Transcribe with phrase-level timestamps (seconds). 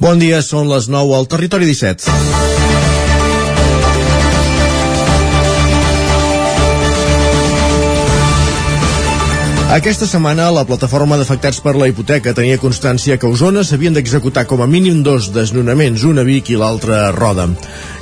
[0.00, 2.08] Bon dia, són les 9 al Territori 17.
[9.76, 14.48] Aquesta setmana, la plataforma d'afectats per la hipoteca tenia constància que a Osona s'havien d'executar
[14.48, 17.50] com a mínim dos desnonaments, un a Vic i l'altre a Roda.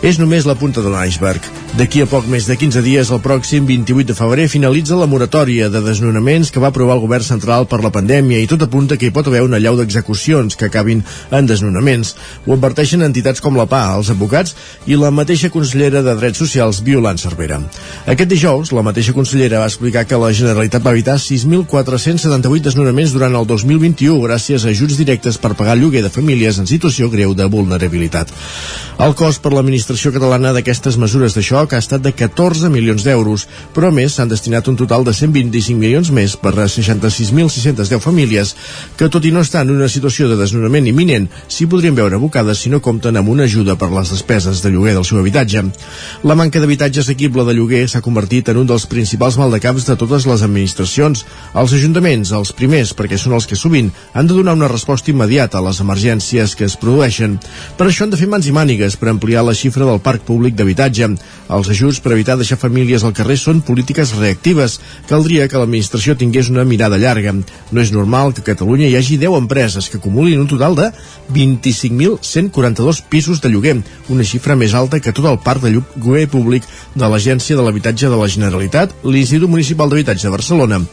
[0.01, 1.58] És només la punta de l'iceberg.
[1.77, 5.69] D'aquí a poc més de 15 dies, el pròxim 28 de febrer, finalitza la moratòria
[5.69, 9.11] de desnonaments que va aprovar el govern central per la pandèmia i tot apunta que
[9.11, 12.15] hi pot haver una llau d'execucions que acabin en desnonaments.
[12.47, 14.57] Ho adverteixen entitats com la PA, els advocats
[14.89, 17.61] i la mateixa consellera de Drets Socials, Violant Cervera.
[18.09, 23.13] Aquest dijous, la mateixa consellera va explicar que la Generalitat va evitar 6.000 1.478 desnonaments
[23.13, 27.35] durant el 2021 gràcies a ajuts directes per pagar lloguer de famílies en situació greu
[27.35, 28.31] de vulnerabilitat.
[28.99, 33.47] El cost per l'administració catalana d'aquestes mesures de xoc ha estat de 14 milions d'euros,
[33.75, 38.55] però a més s'han destinat un total de 125 milions més per a 66.610 famílies
[38.97, 42.63] que tot i no estar en una situació de desnonament imminent s'hi podrien veure abocades
[42.63, 45.65] si no compten amb una ajuda per les despeses de lloguer del seu habitatge.
[46.23, 50.29] La manca d'habitatge assequible de lloguer s'ha convertit en un dels principals maldecaps de totes
[50.31, 51.25] les administracions,
[51.55, 55.59] els ajuntaments, els primers, perquè són els que sovint han de donar una resposta immediata
[55.59, 57.39] a les emergències que es produeixen.
[57.79, 60.55] Per això han de fer mans i mànigues per ampliar la xifra del parc públic
[60.55, 61.11] d'habitatge.
[61.49, 64.79] Els ajuts per evitar deixar famílies al carrer són polítiques reactives.
[65.09, 67.33] Caldria que l'administració tingués una mirada llarga.
[67.73, 70.91] No és normal que a Catalunya hi hagi 10 empreses que acumulin un total de
[71.33, 73.79] 25.142 pisos de lloguer,
[74.13, 78.13] una xifra més alta que tot el parc de lloguer públic de l'Agència de l'Habitatge
[78.13, 80.85] de la Generalitat, l'Institut Municipal d'Habitatge de Barcelona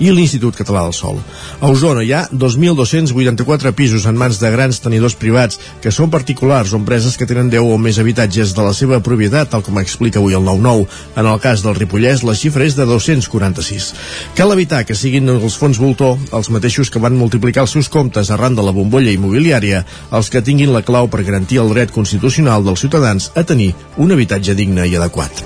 [0.00, 1.20] i l'Institut Català del Sol.
[1.60, 6.72] A Osona hi ha 2.284 pisos en mans de grans tenidors privats, que són particulars
[6.72, 10.20] o empreses que tenen 10 o més habitatges de la seva propietat, tal com explica
[10.20, 10.86] avui el 9-9.
[11.20, 13.90] En el cas del Ripollès, la xifra és de 246.
[14.38, 18.30] Cal evitar que siguin els fons voltor els mateixos que van multiplicar els seus comptes
[18.30, 19.84] arran de la bombolla immobiliària,
[20.16, 24.16] els que tinguin la clau per garantir el dret constitucional dels ciutadans a tenir un
[24.16, 25.44] habitatge digne i adequat.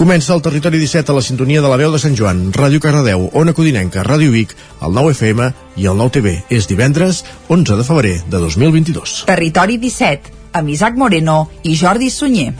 [0.00, 3.26] Comença el Territori 17 a la sintonia de la veu de Sant Joan, Ràdio Cardedeu,
[3.36, 6.32] Ona Codinenca, Ràdio Vic, el 9 FM i el 9 TV.
[6.48, 7.20] És divendres
[7.52, 9.26] 11 de febrer de 2022.
[9.28, 12.54] Territori 17, amb Isaac Moreno i Jordi Sunyer.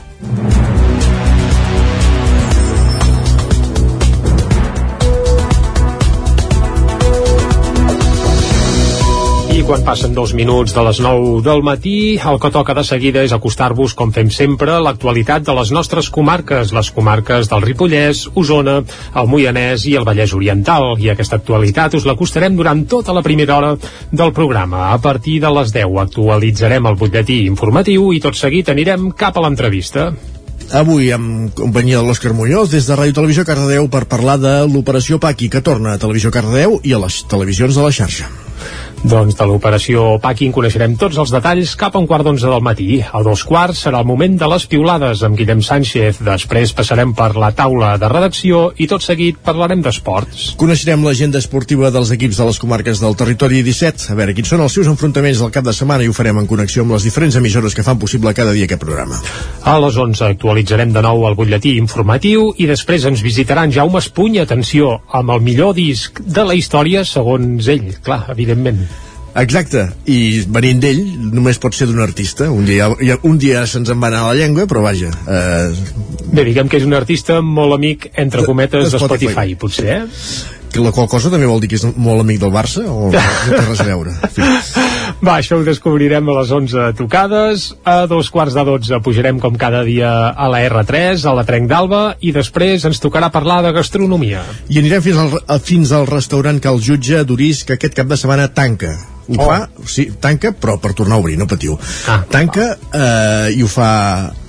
[9.61, 13.21] I quan passen dos minuts de les 9 del matí, el que toca de seguida
[13.21, 18.79] és acostar-vos, com fem sempre, l'actualitat de les nostres comarques, les comarques del Ripollès, Osona,
[19.21, 20.95] el Moianès i el Vallès Oriental.
[20.97, 23.71] I aquesta actualitat us l'acostarem durant tota la primera hora
[24.09, 24.87] del programa.
[24.95, 29.45] A partir de les 10 actualitzarem el butlletí informatiu i tot seguit anirem cap a
[29.45, 30.09] l'entrevista
[30.71, 35.19] avui amb companyia de l'Òscar Muñoz des de Ràdio Televisió Cardedeu per parlar de l'operació
[35.19, 38.50] Paqui que torna a Televisió Cardedeu i a les televisions de la xarxa.
[39.01, 42.99] Doncs de l'operació en coneixerem tots els detalls cap a un quart d'onze del matí.
[43.01, 46.19] A dos quarts serà el moment de les piulades amb Guillem Sánchez.
[46.21, 50.51] Després passarem per la taula de redacció i tot seguit parlarem d'esports.
[50.61, 54.11] Coneixerem l'agenda esportiva dels equips de les comarques del territori 17.
[54.13, 56.49] A veure quins són els seus enfrontaments del cap de setmana i ho farem en
[56.51, 59.17] connexió amb les diferents emissores que fan possible cada dia aquest programa.
[59.65, 64.37] A les 11 actualitzarem de nou el butlletí informatiu i després ens visitaran Jaume Espuny,
[64.45, 68.90] atenció, amb el millor disc de la història segons ell, clar, evidentment.
[69.31, 72.49] Exacte, i venint d'ell només pot ser d'un artista.
[72.51, 72.89] Un dia,
[73.27, 75.71] un dia se'ns en va anar la llengua però vaja eh...
[76.31, 79.93] bé, diguem que és un artista molt amic entre cometes de, de Spotify, Spotify potser
[79.95, 80.01] eh?
[80.71, 83.19] que la qual cosa també vol dir que és molt amic del Barça o no
[83.51, 84.13] té res a veure.
[85.25, 87.67] Va, això ho descobrirem a les 11 tocades.
[87.83, 91.69] A dos quarts de 12 pujarem com cada dia a la R3 a la Trenc
[91.69, 94.45] d'Alba i després ens tocarà parlar de gastronomia.
[94.71, 98.19] I anirem fins al, fins al restaurant que el jutge d'Uris que aquest cap de
[98.19, 98.95] setmana tanca
[99.27, 99.45] ho oh.
[99.45, 101.77] fa, sí, tanca, però per tornar a obrir, no patiu.
[102.09, 103.91] Ah, tanca eh, i ho fa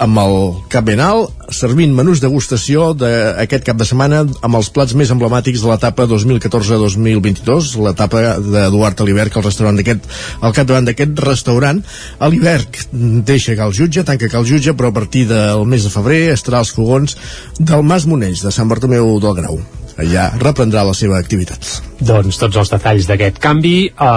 [0.03, 0.37] amb el
[0.73, 5.63] cap ben alt, servint menús degustació d'aquest cap de setmana amb els plats més emblemàtics
[5.63, 10.09] de l'etapa 2014-2022, l'etapa d'Eduard Alibert, que el restaurant d'aquest,
[10.41, 11.83] al capdavant d'aquest restaurant,
[12.25, 15.93] Alibert deixa que el jutge, tanca que el jutge, però a partir del mes de
[15.93, 17.19] febrer estarà als fogons
[17.61, 19.63] del Mas Monells, de Sant Bartomeu del Grau
[20.03, 21.69] allà reprendrà la seva activitat.
[22.03, 24.11] Doncs tots els detalls d'aquest canvi a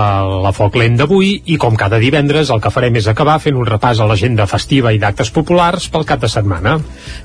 [0.45, 3.67] la Foc Lent d'avui i com cada divendres el que farem és acabar fent un
[3.69, 6.79] repàs a l'agenda festiva i d'actes populars pel cap de setmana.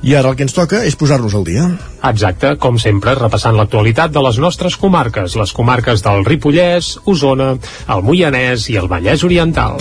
[0.05, 1.67] I ara el que ens toca és posar-nos al dia.
[2.11, 7.55] Exacte, com sempre, repassant l'actualitat de les nostres comarques, les comarques del Ripollès, Osona,
[7.89, 9.81] el Moianès i el Vallès Oriental.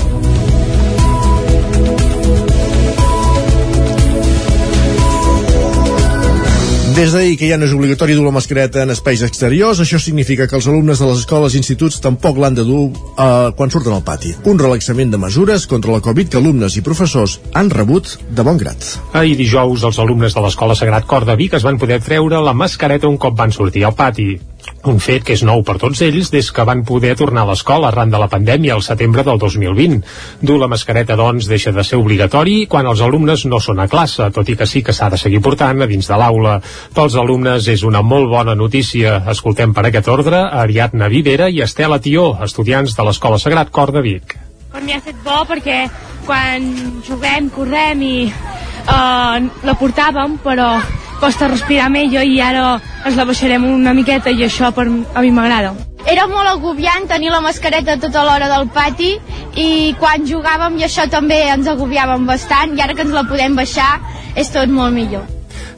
[7.00, 10.50] Des d'ahir que ja no és obligatori dur la mascareta en espais exteriors, això significa
[10.51, 13.96] que els alumnes de les escoles i instituts tampoc l'han de dur eh, quan surten
[13.96, 14.34] al pati.
[14.51, 18.60] Un relaxament de mesures contra la Covid que alumnes i professors han rebut de bon
[18.60, 18.92] grat.
[19.16, 22.57] Ahir dijous, els alumnes de l'Escola Sagrat Cor de Vic es van poder treure la
[22.66, 24.34] mascareta un cop van sortir al pati.
[24.87, 27.89] Un fet que és nou per tots ells des que van poder tornar a l'escola
[27.89, 29.99] arran de la pandèmia al setembre del 2020.
[30.39, 34.29] Dur la mascareta, doncs, deixa de ser obligatori quan els alumnes no són a classe,
[34.31, 36.59] tot i que sí que s'ha de seguir portant a dins de l'aula.
[36.95, 39.17] Pels alumnes és una molt bona notícia.
[39.27, 43.91] Escoltem per aquest ordre a Ariadna Vivera i Estela Tió, estudiants de l'Escola Sagrat Cor
[43.91, 44.37] de Vic.
[44.71, 45.83] Per mi ha estat bo perquè
[46.23, 46.71] quan
[47.03, 50.71] juguem, correm i uh, la portàvem, però
[51.19, 55.31] costa respirar millor i ara ens la baixarem una miqueta i això per, a mi
[55.36, 55.74] m'agrada.
[56.10, 59.18] Era molt agobiant tenir la mascareta tota l'hora del pati
[59.60, 63.60] i quan jugàvem i això també ens agobiàvem bastant i ara que ens la podem
[63.60, 63.92] baixar
[64.36, 65.27] és tot molt millor.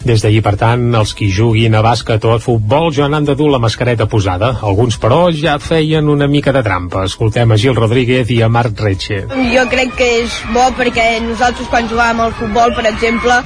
[0.02, 3.36] Des d'ahir, per tant, els qui juguin a bàsquet o a futbol ja han de
[3.38, 4.50] dur la mascareta posada.
[4.66, 7.04] Alguns, però, ja feien una mica de trampa.
[7.06, 9.28] Escoltem a Gil Rodríguez i a Marc Retxe.
[9.54, 13.38] Jo crec que és bo perquè nosaltres quan jugàvem al futbol, per exemple,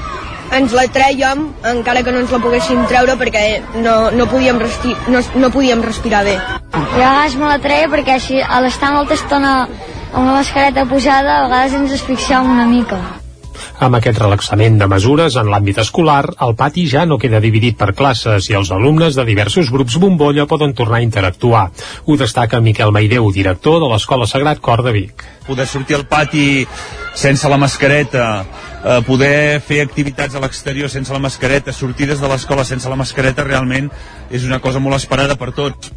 [0.53, 3.45] ens la trèiem encara que no ens la poguéssim treure perquè
[3.81, 6.37] no, no, podíem, resti no, no podíem respirar bé.
[6.71, 10.85] Jo a vegades me la treia perquè així a l'estar molta estona amb la mascareta
[10.87, 12.99] posada a vegades ens asfixiàvem una mica.
[13.85, 17.91] Amb aquest relaxament de mesures en l'àmbit escolar, el pati ja no queda dividit per
[17.97, 21.65] classes i els alumnes de diversos grups bombolla poden tornar a interactuar.
[22.05, 25.25] Ho destaca Miquel Maideu, director de l'Escola Sagrat Cor de Vic.
[25.47, 26.65] Poder sortir al pati
[27.15, 28.45] sense la mascareta,
[28.85, 33.43] eh, poder fer activitats a l'exterior sense la mascareta, sortides de l'escola sense la mascareta,
[33.43, 33.89] realment
[34.29, 35.91] és una cosa molt esperada per tots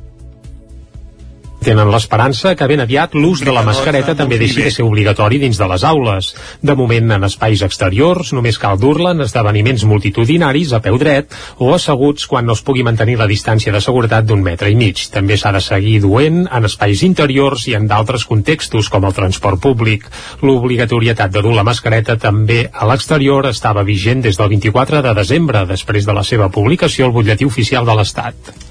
[1.65, 5.59] tenen l'esperança que ben aviat l'ús de la mascareta també deixi de ser obligatori dins
[5.59, 6.31] de les aules.
[6.63, 11.73] De moment, en espais exteriors, només cal dur-la en esdeveniments multitudinaris a peu dret o
[11.75, 15.09] asseguts quan no es pugui mantenir la distància de seguretat d'un metre i mig.
[15.13, 19.61] També s'ha de seguir duent en espais interiors i en d'altres contextos, com el transport
[19.63, 20.07] públic.
[20.43, 25.67] L'obligatorietat de dur la mascareta també a l'exterior estava vigent des del 24 de desembre,
[25.67, 28.68] després de la seva publicació al butlletí oficial de l'Estat.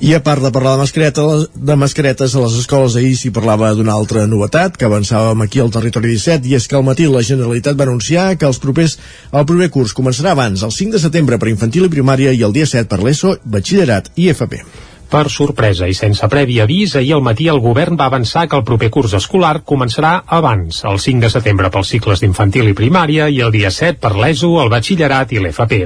[0.00, 1.24] I a part de parlar de, mascareta,
[1.54, 5.72] de mascaretes a les escoles ahir s'hi parlava d'una altra novetat que avançàvem aquí al
[5.74, 8.98] territori 17 i és que al matí la Generalitat va anunciar que els propers,
[9.32, 12.56] el proper curs començarà abans, el 5 de setembre per infantil i primària i el
[12.56, 14.64] dia 7 per l'ESO, batxillerat i FP.
[15.10, 18.62] Per sorpresa i sense previ avís, ahir al matí el govern va avançar que el
[18.62, 23.40] proper curs escolar començarà abans, el 5 de setembre pels cicles d'infantil i primària i
[23.42, 25.80] el dia 7 per l'ESO, el batxillerat i l'FP.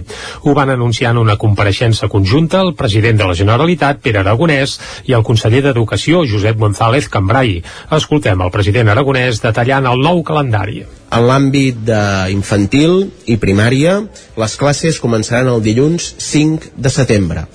[0.44, 4.76] Ho van anunciar en una compareixença conjunta el president de la Generalitat, Pere Aragonès,
[5.09, 7.62] i el conseller d'Educació, Josep González Cambrai.
[7.97, 10.85] Escoltem el president aragonès detallant el nou calendari.
[11.15, 14.03] En l'àmbit d'infantil i primària,
[14.37, 17.49] les classes començaran el dilluns 5 de setembre.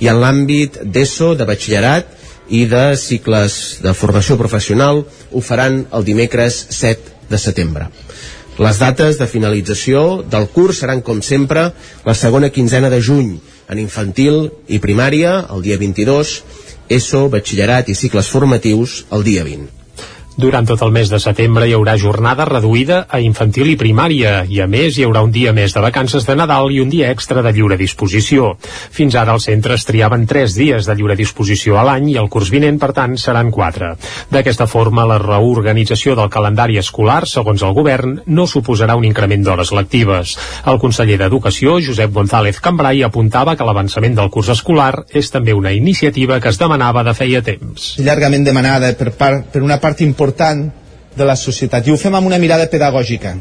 [0.00, 2.16] I en l'àmbit d'ESO, de batxillerat
[2.48, 7.88] i de cicles de formació professional ho faran el dimecres 7 de setembre.
[8.58, 11.68] Les dates de finalització del curs seran, com sempre,
[12.04, 13.36] la segona quinzena de juny,
[13.70, 16.36] en infantil i primària, el dia 22,
[16.98, 19.77] ESO, batxillerat i cicles formatius, el dia 20.
[20.38, 24.60] Durant tot el mes de setembre hi haurà jornada reduïda a infantil i primària i
[24.62, 27.42] a més hi haurà un dia més de vacances de Nadal i un dia extra
[27.42, 28.52] de lliure disposició.
[28.94, 32.52] Fins ara els centres triaven 3 dies de lliure disposició a l'any i el curs
[32.54, 33.88] vinent, per tant, seran 4.
[34.30, 39.74] D'aquesta forma, la reorganització del calendari escolar, segons el govern, no suposarà un increment d'hores
[39.74, 40.36] lectives.
[40.70, 45.74] El conseller d'Educació, Josep González Cambrai, apuntava que l'avançament del curs escolar és també una
[45.74, 47.90] iniciativa que es demanava de feia temps.
[47.98, 50.68] Llargament demanada per, part, per una part important important
[51.16, 51.86] de la societat.
[51.86, 53.34] I ho fem amb una mirada pedagògica.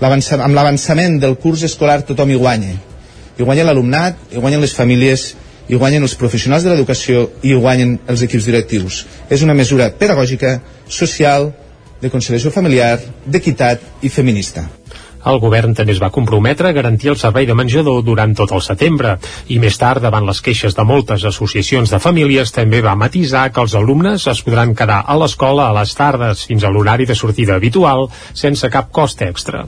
[0.00, 2.76] Amb l'avançament del curs escolar tothom hi guanya.
[3.36, 5.34] Hi guanya l'alumnat, hi guanyen les famílies
[5.66, 9.00] hi guanyen els professionals de l'educació i hi guanyen els equips directius.
[9.28, 11.50] És una mesura pedagògica, social
[12.00, 14.68] de conciliació familiar, d'equitat i feminista
[15.30, 18.62] el govern també es va comprometre a garantir el servei de menjador durant tot el
[18.64, 19.16] setembre
[19.48, 23.64] i més tard, davant les queixes de moltes associacions de famílies, també va matisar que
[23.64, 27.56] els alumnes es podran quedar a l'escola a les tardes fins a l'horari de sortida
[27.56, 29.66] habitual sense cap cost extra.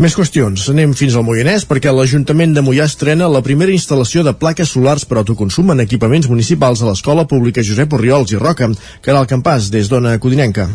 [0.00, 0.62] Més qüestions.
[0.72, 5.04] Anem fins al Moianès perquè l'Ajuntament de Moià estrena la primera instal·lació de plaques solars
[5.04, 8.70] per autoconsum en equipaments municipals a l'Escola Pública Josep Oriols i Roca,
[9.02, 10.70] que era el campàs des d'Ona Codinenca.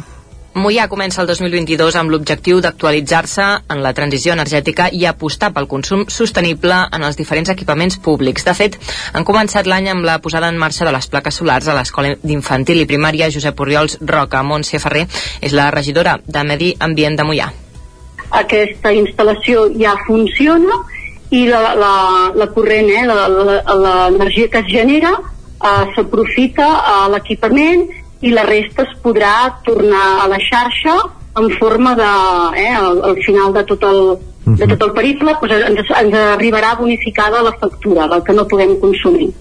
[0.55, 6.05] Mollà comença el 2022 amb l'objectiu d'actualitzar-se en la transició energètica i apostar pel consum
[6.07, 8.45] sostenible en els diferents equipaments públics.
[8.47, 8.77] De fet,
[9.11, 12.79] han començat l'any amb la posada en marxa de les plaques solars a l'Escola d'Infantil
[12.79, 14.45] i Primària Josep Oriols Roca.
[14.47, 15.03] Montse Ferrer
[15.41, 17.49] és la regidora de Medi Ambient de Mollà.
[18.39, 20.79] Aquesta instal·lació ja funciona
[21.35, 21.91] i la, la,
[22.31, 27.89] la corrent, eh, l'energia que es genera eh, s'aprofita a l'equipament
[28.21, 30.95] i la resta es podrà tornar a la xarxa
[31.35, 32.11] en forma de,
[32.61, 33.99] eh, al, al final de tot el,
[34.45, 38.75] de tot el periple doncs ens, ens arribarà bonificada la factura del que no podem
[38.79, 39.31] consumir.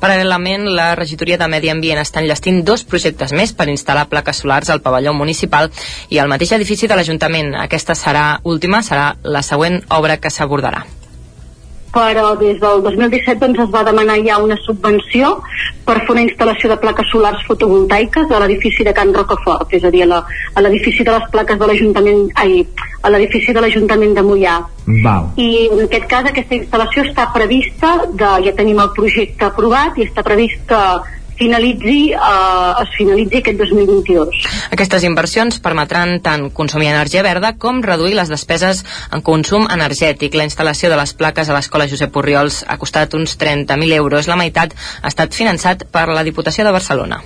[0.00, 4.72] Paral·lelament, la regidoria de Medi Ambient està enllestint dos projectes més per instal·lar plaques solars
[4.72, 5.70] al pavelló municipal
[6.08, 7.54] i al mateix edifici de l'Ajuntament.
[7.60, 10.84] Aquesta serà última, serà la següent obra que s'abordarà
[11.94, 15.30] però des del 2017 doncs, es va demanar ja una subvenció
[15.86, 19.92] per fer una instal·lació de plaques solars fotovoltaiques a l'edifici de Can Rocafort, és a
[19.94, 22.62] dir, a l'edifici de les plaques de l'Ajuntament, ai,
[23.02, 24.60] a l'edifici de l'Ajuntament de Mollà.
[25.04, 25.30] Val.
[25.40, 30.08] I en aquest cas aquesta instal·lació està prevista, de, ja tenim el projecte aprovat i
[30.08, 30.80] està previst que
[31.38, 34.40] finalitzi, eh, es finalitzi aquest 2022.
[34.76, 40.34] Aquestes inversions permetran tant consumir energia verda com reduir les despeses en consum energètic.
[40.34, 44.28] La instal·lació de les plaques a l'escola Josep Porriols ha costat uns 30.000 euros.
[44.28, 47.22] La meitat ha estat finançat per la Diputació de Barcelona.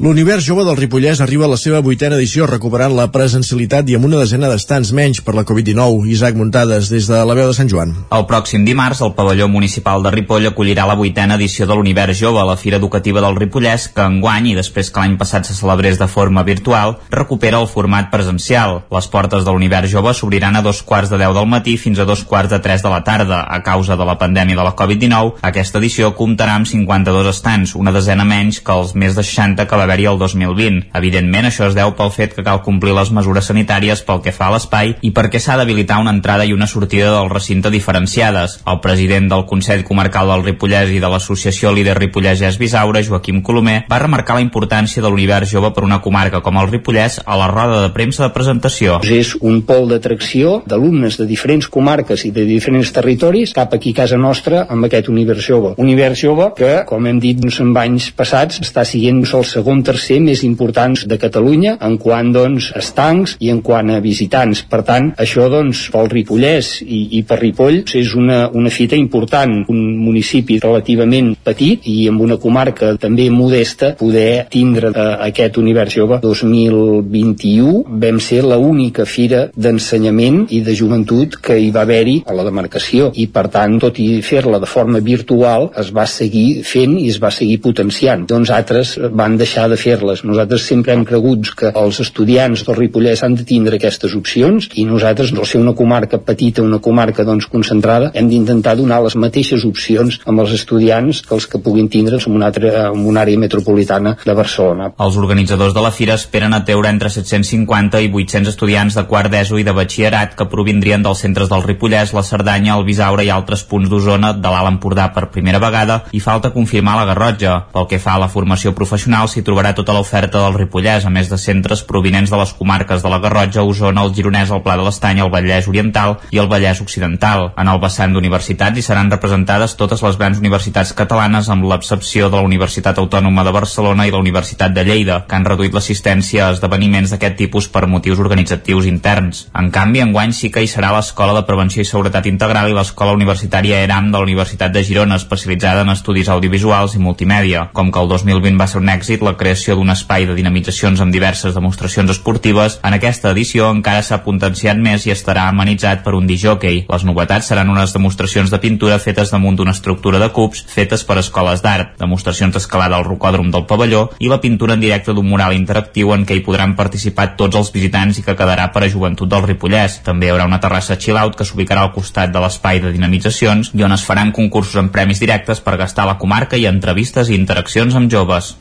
[0.00, 4.06] L'Univers Jove del Ripollès arriba a la seva vuitena edició recuperant la presencialitat i amb
[4.08, 6.06] una desena d'estants menys per la Covid-19.
[6.08, 7.92] Isaac Muntades, des de la veu de Sant Joan.
[8.16, 12.46] El pròxim dimarts, el pavelló municipal de Ripoll acollirà la vuitena edició de l'Univers Jove,
[12.48, 16.08] la Fira Educativa del Ripollès, que enguany, i després que l'any passat se celebrés de
[16.08, 18.78] forma virtual, recupera el format presencial.
[18.96, 22.08] Les portes de l'Univers Jove s'obriran a dos quarts de deu del matí fins a
[22.08, 23.42] dos quarts de tres de la tarda.
[23.44, 27.92] A causa de la pandèmia de la Covid-19, aquesta edició comptarà amb 52 estants, una
[27.92, 30.90] desena menys que els més de 60 que va haver-hi el 2020.
[30.94, 34.46] Evidentment, això es deu pel fet que cal complir les mesures sanitàries pel que fa
[34.46, 38.60] a l'espai i perquè s'ha d'habilitar una entrada i una sortida del recinte diferenciades.
[38.70, 43.84] El president del Consell Comarcal del Ripollès i de l'Associació Líder Ripollès Bisaura, Joaquim Colomer,
[43.90, 47.48] va remarcar la importància de l'univers jove per una comarca com el Ripollès a la
[47.50, 49.00] roda de premsa de presentació.
[49.02, 54.02] És un pol d'atracció d'alumnes de diferents comarques i de diferents territoris cap aquí a
[54.02, 55.74] casa nostra amb aquest univers jove.
[55.80, 60.44] Univers jove que, com hem dit en anys passats, està siguent el segon tercer més
[60.46, 64.64] importants de Catalunya en quant doncs estancs i en quant a visitants.
[64.70, 69.60] Per tant, això doncs pel Ripollès i, i per Ripoll és una, una fita important,
[69.72, 75.96] un municipi relativament petit i amb una comarca també modesta poder tindre eh, aquest univers
[75.96, 82.20] jove 2021 vam ser la única fira d'ensenyament i de joventut que hi va haver-hi
[82.26, 86.62] a la demarcació i per tant tot i fer-la de forma virtual es va seguir
[86.66, 88.26] fent i es va seguir potenciant.
[88.30, 90.22] Doncs altres van deixar de fer fer-les.
[90.26, 94.86] Nosaltres sempre hem cregut que els estudiants del Ripollès han de tindre aquestes opcions i
[94.88, 99.64] nosaltres, al ser una comarca petita, una comarca doncs concentrada, hem d'intentar donar les mateixes
[99.68, 103.40] opcions amb els estudiants que els que puguin tindre en una, altra, en una àrea
[103.40, 104.90] metropolitana de Barcelona.
[105.00, 109.60] Els organitzadors de la fira esperen ateure entre 750 i 800 estudiants de quart d'ESO
[109.60, 113.64] i de batxillerat que provindrien dels centres del Ripollès, la Cerdanya, el Bisaure i altres
[113.68, 117.56] punts d'Osona de l'Alt Empordà per primera vegada i falta confirmar la Garrotja.
[117.74, 121.28] Pel que fa a la formació professional s'hi trobarà tota l'oferta del Ripollès, a més
[121.28, 124.86] de centres provinents de les comarques de la Garrotja, Osona, el Gironès, el Pla de
[124.86, 127.50] l'Estany, el Vallès Oriental i el Vallès Occidental.
[127.60, 132.40] En el vessant d'universitats hi seran representades totes les grans universitats catalanes amb l'excepció de
[132.40, 136.54] la Universitat Autònoma de Barcelona i la Universitat de Lleida, que han reduït l'assistència a
[136.56, 139.46] esdeveniments d'aquest tipus per motius organitzatius interns.
[139.54, 143.14] En canvi, enguany sí que hi serà l'Escola de Prevenció i Seguretat Integral i l'Escola
[143.16, 147.68] Universitària ERAM de la Universitat de Girona, especialitzada en estudis audiovisuals i multimèdia.
[147.76, 151.14] Com que el 2020 va ser un èxit, la creació d'un espai de dinamitzacions amb
[151.14, 156.28] diverses demostracions esportives, en aquesta edició encara s'ha potenciat més i estarà amenitzat per un
[156.28, 156.84] disjockey.
[156.90, 161.16] Les novetats seran unes demostracions de pintura fetes damunt d'una estructura de cubs fetes per
[161.22, 165.56] escoles d'art, demostracions d'escalada al rocòdrom del pavelló i la pintura en directe d'un mural
[165.56, 169.30] interactiu en què hi podran participar tots els visitants i que quedarà per a joventut
[169.32, 170.00] del Ripollès.
[170.04, 173.88] També hi haurà una terrassa chill-out que s'ubicarà al costat de l'espai de dinamitzacions i
[173.88, 177.96] on es faran concursos amb premis directes per gastar la comarca i entrevistes i interaccions
[177.96, 178.54] amb joves.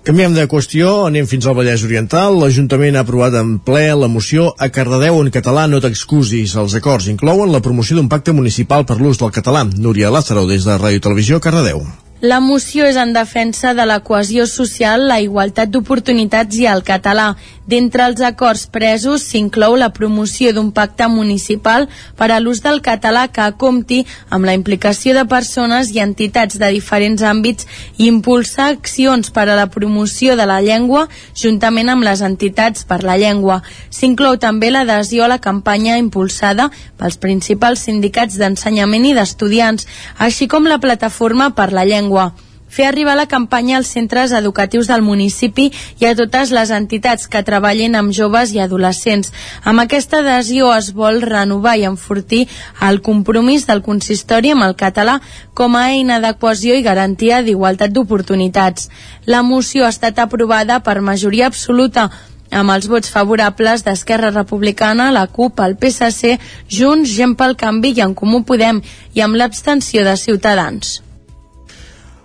[0.00, 2.38] Canviem de qüestió, anem fins al Vallès Oriental.
[2.40, 6.56] L'Ajuntament ha aprovat en ple la moció a Cardedeu en català no t'excusis.
[6.56, 9.66] Els acords inclouen la promoció d'un pacte municipal per l'ús del català.
[9.68, 11.84] Núria Lázaro, des de Ràdio Televisió, Cardedeu.
[12.20, 17.30] La moció és en defensa de la cohesió social, la igualtat d'oportunitats i el català.
[17.70, 21.86] D'entre els acords presos s'inclou la promoció d'un pacte municipal
[22.18, 26.68] per a l'ús del català que compti amb la implicació de persones i entitats de
[26.74, 32.20] diferents àmbits i impulsar accions per a la promoció de la llengua juntament amb les
[32.26, 33.62] entitats per la llengua.
[33.88, 39.86] S'inclou també l'adhesió a la campanya impulsada pels principals sindicats d'ensenyament i d'estudiants,
[40.18, 42.34] així com la plataforma per la llengua llengua.
[42.70, 47.42] fer arribar la campanya als centres educatius del municipi i a totes les entitats que
[47.42, 49.32] treballin amb joves i adolescents.
[49.64, 52.44] Amb aquesta adhesió es vol renovar i enfortir
[52.88, 55.18] el compromís del consistori amb el català
[55.52, 58.88] com a eina de cohesió i garantia d'igualtat d'oportunitats.
[59.26, 62.06] La moció ha estat aprovada per majoria absoluta
[62.52, 66.38] amb els vots favorables d'Esquerra Republicana, la CUP, el PSC,
[66.70, 68.78] Junts, Gent pel Canvi i en Comú Podem
[69.12, 71.00] i amb l'abstenció de Ciutadans.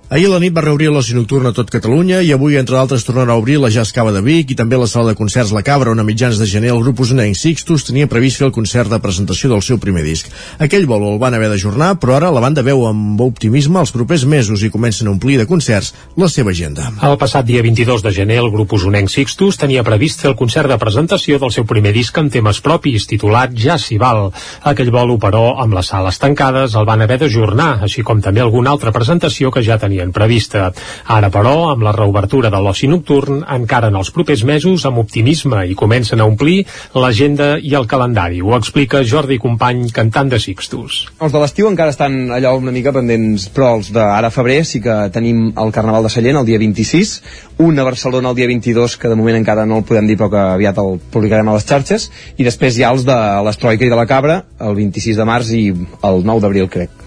[0.05, 3.33] Ahir la nit va reobrir l'oci nocturn a tot Catalunya i avui, entre d'altres, tornarà
[3.33, 5.89] a obrir la Jazz Cava de Vic i també la sala de concerts La Cabra,
[5.89, 8.99] on a mitjans de gener el grup usonenc Sixtus tenia previst fer el concert de
[9.01, 10.29] presentació del seu primer disc.
[10.61, 14.27] Aquell vol el van haver d'ajornar, però ara la banda veu amb optimisme els propers
[14.29, 16.85] mesos i comencen a omplir de concerts la seva agenda.
[17.01, 20.69] El passat dia 22 de gener, el grup usonenc Sixtus tenia previst fer el concert
[20.69, 24.29] de presentació del seu primer disc amb temes propis, titulat Ja s'hi val.
[24.61, 28.77] Aquell bolo, però, amb les sales tancades, el van haver d'ajornar, així com també alguna
[28.77, 30.71] altra presentació que ja tenien prevista.
[31.07, 35.63] Ara, però, amb la reobertura de l'oci nocturn, encara en els propers mesos, amb optimisme,
[35.69, 38.41] i comencen a omplir l'agenda i el calendari.
[38.41, 41.05] Ho explica Jordi Company, cantant de Sixtus.
[41.19, 44.97] Els de l'estiu encara estan allò una mica pendents, però els d'ara febrer sí que
[45.15, 47.15] tenim el Carnaval de Sallent el dia 26,
[47.63, 50.31] un a Barcelona el dia 22, que de moment encara no el podem dir, però
[50.33, 53.93] que aviat el publicarem a les xarxes, i després hi ha els de l'Estroica i
[53.93, 57.04] de la Cabra, el 26 de març i el 9 d'abril, crec.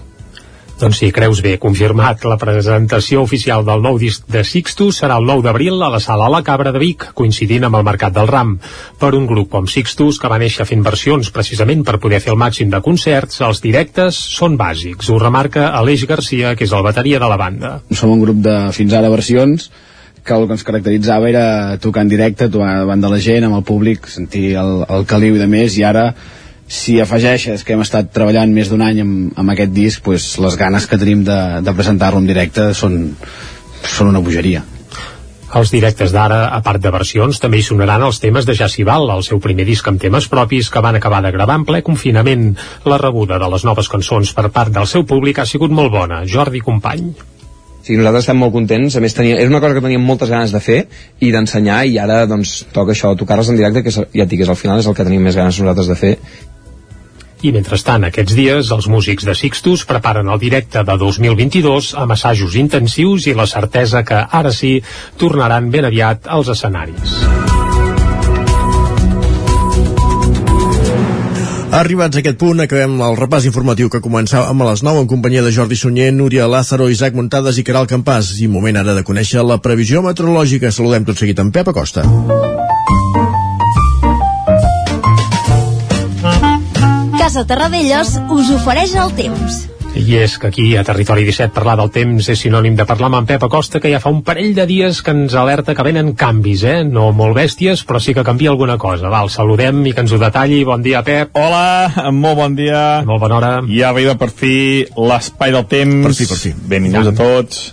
[0.79, 2.21] Doncs sí, creus bé, confirmat.
[2.23, 6.29] La presentació oficial del nou disc de Sixtus serà el 9 d'abril a la Sala
[6.31, 8.53] La Cabra de Vic, coincidint amb el Mercat del Ram.
[9.01, 12.39] Per un grup com Sixtus, que va néixer fent versions precisament per poder fer el
[12.39, 15.11] màxim de concerts, els directes són bàsics.
[15.11, 17.75] Ho remarca Aleix Garcia, que és el bateria de la banda.
[17.91, 19.67] Som un grup de fins ara versions
[20.23, 21.45] que el que ens caracteritzava era
[21.83, 25.35] tocar en directe, tocar davant de la gent, amb el públic, sentir el, el caliu
[25.35, 26.13] i de més, i ara
[26.69, 30.55] si afegeixes que hem estat treballant més d'un any amb, amb aquest disc, pues, les
[30.55, 32.99] ganes que tenim de, de presentar-lo en directe són,
[33.81, 34.61] són una bogeria.
[35.49, 39.25] Els directes d'ara, a part de versions, també hi sonaran els temes de Jacival, el
[39.25, 42.51] seu primer disc amb temes propis que van acabar de gravar en ple confinament.
[42.85, 46.21] La rebuda de les noves cançons per part del seu públic ha sigut molt bona.
[46.29, 47.09] Jordi Company.
[47.81, 50.53] Sí, nosaltres estem molt contents, a més tenia, era una cosa que teníem moltes ganes
[50.53, 50.83] de fer
[51.25, 54.43] i d'ensenyar i ara doncs toca això, tocar-les en directe que és, ja et dic,
[54.45, 56.11] és al final és el que tenim més ganes nosaltres de fer
[57.43, 62.57] i mentrestant, aquests dies, els músics de Sixtus preparen el directe de 2022 amb assajos
[62.59, 64.79] intensius i la certesa que, ara sí,
[65.17, 67.19] tornaran ben aviat als escenaris.
[71.69, 75.43] Arribats a aquest punt, acabem el repàs informatiu que començàvem a les 9 en companyia
[75.45, 78.33] de Jordi Sunyer, Núria Lázaro, Isaac Muntades i Caral Campàs.
[78.41, 80.73] I moment ara de conèixer la previsió meteorològica.
[80.73, 82.07] Saludem tot seguit amb Pep Acosta.
[87.29, 89.57] Casa Terradellos us ofereix el temps.
[89.93, 93.19] I és que aquí a Territori 17 parlar del temps és sinònim de parlar amb
[93.19, 96.15] en Pep Acosta que ja fa un parell de dies que ens alerta que venen
[96.17, 96.79] canvis, eh?
[96.89, 99.13] No molt bèsties, però sí que canvia alguna cosa.
[99.13, 100.63] Val, saludem i que ens ho detalli.
[100.65, 101.37] Bon dia, Pep.
[101.37, 102.81] Hola, molt bon dia.
[103.05, 103.53] Molt bona hora.
[103.61, 104.55] I ja arriba per fi
[104.97, 106.01] l'espai del temps.
[106.09, 106.57] Per fi, per fi.
[106.73, 107.63] Benvinguts a tots.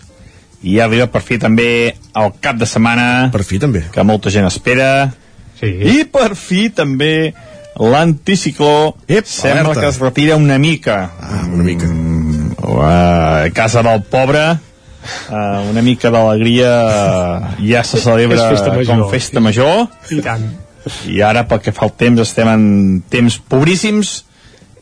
[0.68, 3.30] I ja arriba per fi també el cap de setmana.
[3.32, 3.86] Per fi també.
[3.88, 5.14] Que molta gent espera.
[5.56, 5.78] Sí.
[5.96, 7.32] I per fi també
[7.78, 9.80] l'anticicló sembla alerta.
[9.80, 11.10] que es retira una mica.
[11.20, 11.86] Ah, una mica.
[11.86, 14.58] Mm, a casa del pobre
[15.30, 16.70] uh, una mica d'alegria
[17.62, 18.86] ja se celebra festa major.
[18.86, 20.46] com festa major I tant.
[21.10, 22.64] i ara pel que fa al temps estem en
[23.10, 24.22] temps pobríssims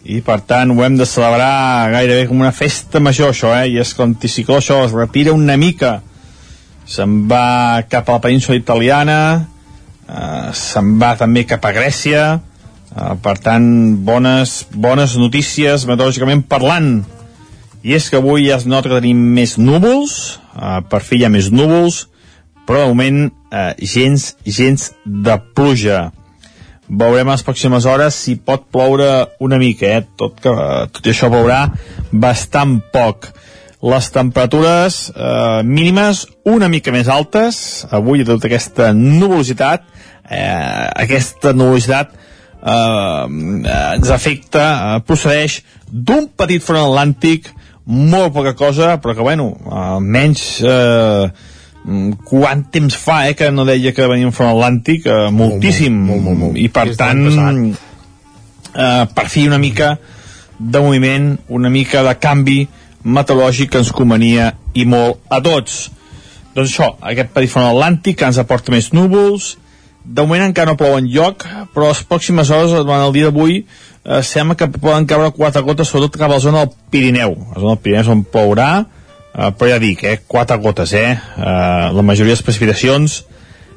[0.05, 3.69] i per tant ho hem de celebrar gairebé com una festa major això eh?
[3.73, 5.99] i és que l'anticicló això es retira una mica
[6.85, 9.21] se'n va cap a la península italiana
[10.09, 12.27] eh, se'n va també cap a Grècia
[12.95, 13.67] eh, per tant
[14.07, 17.05] bones, bones notícies meteorològicament parlant.
[17.85, 21.27] I és que avui ja es nota que tenim més núvols eh, per fi hi
[21.27, 22.07] ha més núvols
[22.65, 26.11] però de moment eh, gens, gens de pluja.
[26.89, 29.09] Veurem les pròximes hores si pot ploure
[29.45, 30.03] una mica eh?
[30.17, 30.53] tot, que,
[30.93, 31.67] tot i això plourà
[32.13, 33.31] bastant poc.
[33.85, 39.85] Les temperatures eh, mínimes una mica més altes avui de tota aquesta nuvolositat
[40.31, 42.34] eh, aquesta nuvolositat eh,
[42.65, 47.51] ens afecta eh, procedeix d'un petit front atlàntic
[47.85, 51.29] molt poca cosa però que bueno eh, menys eh,
[51.85, 55.99] mm, quant temps fa eh, que no deia que venia un front atlàntic eh, moltíssim
[55.99, 56.61] molt, molt, molt, molt.
[56.61, 57.61] i per Des de tant
[58.75, 59.97] eh, per fi una mica
[60.59, 62.63] de moviment, una mica de canvi
[63.05, 65.91] meteorològic que ens convenia i molt a tots.
[66.55, 69.55] Doncs això, aquest petit front atlàntic que ens aporta més núvols,
[70.05, 73.63] de moment encara no plou en lloc, però les pròximes hores, durant el dia d'avui,
[74.05, 77.37] eh, sembla que poden caure quatre gotes, sobretot cap a la zona del Pirineu.
[77.55, 81.15] La zona del Pirineu és on plourà, uh, però ja dic, eh, quatre gotes, eh?
[81.37, 83.25] Uh, la majoria de les precipitacions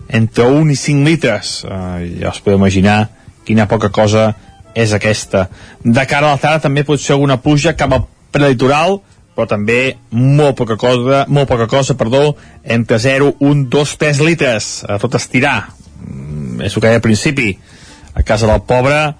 [0.10, 1.64] entre 1 i 5 litres.
[1.64, 3.08] Uh, ja us podeu imaginar
[3.48, 4.34] quina poca cosa
[4.76, 5.48] és aquesta.
[5.84, 9.00] De cara a la tarda també pot ser alguna pluja cap al prelitoral,
[9.38, 14.72] però també molt poca cosa, molt poca cosa, perdó, entre 0, 1, 2, 3 litres,
[14.90, 15.87] a tot estirar.
[16.02, 17.54] Mm, és el que deia al principi.
[18.18, 19.16] A casa del pobre,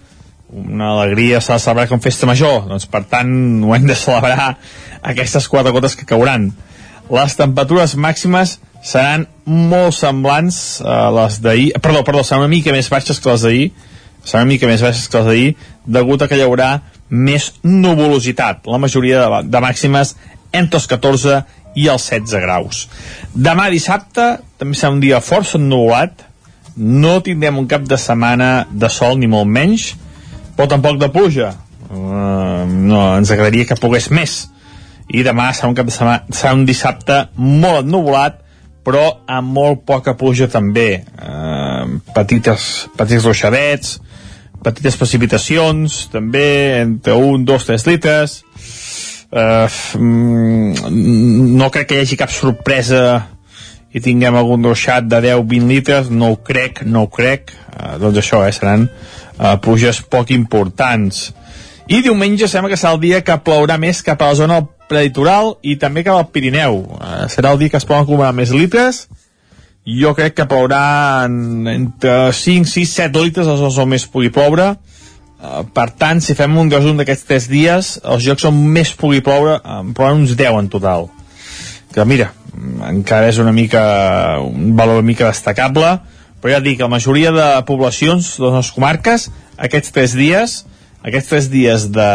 [0.50, 3.32] una alegria s'ha de celebrar com festa major, doncs per tant
[3.66, 4.56] ho hem de celebrar
[5.12, 6.52] aquestes quatre gotes que cauran.
[7.12, 12.90] Les temperatures màximes seran molt semblants a les d'ahir, perdó, perdó, seran una mica més
[12.92, 13.68] baixes que les d'ahir,
[14.24, 15.52] seran una mica més baixes que les d'ahir,
[15.86, 16.72] degut a que hi haurà
[17.10, 20.16] més nuvolositat, la majoria de, de màximes
[20.56, 21.42] entre els 14
[21.78, 22.86] i els 16 graus.
[23.34, 26.27] Demà dissabte també serà un dia força ennuvolat,
[26.78, 29.92] no tindrem un cap de setmana de sol ni molt menys,
[30.56, 31.54] però tampoc de pluja.
[31.88, 34.46] Uh, no, ens agradaria que pogués més.
[35.08, 38.42] I demà serà un cap de setmana, serà un dissabte molt ennuvolat,
[38.88, 41.04] però amb molt poca pluja també.
[41.18, 43.98] Uh, petites, petits ruixadets,
[44.64, 46.48] petites precipitacions, també
[46.84, 48.42] entre 1, 2, 3 litres.
[49.28, 49.68] Uh,
[50.00, 53.02] no crec que hi hagi cap sorpresa
[53.98, 57.54] i tinguem algun ruixat de 10-20 litres, no ho crec, no ho crec.
[57.74, 61.32] Uh, doncs això, eh, seran uh, pluges poc importants.
[61.88, 65.56] I diumenge sembla que serà el dia que plourà més cap a la zona preditoral
[65.64, 66.84] i també cap al Pirineu.
[66.98, 69.08] Uh, serà el dia que es poden acumular més litres
[69.88, 74.30] jo crec que plourà en, entre 5, 6, 7 litres els zones on més pugui
[74.36, 78.92] ploure uh, per tant, si fem un resum d'aquests 3 dies els jocs on més
[79.00, 81.08] pugui ploure en plouen uns 10 en total
[81.96, 82.34] que mira,
[82.88, 83.84] encara és una mica
[84.44, 85.98] un valor una mica destacable
[86.42, 90.58] però ja dic, la majoria de poblacions de les comarques, aquests 3 dies
[91.08, 92.12] aquests 3 dies de,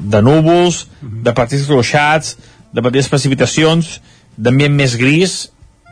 [0.00, 2.36] de núvols, de petits ruixats
[2.74, 3.98] de petites precipitacions
[4.36, 5.36] d'ambient més gris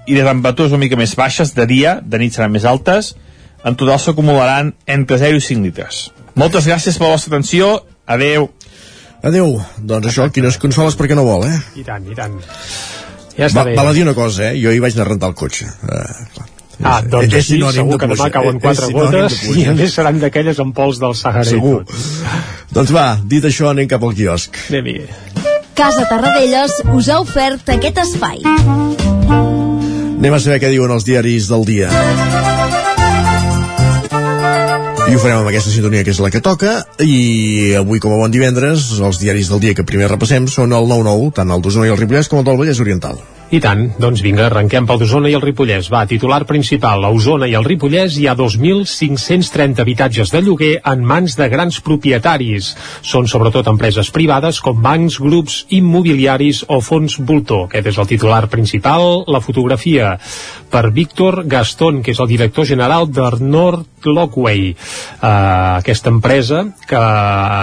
[0.06, 3.14] i de temperatures una mica més baixes de dia, de nit seran més altes
[3.62, 8.50] en total s'acumularan entre 0 i 5 litres moltes gràcies per la vostra atenció adeu
[9.22, 11.54] Adeu, doncs això, qui no es consoles perquè no vol, eh?
[11.78, 12.40] I tant, i tant.
[13.36, 13.76] Ja està Va, bé.
[13.78, 14.58] val a dir una cosa, eh?
[14.60, 15.68] Jo hi vaig anar a rentar el cotxe.
[15.82, 16.48] Uh, clar.
[16.82, 20.18] Ah, doncs és així, sinònim segur que demà cauen quatre gotes i a més seran
[20.22, 21.84] d'aquelles amb pols del Sahara Segur.
[22.74, 24.58] Doncs va, dit això, anem cap al quiosc.
[24.72, 24.96] Anem-hi.
[25.78, 28.42] Casa Tarradellas us ha ofert aquest espai.
[30.18, 31.92] Anem a saber què diuen els diaris del dia.
[35.02, 38.20] I ho farem amb aquesta sintonia que és la que toca i avui com a
[38.20, 41.90] bon divendres els diaris del dia que primer repassem són el 9-9, tant el d'Osona
[41.90, 43.18] i el Ripollès com el del Vallès Oriental.
[43.52, 45.90] I tant, doncs vinga, arrenquem pel d'Osona i el Ripollès.
[45.92, 51.02] Va, titular principal, a Osona i el Ripollès hi ha 2.530 habitatges de lloguer en
[51.04, 52.70] mans de grans propietaris.
[53.04, 57.66] Són sobretot empreses privades com bancs, grups immobiliaris o fons voltor.
[57.68, 59.26] Aquest és el titular principal.
[59.28, 60.14] La fotografia
[60.72, 64.72] per Víctor Gaston, que és el director general de North Lockway.
[64.72, 67.04] Uh, aquesta empresa que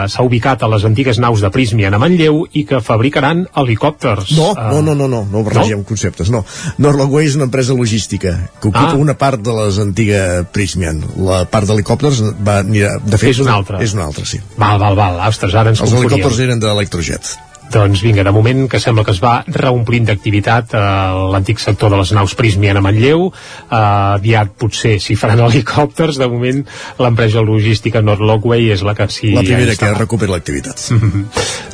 [0.06, 4.38] s'ha ubicat a les antigues naus de Prismian a Manlleu i que fabricaran helicòpters.
[4.38, 6.44] No, Uh, no, no, no, no, no barregem conceptes, no.
[6.78, 8.96] Norlogway és una empresa logística que ocupa Ah.
[8.96, 11.04] una part de les antigues Prismian.
[11.18, 12.64] La part d'helicòpters va.
[12.64, 13.82] De fet, És una altra.
[13.82, 14.40] És una altra, sí.
[14.58, 15.20] Val, val, val.
[15.28, 17.49] Ostres, ara ens Els helicòpters eren d'electrojet.
[17.70, 20.84] Doncs vinga, de moment que sembla que es va reomplint d'activitat a
[21.34, 23.28] l'antic sector de les naus Prismian a Manlleu.
[23.30, 26.64] Uh, aviat potser si faran helicòpters, de moment
[26.98, 30.82] l'empresa logística North Lockway és la que sí La primera que recupera l'activitat.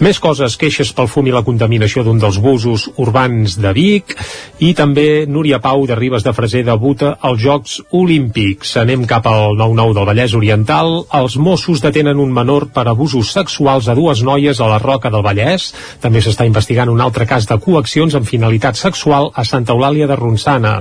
[0.03, 4.17] Més coses, queixes pel fum i la contaminació d'un dels busos urbans de Vic
[4.65, 8.75] i també Núria Pau de Ribes de Freser debuta als Jocs Olímpics.
[8.83, 11.05] Anem cap al 9-9 del Vallès Oriental.
[11.15, 15.23] Els Mossos detenen un menor per abusos sexuals a dues noies a la Roca del
[15.23, 15.71] Vallès.
[16.01, 20.17] També s'està investigant un altre cas de coaccions amb finalitat sexual a Santa Eulàlia de
[20.19, 20.77] Ronçana.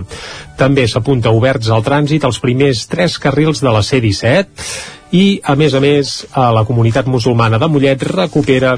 [0.58, 4.68] També s'apunta oberts al trànsit els primers tres carrils de la C-17
[5.14, 8.74] i, a més a més, a la comunitat musulmana de Mollet recupera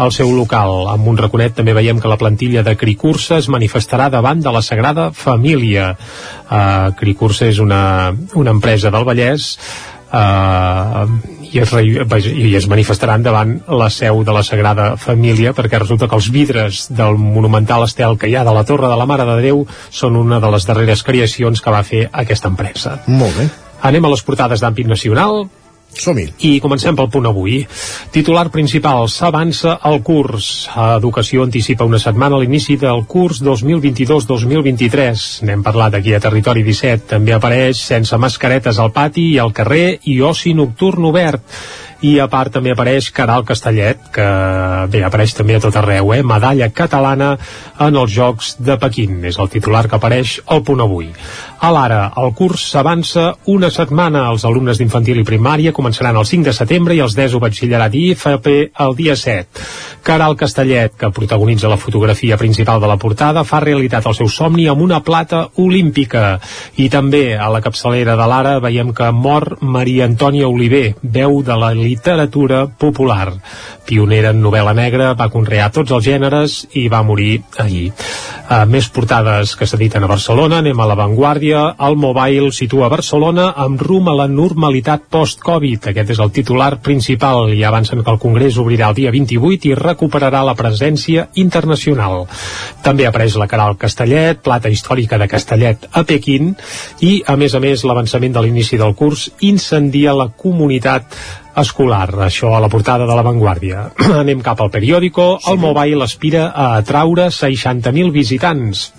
[0.00, 0.86] el seu local.
[0.92, 4.62] Amb un raconet també veiem que la plantilla de Cricursa es manifestarà davant de la
[4.62, 5.90] Sagrada Família.
[6.46, 9.56] Uh, Cricursa és una, una empresa del Vallès
[10.10, 11.06] Uh,
[11.52, 15.78] i, es, re- vaja, i es manifestaran davant la seu de la Sagrada Família perquè
[15.82, 19.06] resulta que els vidres del monumental estel que hi ha de la Torre de la
[19.10, 22.98] Mare de Déu són una de les darreres creacions que va fer aquesta empresa.
[23.06, 23.48] Molt bé.
[23.82, 25.46] Anem a les portades d'àmbit nacional.
[25.96, 26.26] Som-hi.
[26.46, 27.60] I comencem pel punt avui.
[28.14, 30.68] Titular principal, s'avança el curs.
[30.96, 35.42] Educació anticipa una setmana l'inici del curs 2022-2023.
[35.48, 37.10] N'hem parlat aquí a Territori 17.
[37.16, 41.42] També apareix sense mascaretes al pati i al carrer i oci nocturn obert.
[42.06, 44.26] I a part també apareix Caral Castellet, que
[44.92, 46.22] bé, apareix també a tot arreu, eh?
[46.24, 47.34] medalla catalana
[47.80, 49.18] en els Jocs de Pequín.
[49.28, 51.10] És el titular que apareix al punt avui.
[51.60, 54.24] A l'ara, el curs s'avança una setmana.
[54.32, 57.94] Els alumnes d'infantil i primària començaran el 5 de setembre i els 10 o batxillerat
[57.94, 58.48] i IFP
[58.86, 59.66] el dia 7.
[60.02, 64.64] Caral Castellet, que protagonitza la fotografia principal de la portada, fa realitat el seu somni
[64.72, 66.38] amb una plata olímpica.
[66.80, 71.60] I també a la capçalera de l'ara veiem que mor Maria Antònia Oliver, veu de
[71.60, 73.32] la literatura popular.
[73.90, 77.88] Pionera en novel·la negra, va conrear tots els gèneres i va morir ahir.
[78.50, 81.64] Uh, més portades que s'editen a Barcelona, anem a l'avantguàrdia.
[81.86, 85.90] El Mobile situa Barcelona amb rum a la normalitat post-Covid.
[85.90, 89.76] Aquest és el titular principal i avancen que el Congrés obrirà el dia 28 i
[89.78, 92.26] recuperarà la presència internacional.
[92.86, 96.54] També apareix la Caral Castellet, plata històrica de Castellet a Pequín
[97.06, 101.18] i, a més a més, l'avançament de l'inici del curs incendia la comunitat
[101.60, 103.79] escolar, això a la portada de l'avantguàrdia.
[104.22, 108.90] Anem cap al periòdico, el Mobile aspira a atraure 60.000 visitants.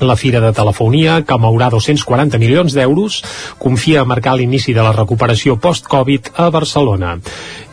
[0.00, 3.22] La Fira de Telefonia, que mourà 240 milions d'euros,
[3.58, 7.16] confia a marcar l'inici de la recuperació post-Covid a Barcelona.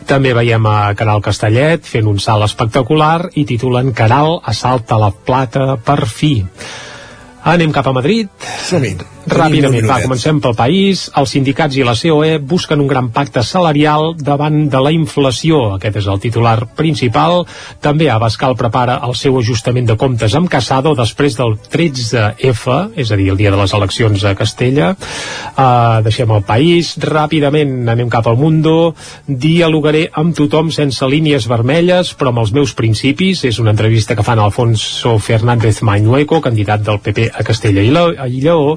[0.06, 5.76] També veiem a Caral Castellet fent un salt espectacular i titulen Caral assalta la plata
[5.76, 6.34] per fi.
[7.46, 8.26] Anem cap a Madrid.
[9.26, 11.04] Ràpidament, va, comencem pel país.
[11.18, 15.74] Els sindicats i la COE busquen un gran pacte salarial davant de la inflació.
[15.76, 17.44] Aquest és el titular principal.
[17.82, 23.18] També Abascal prepara el seu ajustament de comptes amb Casado després del 13F, és a
[23.18, 24.92] dir, el dia de les eleccions a Castella.
[25.56, 26.94] Uh, deixem el país.
[27.02, 28.94] Ràpidament anem cap al Mundo.
[29.26, 33.42] Dialogaré amb tothom sense línies vermelles, però amb els meus principis.
[33.46, 38.06] És una entrevista que fan Alfonso Fernández Mañueco, candidat del PP a Castella i, la,
[38.26, 38.76] i Lleó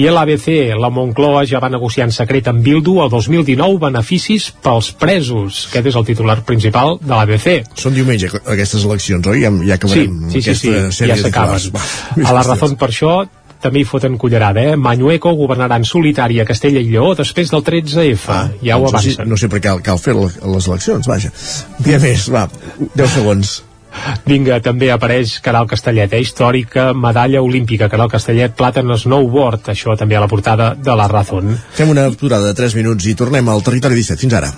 [0.00, 0.46] i a l'ABC,
[0.80, 5.66] la Moncloa ja va negociar en secret amb Bildu el 2019 beneficis pels presos.
[5.70, 7.50] Aquest és el titular principal de l'ABC.
[7.78, 9.42] Són diumenge aquestes eleccions, oi?
[9.44, 12.24] Ja, ja acabarem sí, sí, sí, aquesta sí, sèrie ja s'acaben.
[12.24, 13.14] A la raó per això
[13.60, 14.76] també hi foten cullerada, eh?
[14.80, 18.30] Mañueco governarà en solitari a Castella i Lleó després del 13F.
[18.32, 19.26] Ah, ja ho doncs no sé-.
[19.34, 21.28] No sé per què cal, cal fer le- les eleccions, vaja.
[21.84, 22.46] Dia més, va,
[22.96, 23.58] 10 segons.
[24.26, 26.22] Vinga, també apareix Caral Castellet, eh?
[26.24, 27.88] històrica medalla olímpica.
[27.88, 29.72] Caral Castellet, plata en snowboard.
[29.74, 31.56] Això també a la portada de la Razón.
[31.76, 34.20] Fem una aturada de 3 minuts i tornem al territori 17.
[34.20, 34.52] Fins ara.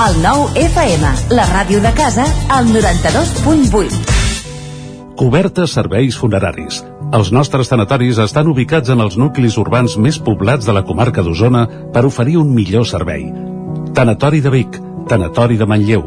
[0.00, 4.16] El nou FM, la ràdio de casa, al 92.8.
[5.20, 6.80] Cobertes serveis funeraris.
[7.12, 11.66] Els nostres tanatoris estan ubicats en els nuclis urbans més poblats de la comarca d'Osona
[11.92, 13.26] per oferir un millor servei.
[13.92, 14.78] Tanatori de Vic,
[15.10, 16.06] Tanatori de Manlleu,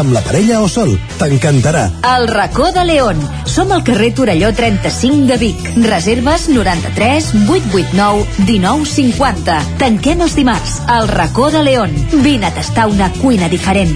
[0.01, 0.95] amb la parella o sol.
[1.19, 1.85] T'encantarà.
[2.15, 3.19] El racó de León.
[3.45, 5.69] Som al carrer Torelló 35 de Vic.
[5.85, 9.59] Reserves 93 889 1950.
[9.81, 10.79] Tanquem els dimarts.
[10.89, 11.93] El racó de León.
[12.25, 13.93] Vine a tastar una cuina diferent.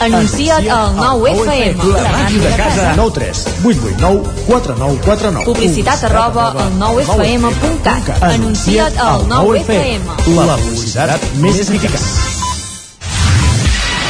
[0.00, 1.92] Anuncia't al 9FM.
[1.92, 2.92] La màquina de casa.
[2.96, 5.44] 9 3 889 4949.
[5.44, 8.22] Publicitat arroba al 9FM.cat.
[8.22, 10.34] Anuncia't al 9FM.
[10.38, 12.37] La publicitat més eficaç.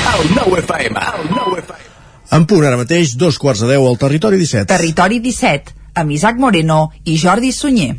[0.09, 0.97] El 9FM.
[1.21, 1.85] El 9FM.
[2.33, 4.69] En punt ara mateix, dos quarts de deu al Territori 17.
[4.73, 7.95] Territori 17, amb Isaac Moreno i Jordi Sunyer.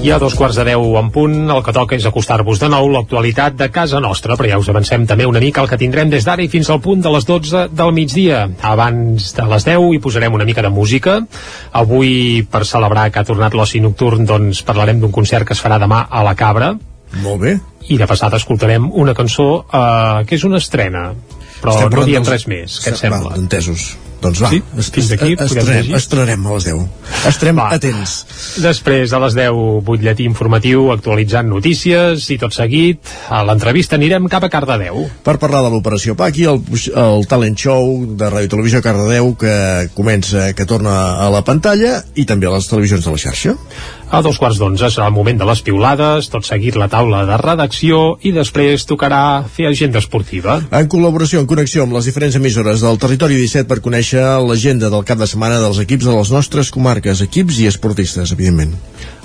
[0.00, 2.86] I a dos quarts de deu en punt, el que toca és acostar-vos de nou
[2.88, 6.24] l'actualitat de casa nostra, però ja us avancem també una mica el que tindrem des
[6.24, 8.46] d'ara i fins al punt de les 12 del migdia.
[8.64, 11.18] Abans de les 10 hi posarem una mica de música.
[11.76, 15.76] Avui, per celebrar que ha tornat l'oci nocturn, doncs parlarem d'un concert que es farà
[15.78, 16.72] demà a la Cabra.
[17.20, 17.58] Molt bé.
[17.92, 21.10] I de passada escoltarem una cançó eh, que és una estrena,
[21.60, 23.36] però Estem no diem res més, què et Va, sembla?
[23.36, 23.90] entesos.
[24.20, 24.62] Doncs va, Sí?
[24.92, 25.94] Fins aquí es- podem estrenem, llegir?
[25.96, 26.88] estrenarem a les 10.
[27.26, 27.68] Estarem Va.
[27.74, 28.26] atents.
[28.60, 29.50] Després, a les 10,
[29.84, 32.98] butlletí informatiu actualitzant notícies i tot seguit,
[33.30, 35.08] a l'entrevista anirem cap a Cardedeu.
[35.24, 36.60] Per parlar de l'operació Paqui, el,
[36.96, 42.24] el talent show de Ràdio Televisió Cardedeu que comença, que torna a la pantalla i
[42.26, 43.56] també a les televisions de la xarxa.
[44.10, 47.36] A dos quarts d'onze serà el moment de les piulades, tot seguit la taula de
[47.38, 50.56] redacció i després tocarà fer agenda esportiva.
[50.72, 55.04] En col·laboració, en connexió amb les diferents emissores del Territori 17 per conèixer l'agenda del
[55.06, 58.72] cap de setmana dels equips de les nostres comarques, equips i esportistes, evidentment.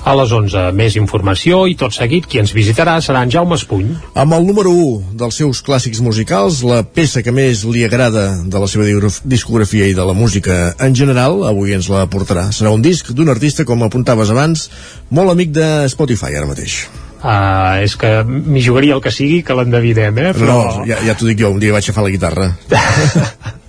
[0.06, 3.96] A les 11, més informació i tot seguit qui ens visitarà serà en Jaume Espuny.
[4.14, 8.62] Amb el número 1 dels seus clàssics musicals, la peça que més li agrada de
[8.62, 8.86] la seva
[9.26, 12.52] discografia i de la música en general, avui ens la portarà.
[12.54, 14.70] Serà un disc d'un artista, com apuntaves abans,
[15.10, 16.84] molt amic de Spotify ara mateix.
[17.26, 20.34] Uh, és que m'hi jugaria el que sigui que l'endevinem, eh?
[20.38, 20.46] Però...
[20.54, 22.52] No, ja, ja t'ho dic jo, un dia vaig agafar la guitarra.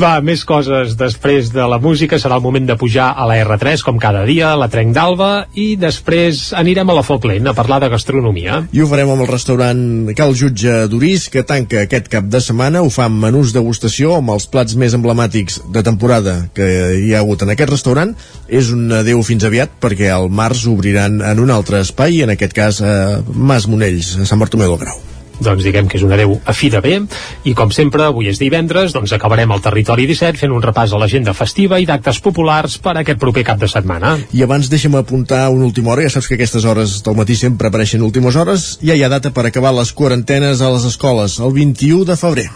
[0.00, 3.84] Va, més coses després de la música serà el moment de pujar a la R3
[3.86, 5.28] com cada dia, a la Trenc d'Alba
[5.60, 8.62] i després anirem a la Foc Lent a parlar de gastronomia.
[8.74, 9.84] I ho farem amb el restaurant
[10.18, 12.82] Cal Jutge d'Urís, que tanca aquest cap de setmana.
[12.82, 17.22] Ho fa amb menús degustació amb els plats més emblemàtics de temporada que hi ha
[17.22, 18.16] hagut en aquest restaurant.
[18.48, 22.56] És un adeu fins aviat, perquè al març obriran en un altre espai, en aquest
[22.56, 22.94] cas a
[23.30, 25.13] Mas Monells, a Sant Bartomeu del Grau.
[25.40, 27.00] Doncs diguem que és un adeu a fi de bé
[27.44, 31.00] i com sempre avui és divendres doncs acabarem el territori 17 fent un repàs a
[31.00, 35.48] l'agenda festiva i d'actes populars per aquest proper cap de setmana I abans deixa'm apuntar
[35.50, 38.94] una última hora, ja saps que aquestes hores del matí sempre apareixen últimes hores, ja
[38.94, 42.48] hi ha data per acabar les quarantenes a les escoles, el 21 de febrer.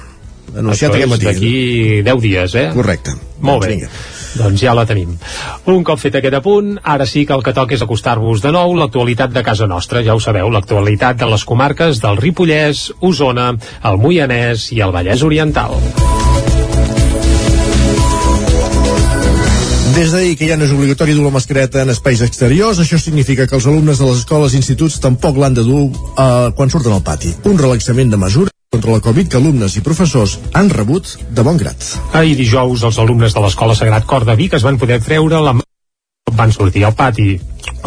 [0.56, 1.26] Anunciat Això aquest matí.
[1.26, 2.70] d'aquí 10 dies, eh?
[2.74, 3.12] Correcte.
[3.40, 3.74] Molt Doncs bé.
[3.74, 3.90] vinga.
[4.36, 5.14] Doncs ja la tenim.
[5.70, 8.74] Un cop fet aquest apunt, ara sí que el que toca és acostar-vos de nou
[8.76, 10.04] l'actualitat de casa nostra.
[10.04, 13.52] Ja ho sabeu, l'actualitat de les comarques del Ripollès, Osona,
[13.88, 15.78] el Moianès i el Vallès Oriental.
[19.98, 23.48] Des d'ahir que ja no és obligatori dur la mascareta en espais exteriors, això significa
[23.48, 26.94] que els alumnes de les escoles i instituts tampoc l'han de dur eh, quan surten
[26.94, 27.34] al pati.
[27.50, 31.56] Un relaxament de mesures contra la Covid que alumnes i professors han rebut de bon
[31.56, 31.86] grat.
[32.12, 35.54] Ahir dijous, els alumnes de l'Escola Sagrat Cor de Vic es van poder treure la
[36.36, 37.38] van sortir al pati.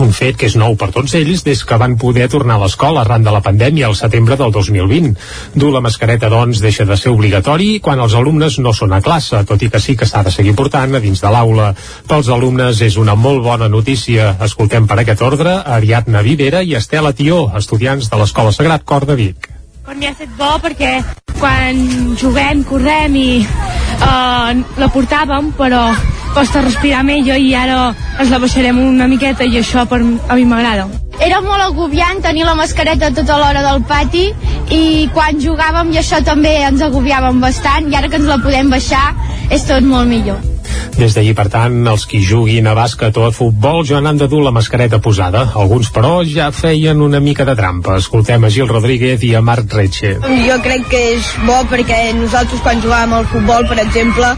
[0.02, 3.04] Un fet que és nou per tots ells des que van poder tornar a l'escola
[3.04, 5.13] arran de la pandèmia al setembre del 2020.
[5.54, 9.44] Dur la mascareta, doncs, deixa de ser obligatori quan els alumnes no són a classe,
[9.46, 11.76] tot i que sí que s'ha de seguir portant a dins de l'aula.
[12.10, 14.34] Pels alumnes és una molt bona notícia.
[14.41, 19.22] Escoltem per aquest ordre Ariadna Vivera i Estela Tió, estudiants de l'Escola Sagrat Cor de
[19.26, 19.61] Vic.
[19.86, 20.91] Per mi ha estat bo perquè
[21.39, 21.78] quan
[22.22, 25.88] juguem, correm i uh, la portàvem, però
[26.36, 27.80] costa respirar millor i ara
[28.22, 30.86] ens la baixarem una miqueta i això per, a mi m'agrada.
[31.22, 34.30] Era molt agobiant tenir la mascareta tota l'hora del pati
[34.78, 38.70] i quan jugàvem i això també ens agobiàvem bastant i ara que ens la podem
[38.70, 39.12] baixar
[39.50, 40.51] és tot molt millor.
[40.98, 44.28] Des d'ahir, per tant, els qui juguin a bàsquet o a futbol ja n'han de
[44.32, 45.48] dur la mascareta posada.
[45.56, 47.98] Alguns, però, ja feien una mica de trampa.
[48.02, 50.18] Escoltem a Gil Rodríguez i a Marc Retxe.
[50.48, 54.36] Jo crec que és bo perquè nosaltres quan jugàvem al futbol, per exemple,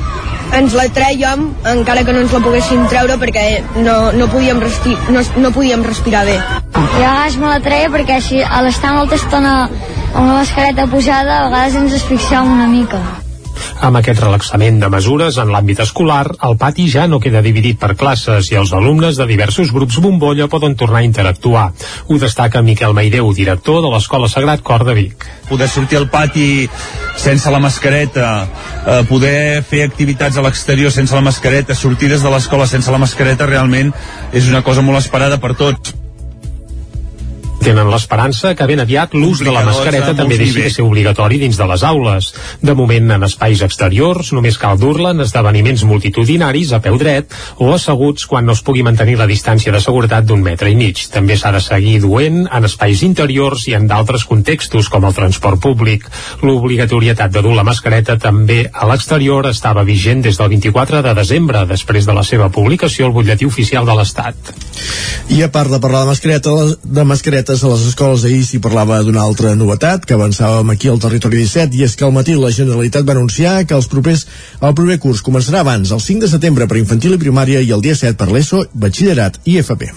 [0.54, 3.48] ens la trèiem encara que no ens la poguéssim treure perquè
[3.80, 6.38] no, no, podíem, resti no, no podíem respirar bé.
[6.74, 10.88] Jo a vegades me la treia perquè així a l'estar molta estona amb la mascareta
[10.94, 13.02] posada a vegades ens asfixiàvem una mica.
[13.84, 17.94] Amb aquest relaxament de mesures en l'àmbit escolar, el pati ja no queda dividit per
[18.00, 21.66] classes i els alumnes de diversos grups bombolla poden tornar a interactuar.
[22.08, 25.28] Ho destaca Miquel Maideu, director de l'Escola Sagrat Cor de Vic.
[25.50, 26.70] Poder sortir al pati
[27.20, 28.30] sense la mascareta,
[28.86, 33.02] eh, poder fer activitats a l'exterior sense la mascareta, sortir des de l'escola sense la
[33.02, 33.94] mascareta, realment
[34.32, 36.03] és una cosa molt esperada per tots
[37.64, 41.56] tenen l'esperança que ben aviat l'ús de la mascareta també deixi de ser obligatori dins
[41.56, 42.30] de les aules.
[42.60, 47.32] De moment, en espais exteriors, només cal dur-la en esdeveniments multitudinaris a peu dret
[47.64, 51.06] o asseguts quan no es pugui mantenir la distància de seguretat d'un metre i mig.
[51.14, 55.62] També s'ha de seguir duent en espais interiors i en d'altres contextos, com el transport
[55.64, 56.10] públic.
[56.44, 61.64] L'obligatorietat de dur la mascareta també a l'exterior estava vigent des del 24 de desembre,
[61.70, 64.54] després de la seva publicació al butlletí oficial de l'Estat.
[65.32, 66.52] I a part de parlar de mascareta,
[66.84, 70.90] de mascareta mascaretes a les escoles ahir s'hi parlava d'una altra novetat que avançàvem aquí
[70.90, 74.26] al territori 17 i és que al matí la Generalitat va anunciar que els propers,
[74.62, 77.82] el proper curs començarà abans, el 5 de setembre per infantil i primària i el
[77.82, 79.92] dia 7 per l'ESO, batxillerat i FP.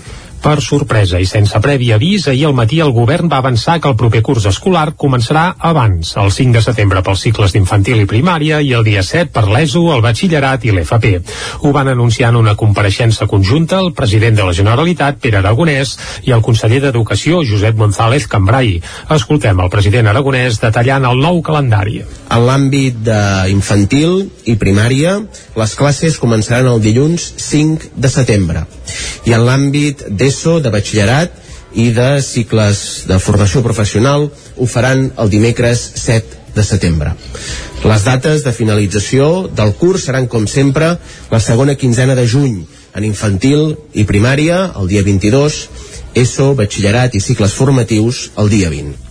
[0.47, 3.97] Per sorpresa i sense previ avís, ahir al matí el govern va avançar que el
[3.99, 8.71] proper curs escolar començarà abans, el 5 de setembre pels cicles d'infantil i primària i
[8.79, 11.11] el dia 7 per l'ESO, el batxillerat i l'FP.
[11.67, 15.97] Ho van anunciar en una compareixença conjunta el president de la Generalitat, Pere Aragonès,
[16.31, 18.77] i el conseller d'Educació, Josep González Cambrai.
[19.19, 22.05] Escoltem el president aragonès detallant el nou calendari.
[22.31, 25.19] En l'àmbit d'infantil i primària,
[25.59, 28.63] les classes començaran el dilluns 5 de setembre.
[29.27, 31.33] I en l'àmbit de d'ESO, de batxillerat
[31.75, 37.15] i de cicles de formació professional ho faran el dimecres 7 de setembre.
[37.85, 40.97] Les dates de finalització del curs seran, com sempre,
[41.31, 42.65] la segona quinzena de juny,
[42.97, 45.59] en infantil i primària, el dia 22,
[46.17, 49.06] ESO, batxillerat i cicles formatius, el dia 20.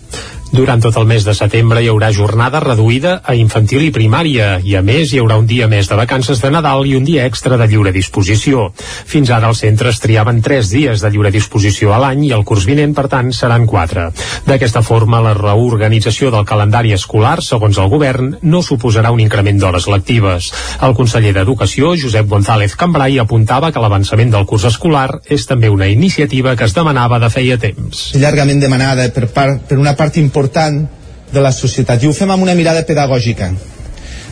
[0.53, 4.75] Durant tot el mes de setembre hi haurà jornada reduïda a infantil i primària i
[4.77, 7.57] a més hi haurà un dia més de vacances de Nadal i un dia extra
[7.57, 8.67] de lliure disposició.
[8.77, 12.67] Fins ara els centres triaven 3 dies de lliure disposició a l'any i el curs
[12.69, 14.05] vinent, per tant, seran 4.
[14.45, 19.89] D'aquesta forma, la reorganització del calendari escolar, segons el govern, no suposarà un increment d'hores
[19.91, 20.51] lectives.
[20.85, 25.89] El conseller d'Educació, Josep González Cambrai, apuntava que l'avançament del curs escolar és també una
[25.89, 28.11] iniciativa que es demanava de feia temps.
[28.15, 30.88] Llargament demanada per, part, per una part important important
[31.31, 32.03] de la societat.
[32.03, 33.49] I ho fem amb una mirada pedagògica.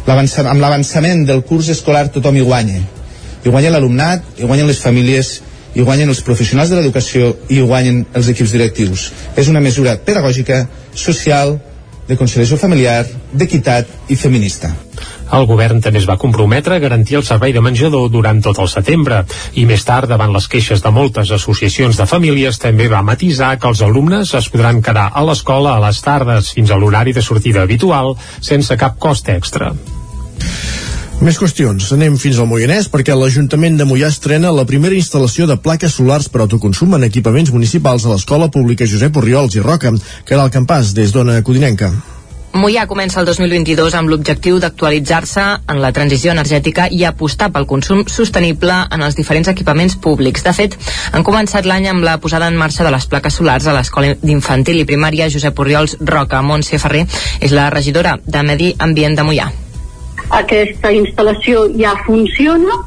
[0.04, 2.82] Amb l'avançament del curs escolar tothom hi guanya.
[3.44, 5.40] Hi guanya l'alumnat, hi guanyen les famílies
[5.74, 9.08] hi guanyen els professionals de l'educació i hi guanyen els equips directius.
[9.36, 11.56] És una mesura pedagògica, social
[12.08, 14.70] de conciliació familiar, d'equitat i feminista
[15.34, 18.70] el govern també es va comprometre a garantir el servei de menjador durant tot el
[18.72, 19.24] setembre
[19.60, 23.72] i més tard, davant les queixes de moltes associacions de famílies, també va matisar que
[23.72, 27.64] els alumnes es podran quedar a l'escola a les tardes fins a l'horari de sortida
[27.64, 29.74] habitual sense cap cost extra.
[31.24, 31.86] Més qüestions.
[31.96, 36.28] Anem fins al Moianès perquè l'Ajuntament de Moià estrena la primera instal·lació de plaques solars
[36.30, 39.94] per autoconsum en equipaments municipals a l'Escola Pública Josep Oriols i Roca,
[40.26, 41.94] que era el campàs des d'Ona Codinenca.
[42.54, 45.44] Mollà comença el 2022 amb l'objectiu d'actualitzar-se
[45.74, 50.44] en la transició energètica i apostar pel consum sostenible en els diferents equipaments públics.
[50.46, 50.76] De fet,
[51.18, 54.84] han començat l'any amb la posada en marxa de les plaques solars a l'Escola d'Infantil
[54.84, 56.44] i Primària Josep Oriols Roca.
[56.46, 57.08] Montse Ferrer
[57.42, 59.50] és la regidora de Medi Ambient de Mollà.
[60.44, 62.78] Aquesta instal·lació ja funciona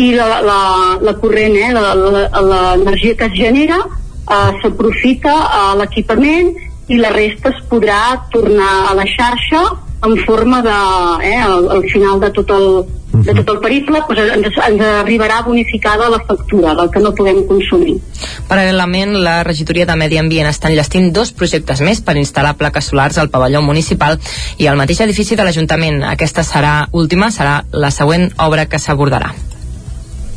[0.00, 0.60] i la, la,
[0.96, 6.54] la corrent, eh, l'energia que es genera eh, s'aprofita a l'equipament
[6.90, 8.00] i la resta es podrà
[8.34, 9.62] tornar a la xarxa
[10.02, 10.78] en forma de,
[11.28, 12.66] eh, al, al final de tot el,
[13.12, 17.42] de tot el periple doncs ens, ens arribarà bonificada la factura del que no podem
[17.48, 17.98] consumir.
[18.48, 23.20] Paral·lelament, la regidoria de Medi Ambient està enllestint dos projectes més per instal·lar plaques solars
[23.20, 24.18] al pavelló municipal
[24.58, 26.02] i al mateix edifici de l'Ajuntament.
[26.14, 29.34] Aquesta serà última, serà la següent obra que s'abordarà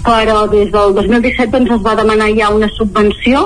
[0.03, 3.45] però des del 2017 doncs, es va demanar ja una subvenció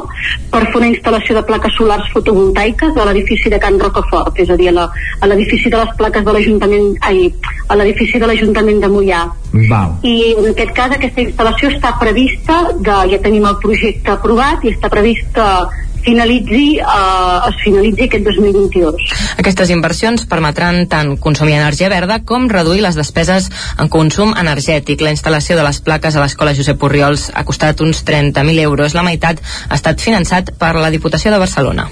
[0.52, 4.58] per fer una instal·lació de plaques solars fotovoltaiques a l'edifici de Can Rocafort, és a
[4.60, 7.28] dir, a l'edifici de les plaques de l'Ajuntament, ai,
[7.68, 9.24] a l'edifici de l'Ajuntament de Mollà.
[9.70, 9.98] Val.
[10.04, 14.74] I en aquest cas aquesta instal·lació està prevista, de, ja tenim el projecte aprovat i
[14.76, 15.68] està prevista
[16.08, 19.12] finalitzi, eh, es finalitzi aquest 2022.
[19.44, 25.04] Aquestes inversions permetran tant consumir energia verda com reduir les despeses en consum energètic.
[25.04, 28.96] La instal·lació de les plaques a l'escola Josep Orriols ha costat uns 30.000 euros.
[28.98, 31.90] La meitat ha estat finançat per la Diputació de Barcelona.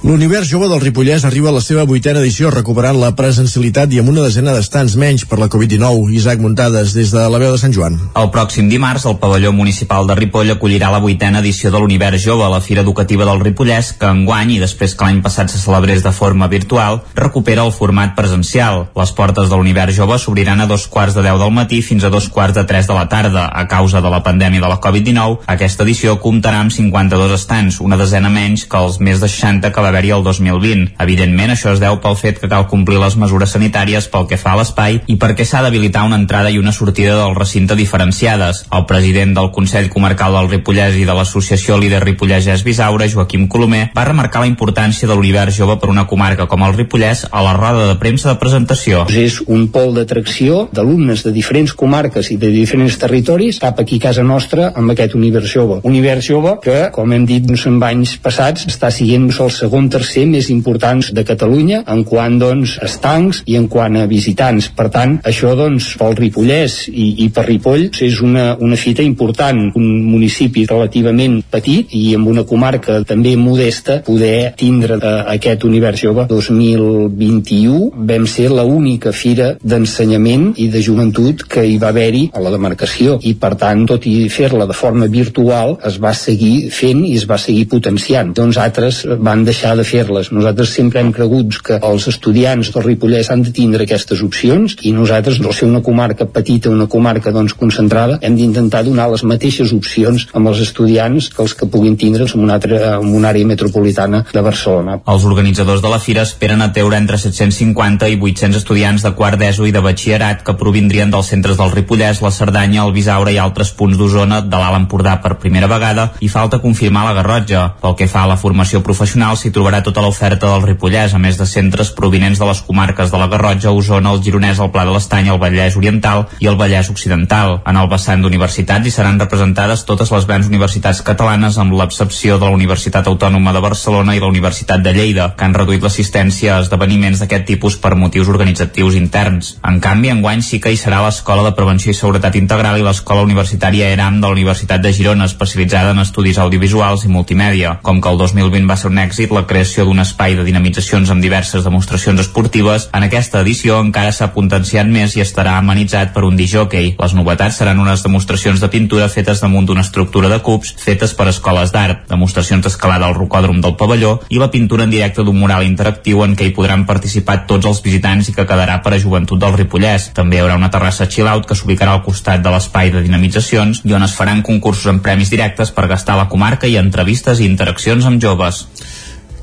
[0.00, 4.08] L'Univers Jove del Ripollès arriba a la seva vuitena edició recuperant la presencialitat i amb
[4.08, 6.06] una desena d'estants menys per la Covid-19.
[6.16, 7.98] Isaac Muntades, des de la veu de Sant Joan.
[8.16, 12.48] El pròxim dimarts, el pavelló municipal de Ripoll acollirà la vuitena edició de l'Univers Jove,
[12.48, 16.14] la Fira Educativa del Ripollès, que enguany, i després que l'any passat se celebrés de
[16.16, 18.86] forma virtual, recupera el format presencial.
[18.96, 22.12] Les portes de l'Univers Jove s'obriran a dos quarts de deu del matí fins a
[22.16, 23.50] dos quarts de tres de la tarda.
[23.52, 28.00] A causa de la pandèmia de la Covid-19, aquesta edició comptarà amb 52 estants, una
[28.00, 30.94] desena menys que els més de 60 que va haver-hi el 2020.
[31.02, 34.54] Evidentment, això es deu pel fet que cal complir les mesures sanitàries pel que fa
[34.54, 38.64] a l'espai i perquè s'ha d'habilitar una entrada i una sortida del recinte diferenciades.
[38.72, 43.90] El president del Consell Comarcal del Ripollès i de l'Associació Líder Ripollès Bisaura, Joaquim Colomer,
[43.96, 47.54] va remarcar la importància de l'univers jove per una comarca com el Ripollès a la
[47.56, 49.04] roda de premsa de presentació.
[49.10, 54.06] És un pol d'atracció d'alumnes de diferents comarques i de diferents territoris cap aquí a
[54.08, 55.80] casa nostra amb aquest univers jove.
[55.88, 60.50] Univers jove que, com hem dit en anys passats, està siguent el segon tercer més
[60.50, 64.70] importants de Catalunya en quant doncs estancs i en quant a visitants.
[64.76, 69.62] Per tant, això doncs pel Ripollès i, i per Ripoll és una, una fita important,
[69.78, 76.04] un municipi relativament petit i amb una comarca també modesta poder tindre eh, aquest univers
[76.04, 82.26] jove 2021 vam ser la única fira d'ensenyament i de joventut que hi va haver-hi
[82.34, 86.70] a la demarcació i per tant tot i fer-la de forma virtual es va seguir
[86.74, 88.32] fent i es va seguir potenciant.
[88.36, 90.30] Doncs altres van deixar de fer-les.
[90.34, 94.92] Nosaltres sempre hem cregut que els estudiants del Ripollès han de tindre aquestes opcions i
[94.96, 99.72] nosaltres, al ser una comarca petita, una comarca doncs concentrada, hem d'intentar donar les mateixes
[99.76, 103.46] opcions amb els estudiants que els que puguin tindre'ls en una, altra, en una àrea
[103.46, 105.00] metropolitana de Barcelona.
[105.10, 109.68] Els organitzadors de la fira esperen ateure entre 750 i 800 estudiants de quart d'ESO
[109.68, 113.72] i de batxillerat que provindrien dels centres del Ripollès, la Cerdanya, el Bisaure i altres
[113.76, 117.66] punts d'Osona de l'Alt Empordà per primera vegada i falta confirmar la Garrotja.
[117.80, 121.36] Pel que fa a la formació professional s'hi trobarà tota l'oferta del Ripollès, a més
[121.36, 124.94] de centres provinents de les comarques de la Garrotja, Osona, el Gironès, el Pla de
[124.94, 127.58] l'Estany, el Vallès Oriental i el Vallès Occidental.
[127.68, 132.48] En el vessant d'universitats hi seran representades totes les grans universitats catalanes amb l'excepció de
[132.48, 136.64] la Universitat Autònoma de Barcelona i la Universitat de Lleida, que han reduït l'assistència a
[136.64, 139.52] esdeveniments d'aquest tipus per motius organitzatius interns.
[139.60, 143.26] En canvi, enguany sí que hi serà l'Escola de Prevenció i Seguretat Integral i l'Escola
[143.28, 147.76] Universitària ERAM de la Universitat de Girona, especialitzada en estudis audiovisuals i multimèdia.
[147.84, 151.24] Com que el 2020 va ser un èxit la creació d'un espai de dinamitzacions amb
[151.24, 156.38] diverses demostracions esportives, en aquesta edició encara s'ha potenciat més i estarà amenitzat per un
[156.38, 156.94] disjockey.
[157.00, 161.26] Les novetats seran unes demostracions de pintura fetes damunt d'una estructura de cubs fetes per
[161.32, 165.66] escoles d'art, demostracions d'escalada al rocòdrom del pavelló i la pintura en directe d'un mural
[165.66, 169.42] interactiu en què hi podran participar tots els visitants i que quedarà per a joventut
[169.42, 170.12] del Ripollès.
[170.14, 173.98] També hi haurà una terrassa chill-out que s'ubicarà al costat de l'espai de dinamitzacions i
[173.98, 178.06] on es faran concursos amb premis directes per gastar la comarca i entrevistes i interaccions
[178.06, 178.66] amb joves.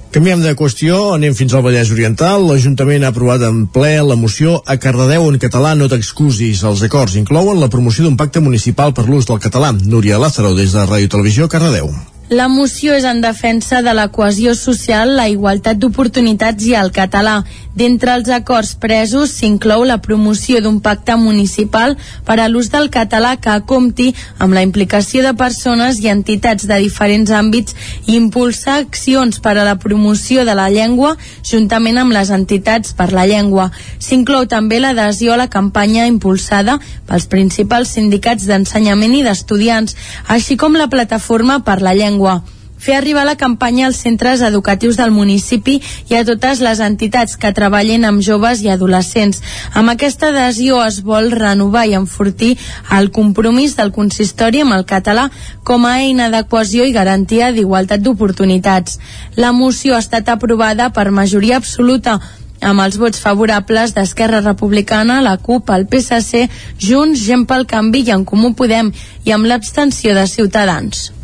[0.07, 2.45] Canviem de qüestió, anem fins al Vallès Oriental.
[2.47, 6.63] L'Ajuntament ha aprovat en ple la moció a Cardedeu en català no t'excusis.
[6.63, 9.75] Els acords inclouen la promoció d'un pacte municipal per l'ús del català.
[9.75, 11.91] Núria Lázaro, des de Ràdio Televisió, Cardedeu.
[12.29, 17.37] La moció és en defensa de la cohesió social, la igualtat d'oportunitats i el català.
[17.77, 21.93] D'entre els acords presos s'inclou la promoció d'un pacte municipal
[22.27, 24.09] per a l'ús del català que compti
[24.43, 29.63] amb la implicació de persones i entitats de diferents àmbits i impulsar accions per a
[29.63, 31.13] la promoció de la llengua
[31.47, 33.69] juntament amb les entitats per la llengua.
[33.99, 36.75] S'inclou també l'adhesió a la campanya impulsada
[37.07, 39.95] pels principals sindicats d'ensenyament i d'estudiants,
[40.27, 42.43] així com la plataforma per la llengua llengua
[42.77, 47.49] fer arribar la campanya als centres educatius del municipi i a totes les entitats que
[47.51, 49.41] treballen amb joves i adolescents.
[49.73, 52.51] Amb aquesta adhesió es vol renovar i enfortir
[52.93, 55.31] el compromís del consistori amb el català
[55.65, 58.99] com a eina de cohesió i garantia d'igualtat d'oportunitats.
[59.35, 62.21] La moció ha estat aprovada per majoria absoluta
[62.61, 66.47] amb els vots favorables d'Esquerra Republicana, la CUP, el PSC,
[66.77, 68.93] Junts, Gent pel Canvi i en Comú Podem
[69.25, 71.16] i amb l'abstenció de Ciutadans.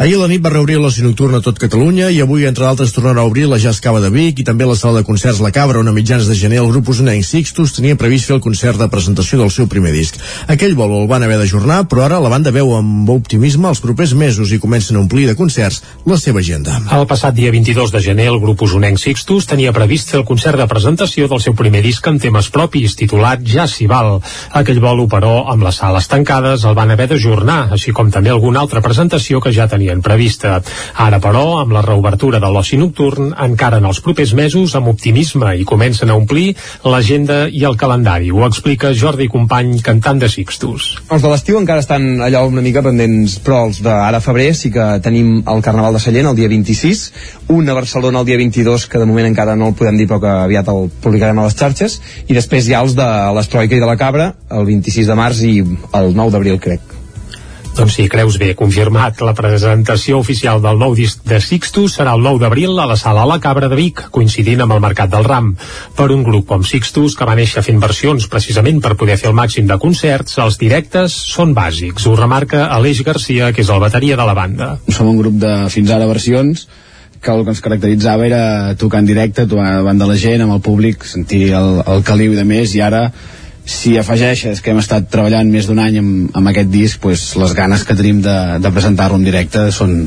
[0.00, 3.20] Ahir la nit va reobrir l'oci nocturn a tot Catalunya i avui, entre d'altres, tornarà
[3.20, 5.82] a obrir la Jazz Cava de Vic i també la sala de concerts La Cabra,
[5.82, 8.88] on a mitjans de gener el grup usonenc Sixtus tenia previst fer el concert de
[8.88, 10.16] presentació del seu primer disc.
[10.48, 14.14] Aquell vol el van haver d'ajornar, però ara la banda veu amb optimisme els propers
[14.16, 16.78] mesos i comencen a omplir de concerts la seva agenda.
[16.96, 20.56] El passat dia 22 de gener, el grup usonenc Sixtus tenia previst fer el concert
[20.56, 24.22] de presentació del seu primer disc en temes propis, titulat Ja s'hi val.
[24.64, 28.64] Aquell bolo, però, amb les sales tancades, el van haver d'ajornar, així com també alguna
[28.64, 30.60] altra presentació que ja tenia tenien prevista.
[30.94, 35.56] Ara, però, amb la reobertura de l'oci nocturn, encara en els propers mesos amb optimisme
[35.58, 38.30] i comencen a omplir l'agenda i el calendari.
[38.30, 40.90] Ho explica Jordi Company, cantant de Sixtus.
[41.10, 44.86] Els de l'estiu encara estan allò una mica pendents, però els d'ara febrer sí que
[45.02, 47.04] tenim el Carnaval de Sallent el dia 26,
[47.56, 50.20] un a Barcelona el dia 22, que de moment encara no el podem dir però
[50.22, 53.82] que aviat el publicarem a les xarxes, i després hi ha els de l'Estroica i
[53.82, 56.89] de la Cabra, el 26 de març i el 9 d'abril, crec.
[57.76, 59.20] Doncs sí, creus bé, confirmat.
[59.22, 63.24] La presentació oficial del nou disc de Sixtus serà el 9 d'abril a la sala
[63.30, 65.52] La Cabra de Vic, coincidint amb el Mercat del Ram.
[65.96, 69.38] Per un grup com Sixtus, que va néixer fent versions precisament per poder fer el
[69.38, 72.06] màxim de concerts, els directes són bàsics.
[72.10, 74.70] Ho remarca Aleix Garcia, que és el bateria de la banda.
[74.90, 76.66] Som un grup de fins ara versions
[77.20, 80.56] que el que ens caracteritzava era tocar en directe, tocar davant de la gent, amb
[80.56, 83.10] el públic, sentir el, el caliu de més, i ara
[83.70, 87.54] si afegeixes que hem estat treballant més d'un any amb, amb aquest disc, pues, les
[87.54, 90.00] ganes que tenim de, de presentar-lo en directe són,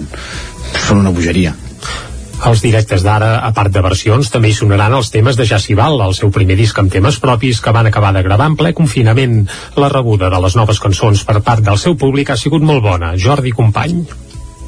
[0.84, 1.54] són una bogeria.
[2.44, 6.16] Els directes d'ara, a part de versions, també hi sonaran els temes de Jacival, el
[6.18, 9.46] seu primer disc amb temes propis que van acabar de gravar en ple confinament.
[9.80, 13.14] La rebuda de les noves cançons per part del seu públic ha sigut molt bona.
[13.16, 14.04] Jordi Company.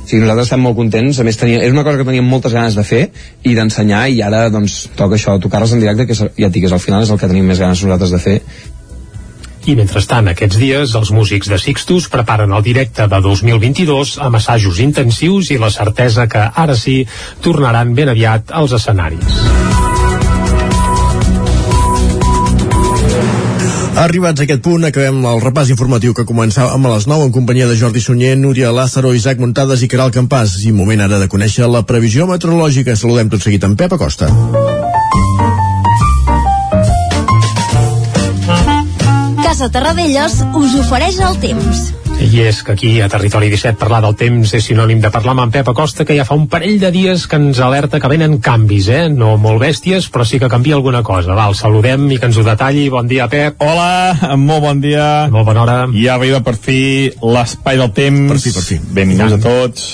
[0.05, 2.77] Sí, nosaltres estem molt contents, a més tenia, és una cosa que teníem moltes ganes
[2.77, 3.01] de fer
[3.43, 6.69] i d'ensenyar i ara doncs toca això, tocar-les en directe que és, ja et dic,
[6.69, 8.35] és al final és el que tenim més ganes nosaltres de fer
[9.65, 14.81] i mentrestant, aquests dies, els músics de Sixtus preparen el directe de 2022 amb assajos
[14.83, 17.01] intensius i la certesa que, ara sí,
[17.41, 19.39] tornaran ben aviat als escenaris.
[23.95, 27.69] Arribats a aquest punt, acabem el repàs informatiu que començava amb les 9 en companyia
[27.69, 30.57] de Jordi Sunyer, Núria Lázaro, Isaac Muntades i Caral Campàs.
[30.67, 32.97] I moment ara de conèixer la previsió meteorològica.
[32.99, 34.27] Saludem tot seguit amb Pep Acosta.
[39.55, 41.77] Casa Terradellos us ofereix el temps.
[42.19, 45.45] I és que aquí a Territori 17 parlar del temps és sinònim de parlar amb
[45.45, 48.41] en Pep Acosta que ja fa un parell de dies que ens alerta que venen
[48.43, 49.05] canvis, eh?
[49.07, 51.39] No molt bèsties, però sí que canvia alguna cosa.
[51.39, 52.89] Val, saludem i que ens ho detalli.
[52.91, 53.63] Bon dia, Pep.
[53.63, 55.07] Hola, molt bon dia.
[55.31, 55.79] Molt bona hora.
[55.87, 56.77] I ja arriba per fi
[57.23, 58.35] l'espai del temps.
[58.35, 58.81] Per fi, per fi.
[58.99, 59.89] Benvinguts a tots.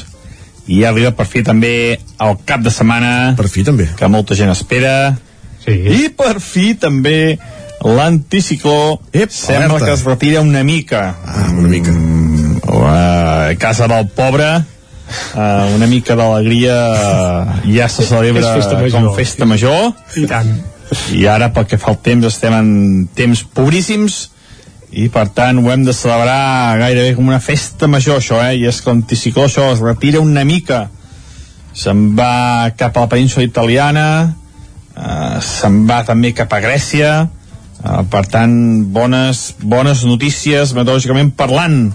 [0.74, 3.36] I ja arriba per fi també el cap de setmana.
[3.38, 3.92] Per fi també.
[3.94, 5.20] Que molta gent espera.
[5.62, 5.78] Sí.
[6.02, 7.38] I per fi també
[7.84, 9.86] l'anticicló sembla alerta.
[9.86, 11.16] que es retira una mica.
[11.26, 11.92] Ah, una mica.
[11.92, 14.64] Mm, a casa del pobre
[15.36, 16.76] uh, una mica d'alegria
[17.66, 18.92] ja se celebra festa major.
[18.92, 20.52] com festa major I tant.
[21.16, 22.70] i ara pel que fa al temps estem en
[23.16, 24.22] temps pobríssims
[24.92, 28.58] i per tant ho hem de celebrar gairebé com una festa major això eh?
[28.60, 30.86] i és que l'anticicló això es retira una mica
[31.74, 34.08] se'n va cap a la península italiana
[34.98, 37.14] eh, se'n va també cap a Grècia
[37.84, 38.56] eh, per tant
[38.94, 41.92] bones, bones notícies meteorològicament parlant.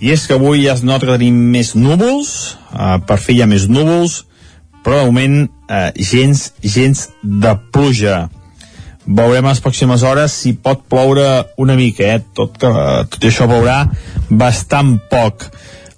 [0.00, 3.44] I és que avui ja es nota que tenim més núvols eh, per fi hi
[3.44, 4.24] ha més núvols
[4.84, 8.28] però de moment eh, gens, gens de pluja.
[9.10, 11.26] Veurem les pròximes hores si pot ploure
[11.60, 12.20] una mica eh?
[12.36, 12.70] tot, que,
[13.10, 13.82] tot i això veurà
[14.30, 15.48] bastant poc.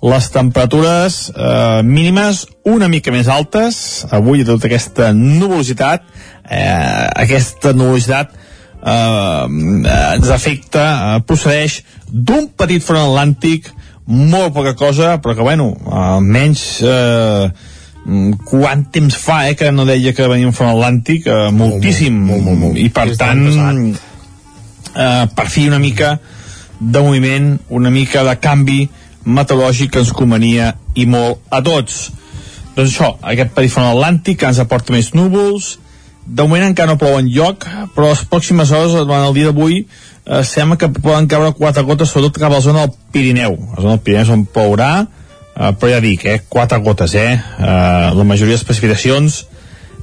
[0.03, 3.77] Les temperatures eh, mínimes una mica més altes
[4.11, 6.03] avui tota aquesta nuvolositat
[6.51, 8.35] eh, aquesta nuvolositat
[8.83, 9.45] eh,
[10.16, 13.70] ens afecta eh, procedeix d'un petit front atlàntic
[14.07, 17.51] molt poca cosa però que bueno almenys eh,
[18.49, 22.18] quant temps fa eh, que no deia que venia un front atlàntic eh, moltíssim.
[22.18, 22.78] molt, molt, molt.
[22.78, 23.45] i per tant
[24.95, 26.16] eh, per fi una mica
[26.83, 28.89] de moviment, una mica de canvi
[29.24, 32.09] meteorològic que ens convenia i molt a tots.
[32.74, 35.76] Doncs això, aquest petit front atlàntic que ens aporta més núvols
[36.27, 39.81] de moment encara no plou en lloc però les pròximes hores, durant el dia d'avui
[39.83, 43.81] eh, sembla que poden caure quatre gotes sobretot cap a la zona del Pirineu la
[43.81, 47.33] zona del Pirineu és on plourà eh, però ja dic, eh, quatre gotes eh?
[47.35, 49.43] Eh, la majoria de precipitacions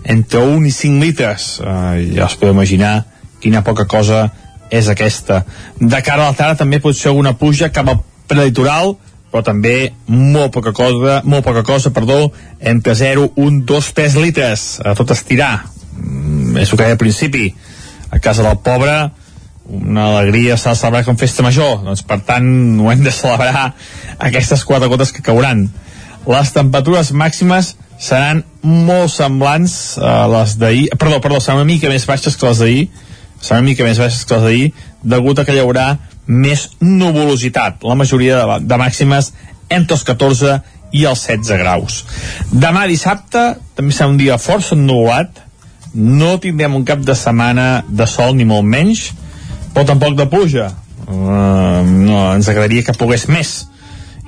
[0.03, 3.03] entre 1 i 5 litres eh, ja us podeu imaginar
[3.39, 4.27] quina poca cosa
[4.69, 5.43] és aquesta
[5.79, 8.97] de cara a la tarda també pot ser alguna pluja cap al prelitoral
[9.29, 14.63] però també molt poca cosa, molt poca cosa perdó, entre 0, 1, 2, 3 litres,
[14.81, 15.67] a tot estirar.
[15.99, 17.49] Mm, és el que deia al principi.
[18.09, 18.95] A casa del pobre,
[19.69, 21.83] una alegria s'ha de celebrar com festa major.
[21.85, 22.49] Doncs, per tant,
[22.81, 23.73] ho hem de celebrar
[24.17, 25.67] aquestes quatre gotes que cauran.
[26.29, 32.07] Les temperatures màximes seran molt semblants a les d'ahir, perdó, perdó, seran una mica més
[32.07, 32.83] baixes que les d'ahir,
[33.39, 34.71] seran una mica més baixes que les d'ahir,
[35.03, 35.91] degut a que hi haurà
[36.29, 37.83] més nuvolositat.
[37.83, 39.33] La majoria de, de màximes
[39.69, 40.59] entre els 14
[40.95, 41.99] i els 16 graus.
[42.49, 43.43] Demà dissabte
[43.77, 45.43] també serà un dia força ennuvolat,
[45.93, 49.09] no tindrem un cap de setmana de sol ni molt menys,
[49.73, 50.69] però tampoc de pluja.
[51.09, 53.65] Uh, no, ens agradaria que plogués més.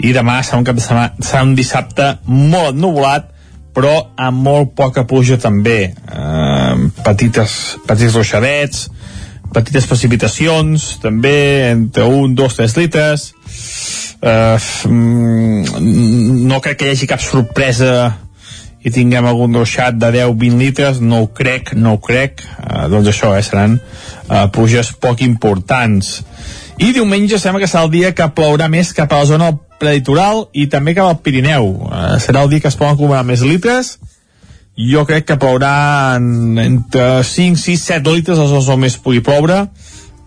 [0.02, 3.28] i demà serà un cap de setmana, serà un dissabte molt ennuvolat
[3.76, 8.88] però amb molt poca pluja també eh, petites, petits ruixadets
[9.52, 11.36] petites precipitacions també
[11.70, 13.28] entre 1, 2, 3 litres
[14.22, 15.80] mm,
[16.52, 17.94] no crec que hi hagi cap sorpresa
[18.82, 23.12] i tinguem algun ruixat de 10-20 litres, no ho crec, no ho crec, eh, doncs
[23.12, 26.22] això, eh, seran eh, pluges poc importants.
[26.82, 29.52] I diumenge sembla que serà el dia que plourà més cap a la zona
[29.82, 31.70] preditoral i també cap al Pirineu.
[31.86, 33.98] Eh, serà el dia que es poden acumular més litres,
[34.82, 39.66] jo crec que plourà en, entre 5, 6, 7 litres els on més pugui ploure,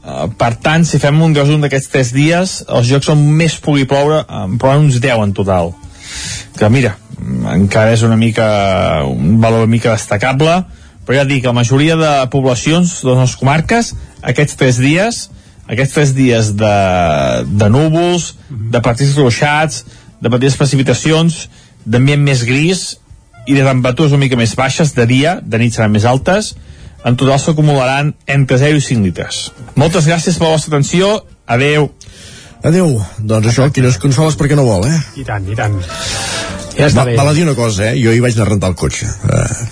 [0.04, 3.86] Uh, per tant, si fem un resum d'aquests 3 dies, els jocs on més pugui
[3.88, 5.72] ploure, en plouen uns 10 en total.
[6.58, 6.94] Que mira,
[7.54, 8.46] encara és una mica
[9.08, 10.62] un valor una mica destacable,
[11.04, 13.92] però ja dic, la majoria de poblacions de les comarques,
[14.22, 15.20] aquests 3 dies,
[15.68, 16.74] aquests 3 dies de,
[17.48, 19.84] de núvols, de partits ruixats,
[20.20, 21.44] de petites precipitacions,
[21.84, 22.94] d'ambient més gris
[23.44, 26.54] i de temperatures una mica més baixes de dia, de nit seran més altes,
[27.04, 29.40] en total s'acumularan entre 0 i 5 litres.
[29.76, 31.10] Moltes gràcies per la vostra atenció.
[31.44, 31.90] Adeu.
[32.64, 32.94] Adeu.
[33.18, 34.96] Doncs això, qui no es consola és perquè no vol, eh?
[35.20, 35.76] I tant, i tant.
[36.74, 37.16] Ja està Va, bé.
[37.18, 37.98] val a dir una cosa, eh?
[38.00, 39.10] Jo hi vaig anar a rentar el cotxe.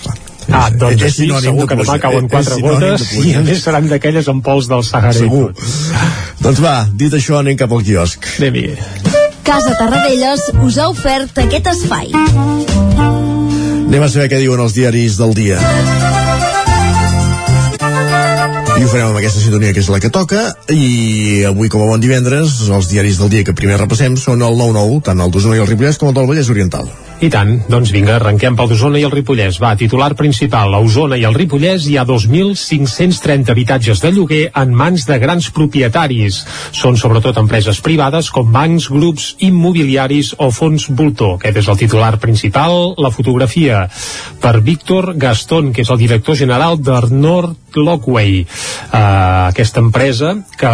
[0.02, 0.18] Clar.
[0.52, 3.62] Ah, doncs És sí, sinònim segur que demà cauen És quatre gotes i a més
[3.62, 5.14] seran d'aquelles amb pols del Sahara.
[5.16, 5.52] Segur.
[6.42, 8.26] Doncs va, dit això, anem cap al quiosc.
[8.38, 8.74] Anem-hi.
[9.46, 12.12] Casa Tarradellas us ha ofert aquest espai.
[12.12, 15.58] Anem a saber què diuen els diaris del dia.
[18.72, 21.88] I ho farem amb aquesta sintonia que és la que toca i avui com a
[21.90, 25.58] bon divendres els diaris del dia que primer repassem són el 9-9, tant el d'Osona
[25.58, 26.88] i el Ripollès com el del Vallès Oriental.
[27.22, 29.60] I tant, doncs vinga, arrenquem pel d'Osona i el Ripollès.
[29.62, 34.72] Va, titular principal, a Osona i el Ripollès hi ha 2.530 habitatges de lloguer en
[34.74, 36.40] mans de grans propietaris.
[36.74, 41.36] Són sobretot empreses privades com bancs, grups immobiliaris o fons voltor.
[41.36, 42.96] Aquest és el titular principal.
[42.98, 43.84] La fotografia
[44.42, 48.42] per Víctor Gaston, que és el director general de Nord Lockway.
[48.92, 50.72] Uh, aquesta empresa que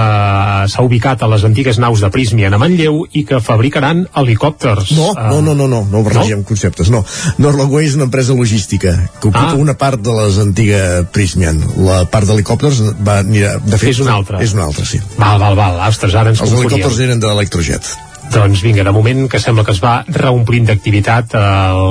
[0.69, 4.93] s'ha ubicat a les antigues naus de Prismian a Manlleu i que fabricaran helicòpters.
[4.99, 7.05] No, no, no, no, no, no barregem conceptes, no.
[7.39, 9.55] Norlogway és una empresa logística que ocupa Ah.
[9.55, 11.61] una part de les antigues Prismian.
[11.87, 13.57] La part d'helicòpters va anirà...
[13.63, 14.43] De fet, És una altra.
[14.43, 15.01] És una altra, sí.
[15.17, 15.81] Val, val, val.
[15.89, 17.87] Ostres, ara ens Els helicòpters eren de l'electrojet.
[18.29, 21.45] Doncs vinga, de moment que sembla que es va reomplint d'activitat a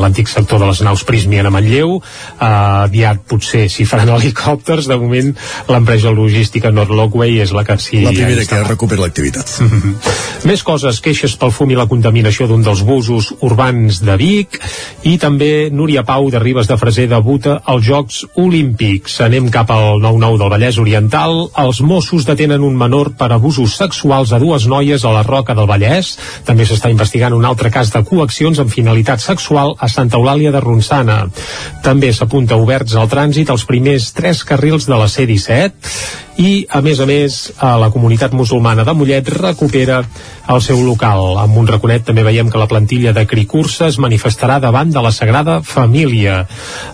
[0.03, 1.97] l'antic sector de les naus Prismian a Manlleu.
[1.97, 5.33] Uh, aviat potser si faran helicòpters, de moment
[5.71, 9.57] l'empresa logística Norlockway és la que s'hi La primera que recupera l'activitat.
[10.49, 14.59] Més coses, queixes pel fum i la contaminació d'un dels busos urbans de Vic
[15.09, 19.19] i també Núria Pau de Ribes de Freser debuta als Jocs Olímpics.
[19.25, 21.47] Anem cap al 9-9 del Vallès Oriental.
[21.65, 25.69] Els Mossos detenen un menor per abusos sexuals a dues noies a la Roca del
[25.69, 26.15] Vallès.
[26.47, 30.61] També s'està investigant un altre cas de coaccions amb finalitat sexual a Santa Eulàlia de
[30.63, 31.23] Ronçana.
[31.83, 36.99] També s'apunta oberts al trànsit els primers tres carrils de la C-17 i, a més
[37.01, 40.03] a més, a la comunitat musulmana de Mollet recupera
[40.53, 41.37] el seu local.
[41.41, 45.11] Amb un raconet també veiem que la plantilla de Cricursa es manifestarà davant de la
[45.11, 46.43] Sagrada Família.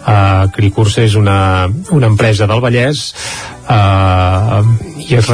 [0.03, 3.01] Uh, Cricursa és una, una empresa del Vallès
[3.67, 4.63] uh,
[5.03, 5.27] i, es,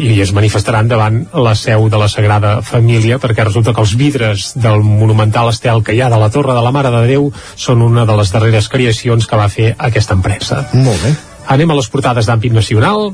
[0.00, 4.52] i es manifestaran davant la seu de la Sagrada Família perquè resulta que els vidres
[4.56, 7.84] del monumental estel que hi ha de la Torre de la Mare de Déu són
[7.84, 10.64] una de les darreres creacions que va fer aquesta empresa.
[10.72, 11.12] Molt bé.
[11.52, 13.12] Anem a les portades d'àmbit nacional.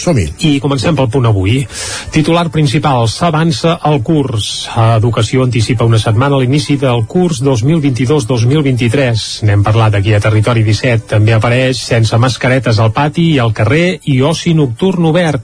[0.00, 0.32] Som -hi.
[0.38, 1.66] I comencem pel punt avui.
[2.10, 4.68] Titular principal, s'avança el curs.
[4.96, 9.42] Educació anticipa una setmana l'inici del curs 2022-2023.
[9.42, 11.06] N'hem parlat aquí a Territori 17.
[11.06, 15.42] També apareix sense mascaretes al pati i al carrer i oci nocturn obert.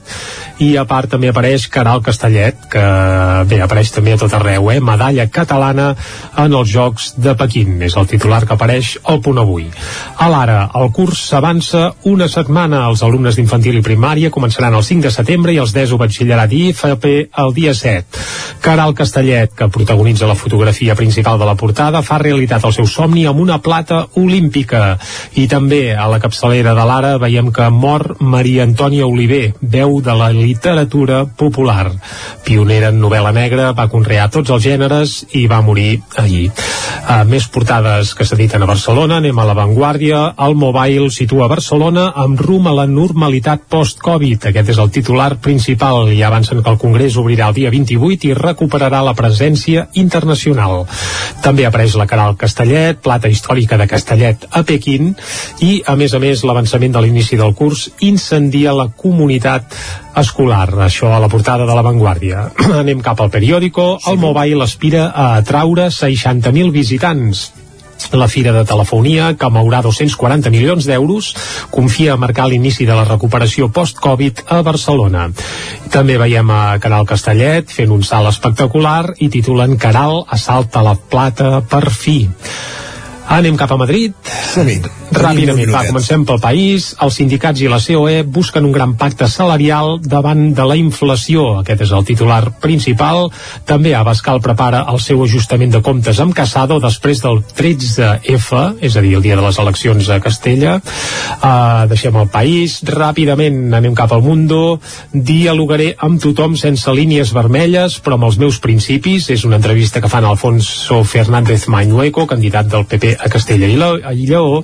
[0.59, 2.83] I a part també apareix Caral Castellet, que
[3.49, 4.79] bé, apareix també a tot arreu, eh?
[4.79, 5.95] Medalla catalana
[6.37, 7.81] en els Jocs de Pequín.
[7.81, 9.65] És el titular que apareix al punt avui.
[10.17, 12.83] A l'ara, el curs s'avança una setmana.
[12.89, 16.73] Els alumnes d'infantil i primària començaran el 5 de setembre i els 10 batxillerat i
[16.73, 18.19] FP el dia 7.
[18.63, 23.23] Caral Castellet, que protagonitza la fotografia principal de la portada, fa realitat el seu somni
[23.23, 24.97] amb una plata olímpica.
[25.39, 30.17] I també a la capçalera de l'Ara veiem que mor Maria Antònia Oliver, veu de
[30.19, 31.93] la literatura popular.
[32.43, 36.49] Pionera en novel·la negra, va conrear tots els gèneres i va morir ahir.
[37.03, 40.33] Uh, més portades que s'editen a Barcelona, anem a l'avantguàrdia.
[40.43, 44.32] El Mobile situa Barcelona amb rum a la normalitat post-Covid.
[44.33, 44.49] Madrid.
[44.49, 48.33] Aquest és el titular principal i avancen que el Congrés obrirà el dia 28 i
[48.33, 50.85] recuperarà la presència internacional.
[51.43, 55.15] També apareix la Caral Castellet, plata històrica de Castellet a Pequín
[55.61, 59.73] i, a més a més, l'avançament de l'inici del curs incendia la comunitat
[60.15, 60.69] escolar.
[60.85, 62.49] Això a la portada de La Vanguardia.
[62.83, 63.99] Anem cap al periòdico.
[64.07, 67.51] El Mobile aspira a atraure 60.000 visitants.
[68.11, 71.31] La Fira de Telefonia, que mourà 240 milions d'euros,
[71.71, 75.29] confia a marcar l'inici de la recuperació post-Covid a Barcelona.
[75.93, 81.61] També veiem a Canal Castellet fent un salt espectacular i titulen Caral assalta la plata
[81.61, 82.19] per fi.
[83.33, 84.13] Anem cap a Madrid.
[85.13, 86.91] Ràpidament, va, comencem pel país.
[87.01, 91.45] Els sindicats i la COE busquen un gran pacte salarial davant de la inflació.
[91.63, 93.31] Aquest és el titular principal.
[93.65, 99.01] També Abascal prepara el seu ajustament de comptes amb Casado després del 13F, és a
[99.05, 100.75] dir, el dia de les eleccions a Castella.
[101.39, 102.77] Uh, deixem el país.
[102.85, 104.77] Ràpidament anem cap al Mundo.
[105.13, 109.31] Dialogaré amb tothom sense línies vermelles, però amb els meus principis.
[109.33, 113.91] És una entrevista que fan Alfonso Fernández Mañueco, candidat del PP a Castella i, la,
[114.13, 114.63] i Lleó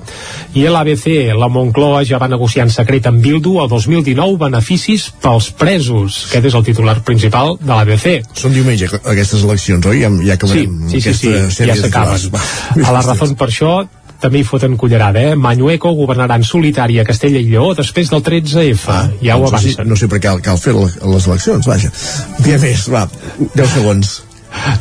[0.58, 1.06] i l'ABC,
[1.38, 6.50] la Moncloa ja va negociar en secret amb Bildu el 2019 beneficis pels presos aquest
[6.50, 10.04] és el titular principal de l'ABC Són diumenge aquestes eleccions, oi?
[10.04, 13.74] Ja, ja acabarem sí, sí, sí, sí, ja s'acaben a la raó per això
[14.20, 15.36] també hi foten cullerada, eh?
[15.36, 18.92] Mañueco governarà en solitari a Castella i Lleó després del 13F.
[18.92, 19.72] Ah, ja ho avancen.
[19.72, 21.92] No sé, no sé per què cal, cal fer les eleccions, vaja.
[22.44, 23.06] Dia més, va,
[23.56, 24.18] 10 segons.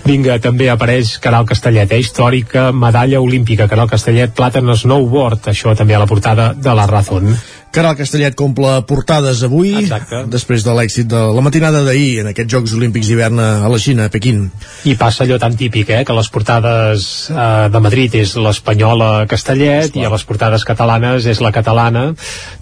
[0.06, 2.02] Vinga, també apareix Caral Castellet, eh?
[2.04, 3.68] històrica medalla olímpica.
[3.70, 7.34] Caral Castellet, plata en snowboard, això també a la portada de la Razón.
[7.72, 10.24] Caral Castellet comple portades avui, Exacte.
[10.34, 14.08] després de l'èxit de la matinada d'ahir en aquests Jocs Olímpics d'hivern a la Xina,
[14.10, 14.48] a Pequín.
[14.90, 19.96] I passa allò tan típic, eh, que les portades eh, de Madrid és l'espanyola Castellet
[20.02, 22.08] i a les portades catalanes és la catalana,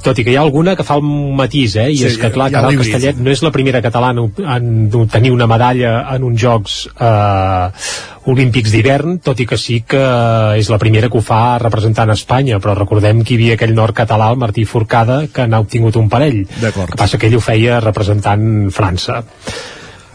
[0.03, 2.31] tot i que hi ha alguna que fa un matís, eh, i Sí, és que
[2.35, 2.75] clar, Caral.
[2.77, 4.27] Castellet no és la primera catalana
[4.57, 7.71] en obtenir una medalla en uns Jocs eh,
[8.27, 10.01] olímpics d'hivern, tot i que sí que
[10.59, 13.95] és la primera que ho fa representant Espanya, però recordem que hi havia aquell nord
[13.95, 16.43] català, el Martí Forcada, que n'ha obtingut un parell.
[16.59, 16.91] D'acord.
[16.91, 19.21] que passa que ell ho feia representant França.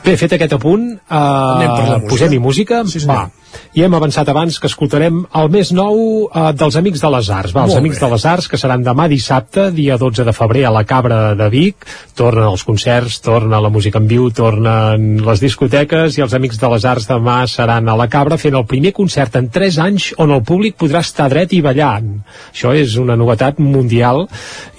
[0.03, 2.83] Bé, fet aquest apunt, eh, posem-hi música.
[2.85, 3.17] Sí, senyor.
[3.17, 3.42] Va.
[3.75, 7.55] I hem avançat abans que escoltarem el més nou eh, dels Amics de les Arts.
[7.57, 8.07] Va, els Amics bé.
[8.07, 11.49] de les Arts, que seran demà dissabte, dia 12 de febrer, a la Cabra de
[11.53, 11.87] Vic.
[12.19, 16.73] Tornen els concerts, torna la música en viu, tornen les discoteques, i els Amics de
[16.75, 20.33] les Arts demà seran a la Cabra fent el primer concert en 3 anys on
[20.35, 22.13] el públic podrà estar dret i ballant.
[22.53, 24.27] Això és una novetat mundial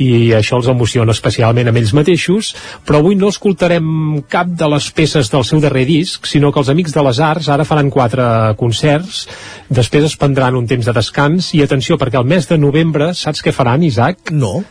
[0.01, 2.53] i això els emociona especialment a ells mateixos,
[2.85, 6.71] però avui no escoltarem cap de les peces del seu darrer disc, sinó que els
[6.73, 8.25] Amics de les Arts ara faran quatre
[8.63, 9.27] concerts,
[9.69, 13.43] després es prendran un temps de descans i atenció, perquè el mes de novembre, saps
[13.43, 14.31] què faran, Isaac?
[14.31, 14.61] No.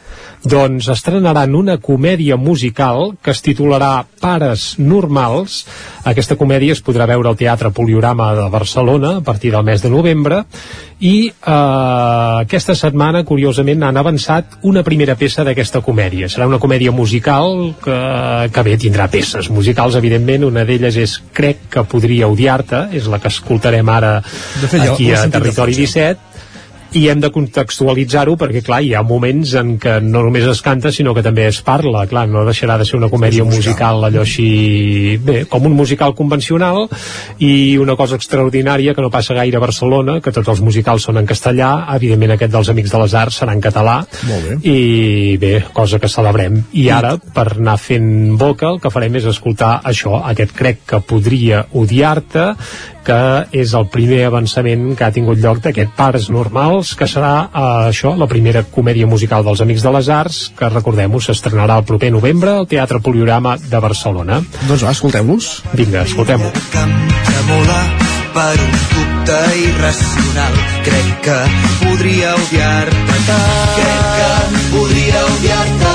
[0.42, 5.60] Doncs estrenaran una comèdia musical que es titularà Pares Normals.
[6.08, 9.92] Aquesta comèdia es podrà veure al Teatre Poliorama de Barcelona a partir del mes de
[9.92, 10.42] novembre
[11.02, 16.28] i eh, aquesta setmana, curiosament, han avançat una primera peça d'aquesta comèdia.
[16.30, 17.98] Serà una comèdia musical que,
[18.54, 20.46] que bé, tindrà peces musicals, evidentment.
[20.46, 25.12] Una d'elles és Crec que podria odiar-te, és la que escoltarem ara De fet, aquí
[25.12, 26.12] a Territori fons, ja.
[26.14, 26.32] 17
[26.92, 30.90] i hem de contextualitzar-ho perquè, clar, hi ha moments en què no només es canta,
[30.92, 32.04] sinó que també es parla.
[32.10, 36.84] Clar, no deixarà de ser una comèdia musical allò així, bé, com un musical convencional
[37.40, 41.20] i una cosa extraordinària que no passa gaire a Barcelona, que tots els musicals són
[41.22, 43.96] en castellà, evidentment aquest dels Amics de les Arts serà en català,
[44.28, 44.58] Molt bé.
[44.68, 46.60] i bé, cosa que celebrem.
[46.76, 51.00] I ara, per anar fent boca, el que farem és escoltar això, aquest crec que
[51.00, 52.50] podria odiar-te,
[53.06, 53.20] que
[53.62, 58.14] és el primer avançament que ha tingut lloc d'aquest Pares Normals, que serà eh, això,
[58.18, 62.56] la primera comèdia musical dels Amics de les Arts, que recordem-ho, s'estrenarà el proper novembre
[62.56, 64.42] al Teatre Poliorama de Barcelona.
[64.68, 65.52] Doncs va, escoltem-los.
[65.78, 66.52] Vinga, escoltem-ho.
[68.32, 70.54] per un dubte irracional.
[70.86, 71.38] Crec que
[71.82, 73.38] podria odiar-te.
[73.76, 74.30] Crec que
[74.72, 75.92] podria odiar-te.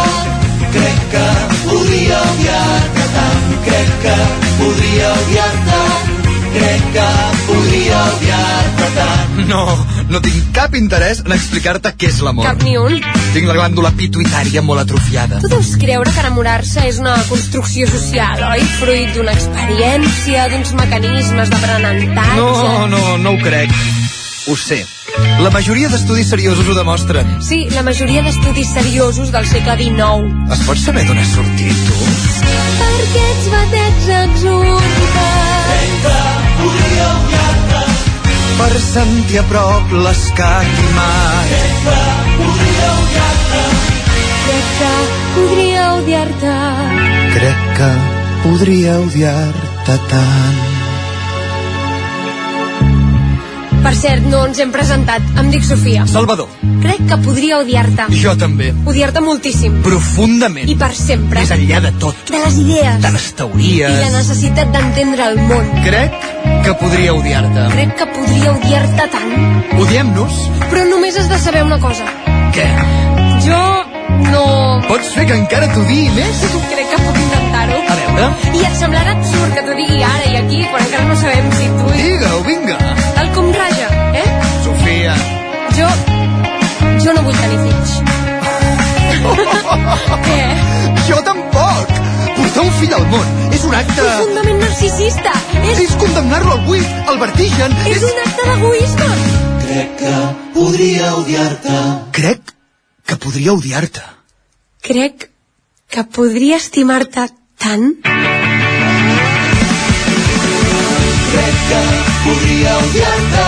[0.76, 1.26] Crec que
[1.66, 3.50] podria odiar-te tant.
[3.70, 4.18] Crec que
[4.62, 5.77] podria odiar-te.
[6.56, 7.08] Crec que
[7.48, 9.36] podria odiar-te tant.
[9.48, 9.64] No,
[10.10, 12.48] no tinc cap interès en explicar-te què és l'amor.
[12.50, 12.98] Cap ni un.
[13.36, 15.42] Tinc la glàndula pituitària molt atrofiada.
[15.44, 18.66] Tu deus creure que enamorar-se és una construcció social, oi?
[18.82, 22.42] Fruit d'una experiència, d'uns mecanismes d'aprenentatge...
[22.42, 23.74] No, no, no ho crec.
[24.48, 24.86] Ho sé.
[25.44, 27.32] La majoria d'estudis seriosos ho demostren.
[27.44, 30.54] Sí, la majoria d'estudis seriosos del segle XIX.
[30.56, 31.98] Es pot saber d'on has sortit, tu?
[32.78, 35.68] Per aquests batets exorbitats.
[35.68, 36.14] Crec que
[36.62, 37.84] podria odiar-te.
[38.62, 41.52] Per sentir a prop l'escac i mai.
[41.52, 42.00] Crec que
[42.48, 43.68] podria odiar-te.
[44.48, 44.96] Crec que
[45.36, 46.58] podria odiar-te.
[47.36, 47.94] Crec que
[48.48, 50.87] podria odiar-te tant.
[53.84, 55.24] Per cert, no ens hem presentat.
[55.40, 56.06] Em dic Sofia.
[56.10, 56.50] Salvador.
[56.84, 58.08] Crec que podria odiar-te.
[58.22, 58.72] Jo també.
[58.90, 59.80] Odiar-te moltíssim.
[59.86, 60.70] Profundament.
[60.70, 61.42] I per sempre.
[61.42, 62.24] Més enllà de tot.
[62.32, 63.00] De les idees.
[63.04, 63.98] De les teories.
[63.98, 65.72] I la necessitat d'entendre el món.
[65.86, 66.18] Crec
[66.66, 67.68] que podria odiar-te.
[67.76, 69.36] Crec que podria odiar-te tant.
[69.78, 70.42] Odiem-nos?
[70.68, 72.08] Però només has de saber una cosa.
[72.58, 72.70] Què?
[73.48, 73.64] Jo
[74.32, 74.46] no...
[74.88, 76.46] Pots fer que encara t'odiï més?
[76.72, 77.37] Crec que puc
[78.18, 78.58] veure.
[78.58, 81.70] I et semblarà absurd que t'ho digui ara i aquí, quan encara no sabem si
[81.78, 81.92] tu...
[81.98, 82.78] Digue-ho, vinga.
[83.22, 83.90] El com raja,
[84.22, 84.28] eh?
[84.66, 85.16] Sofia.
[85.78, 85.90] Jo...
[87.04, 87.94] Jo no vull tenir fills.
[90.28, 90.42] Què?
[91.08, 91.94] Jo tampoc.
[92.38, 94.02] Portar un fill al món és un acte...
[94.02, 95.34] Profundament narcisista.
[95.64, 97.74] És, és condemnar-lo al buit, al vertigen.
[97.94, 99.10] és un acte d'egoisme.
[99.68, 100.14] Crec que
[100.58, 101.80] podria odiar-te.
[102.18, 102.54] Crec
[103.08, 104.06] que podria odiar-te.
[104.88, 105.30] Crec
[105.92, 107.28] que podria estimar-te
[107.58, 107.86] tant.
[111.32, 111.82] Crec que
[112.24, 113.46] podria odiar-te.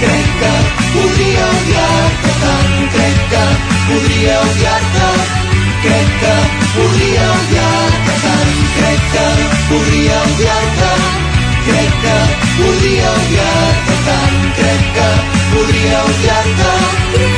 [0.00, 0.52] Crec que
[0.94, 2.74] podria odiar-te tant.
[2.94, 3.44] Crec que
[3.88, 5.08] podria odiar-te.
[5.84, 6.34] Crec que
[6.74, 8.52] podria odiar-te tant.
[8.76, 9.26] Crec que
[9.70, 10.92] podria odiar-te.
[11.68, 12.16] Crec que
[12.58, 14.38] podria odiar-te tant.
[14.60, 15.08] Crec que
[15.54, 16.72] podria odiar-te.
[17.14, 17.34] Crec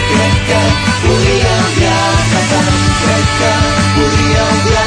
[0.51, 0.62] que
[1.07, 2.78] podria odiar-te tant.
[3.03, 3.53] Crec que
[3.96, 4.79] podria odiar-te.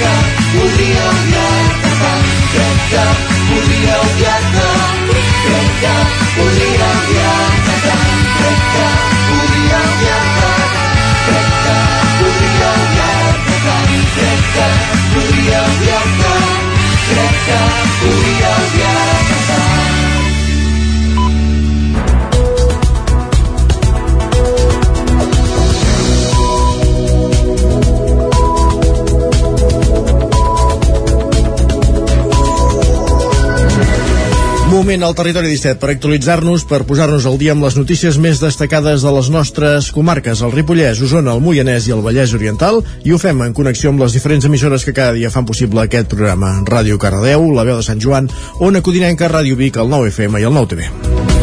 [0.00, 0.10] Que
[0.52, 2.28] podria odiar-te tant.
[2.52, 3.02] Crec que
[3.48, 4.68] podria odiar-te.
[5.10, 5.92] Crec que
[6.36, 8.22] podria odiar-te tant.
[8.38, 8.86] Crec que
[9.26, 10.48] podria odiar-te.
[11.26, 11.76] Crec que
[12.22, 13.92] podria odiar-te tant.
[14.16, 14.68] Crec que
[15.12, 16.32] podria odiar-te.
[17.10, 17.60] Crec que
[18.00, 18.49] podria
[34.80, 39.04] Moment al territori 17 per actualitzar-nos, per posar-nos al dia amb les notícies més destacades
[39.04, 43.20] de les nostres comarques, el Ripollès, Osona, el Moianès i el Vallès Oriental, i ho
[43.20, 46.54] fem en connexió amb les diferents emissores que cada dia fan possible aquest programa.
[46.64, 50.48] Ràdio Cardedeu, La Veu de Sant Joan, Ona Codinenca, Ràdio Vic, el 9 FM i
[50.48, 51.39] el 9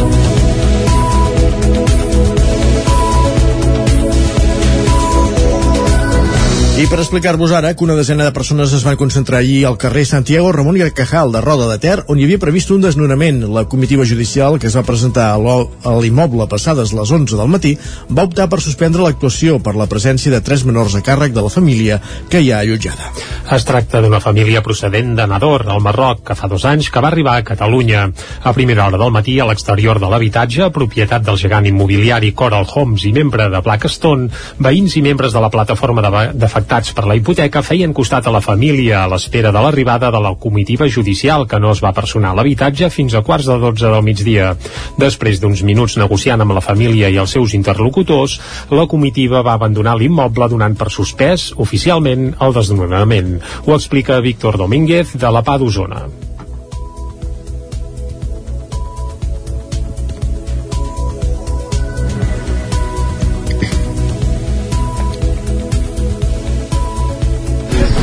[6.78, 10.04] I per explicar-vos ara que una desena de persones es van concentrar ahir al carrer
[10.06, 13.40] Santiago Ramon i Cajal de Roda de Ter, on hi havia previst un desnonament.
[13.50, 17.72] La comitiva judicial, que es va presentar a l'immoble passades les 11 del matí,
[18.14, 21.50] va optar per suspendre l'actuació per la presència de tres menors a càrrec de la
[21.50, 21.98] família
[22.30, 23.10] que hi ha allotjada.
[23.50, 27.10] Es tracta d'una família procedent de Nador, al Marroc, que fa dos anys que va
[27.10, 28.04] arribar a Catalunya.
[28.44, 33.02] A primera hora del matí, a l'exterior de l'habitatge, propietat del gegant immobiliari Coral Homes
[33.02, 34.30] i membre de Blackstone,
[34.62, 36.38] veïns i membres de la plataforma de-
[36.68, 40.34] d'afectats per la hipoteca feien costat a la família a l'espera de l'arribada de la
[40.36, 44.04] comitiva judicial que no es va personar a l'habitatge fins a quarts de 12 del
[44.04, 44.52] migdia.
[44.98, 48.38] Després d'uns minuts negociant amb la família i els seus interlocutors,
[48.70, 53.38] la comitiva va abandonar l'immoble donant per suspès oficialment el desnonament.
[53.64, 56.27] Ho explica Víctor Domínguez de la PA d'Osona.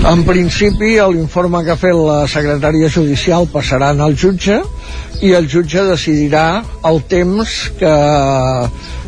[0.05, 4.59] En principi, l'informe que ha fet la secretària judicial passarà al jutge
[5.25, 6.43] i el jutge decidirà
[6.85, 7.93] el temps que,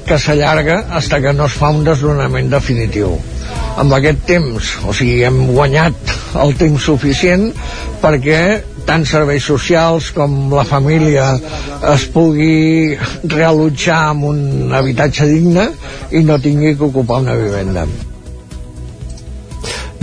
[0.07, 3.13] que s'allarga fins que no es fa un desnonament definitiu.
[3.77, 7.51] Amb aquest temps, o sigui, hem guanyat el temps suficient
[8.01, 8.41] perquè
[8.89, 11.29] tant serveis socials com la família
[11.93, 12.97] es pugui
[13.37, 15.69] reallotjar en un habitatge digne
[16.09, 17.85] i no tingui que ocupar una vivenda.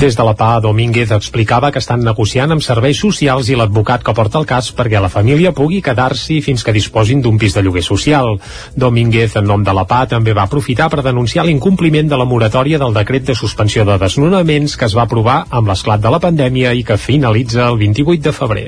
[0.05, 4.13] Des de la PA, Domínguez explicava que estan negociant amb serveis socials i l'advocat que
[4.13, 7.81] porta el cas perquè la família pugui quedar-s'hi fins que disposin d'un pis de lloguer
[7.87, 8.35] social.
[8.77, 12.83] Domínguez, en nom de la PA, també va aprofitar per denunciar l'incompliment de la moratòria
[12.83, 16.75] del decret de suspensió de desnonaments que es va aprovar amb l'esclat de la pandèmia
[16.77, 18.67] i que finalitza el 28 de febrer.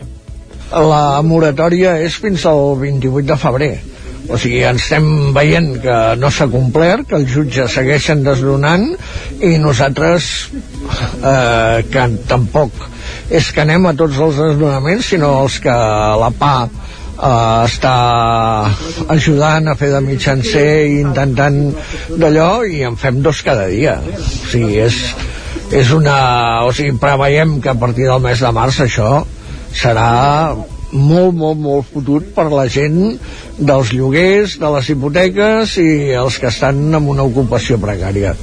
[0.72, 3.74] La moratòria és fins al 28 de febrer.
[4.26, 5.06] O sigui, estem
[5.36, 8.88] veient que no s'ha complert, que els jutges segueixen desdonant
[9.38, 10.30] i nosaltres
[11.22, 12.86] eh, que tampoc
[13.30, 15.74] és que anem a tots els desnonaments, sinó els que
[16.22, 17.94] la PA eh, està
[19.14, 21.60] ajudant a fer de mitjancer i intentant
[22.10, 23.98] d'allò i en fem dos cada dia.
[24.02, 25.00] O sigui, és,
[25.74, 26.18] és una...
[26.66, 29.20] O sigui, preveiem que a partir del mes de març això
[29.76, 30.10] serà
[30.96, 33.18] molt, molt, molt fotut per la gent
[33.58, 38.34] dels lloguers, de les hipoteques i els que estan en una ocupació precària.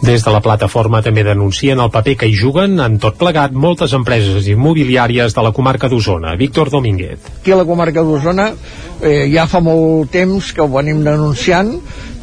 [0.00, 3.92] Des de la plataforma també denuncien el paper que hi juguen en tot plegat moltes
[3.92, 6.38] empreses immobiliàries de la comarca d'Osona.
[6.40, 7.18] Víctor Domínguez.
[7.42, 8.48] Aquí a la comarca d'Osona
[9.02, 11.74] eh, ja fa molt temps que ho venim denunciant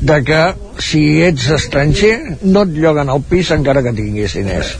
[0.01, 0.41] de que
[0.83, 4.73] si ets estranger no et lloguen el pis encara que tinguis diners.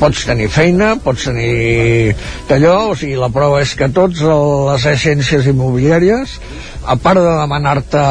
[0.00, 2.14] Pots tenir feina, pots tenir
[2.48, 6.38] d'allò, o sigui, la prova és que tots les agències immobiliàries
[6.84, 8.02] a part de demanar-te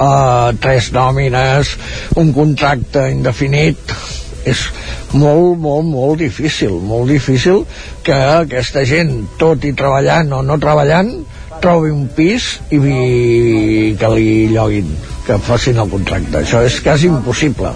[0.00, 1.74] uh, tres nòmines
[2.16, 3.92] un contracte indefinit
[4.46, 4.62] és
[5.12, 7.64] molt, molt, molt difícil molt difícil
[8.06, 11.12] que aquesta gent, tot i treballant o no treballant
[11.60, 12.80] trobi un pis i
[13.98, 14.94] que li lloguin
[15.26, 16.42] que facin el contracte.
[16.42, 17.74] Això és quasi impossible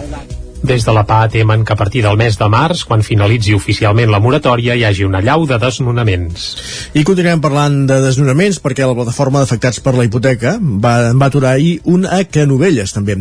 [0.62, 4.11] des de la PA temen que a partir del mes de març, quan finalitzi oficialment
[4.12, 6.48] la moratòria, hi hagi una llau de desnonaments.
[6.94, 11.54] I continuem parlant de desnonaments perquè la plataforma d'afectats per la hipoteca va, va aturar
[11.56, 13.20] ahir un a Canovelles, també.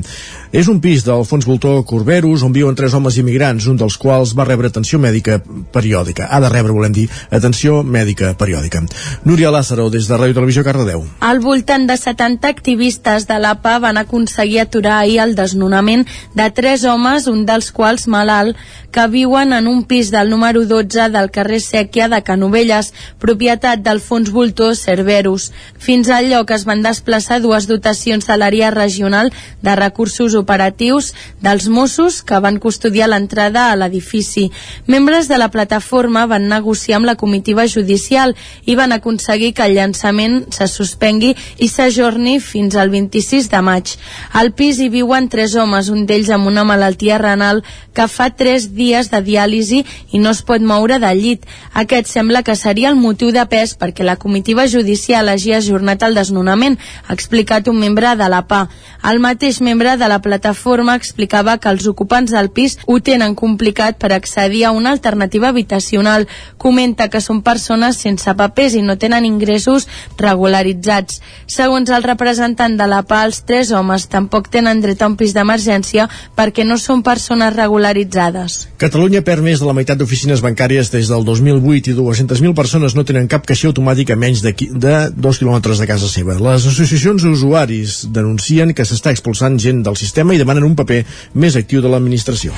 [0.52, 4.34] És un pis del fons voltor Corberos on viuen tres homes immigrants, un dels quals
[4.38, 5.40] va rebre atenció mèdica
[5.74, 6.28] periòdica.
[6.30, 8.84] Ha de rebre, volem dir, atenció mèdica periòdica.
[9.30, 11.06] Núria Lázaro, des de Ràdio Televisió Cardedeu.
[11.22, 16.84] Al voltant de 70 activistes de l'APA van aconseguir aturar ahir el desnonament de tres
[16.84, 18.58] homes un dels quals malalt,
[18.92, 24.02] que viuen en un pis del número 12 del carrer Sèquia de Canovelles, propietat del
[24.02, 25.52] fons voltor Cerberus.
[25.78, 29.30] Fins al lloc es van desplaçar dues dotacions de l'àrea regional
[29.62, 34.48] de recursos operatius dels Mossos que van custodiar l'entrada a l'edifici.
[34.88, 39.78] Membres de la plataforma van negociar amb la comitiva judicial i van aconseguir que el
[39.78, 43.94] llançament se suspengui i s'ajorni fins al 26 de maig.
[44.34, 47.64] Al pis hi viuen tres homes, un d'ells amb una malaltia renal
[47.94, 51.46] que fa tres dies de diàlisi i no es pot moure del llit.
[51.74, 56.16] Aquest sembla que seria el motiu de pes perquè la comitiva judicial hagi ajornat el
[56.16, 58.68] desnonament, ha explicat un membre de la PA.
[59.10, 64.00] El mateix membre de la plataforma explicava que els ocupants del pis ho tenen complicat
[64.00, 66.28] per accedir a una alternativa habitacional.
[66.58, 71.22] Comenta que són persones sense papers i no tenen ingressos regularitzats.
[71.48, 75.34] Segons el representant de la PA, els tres homes tampoc tenen dret a un pis
[75.36, 78.60] d'emergència perquè no són persones regularitzades.
[78.82, 83.06] Catalunya perd més de la meitat d'oficines bancàries des del 2008 i 200.000 persones no
[83.08, 86.38] tenen cap caixer automàtic a menys de, de dos quilòmetres de casa seva.
[86.38, 91.02] Les associacions d'usuaris denuncien que s'està expulsant gent del sistema i demanen un paper
[91.34, 92.54] més actiu de l'administració.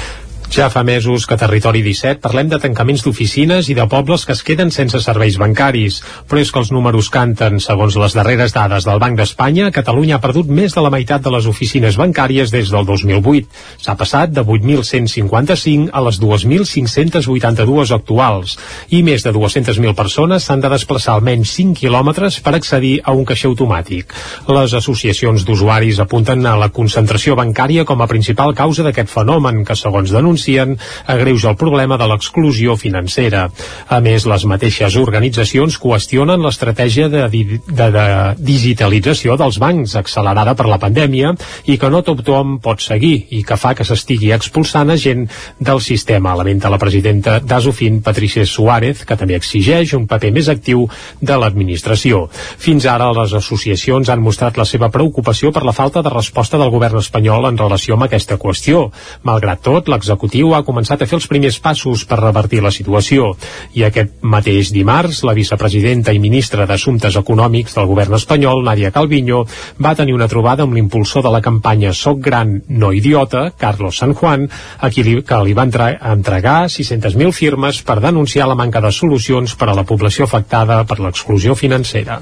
[0.52, 4.42] Ja fa mesos que Territori 17 parlem de tancaments d'oficines i de pobles que es
[4.44, 7.62] queden sense serveis bancaris, però és que els números canten.
[7.64, 11.32] Segons les darreres dades del Banc d'Espanya, Catalunya ha perdut més de la meitat de
[11.32, 13.48] les oficines bancàries des del 2008.
[13.80, 18.58] S'ha passat de 8.155 a les 2.582 actuals
[18.92, 23.24] i més de 200.000 persones s'han de desplaçar almenys 5 quilòmetres per accedir a un
[23.24, 24.12] caixer automàtic.
[24.52, 29.80] Les associacions d'usuaris apunten a la concentració bancària com a principal causa d'aquest fenomen que,
[29.80, 33.50] segons denuncien, denuncien agreuja el problema de l'exclusió financera.
[33.88, 38.06] A més, les mateixes organitzacions qüestionen l'estratègia de, de, de
[38.38, 41.36] digitalització dels bancs accelerada per la pandèmia
[41.66, 45.28] i que no tothom pot seguir i que fa que s'estigui expulsant a gent
[45.60, 50.88] del sistema, lamenta la presidenta d'Asofin, Patricia Suárez, que també exigeix un paper més actiu
[51.22, 52.28] de l'administració.
[52.32, 56.72] Fins ara, les associacions han mostrat la seva preocupació per la falta de resposta del
[56.74, 58.90] govern espanyol en relació amb aquesta qüestió.
[59.28, 63.36] Malgrat tot, l'executiu l'executiu ha començat a fer els primers passos per revertir la situació
[63.76, 69.44] i aquest mateix dimarts la vicepresidenta i ministra d'Assumptes Econòmics del govern espanyol, Nadia Calviño,
[69.80, 74.14] va tenir una trobada amb l'impulsor de la campanya Soc gran, no idiota, Carlos San
[74.14, 74.48] Juan,
[74.80, 79.56] a qui li, que li va entregar 600.000 firmes per denunciar la manca de solucions
[79.56, 82.22] per a la població afectada per l'exclusió financera.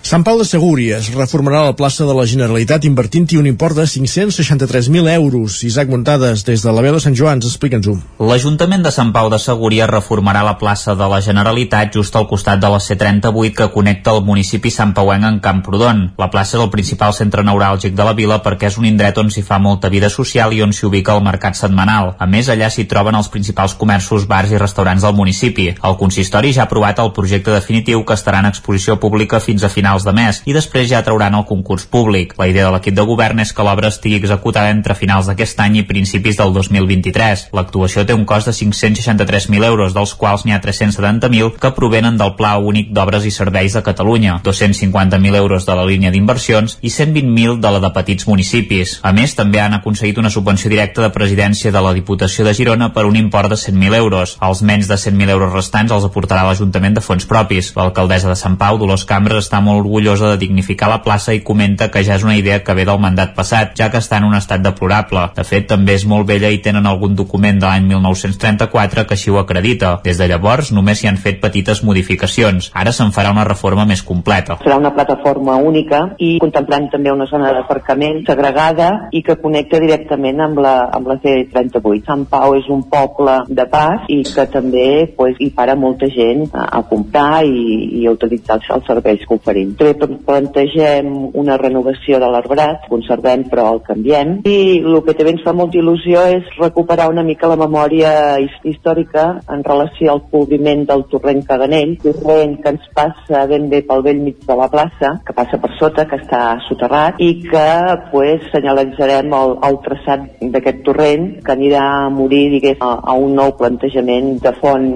[0.00, 5.06] Sant Pau de Segúries reformarà la plaça de la Generalitat invertint-hi un import de 563.000
[5.12, 5.58] euros.
[5.62, 7.94] Isaac Montades, des de la veu de Sant Joans, explica'ns-ho.
[8.24, 12.62] L'Ajuntament de Sant Pau de Segúries reformarà la plaça de la Generalitat just al costat
[12.62, 16.00] de la C38 que connecta el municipi Sant Pauenc en Camprodon.
[16.18, 19.30] La plaça és el principal centre neuràlgic de la vila perquè és un indret on
[19.30, 22.14] s'hi fa molta vida social i on s'hi ubica el mercat setmanal.
[22.18, 25.70] A més, allà s'hi troben els principals comerços, bars i restaurants del municipi.
[25.76, 29.68] El consistori ja ha aprovat el projecte definitiu que estarà en exposició pública fins a
[29.68, 32.36] final finals de mes i després ja trauran el concurs públic.
[32.38, 35.80] La idea de l'equip de govern és que l'obra estigui executada entre finals d'aquest any
[35.80, 37.48] i principis del 2023.
[37.56, 42.36] L'actuació té un cost de 563.000 euros, dels quals n'hi ha 370.000 que provenen del
[42.38, 47.58] Pla Únic d'Obres i Serveis de Catalunya, 250.000 euros de la línia d'inversions i 120.000
[47.58, 48.98] de la de petits municipis.
[49.02, 52.92] A més, també han aconseguit una subvenció directa de presidència de la Diputació de Girona
[52.94, 54.36] per un import de 100.000 euros.
[54.38, 57.74] Els menys de 100.000 euros restants els aportarà l'Ajuntament de fons propis.
[57.74, 61.90] L'alcaldessa de Sant Pau, Dolors Cambres, està molt orgullosa de dignificar la plaça i comenta
[61.90, 64.36] que ja és una idea que ve del mandat passat, ja que està en un
[64.38, 65.26] estat deplorable.
[65.36, 69.32] De fet, també és molt vella i tenen algun document de l'any 1934 que així
[69.32, 69.96] ho acredita.
[70.04, 72.70] Des de llavors només s'hi han fet petites modificacions.
[72.74, 74.58] Ara se'n farà una reforma més completa.
[74.64, 80.40] Serà una plataforma única i contemplant també una zona d'aparcament segregada i que connecta directament
[80.46, 82.04] amb la, amb la C38.
[82.10, 86.48] Sant Pau és un poble de pas i que també pues, hi para molta gent
[86.52, 89.69] a, a comprar i, i a utilitzar els, serveis que oferim.
[89.76, 94.38] Plantegem una renovació de l'arbrat, conservem però el canviem.
[94.48, 99.26] I el que també ens fa molta il·lusió és recuperar una mica la memòria històrica
[99.50, 104.22] en relació al cobriment del torrent Caganell, torrent que ens passa ben bé pel vell
[104.24, 107.66] mig de la plaça, que passa per sota, que està soterrat i que
[108.12, 113.34] pues, senyalitzarem el, el traçat d'aquest torrent que anirà a morir digués, a, a un
[113.38, 114.88] nou plantejament de font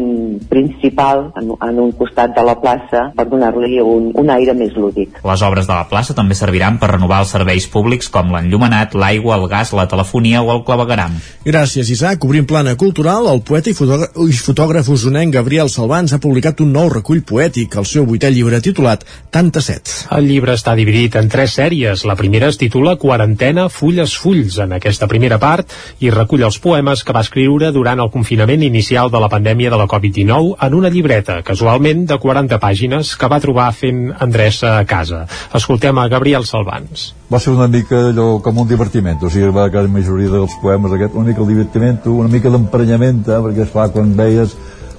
[0.51, 5.21] principal en, en un costat de la plaça per donar-li un, un aire més lúdic.
[5.25, 9.37] Les obres de la plaça també serviran per renovar els serveis públics com l'enllumenat, l'aigua,
[9.37, 11.19] el gas, la telefonia o el clavegaram.
[11.45, 12.25] Gràcies, Isaac.
[12.25, 16.73] Obrint plana cultural, el poeta i fotògraf, i fotògraf usonenc Gabriel Salvans ha publicat un
[16.73, 19.05] nou recull poètic, el seu vuitè llibre titulat
[19.35, 19.91] Tanta set.
[20.15, 22.05] El llibre està dividit en tres sèries.
[22.09, 24.61] La primera es titula Quarantena, fulles, fulls.
[24.63, 29.11] En aquesta primera part i recull els poemes que va escriure durant el confinament inicial
[29.11, 33.41] de la pandèmia de la Covid-19 en una llibreta, casualment de 40 pàgines, que va
[33.43, 34.07] trobar fent
[34.55, 35.27] endreça a casa.
[35.55, 37.15] Escoltem a Gabriel Salvans.
[37.31, 40.55] Va ser una mica allò com un divertiment, o sigui, va que la majoria dels
[40.63, 44.55] poemes aquest, una mica el divertiment, una mica d'emprenyament, eh, perquè esclar, quan veies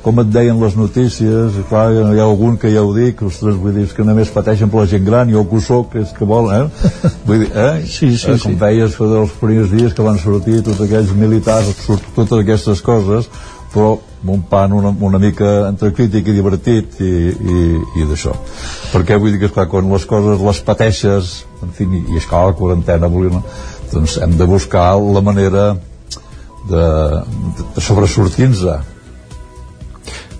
[0.05, 3.73] com et deien les notícies, clar, hi ha algun que ja ho dic, ostres, vull
[3.73, 6.51] dir, que només pateixen per la gent gran, jo que ho soc, és que vol,
[6.53, 6.67] eh?
[7.25, 7.81] Vull dir, eh?
[7.89, 8.59] Sí, sí, eh, com sí.
[8.59, 13.31] veies dels primers dies que van sortir tots aquells militars, totes aquestes coses,
[13.73, 13.95] però
[14.31, 17.59] un pan una, una mica entre crític i divertit i, i,
[18.01, 18.33] i d'això
[18.93, 22.45] perquè vull dir que esclar, quan les coses les pateixes en fi, i, i esclar
[22.49, 23.43] la quarantena volia,
[23.93, 25.69] doncs hem de buscar la manera
[26.69, 26.89] de,
[27.75, 28.65] de sobresortir-nos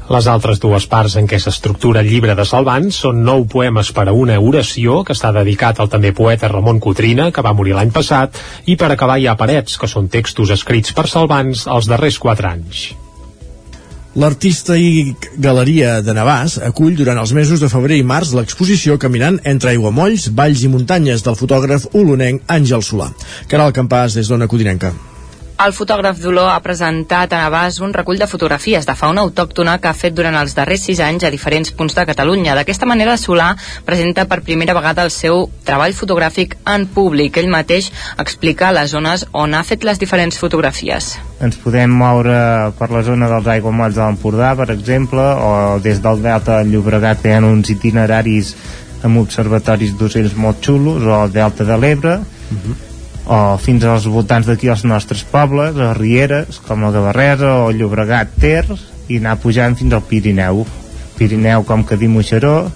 [0.06, 4.04] Les altres dues parts en què s'estructura el llibre de Salvans són nou poemes per
[4.06, 7.94] a una oració, que està dedicat al també poeta Ramon Cotrina, que va morir l'any
[7.96, 8.38] passat,
[8.70, 12.54] i per acabar hi ha Parets, que són textos escrits per Salvans els darrers quatre
[12.54, 12.86] anys.
[14.16, 15.12] L'artista i
[15.44, 20.30] galeria de Navàs acull durant els mesos de febrer i març l'exposició Caminant entre aiguamolls,
[20.38, 23.10] valls i muntanyes del fotògraf olonenc Àngel Solà.
[23.52, 24.94] Caral Campàs des d'Ona Codinenca.
[25.56, 29.88] El fotògraf d'Olor ha presentat a Navàs un recull de fotografies de fauna autòctona que
[29.88, 32.58] ha fet durant els darrers sis anys a diferents punts de Catalunya.
[32.58, 33.54] D'aquesta manera, Solà
[33.88, 37.40] presenta per primera vegada el seu treball fotogràfic en públic.
[37.40, 37.88] Ell mateix
[38.20, 41.14] explica les zones on ha fet les diferents fotografies.
[41.40, 42.36] Ens podem moure
[42.76, 47.24] per la zona dels aiguamolls de l'Empordà, per exemple, o des del Delta del Llobregat
[47.24, 48.52] hi ha uns itineraris
[49.08, 52.95] amb observatoris d'ocells molt xulos, o el Delta de l'Ebre, uh -huh
[53.26, 58.36] o fins als voltants d'aquí als nostres pobles, a Rieres, com la Gavarresa o Llobregat
[58.40, 58.66] Ter,
[59.10, 60.66] i anar pujant fins al Pirineu.
[61.18, 62.70] Pirineu com que diu Moixeró,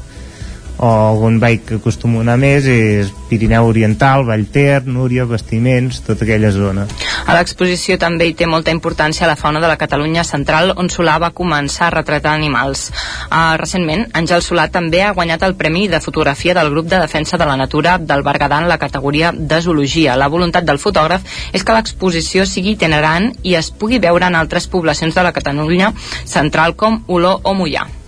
[0.79, 6.23] o algun vall que acostumo a anar més és Pirineu Oriental, Vallter, Núria, Vestiments, tota
[6.23, 6.85] aquella zona.
[7.27, 11.17] A l'exposició també hi té molta importància la fauna de la Catalunya central, on Solà
[11.21, 12.87] va començar a retratar animals.
[13.27, 17.37] Uh, recentment, Àngel Solà també ha guanyat el Premi de Fotografia del Grup de Defensa
[17.37, 20.15] de la Natura del Berguedà en la categoria de Zoologia.
[20.15, 24.71] La voluntat del fotògraf és que l'exposició sigui itinerant i es pugui veure en altres
[24.71, 25.93] poblacions de la Catalunya
[26.25, 27.98] central com Olor o Mollà.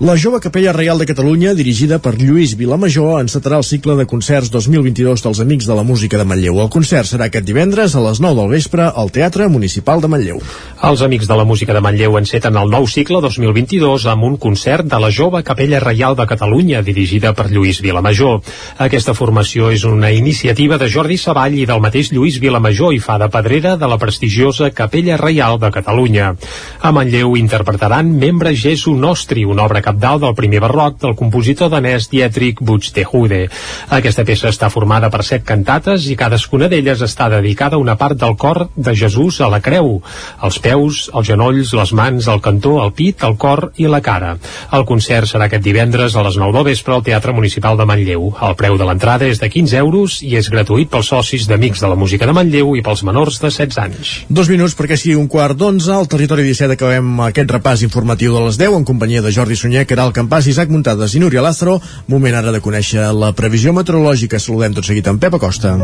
[0.00, 4.46] La Jove Capella Reial de Catalunya, dirigida per Lluís Vilamajor, encetarà el cicle de concerts
[4.54, 6.60] 2022 dels Amics de la Música de Manlleu.
[6.62, 10.38] El concert serà aquest divendres a les 9 del vespre al Teatre Municipal de Manlleu.
[10.86, 14.86] Els Amics de la Música de Manlleu enceten el nou cicle 2022 amb un concert
[14.86, 18.38] de la Jove Capella Reial de Catalunya, dirigida per Lluís Vilamajor.
[18.78, 23.18] Aquesta formació és una iniciativa de Jordi Savall i del mateix Lluís Vilamajor i fa
[23.18, 26.30] de pedrera de la prestigiosa Capella Reial de Catalunya.
[26.86, 32.10] A Manlleu interpretaran Membre Jesu Nostri, una obra capdalt del primer barroc del compositor danès
[32.12, 33.46] Dietrich Buxtehude.
[33.96, 38.18] Aquesta peça està formada per set cantates i cadascuna d'elles està dedicada a una part
[38.20, 40.02] del cor de Jesús a la creu,
[40.44, 44.34] els peus, els genolls, les mans, el cantó, el pit, el cor i la cara.
[44.76, 48.28] El concert serà aquest divendres a les 9 del vespre al Teatre Municipal de Manlleu.
[48.44, 51.88] El preu de l'entrada és de 15 euros i és gratuït pels socis d'Amics de
[51.88, 54.12] la Música de Manlleu i pels menors de 16 anys.
[54.28, 58.44] Dos minuts perquè sigui un quart d'onze, al territori 17 acabem aquest repàs informatiu de
[58.48, 61.78] les 10 en companyia de Jordi Sunyer, Caral Campàs, Isaac Muntades i Núria Lázaro.
[62.08, 64.40] Moment ara de conèixer la previsió meteorològica.
[64.40, 65.76] Saludem tot seguit amb Pep Acosta.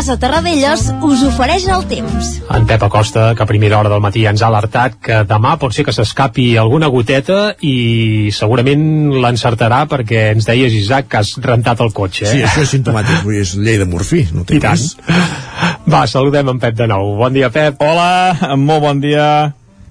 [0.00, 2.28] Casa Terradellos us ofereix el temps.
[2.56, 5.76] En Pep Acosta, que a primera hora del matí ens ha alertat que demà pot
[5.76, 11.84] ser que s'escapi alguna goteta i segurament l'encertarà perquè ens deies, Isaac, que has rentat
[11.84, 12.24] el cotxe.
[12.30, 12.32] Eh?
[12.32, 14.80] Sí, això és simptomàtic, és llei de morfí, no té I tant.
[14.80, 15.49] més.
[15.90, 17.14] Va, saludem en Pep de nou.
[17.18, 17.80] Bon dia, Pep.
[17.82, 19.24] Hola, molt bon dia.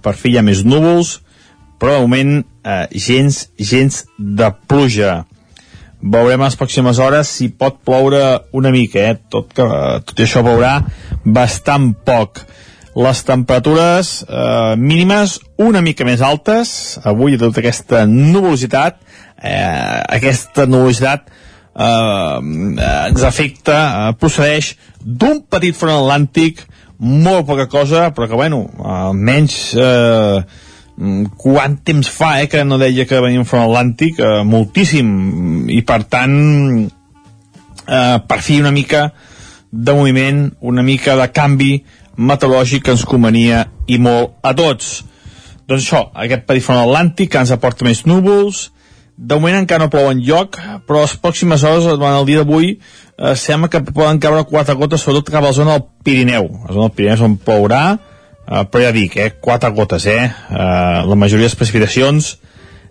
[0.03, 1.17] Per fi hi ha més núvols,
[1.81, 5.23] però de moment eh, gens, gens de pluja.
[5.99, 8.21] Veurem les pròximes hores si pot ploure
[8.55, 9.17] una mica, eh?
[9.29, 9.67] tot, que,
[10.07, 10.77] tot i això veurà
[11.25, 12.41] bastant poc.
[12.99, 16.71] Les temperatures eh, mínimes una mica més altes,
[17.03, 18.97] avui tota aquesta nuvolositat,
[19.43, 21.29] eh, aquesta nuvolositat
[21.75, 22.39] eh,
[23.09, 24.73] ens afecta, eh, procedeix
[25.03, 26.65] d'un petit front atlàntic,
[26.99, 30.41] molt poca cosa, però que bueno, almenys eh,
[31.39, 35.69] quant temps fa eh, que no deia que venia un front atlàntic eh, moltíssim.
[35.71, 36.35] I per tant
[37.87, 39.09] eh, per fi una mica
[39.71, 41.75] de moviment una mica de canvi
[42.17, 45.05] meteorològic que ens convenia i molt a tots.
[45.69, 48.67] Doncs això, aquest petit front atlàntic que ens aporta més núvols
[49.19, 50.55] de moment encara no plou en lloc
[50.87, 55.03] però les pròximes hores, durant el dia d'avui eh, sembla que poden caure quatre gotes
[55.03, 57.83] sobretot cap a la zona del Pirineu la zona del Pirineu és on plourà
[58.49, 60.23] Uh, però ja dic, eh, quatre gotes, eh?
[60.49, 62.31] Uh, la majoria de les precipitacions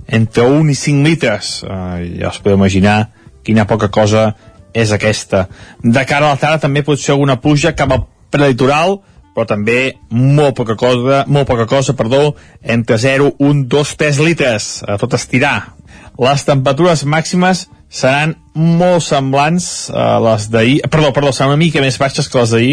[0.07, 1.49] entre 1 i 5 litres.
[1.67, 3.09] Uh, ja us podeu imaginar
[3.43, 4.37] quina poca cosa
[4.71, 5.49] és aquesta.
[5.83, 9.01] De cara a la tarda també pot ser alguna pluja cap al prelitoral,
[9.35, 14.71] però també molt poca cosa, molt poca cosa, perdó, entre 0, 1, 2, 3 litres,
[14.87, 15.78] a tot estirar.
[16.19, 21.99] Les temperatures màximes seran molt semblants a les d'ahir, perdó, perdó, seran una mica més
[22.01, 22.73] baixes que les d'ahir,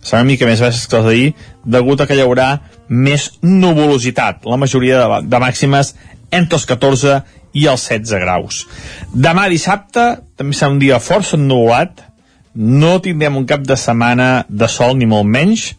[0.00, 1.32] serà una mica més baixes que les d'ahir,
[1.64, 2.48] degut a que hi haurà
[2.88, 4.46] més nuvolositat.
[4.48, 5.92] La majoria de, de màximes
[6.32, 7.18] entre els 14
[7.58, 8.62] i els 16 graus.
[9.12, 10.08] Demà dissabte
[10.38, 12.06] també serà un dia força ennuvolat,
[12.58, 15.74] no tindrem un cap de setmana de sol ni molt menys,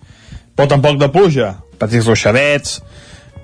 [0.56, 1.56] però tampoc de pluja.
[1.80, 2.80] Petits ruixadets,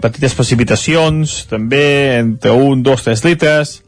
[0.05, 1.85] petites precipitacions, també
[2.21, 3.79] entre 1, 2, 3 litres.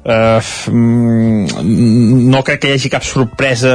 [0.00, 0.40] Uh,
[0.72, 3.74] no crec que hi hagi cap sorpresa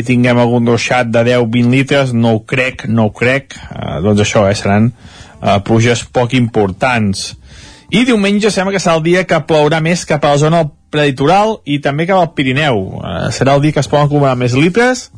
[0.00, 4.22] i tinguem algun ruixat de 10-20 litres, no ho crec, no ho crec, eh, doncs
[4.24, 7.34] això, eh, seran eh, pluges poc importants.
[7.90, 10.62] I diumenge sembla que serà el dia que plourà més cap a la zona
[10.94, 12.84] preditoral i també cap al Pirineu.
[13.00, 15.10] Eh, serà el dia que es poden acumular més litres,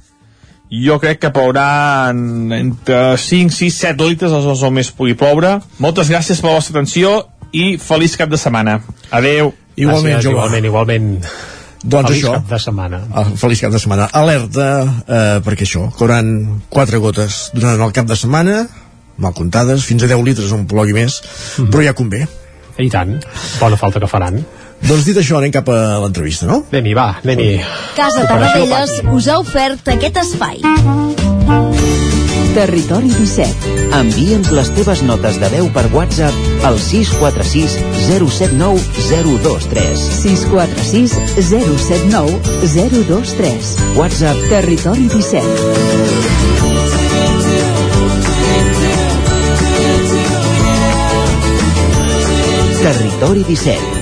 [0.73, 5.15] jo crec que plourà en, entre 5, 6, 7 litres els zones on més pugui
[5.19, 5.59] ploure.
[5.83, 7.19] Moltes gràcies per la vostra atenció
[7.53, 8.79] i feliç cap de setmana.
[9.11, 9.53] Adeu.
[9.77, 11.11] Igualment, Gràcies, igualment, igualment.
[11.83, 12.33] Doncs Feliç això.
[12.37, 13.01] cap de setmana.
[13.13, 14.09] Ah, feliç cap de setmana.
[14.13, 14.67] Alerta,
[15.07, 18.69] eh, perquè això, cauran quatre gotes durant el cap de setmana,
[19.19, 21.21] mal comptades, fins a 10 litres on plogui més,
[21.73, 22.27] però ja convé.
[22.79, 23.19] I tant,
[23.61, 24.45] bona falta que faran.
[24.83, 26.63] Doncs dit això, anem cap a l'entrevista, no?
[26.73, 27.51] Anem-hi, va, anem-hi.
[27.97, 30.61] Casa Tarradellas us ha ofert aquest espai.
[32.53, 33.71] Territori 17.
[33.97, 37.79] Envia'ns les teves notes de veu per WhatsApp al 646
[38.11, 39.97] 079 023.
[40.19, 41.17] 646
[41.49, 42.37] 079
[42.75, 43.73] 023.
[43.97, 45.93] WhatsApp Territori 17.
[52.83, 54.02] Territori 17.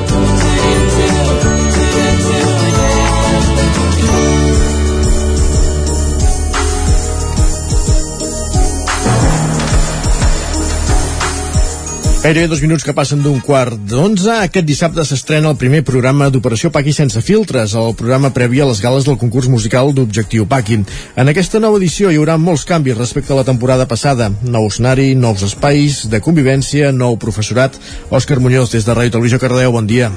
[12.21, 14.29] Gairebé dos minuts que passen d'un quart d'onze.
[14.45, 18.77] Aquest dissabte s'estrena el primer programa d'Operació Paqui sense filtres, el programa previ a les
[18.83, 20.77] gales del concurs musical d'Objectiu Paqui.
[21.17, 24.29] En aquesta nova edició hi haurà molts canvis respecte a la temporada passada.
[24.45, 27.79] Nou escenari, nous espais de convivència, nou professorat.
[28.13, 30.11] Òscar Muñoz, des de Ràdio Televisió Cardeu, bon dia.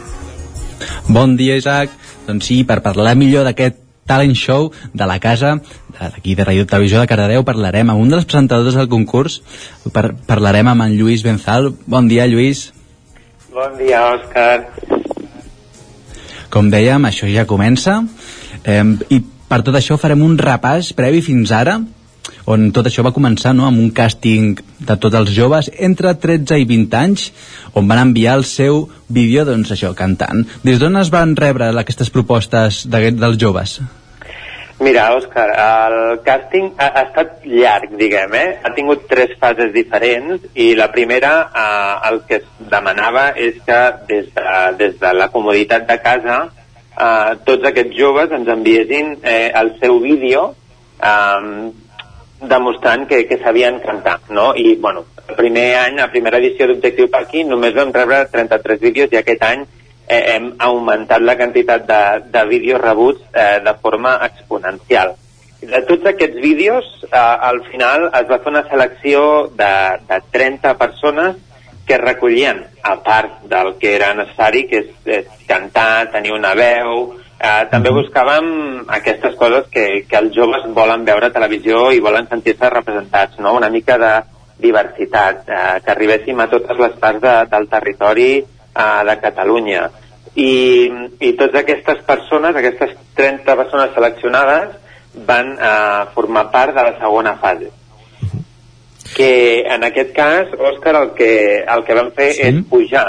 [1.09, 1.97] Bon dia, Isaac.
[2.29, 5.57] Doncs sí, per parlar millor d'aquest talent show de la casa
[5.99, 9.41] d'aquí de Ràdio Televisió de Cardedeu parlarem amb un dels presentadors del concurs.
[9.93, 11.73] Par parlarem amb en Lluís Benzal.
[11.87, 12.73] Bon dia Lluís.
[13.55, 14.67] Bon dia, Òscar.
[16.51, 18.05] com dèiem això ja comença.
[18.65, 19.19] Eh, i
[19.49, 21.81] per tot això farem un repàs previ fins ara
[22.51, 26.61] on tot això va començar no, amb un càsting de tots els joves entre 13
[26.61, 27.27] i 20 anys
[27.75, 32.11] on van enviar el seu vídeo doncs això, cantant des d'on es van rebre aquestes
[32.11, 33.79] propostes de, dels joves?
[34.83, 35.95] Mira, Òscar, el
[36.27, 38.49] càsting ha, ha estat llarg, diguem, eh?
[38.59, 43.79] Ha tingut tres fases diferents i la primera, eh, el que es demanava és que
[44.11, 49.53] des de, des de la comoditat de casa eh, tots aquests joves ens enviessin eh,
[49.55, 50.51] el seu vídeo
[50.99, 51.71] eh,
[52.49, 54.53] demostrant que, que sabien cantar, no?
[54.57, 59.13] I, bueno, el primer any, la primera edició d'Objectiu Paqui, només vam rebre 33 vídeos
[59.13, 62.03] i aquest any eh, hem augmentat la quantitat de,
[62.33, 65.15] de vídeos rebuts eh, de forma exponencial.
[65.65, 69.25] De tots aquests vídeos, eh, al final es va fer una selecció
[69.57, 69.73] de,
[70.09, 71.37] de 30 persones
[71.87, 77.13] que recollien, a part del que era necessari, que és, és cantar, tenir una veu,
[77.45, 78.47] eh, també buscàvem
[78.99, 83.55] aquestes coses que, que els joves volen veure a televisió i volen sentir-se representats, no?
[83.59, 84.15] una mica de
[84.65, 89.85] diversitat, eh, que arribéssim a totes les parts de, del territori eh, de Catalunya.
[90.35, 90.53] I,
[91.21, 94.75] I totes aquestes persones, aquestes 30 persones seleccionades,
[95.15, 97.71] van eh, formar part de la segona fase
[99.15, 102.43] que en aquest cas, Òscar, el que, el que vam fer sí.
[102.49, 103.05] és pujar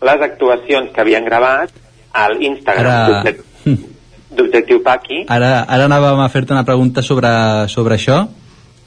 [0.00, 1.74] les actuacions que havien gravat
[2.16, 3.34] a l'Instagram Ara...
[3.64, 5.24] d'Objectiu Paqui.
[5.28, 7.30] Ara, ara anàvem a fer-te una pregunta sobre,
[7.72, 8.22] sobre això.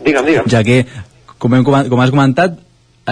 [0.04, 0.50] Digue'm, digue'm.
[0.52, 0.84] Ja que,
[1.38, 2.58] com, hem, com has comentat,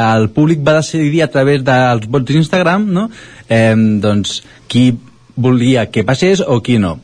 [0.01, 3.09] el públic va decidir a través dels vots d'Instagram, no?
[3.49, 4.39] Eh, doncs,
[4.71, 4.91] qui
[5.35, 6.97] volia que passés o qui no.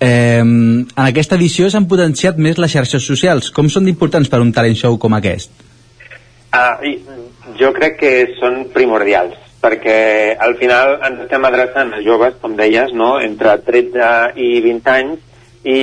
[0.00, 3.50] Eh, en aquesta edició s'han potenciat més les xarxes socials.
[3.54, 5.50] Com són d'importants per un talent show com aquest?
[6.56, 6.96] Uh,
[7.58, 12.92] jo crec que són primordials perquè al final ens estem adreçant a joves, com deies,
[12.92, 13.16] no?
[13.20, 15.22] entre 13 i 20 anys
[15.66, 15.80] i,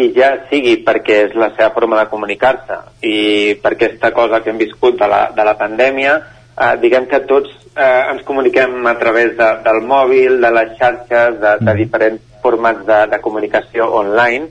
[0.00, 4.52] i ja sigui perquè és la seva forma de comunicar-se i per aquesta cosa que
[4.52, 6.14] hem viscut de la, de la pandèmia,
[6.54, 11.36] eh, diguem que tots eh, ens comuniquem a través de, del mòbil, de les xarxes,
[11.42, 14.48] de, de diferents formats de, de comunicació online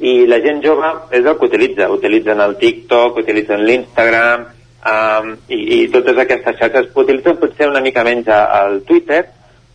[0.00, 1.88] i la gent jove és el que utilitza.
[1.92, 4.44] Utilitzen el TikTok, utilitzen l'Instagram,
[4.90, 9.24] um, i, i totes aquestes xarxes utilitzen potser una mica menys al Twitter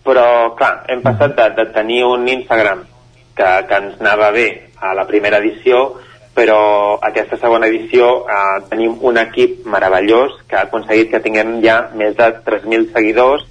[0.05, 2.85] però clar, hem passat de, de tenir un Instagram
[3.37, 4.47] que, que ens anava bé
[4.81, 5.83] a la primera edició
[6.33, 11.81] però aquesta segona edició eh, tenim un equip meravellós que ha aconseguit que tinguem ja
[11.97, 13.43] més de 3.000 seguidors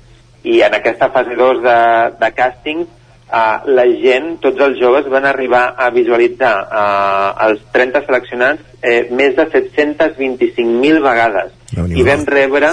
[0.42, 1.78] i en aquesta fase 2 de,
[2.22, 2.86] de càsting
[3.30, 9.08] uh, la gent, tots els joves van arribar a visualitzar uh, els 30 seleccionats eh,
[9.10, 11.56] més de 725.000 vegades
[11.94, 12.70] i vam rebre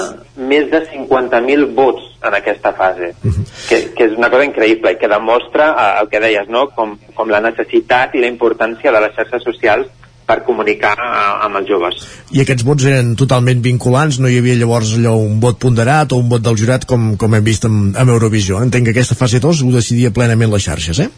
[0.49, 3.45] més de 50.000 vots en aquesta fase uh -huh.
[3.69, 6.69] que, que és una cosa increïble i que demostra uh, el que deies, no?
[6.69, 9.87] com, com la necessitat i la importància de les xarxes socials
[10.27, 12.01] per comunicar uh, amb els joves.
[12.35, 14.19] I aquests vots eren totalment vinculants?
[14.19, 17.37] No hi havia llavors allò un vot ponderat o un vot del jurat com, com
[17.37, 18.59] hem vist amb, amb Eurovisió?
[18.63, 21.09] Entenc que aquesta fase 2 ho decidia plenament les xarxes, eh?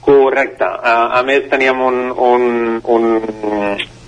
[0.00, 0.66] Correcte.
[0.66, 2.44] Uh, a més teníem un, un,
[2.82, 3.08] un,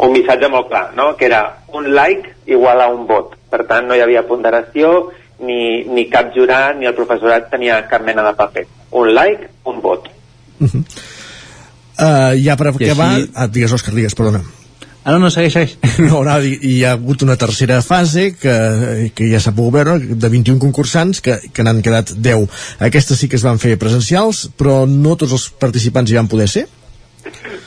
[0.03, 1.13] un missatge molt clar, no?
[1.17, 1.43] que era
[1.73, 3.37] un like igual a un vot.
[3.53, 5.13] Per tant, no hi havia ponderació,
[5.43, 8.67] ni, ni cap jurat ni el professorat tenia cap mena de paper.
[8.99, 10.09] Un like, un vot.
[10.59, 10.85] Uh -huh.
[12.03, 13.15] Uh, ja per acabar...
[13.15, 13.31] Així...
[13.39, 14.43] Ah, digues, Òscar, digues, perdona.
[15.05, 15.77] Ah, no, no, segueix, segueix.
[16.09, 18.55] No, no, i hi ha hagut una tercera fase que,
[19.15, 22.63] que ja s'ha pogut veure, de 21 concursants, que, que n'han quedat 10.
[22.87, 26.49] Aquestes sí que es van fer presencials, però no tots els participants hi van poder
[26.51, 26.67] ser?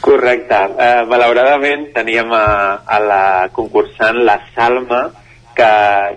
[0.04, 0.62] Correcte.
[0.76, 2.48] Uh, malauradament teníem a,
[2.84, 3.24] a la
[3.56, 5.06] concursant la Salma,
[5.56, 5.72] que,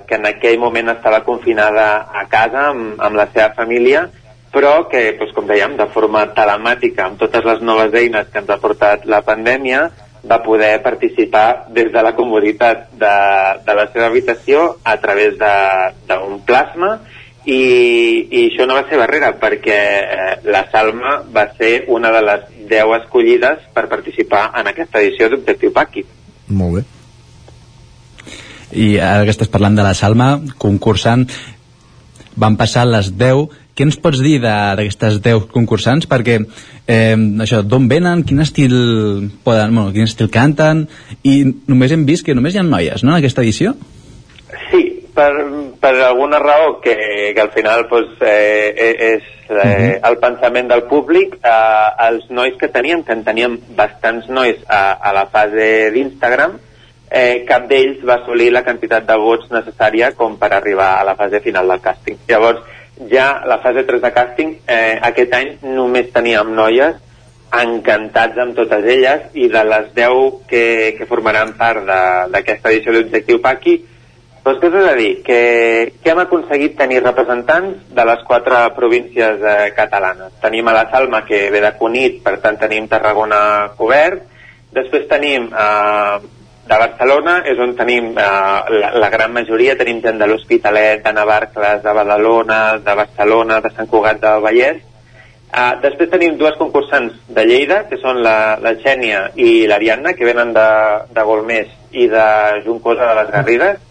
[0.07, 4.09] que en aquell moment estava confinada a casa amb, amb la seva família
[4.53, 8.51] però que, doncs, com dèiem, de forma telemàtica, amb totes les noves eines que ens
[8.51, 9.89] ha portat la pandèmia,
[10.29, 13.15] va poder participar des de la comoditat de,
[13.65, 16.99] de la seva habitació a través d'un plasma
[17.47, 17.61] i,
[18.29, 22.47] i això no va ser barrera perquè eh, la Salma va ser una de les
[22.69, 26.05] 10 escollides per participar en aquesta edició d'Objectiu Paqui.
[26.49, 26.85] Molt bé.
[28.77, 31.25] I ara que estàs parlant de la Salma, concursant,
[32.37, 33.47] van passar les 10
[33.79, 36.09] què ens pots dir d'aquestes 10 concursants?
[36.11, 36.41] Perquè,
[36.91, 37.15] eh,
[37.45, 38.75] això, d'on venen, quin estil
[39.47, 40.89] poden, bueno, quin estil canten,
[41.23, 43.77] i només hem vist que només hi ha noies, no?, en aquesta edició?
[44.73, 44.83] Sí,
[45.15, 45.31] per,
[45.79, 46.97] per alguna raó que,
[47.37, 50.09] que al final pues, eh, eh és eh, uh -huh.
[50.11, 54.93] el pensament del públic, eh, els nois que teníem, que en teníem bastants nois a,
[54.93, 56.59] a la fase d'Instagram,
[57.11, 61.15] eh, cap d'ells va assolir la quantitat de vots necessària com per arribar a la
[61.15, 62.19] fase final del càsting.
[62.29, 62.61] Llavors,
[63.11, 66.97] ja la fase 3 de càsting, eh, aquest any només teníem noies,
[67.59, 70.65] encantats amb totes elles, i de les 10 que,
[70.99, 71.87] que formaran part
[72.33, 73.79] d'aquesta edició d'Objectiu Paqui,
[74.45, 75.11] doncs què s'ha de dir?
[75.25, 75.41] Que,
[76.01, 80.33] que hem aconseguit tenir representants de les quatre províncies eh, catalanes.
[80.41, 83.41] Tenim a la Salma, que ve de Cunit, per tant tenim Tarragona
[83.77, 84.25] cobert,
[84.73, 86.38] després tenim eh,
[86.69, 88.27] de Barcelona és on tenim eh,
[88.81, 93.73] la, la gran majoria, tenim gent de l'Hospitalet, de Navarcles, de Badalona, de Barcelona, de
[93.77, 94.85] Sant Cugat del Vallès.
[95.49, 100.29] Eh, després tenim dues concursants de Lleida, que són la, la Xènia i l'Ariadna, que
[100.29, 100.69] venen de,
[101.17, 102.27] de Golmés i de
[102.67, 103.85] Juncosa de les Garrigues.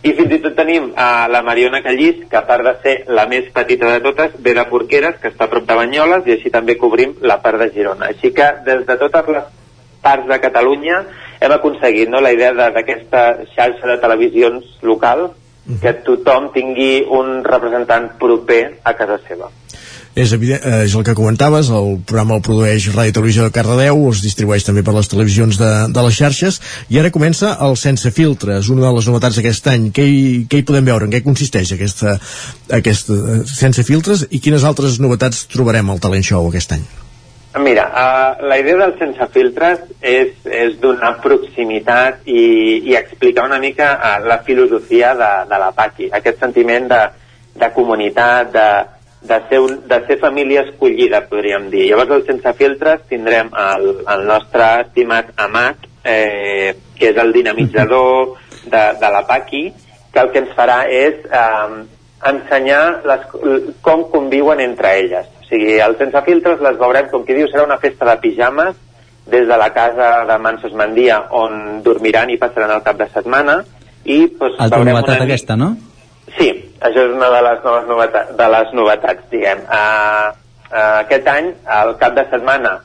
[0.00, 3.28] I fins i tot tenim a la Mariona Callís, que a part de ser la
[3.30, 6.50] més petita de totes, ve de Porqueres, que està a prop de Banyoles, i així
[6.50, 8.10] també cobrim la part de Girona.
[8.10, 9.50] Així que des de totes les
[10.00, 11.04] parts de Catalunya
[11.40, 15.30] hem aconseguit no, la idea de- d'aquesta xarxa de televisions local,
[15.80, 19.50] que tothom tingui un representant proper a casa seva.
[20.18, 24.00] És, evident, eh, és el que comentaves, el programa el produeix Ràdio Televisió de Cardedeu,
[24.10, 26.58] es distribueix també per les televisions de, de les xarxes,
[26.90, 29.92] i ara comença el Sense Filtres, una de les novetats d'aquest any.
[29.94, 31.06] Què hi, què hi podem veure?
[31.06, 32.18] En què consisteix aquesta,
[32.80, 36.82] aquesta eh, Sense Filtres i quines altres novetats trobarem al Talent Show aquest any?
[37.58, 42.44] Mira, uh, la idea del sense filtres és, és donar proximitat i,
[42.86, 47.00] i explicar una mica uh, la filosofia de, de la Paqui, aquest sentiment de,
[47.58, 48.68] de comunitat, de,
[49.32, 51.88] de, ser un, de ser família escollida, podríem dir.
[51.90, 58.36] Llavors, el sense filtres tindrem el, el nostre estimat Amat, eh, que és el dinamitzador
[58.62, 59.66] de, de la Paqui,
[60.14, 61.82] que el que ens farà és eh,
[62.30, 63.28] ensenyar les,
[63.82, 65.39] com conviuen entre elles.
[65.50, 68.78] Sigui, el sense filtres les veurem, com qui diu, serà una festa de pijames
[69.30, 73.60] des de la casa de Mansos Mandia on dormiran i passaran el cap de setmana
[74.04, 75.26] i doncs, Altra veurem novetat una...
[75.28, 75.70] aquesta, no?
[76.36, 76.50] Sí,
[76.80, 79.64] això és una de les noves novetats, de les novetats diguem.
[79.66, 80.30] Uh,
[80.70, 81.50] uh, aquest any,
[81.80, 82.76] al cap de setmana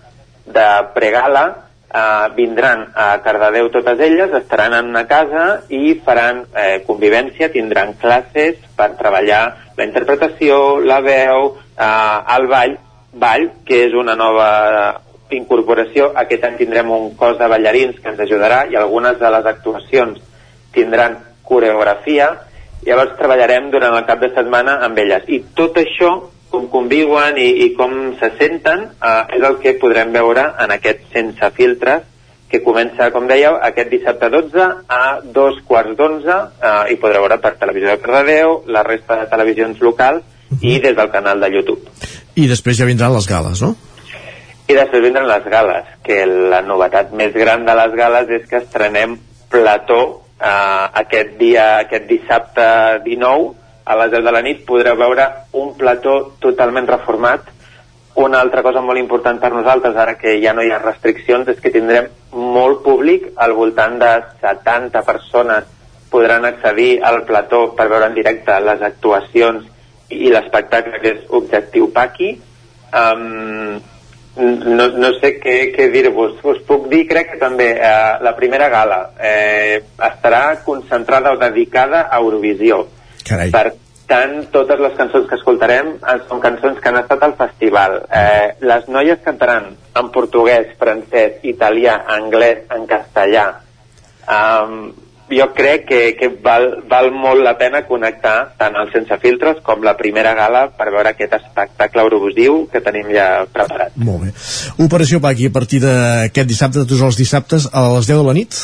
[0.57, 0.65] de
[0.95, 1.43] pregala,
[1.93, 7.93] uh, vindran a Cardedeu totes elles, estaran en una casa i faran eh, convivència, tindran
[8.01, 9.43] classes per treballar
[9.77, 12.77] la interpretació, la veu, uh, el ball,
[13.13, 14.49] ball, que és una nova
[15.35, 16.11] incorporació.
[16.15, 20.19] Aquest any tindrem un cos de ballarins que ens ajudarà i algunes de les actuacions
[20.75, 22.33] tindran coreografia
[22.85, 26.11] llavors treballarem durant el cap de setmana amb elles i tot això
[26.51, 31.07] com conviuen i, i com se senten eh, és el que podrem veure en aquest
[31.13, 32.05] Sense Filtres
[32.45, 35.01] que comença, com dèieu, aquest dissabte 12 a
[35.33, 39.81] dos quarts d'onze eh, i podreu veure per Televisió de Cardedeu, la resta de televisions
[39.81, 40.23] locals
[40.61, 41.81] i des del canal de YouTube.
[42.35, 43.75] I després ja vindran les gales, no?
[44.67, 48.63] I després vindran les gales, que la novetat més gran de les gales és que
[48.63, 49.19] estrenem
[49.51, 50.01] plató
[50.39, 52.65] eh, aquest dia, aquest dissabte
[53.05, 53.53] 19
[53.85, 55.27] a les 10 de la nit podreu veure
[55.61, 57.51] un plató totalment reformat
[58.15, 61.59] una altra cosa molt important per nosaltres ara que ja no hi ha restriccions és
[61.61, 64.11] que tindrem molt públic al voltant de
[64.41, 65.67] 70 persones
[66.09, 69.67] podran accedir al plató per veure en directe les actuacions
[70.23, 72.31] i l'espectacle que és Objectiu Paqui
[72.95, 73.81] um,
[74.35, 76.37] no, no sé què, què dir-vos.
[76.43, 82.07] Us puc dir, crec que també, eh, la primera gala eh, estarà concentrada o dedicada
[82.09, 82.83] a Eurovisió.
[83.25, 83.51] Carai.
[83.53, 83.65] Per
[84.09, 88.01] tant, totes les cançons que escoltarem eh, són cançons que han estat al festival.
[88.11, 93.47] Eh, les noies cantaran en portuguès, francès, italià, anglès, en castellà.
[94.25, 94.89] Um,
[95.29, 99.83] jo crec que, que val, val molt la pena connectar tant el Sense Filtres com
[99.85, 103.95] la primera gala per veure aquest espectacle eurovisiu que tenim ja preparat.
[103.97, 104.33] Molt bé.
[104.85, 108.59] Operació Paqui, a partir d'aquest dissabte, tots els dissabtes, a les 10 de la nit?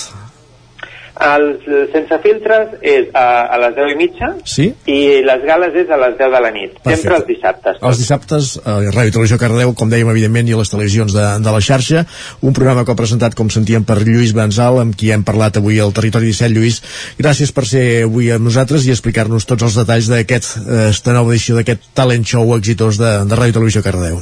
[1.22, 4.68] El, el Sense Filtres és a, a les 10 i mitja Sí?
[4.90, 7.78] i les gales és a les 10 de la nit, sempre els dissabtes.
[7.92, 11.28] Els dissabtes, a Ràdio i Televisió Cardeu, com dèiem, evidentment, i a les televisions de,
[11.46, 12.04] de la xarxa,
[12.42, 15.80] un programa que ha presentat, com sentíem, per Lluís Benzal, amb qui hem parlat avui
[15.80, 16.52] al Territori 17.
[16.58, 16.82] Lluís,
[17.22, 21.92] gràcies per ser avui amb nosaltres i explicar-nos tots els detalls d'aquesta nova edició d'aquest
[21.98, 24.22] talent show exitós de, de Ràdio Televisió Cardeu.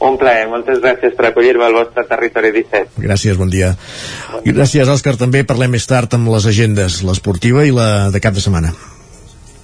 [0.00, 3.02] Un plaer, moltes gràcies per acollir-me al vostre Territori 17.
[3.04, 3.74] Gràcies, bon dia.
[4.44, 5.18] I gràcies, Òscar.
[5.20, 8.72] També parlem més tard amb les agendes, l'esportiva i la de cap de setmana.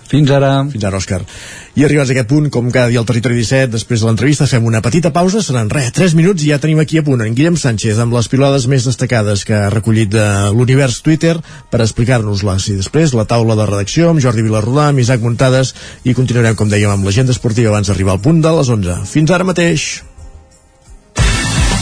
[0.06, 0.50] Fins ara.
[0.70, 1.22] Fins ara, Òscar.
[1.76, 4.64] I arribats a aquest punt, com cada dia al Territori 17, després de l'entrevista fem
[4.68, 7.58] una petita pausa, seran res, 3 minuts i ja tenim aquí a punt en Guillem
[7.60, 11.36] Sánchez amb les pilades més destacades que ha recollit de l'univers Twitter
[11.72, 12.70] per explicar-nos-les.
[12.70, 16.70] I després la taula de redacció amb Jordi Vilarrodà, amb Isaac Muntades i continuarem, com
[16.70, 19.00] dèiem, amb l'agenda esportiva abans d'arribar al punt de les 11.
[19.10, 20.05] Fins ara mateix!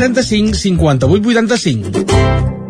[0.00, 1.06] 135 58
[1.36, 2.69] 85.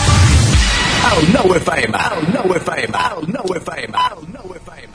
[1.01, 4.93] El 9 FM, el 9 FM, el 9 FM, el 9 FM.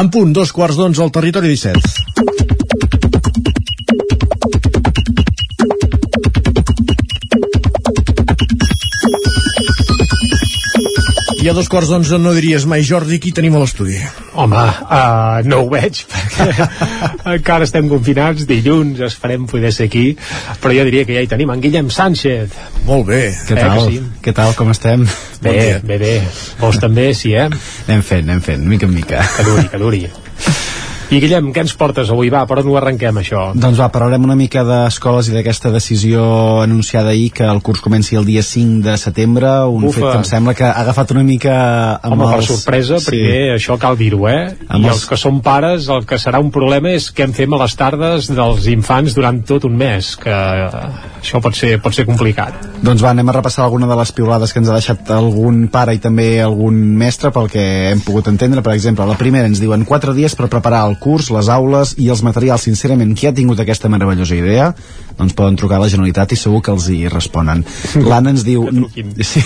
[0.00, 2.53] En punt, dos quarts d'onze al territori 17.
[11.44, 13.98] I a dos quarts d'onze no diries mai, Jordi, qui tenim a l'estudi?
[14.40, 16.68] Home, uh, no ho veig, perquè
[17.34, 20.06] encara estem confinats, dilluns es farem poder ser aquí,
[20.62, 22.54] però jo diria que ja hi tenim en Guillem Sánchez.
[22.88, 23.20] Molt bé.
[23.44, 23.76] Què Eh, tal?
[23.76, 24.00] que sí?
[24.24, 25.04] Què tal, com estem?
[25.44, 26.14] Bé, bé, bé.
[26.62, 27.50] Vols també, sí, eh?
[27.90, 29.20] Anem fent, anem fent, mica en mica.
[29.36, 30.02] Que duri, que duri.
[31.12, 32.30] I Guillem, què ens portes avui?
[32.32, 33.42] Va, per on ho arrenquem, això?
[33.54, 36.24] Doncs va, parlarem una mica d'escoles i d'aquesta decisió
[36.64, 39.94] anunciada ahir que el curs comenci el dia 5 de setembre, un Ufa.
[40.00, 41.54] fet que em sembla que ha agafat una mica
[42.00, 42.48] amb Home, per els...
[42.48, 43.12] sorpresa, Sí.
[43.12, 44.56] perquè això cal dir-ho, eh?
[44.66, 47.36] Amb I els- els que som pares, el que serà un problema és què en
[47.36, 51.94] fem a les tardes dels infants durant tot un mes, que això pot ser, pot
[51.94, 52.58] ser complicat.
[52.82, 55.94] Doncs va, anem a repassar alguna de les piulades que ens ha deixat algun pare
[55.94, 57.62] i també algun mestre pel que
[57.92, 58.62] hem pogut entendre.
[58.62, 62.08] Per exemple, la primera ens diuen 4 dies per preparar el curs, les aules i
[62.12, 62.64] els materials.
[62.66, 64.70] Sincerament, qui ha tingut aquesta meravellosa idea?
[65.18, 67.64] Doncs poden trucar a la Generalitat i segur que els hi responen.
[68.08, 68.66] L'Anna ens diu...
[69.24, 69.40] Sí,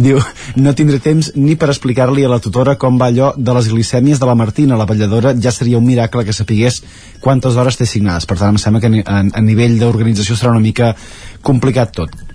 [0.00, 0.18] diu,
[0.58, 4.20] no tindré temps ni per explicar-li a la tutora com va allò de les glicèmies
[4.20, 6.80] de la Martina, la balladora, ja seria un miracle que sapigués
[7.20, 8.26] quantes hores té signades.
[8.26, 10.94] Per tant, em sembla que a nivell d'organització serà una mica
[11.46, 12.27] complicat tot.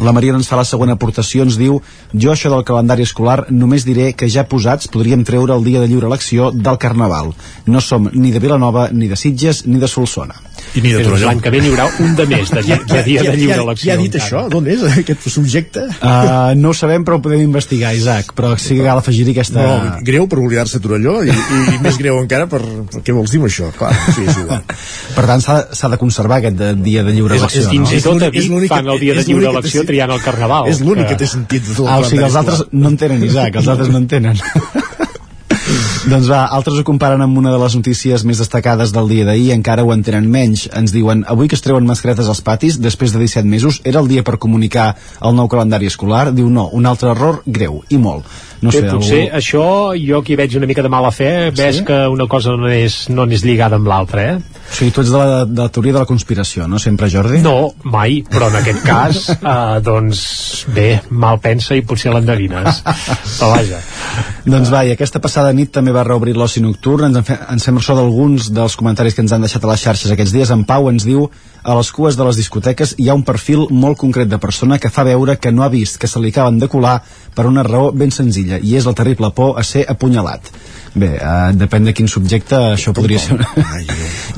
[0.00, 1.80] La Maria ens fa la següent aportació, ens diu
[2.14, 5.88] jo això del calendari escolar només diré que ja posats podríem treure el dia de
[5.90, 7.34] lliure elecció del Carnaval.
[7.66, 10.34] No som ni de Vilanova, ni de Sitges, ni de Solsona.
[10.74, 11.26] I ni de És Torelló.
[11.26, 13.92] L'any que ve n'hi haurà un de més de, de dia de lliure Qui elecció.
[13.92, 14.24] ha dit encara.
[14.24, 14.42] això?
[14.52, 15.86] D'on és aquest subjecte?
[16.00, 18.32] Uh, no ho sabem, però ho podem investigar, Isaac.
[18.36, 19.60] Però sí que cal afegir-hi aquesta...
[19.64, 22.60] No, greu per oblidar-se Torelló i, i, i més greu encara per,
[22.92, 23.70] per què vols dir amb això?
[23.78, 24.62] Clar, sí, és igual.
[25.16, 27.92] Per tant, s'ha s'ha de conservar aquest de, dia de lliure És- elecció, és Fins
[27.96, 30.14] i tot a És el dia de és lliure l'únic que té elecció sen- triant
[30.16, 30.68] el Carnaval.
[30.72, 32.88] És l'únic que que- té sentit de tot el Ah, o sigui, els altres no
[32.88, 34.38] en tenen, Isaac, els altres no en tenen.
[36.10, 39.52] doncs va, altres ho comparen amb una de les notícies més destacades del dia d'ahir,
[39.54, 40.66] encara ho en tenen menys.
[40.76, 44.10] Ens diuen, avui que es treuen mascaretes als patis, després de 17 mesos, era el
[44.10, 44.92] dia per comunicar
[45.22, 46.30] el nou calendari escolar?
[46.34, 48.26] Diu, no, un altre error greu, i molt.
[48.60, 49.36] No Bé, sé, potser algú...
[49.38, 49.66] això
[49.96, 51.84] jo aquí veig una mica de mala fe ves Sí?
[51.88, 54.34] que una cosa no és, no és lligada amb l'altra eh?
[54.36, 57.40] O sigui, tu ets de la, de la teoria de la conspiració, no sempre, Jordi?
[57.40, 60.20] no, mai, però en aquest cas eh, doncs
[60.76, 63.80] bé, mal pensa i potser l'endevines però vaja
[64.44, 67.66] doncs va, i aquesta passada nit també va reobrir l'oci nocturn, ens, en fe, ens
[67.66, 70.52] fem ressò d'alguns dels comentaris que ens han deixat a les xarxes aquests dies.
[70.54, 71.28] En Pau ens diu
[71.62, 74.90] a les cues de les discoteques hi ha un perfil molt concret de persona que
[74.90, 77.00] fa veure que no ha vist que se li acaben de colar
[77.34, 80.52] per una raó ben senzilla i és la terrible por a ser apunyalat.
[80.90, 83.36] Bé, uh, depèn de quin subjecte això podria ser.
[83.36, 83.46] Una...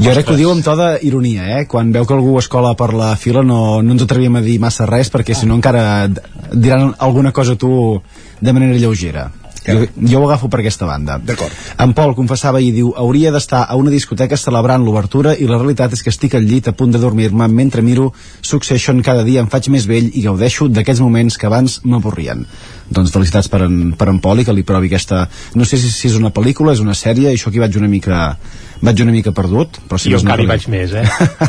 [0.05, 1.63] jo crec que ho diu amb to d'ironia eh?
[1.65, 4.59] quan veu que algú es cola per la fila no, no ens atrevíem a dir
[4.61, 6.11] massa res perquè si no encara
[6.53, 8.03] diran alguna cosa a tu
[8.41, 9.31] de manera lleugera
[9.67, 11.19] jo, jo ho agafo per aquesta banda.
[11.23, 11.55] D'acord.
[11.83, 15.95] En Pol confessava i diu hauria d'estar a una discoteca celebrant l'obertura i la realitat
[15.97, 18.11] és que estic al llit a punt de dormir-me mentre miro
[18.41, 22.47] Succession cada dia em faig més vell i gaudeixo d'aquests moments que abans m'avorrien.
[22.93, 25.25] Doncs felicitats per en, per en Pol i que li provi aquesta...
[25.55, 28.37] No sé si, si és una pel·lícula, és una sèrie, això aquí vaig una mica
[28.83, 31.07] vaig una mica perdut però si jo encara hi vaig més, eh?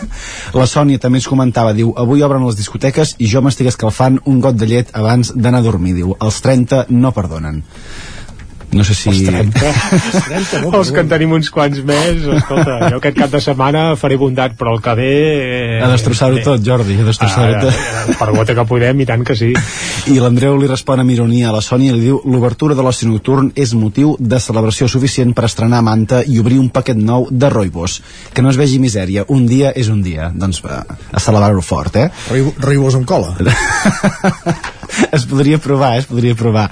[0.59, 4.41] La Sònia també ens comentava, diu, avui obren les discoteques i jo m'estic escalfant un
[4.43, 7.63] got de llet abans d'anar a dormir, diu, els 30 no perdonen.
[8.73, 9.09] No sé si...
[9.11, 10.61] Els 30?
[10.73, 14.55] Els que en tenim uns quants més, escolta, jo aquest cap de setmana faré bondat,
[14.59, 15.09] però el que ve...
[15.77, 17.73] Eh, A destrossar-ho tot, Jordi, a destrossar-ho Ah, tot.
[18.09, 19.51] eh, Per gota que podem, i tant que sí.
[20.13, 23.07] I l'Andreu li respon amb ironia a la Sònia i li diu l'obertura de l'oci
[23.09, 27.49] nocturn és motiu de celebració suficient per estrenar manta i obrir un paquet nou de
[27.53, 27.99] roibos.
[28.33, 30.31] Que no es vegi misèria, un dia és un dia.
[30.33, 30.81] Doncs a,
[31.13, 32.09] a celebrar-ho fort, eh?
[32.63, 33.35] Roibos amb cola.
[35.11, 36.03] es podria provar, eh?
[36.03, 36.69] es podria provar.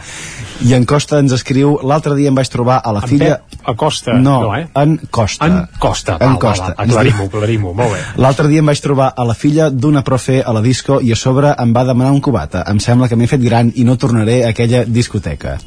[0.61, 3.37] I en Costa ens escriu, l'altre dia em vaig trobar a la En filla...
[3.41, 4.67] Pep Acosta, no, no, eh?
[4.77, 5.45] en Costa.
[5.47, 6.67] En Costa, En val, Costa.
[6.69, 6.85] val, val.
[6.87, 8.01] aclarim-ho, aclarim-ho, molt bé.
[8.21, 11.17] L'altre dia em vaig trobar a la filla d'una profe a la disco i a
[11.17, 12.63] sobre em va demanar un cubata.
[12.69, 15.57] Em sembla que m'he fet gran i no tornaré a aquella discoteca.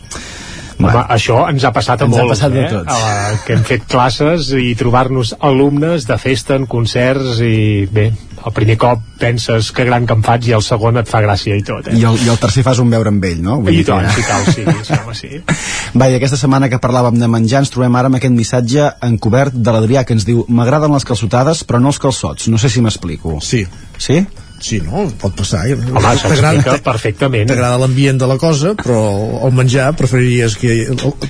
[0.78, 2.68] Home, això ens ha passat a Ens ha molts, passat a eh?
[2.72, 2.92] tots.
[2.92, 8.08] A, que hem fet classes i trobar-nos alumnes de festa en concerts i bé,
[8.44, 11.56] el primer cop penses que gran que em faig i el segon et fa gràcia
[11.56, 11.94] i tot, eh?
[11.96, 13.60] I el, I el tercer fas un veure amb ell, no?
[13.64, 15.30] I dir tant, que- si cal, sí, sí, home, sí.
[15.98, 19.54] Va, i aquesta setmana que parlàvem de menjar ens trobem ara amb aquest missatge encobert
[19.54, 22.82] de l'Adrià que ens diu m'agraden les calçotades però no els calçots, no sé si
[22.84, 23.38] m'explico.
[23.40, 23.62] Sí.
[23.96, 24.24] Sí?
[24.64, 25.02] Sí, no?
[25.20, 25.66] Pot passar.
[25.68, 25.74] eh?
[25.76, 27.48] Home, s'explica perfectament.
[27.50, 29.00] T'agrada l'ambient de la cosa, però
[29.44, 30.72] el menjar preferiries que...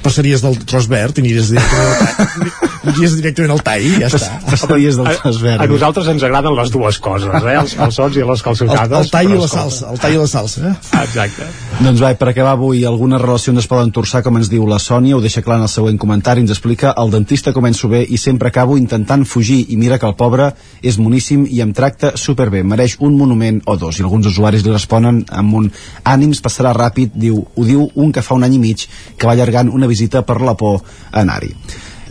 [0.04, 2.52] passaries del tros verd i aniries directament al tall.
[2.84, 4.38] Aniries directament al tall i ja està.
[4.52, 5.64] Passaries del A, tros verd.
[5.64, 7.56] a nosaltres ens agraden les dues coses, eh?
[7.64, 8.94] Els calçots i les calçotades.
[9.00, 9.90] el tall i la salsa.
[9.90, 10.70] El tall i la salsa.
[10.70, 11.02] Eh?
[11.02, 11.48] Exacte.
[11.80, 15.16] Doncs va, per acabar avui, algunes relacions es poden torçar, com ens diu la Sònia,
[15.18, 18.52] ho deixa clar en el següent comentari, ens explica, el dentista començo bé i sempre
[18.52, 20.52] acabo intentant fugir, i mira que el pobre
[20.84, 24.72] és moníssim i em tracta superbé, mereix un monument o dos, i alguns usuaris li
[24.72, 25.70] responen amb un
[26.04, 28.86] ànims, passarà ràpid, diu, ho diu un que fa un any i mig
[29.18, 30.80] que va allargant una visita per la por
[31.10, 31.54] a anar-hi.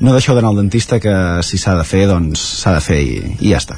[0.04, 1.14] No deixeu d'anar al dentista, que
[1.46, 3.78] si s'ha de fer, doncs s'ha de fer i, i ja està.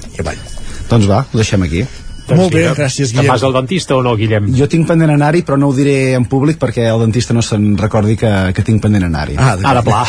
[0.90, 1.86] Doncs va, ho deixem aquí.
[2.26, 3.32] Doncs Molt bé, mira, gràcies, Te'n Guillem.
[3.32, 4.48] vas al dentista o no, Guillem?
[4.58, 7.76] Jo tinc pendent anar-hi, però no ho diré en públic perquè el dentista no se'n
[7.78, 9.36] recordi que, que tinc pendent anar-hi.
[9.38, 10.00] Ah, Ara pla.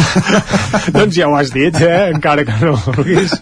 [0.97, 2.09] doncs ja ho has dit, eh?
[2.15, 3.35] Encara que no vulguis.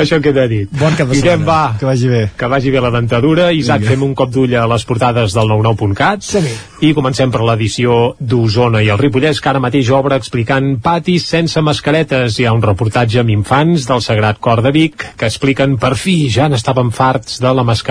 [0.00, 0.70] Això queda dit.
[0.80, 1.50] Bon cap de Guillem, setmana.
[1.50, 1.78] va.
[1.80, 2.22] Que vagi bé.
[2.38, 3.50] Que vagi bé la dentadura.
[3.52, 3.90] Isaac, Vinga.
[3.92, 6.22] fem un cop d'ull a les portades del 99.cat.
[6.24, 6.54] Som-hi.
[6.88, 11.60] I comencem per l'edició d'Osona i el Ripollès, que ara mateix obre explicant patis sense
[11.60, 12.38] mascaretes.
[12.40, 16.30] Hi ha un reportatge amb infants del Sagrat Cor de Vic que expliquen per fi
[16.32, 17.89] ja n'estaven farts de la mascareta.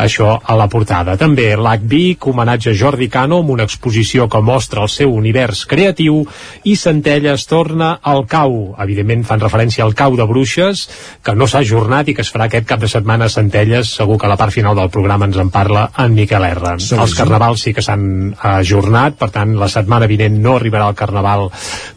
[0.00, 1.16] Això a la portada.
[1.20, 5.64] També l'Ac Vic, homenatge a Jordi Cano amb una exposició que mostra el seu univers
[5.70, 6.22] creatiu
[6.64, 8.74] i Centelles torna al cau.
[8.80, 10.86] Evidentment fan referència al cau de bruixes,
[11.24, 13.94] que no s'ha ajornat i que es farà aquest cap de setmana a Centelles.
[14.00, 16.76] Segur que a la part final del programa ens en parla en Miquel R.
[16.78, 20.98] Segur, Els carnavals sí que s'han ajornat, per tant la setmana vinent no arribarà el
[20.98, 21.48] carnaval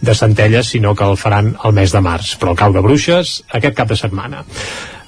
[0.01, 2.35] de Centelles, sinó que el faran el mes de març.
[2.39, 4.43] Però el cau de bruixes aquest cap de setmana.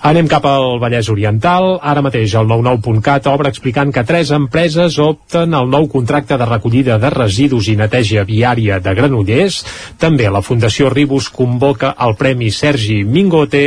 [0.06, 1.80] Anem cap al Vallès Oriental.
[1.82, 7.00] Ara mateix el 99.cat obre explicant que tres empreses opten al nou contracte de recollida
[7.02, 9.64] de residus i neteja viària de Granollers.
[10.02, 13.66] També la Fundació Ribus convoca el Premi Sergi Mingote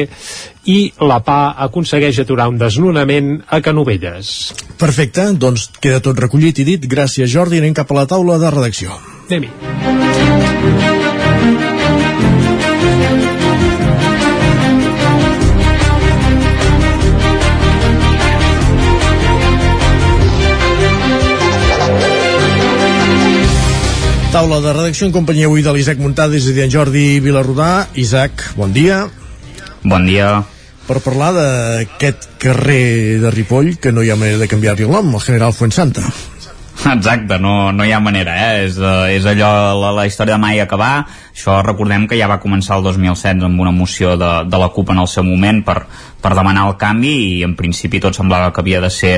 [0.69, 4.35] i la PA aconsegueix aturar un desnonament a Canovelles.
[4.79, 6.91] Perfecte, doncs queda tot recollit i dit.
[6.91, 7.63] Gràcies, Jordi.
[7.63, 9.01] Anem cap a la taula de redacció.
[9.29, 11.17] Anem-hi.
[24.29, 27.87] Taula de redacció en companyia avui de l'Isaac Muntades i d'en Jordi Vilarrodà.
[27.97, 29.07] Isaac, bon dia.
[29.81, 30.43] Bon dia.
[30.85, 35.15] Per parlar d'aquest carrer de Ripoll, que no hi ha manera de canviar-li el nom,
[35.17, 36.05] el General Fuensanta.
[36.93, 38.67] Exacte, no, no hi ha manera, eh?
[38.67, 39.49] És, uh, és allò,
[39.81, 41.09] la, la història de mai acabar.
[41.33, 44.93] Això recordem que ja va començar el 2016 amb una moció de, de la CUP
[44.93, 45.81] en el seu moment per,
[46.23, 49.15] per demanar el canvi i en principi tot semblava que havia de ser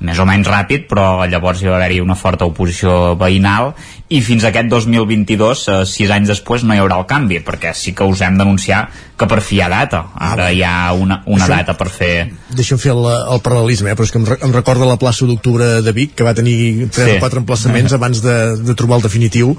[0.00, 3.74] més o menys ràpid, però llavors hi va haver-hi una forta oposició veïnal
[4.10, 7.92] i fins aquest 2022, eh, sis anys després, no hi haurà el canvi, perquè sí
[7.94, 8.80] que us hem d'anunciar
[9.20, 10.00] que per fi hi ha data.
[10.16, 12.14] Ara ah, hi ha una, una Això, data per fer...
[12.56, 13.96] Deixa'm fer el, el paral·lelisme, eh?
[13.98, 17.06] però és que em, em recorda la plaça d'octubre de Vic, que va tenir tres
[17.10, 17.18] sí.
[17.18, 19.52] o quatre emplaçaments abans de, de trobar el definitiu,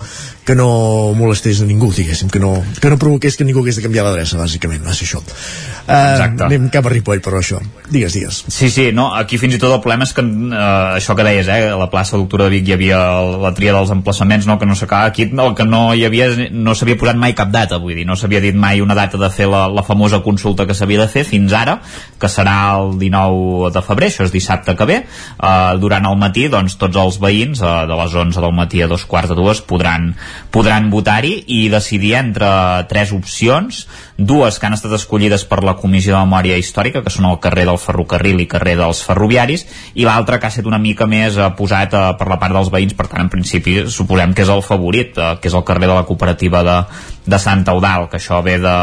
[0.47, 0.68] que no
[1.15, 4.41] molestés a ningú, diguéssim, que no, que no provoqués que ningú hagués de canviar l'adreça,
[4.41, 5.22] bàsicament, va ser això.
[5.22, 6.49] Uh, Exacte.
[6.49, 7.60] Anem cap a Ripoll, però això.
[7.91, 8.41] Digues, digues.
[8.48, 11.49] Sí, sí, no, aquí fins i tot el problema és que uh, això que deies,
[11.52, 12.99] eh, a la plaça d'octubre de Vic hi havia
[13.41, 16.76] la tria dels emplaçaments, no, que no s'acaba, aquí el que no hi havia no
[16.76, 19.49] s'havia posat mai cap data, vull dir, no s'havia dit mai una data de fer
[19.52, 21.80] la, la famosa consulta que s'havia de fer fins ara,
[22.22, 26.48] que serà el 19 de febrer, això és dissabte que ve, uh, durant el matí,
[26.52, 29.64] doncs tots els veïns uh, de les 11 del matí a dos quarts de dues
[29.68, 30.12] podran,
[30.52, 32.49] podran votar-hi i decidir entre
[32.91, 33.86] tres opcions,
[34.27, 37.65] dues que han estat escollides per la Comissió de Memòria Històrica, que són el carrer
[37.69, 39.65] del Ferrocarril i carrer dels Ferroviaris,
[39.95, 42.72] i l'altra que ha estat una mica més uh, posat uh, per la part dels
[42.73, 45.89] veïns, per tant, en principi, suposem que és el favorit, uh, que és el carrer
[45.89, 46.77] de la cooperativa de,
[47.26, 48.73] de Sant Eudal, que això ve de...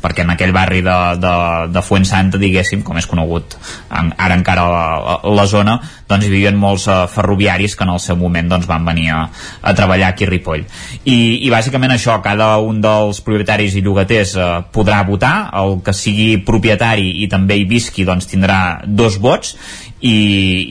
[0.00, 1.34] perquè en aquell barri de, de,
[1.74, 3.56] de Fuensanta, diguéssim, com és conegut
[3.90, 5.74] en, ara encara la, la zona,
[6.06, 9.24] doncs hi vivien molts uh, ferroviaris que en el seu moment doncs, van venir a,
[9.62, 10.62] a treballar aquí a Ripoll.
[11.04, 15.96] I, I bàsicament això, cada un dels propietaris i llogaters uh, podrà votar, el que
[15.96, 19.56] sigui propietari i també hi visqui doncs tindrà dos vots
[20.00, 20.16] i,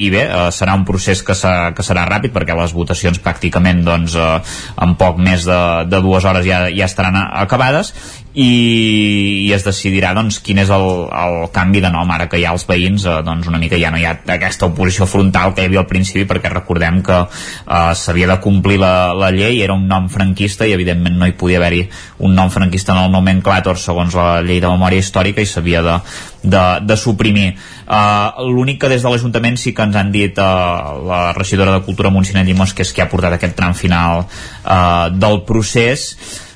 [0.05, 3.81] i bé, eh, serà un procés que, se, que serà ràpid perquè les votacions pràcticament
[3.85, 4.37] doncs, eh,
[4.85, 7.93] en poc més de, de dues hores ja, ja estaran acabades
[8.35, 12.43] i, i es decidirà doncs, quin és el, el canvi de nom ara que hi
[12.43, 15.63] ha els veïns eh, doncs una mica ja no hi ha aquesta oposició frontal que
[15.63, 19.77] hi havia al principi perquè recordem que eh, s'havia de complir la, la llei era
[19.77, 21.85] un nom franquista i evidentment no hi podia haver-hi
[22.27, 25.97] un nom franquista en el nomenclàtor segons la llei de memòria històrica i s'havia de,
[26.43, 27.53] de, de suprimir.
[27.85, 31.85] Uh, L'únic que des de l'Ajuntament sí que ens han dit uh, la regidora de
[31.87, 36.11] Cultura Montsinell Llimós que és qui ha portat aquest tram final uh, del procés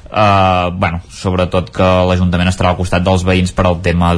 [0.10, 4.16] Uh, bueno, sobretot que l'Ajuntament estarà al costat dels veïns per al tema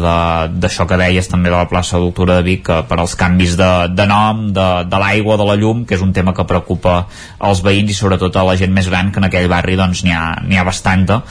[0.47, 4.05] d'això que deies també de la plaça d'Octubre de Vic, per als canvis de, de
[4.07, 7.01] nom, de, de l'aigua, de la llum, que és un tema que preocupa
[7.43, 10.15] els veïns i sobretot a la gent més gran, que en aquell barri doncs n'hi
[10.15, 11.21] ha, ha bastanta,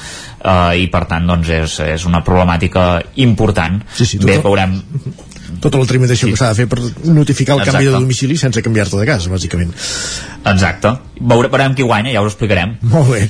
[0.44, 2.90] uh, i per tant doncs és, és una problemàtica
[3.24, 3.80] important.
[3.96, 4.76] Sí, sí, Bé, veurem
[5.60, 6.34] tota la tramitació sí.
[6.34, 7.78] que s'ha de fer per notificar el Exacte.
[7.80, 9.72] canvi de domicili sense canviar-te de casa, bàsicament.
[10.52, 10.98] Exacte.
[11.20, 12.76] Veure, veurem qui guanya, ja us ho explicarem.
[12.92, 13.28] Molt bé.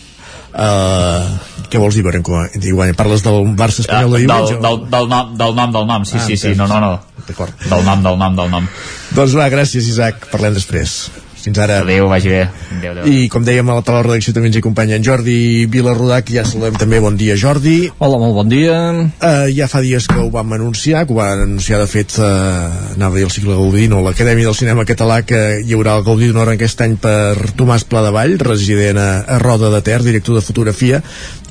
[0.51, 1.39] Uh,
[1.71, 2.97] què vols dir, qui guanya?
[2.99, 4.59] Parles del Barça espanyol de diumenge?
[4.59, 7.25] Del, del, del, nom, del nom, del nom, sí, ah, sí, sí, no, no, no.
[7.29, 7.55] D'acord.
[7.71, 8.67] Del nom, del nom, del nom.
[9.15, 10.27] Doncs va, gràcies, Isaac.
[10.33, 11.05] Parlem després.
[11.41, 11.81] Fins ara.
[11.81, 12.41] Adéu, vagi bé.
[12.77, 13.09] Adéu, adéu.
[13.09, 16.77] I com dèiem, a la taula redacció també ens acompanya en Jordi Vilarrodac, ja saludem
[16.81, 17.01] també.
[17.01, 17.91] Bon dia, Jordi.
[17.99, 18.77] Hola, molt bon dia.
[19.17, 22.95] Uh, ja fa dies que ho vam anunciar, que ho van anunciar, de fet, uh,
[22.97, 26.05] anava a dir el cicle Gaudí, no, l'Acadèmia del Cinema Català, que hi haurà el
[26.05, 30.45] Gaudí d'hora aquest any per Tomàs Pladevall, resident a, a Roda de Ter, director de
[30.45, 31.01] fotografia,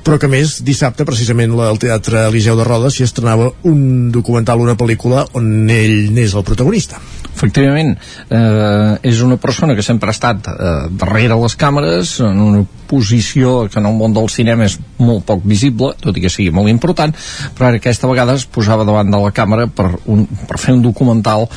[0.05, 4.77] però que més dissabte precisament al Teatre Eliseu de Roda s'hi estrenava un documental, una
[4.79, 7.01] pel·lícula on ell n'és el protagonista
[7.39, 12.65] efectivament eh, és una persona que sempre ha estat eh, darrere les càmeres en una
[12.89, 16.51] posició que en el món del cinema és molt poc visible, tot i que sigui
[16.51, 17.13] molt important,
[17.55, 21.47] però aquesta vegada es posava davant de la càmera per, un, per fer un documental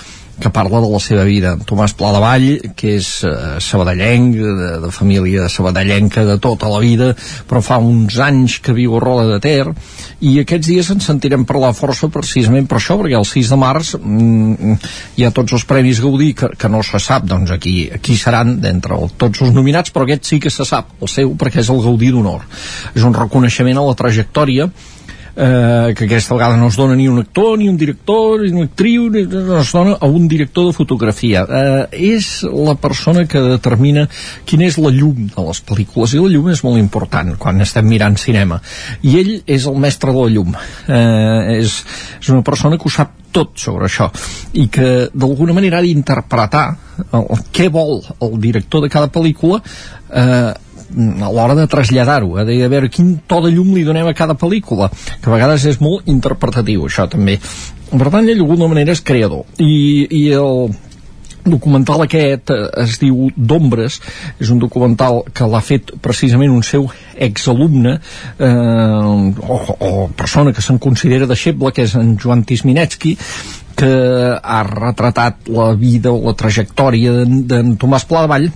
[0.40, 1.54] que parla de la seva vida.
[1.68, 2.46] Tomàs Pla de Vall,
[2.78, 3.32] que és eh,
[3.62, 7.12] sabadellenc, de, de família sabadellenca de tota la vida,
[7.48, 9.66] però fa uns anys que viu a Roda de Ter,
[10.22, 13.92] i aquests dies ens sentirem parlar força precisament per això, perquè el 6 de març
[13.98, 14.78] mm,
[15.18, 18.56] hi ha tots els Premis Gaudí que, que no se sap, doncs aquí, aquí seran
[18.62, 21.82] d'entre tots els nominats, però aquest sí que se sap, el seu, perquè és el
[21.84, 22.46] Gaudí d'honor.
[22.94, 24.70] És un reconeixement a la trajectòria
[25.36, 28.64] eh, que aquesta vegada no es dona ni un actor, ni un director, ni una
[28.64, 31.44] actriu, ni, no es dona a un director de fotografia.
[31.48, 34.06] Eh, és la persona que determina
[34.48, 37.88] quina és la llum de les pel·lícules, i la llum és molt important quan estem
[37.88, 38.60] mirant cinema.
[39.02, 40.54] I ell és el mestre de la llum.
[40.88, 41.80] Eh, és,
[42.20, 44.10] és una persona que ho sap tot sobre això
[44.60, 46.66] i que d'alguna manera ha d'interpretar
[47.56, 49.62] què vol el director de cada pel·lícula
[50.12, 50.52] eh,
[50.92, 54.36] a l'hora de traslladar-ho, eh, de veure quin to de llum li donem a cada
[54.38, 54.90] pel·lícula,
[55.20, 57.38] que a vegades és molt interpretatiu, això també.
[57.92, 59.44] Per tant, ell d'alguna manera és creador.
[59.60, 60.70] I, i el,
[61.44, 63.98] documental aquest eh, es diu D'ombres,
[64.40, 67.98] és un documental que l'ha fet precisament un seu exalumne
[68.38, 73.16] eh, o, o persona que se'n considera deixeble, que és en Joan Tisminetsky,
[73.82, 73.90] que
[74.38, 78.48] ha retratat la vida o la trajectòria d'en Tomàs Pla de Vall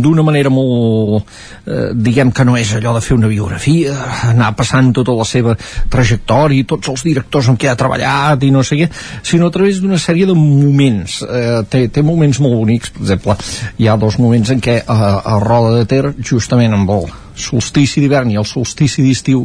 [0.00, 1.26] d'una manera molt
[1.66, 3.92] eh, diguem que no és allò de fer una biografia
[4.30, 5.56] anar passant tota la seva
[5.92, 8.88] trajectòria tots els directors amb què ha treballat i no sé què,
[9.26, 11.20] sinó a través d'una sèrie de moments.
[11.26, 13.36] Eh, té, té moments molt bonics per exemple,
[13.78, 18.00] hi ha dos moments en què a, a Roda de Ter justament amb el solstici
[18.00, 19.44] d'hivern i el solstici d'estiu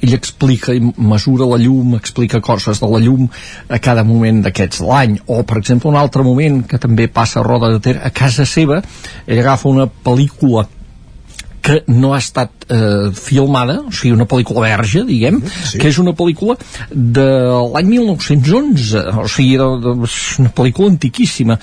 [0.00, 3.28] ell explica i mesura la llum, explica coses de la llum
[3.68, 5.18] a cada moment d'aquests l'any.
[5.28, 8.48] O, per exemple, un altre moment que també passa a Roda de Ter, a casa
[8.48, 8.80] seva,
[9.26, 10.66] ell agafa una pel·lícula
[11.62, 15.78] que no ha estat eh, filmada, o sigui, una pel·lícula verge, diguem, sí.
[15.80, 16.56] que és una pel·lícula
[16.90, 17.26] de
[17.74, 19.94] l'any 1911, o sigui, de, de,
[20.42, 21.58] una pel·lícula antiquíssima,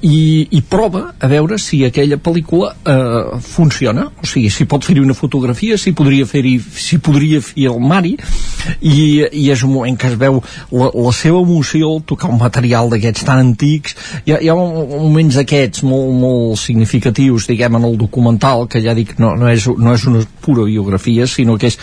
[0.00, 5.04] i, i prova a veure si aquella pel·lícula eh, funciona, o sigui, si pot fer-hi
[5.04, 8.16] una fotografia, si podria fer-hi, si podria filmar-hi,
[8.80, 8.96] i,
[9.28, 10.40] i és un moment que es veu
[10.72, 15.36] la, la seva emoció tocar un material d'aquests tan antics, hi ha, hi ha moments
[15.40, 19.94] d'aquests molt, molt significatius, diguem, en el documental, que ja dic, no, no, és, no
[19.94, 21.78] és una pura biografia, sinó que és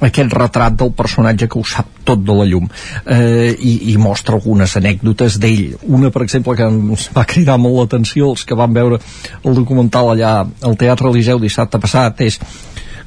[0.00, 2.68] aquest retrat del personatge que ho sap tot de la llum.
[3.04, 5.76] Eh, i, i mostra algunes anècdotes d'ell.
[5.88, 9.00] Una per exemple que ens va cridar molt l'atenció els que van veure
[9.44, 12.40] el documental allà al Teatre Eliseu dissabte passat és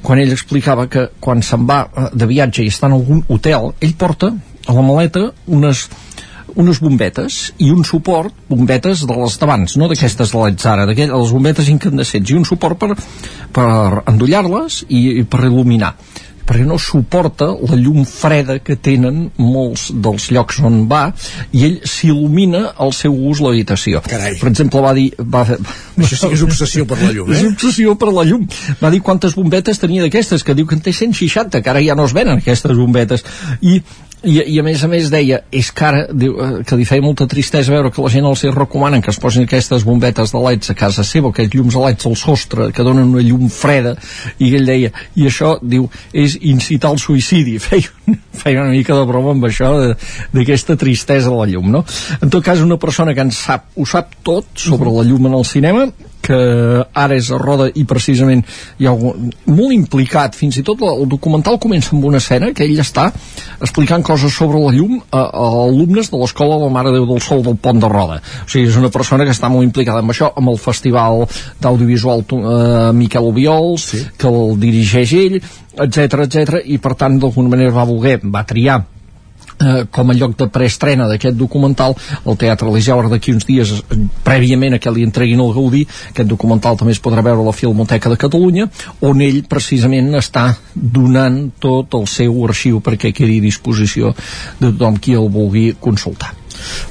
[0.04, 3.72] quan ell explicava que quan se'n va eh, de viatge i està en algun hotel
[3.80, 4.34] ell porta
[4.64, 5.88] a la maleta unes
[6.60, 11.70] unes bombetes i un suport, bombetes de les d'abans, no d'aquestes de l'Atzara, les bombetes
[11.72, 12.94] incandescents, i un suport per,
[13.54, 15.94] per endollar-les i, i per il·luminar
[16.44, 21.06] perquè no suporta la llum freda que tenen molts dels llocs on va
[21.56, 24.02] i ell s'il·lumina al seu ús l'habitació.
[24.04, 25.08] Per exemple, va dir...
[25.18, 27.40] Va, Això sí que és obsessió per la llum, eh?
[27.40, 28.44] És obsessió per la llum.
[28.82, 31.96] Va dir quantes bombetes tenia d'aquestes, que diu que en té 160, que ara ja
[31.96, 33.24] no es venen aquestes bombetes.
[33.64, 33.80] I
[34.24, 37.04] i, i a més a més deia és que ara, diu, eh, que li feia
[37.04, 40.72] molta tristesa veure que la gent els recomanen que es posin aquestes bombetes de leds
[40.72, 43.94] a casa seva, aquests llums de leds al sostre que donen una llum freda
[44.38, 49.04] i ell deia, i això, diu és incitar al suïcidi feia, feia una mica de
[49.08, 49.72] broma amb això
[50.34, 51.84] d'aquesta tristesa de la llum no?
[52.20, 55.38] en tot cas una persona que en sap, ho sap tot sobre la llum en
[55.40, 55.88] el cinema
[56.24, 56.38] que
[57.04, 58.42] ara és a Roda i precisament
[58.80, 62.64] hi ha algun, molt implicat fins i tot el documental comença amb una escena que
[62.64, 63.10] ell està
[63.60, 67.22] explicant coses sobre la llum a, a alumnes de l'escola de la Mare Déu del
[67.24, 70.14] Sol del Pont de Roda o sigui, és una persona que està molt implicada amb
[70.14, 71.26] això amb el festival
[71.60, 74.02] d'audiovisual eh, Miquel Obiols sí.
[74.18, 75.38] que el dirigeix ell
[75.84, 78.80] etc etc i per tant d'alguna manera va voler, va triar
[79.60, 83.72] eh, com a lloc de preestrena d'aquest documental el Teatre Liceu ara d'aquí uns dies
[84.26, 85.84] prèviament a que li entreguin el Gaudí.
[86.10, 88.68] Aquest documental també es podrà veure a la Filmoteca de Catalunya
[89.04, 94.14] on ell precisament està donant tot el seu arxiu perquè quedi a disposició
[94.60, 96.43] de tothom qui el vulgui consultar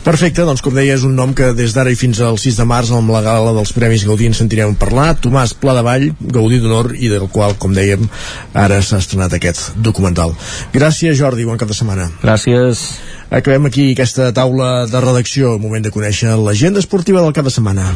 [0.03, 2.65] Perfecte, doncs com deia és un nom que des d'ara i fins al 6 de
[2.67, 6.59] març amb la gala dels Premis Gaudí en sentirem parlar Tomàs Pla de Vall, Gaudí
[6.63, 8.05] d'Honor i del qual, com dèiem,
[8.53, 10.35] ara s'ha estrenat aquest documental.
[10.75, 12.09] Gràcies Jordi, bon cap de setmana.
[12.23, 12.85] Gràcies.
[13.33, 17.89] Acabem aquí aquesta taula de redacció, moment de conèixer l'agenda esportiva del cap de setmana.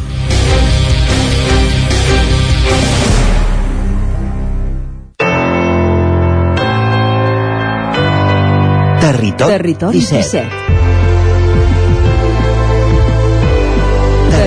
[9.08, 10.42] Territori, Territori 17.
[10.48, 10.77] 17.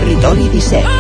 [0.00, 0.99] Territori 17.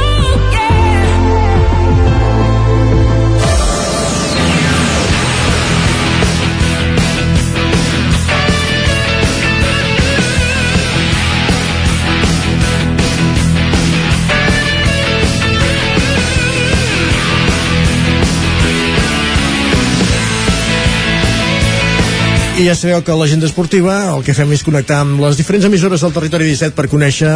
[22.60, 25.64] I ja sabeu que a l'agenda esportiva el que fem és connectar amb les diferents
[25.64, 27.30] emissores del territori 17 per conèixer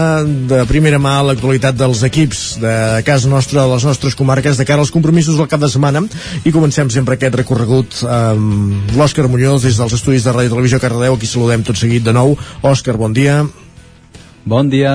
[0.51, 2.75] de primera mà l'actualitat dels equips de
[3.07, 6.03] casa nostra, de les nostres comarques, de cara als compromisos del cap de setmana.
[6.45, 11.17] I comencem sempre aquest recorregut amb l'Òscar Muñoz des dels estudis de Ràdio Televisió Cardedeu.
[11.17, 12.37] Aquí saludem tot seguit de nou.
[12.61, 13.39] Òscar, bon dia.
[14.45, 14.93] Bon dia.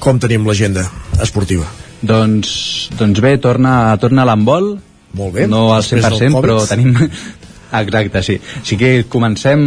[0.00, 0.86] Com tenim l'agenda
[1.20, 1.68] esportiva?
[2.00, 4.78] Doncs, doncs bé, torna, torna l'handbol.
[5.12, 5.44] Molt bé.
[5.44, 6.96] No al Després del 100%, però tenim,
[7.72, 8.38] Exacte, sí.
[8.60, 9.62] Així que comencem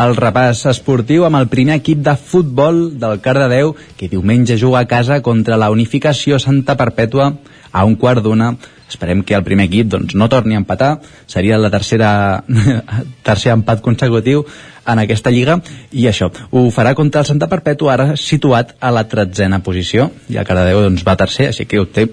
[0.00, 4.88] el repàs esportiu amb el primer equip de futbol del Cardedeu que diumenge juga a
[4.88, 7.34] casa contra la Unificació Santa Perpètua
[7.70, 8.54] a un quart d'una.
[8.88, 10.96] Esperem que el primer equip doncs, no torni a empatar.
[11.26, 12.44] Seria la tercera
[13.28, 14.44] tercer empat consecutiu
[14.86, 15.58] en aquesta lliga
[15.92, 20.40] i això, ho farà contra el Santa Perpètua ara situat a la tretzena posició i
[20.40, 22.08] el Cardedeu doncs, va tercer, així que ho té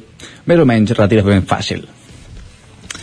[0.47, 1.83] més o menys relativament fàcil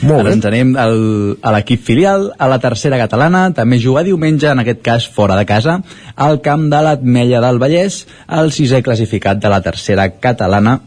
[0.03, 0.35] Molt Ara bé.
[0.37, 0.99] ens anem al,
[1.43, 5.47] a l'equip filial, a la tercera catalana, també juga diumenge, en aquest cas fora de
[5.49, 5.81] casa,
[6.15, 8.05] al camp de l'Atmella del Vallès,
[8.39, 10.79] el sisè classificat de la tercera catalana.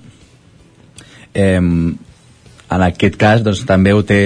[1.33, 4.21] Eh, en aquest cas, doncs, també ho té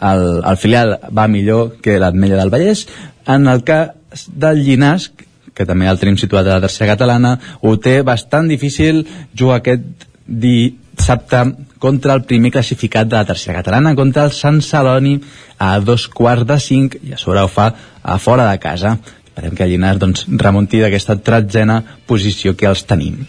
[0.00, 2.84] el, el filial va millor que l'Atmella del Vallès.
[3.26, 5.10] En el cas del Llinàs,
[5.56, 10.04] que també el tenim situat a la tercera catalana, ho té bastant difícil jugar aquest
[10.26, 11.46] dissabte
[11.86, 15.20] contra el primer classificat de la tercera catalana, contra el Sant Celoni
[15.62, 17.68] a dos quarts de cinc i a sobre ho fa
[18.02, 18.96] a fora de casa.
[19.28, 21.76] Esperem que el Llinàs doncs, remunti d'aquesta tretzena
[22.10, 23.20] posició que els tenim.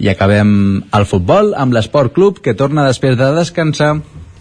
[0.00, 0.50] I acabem
[0.94, 3.98] el futbol amb l'Esport Club, que torna després de descansar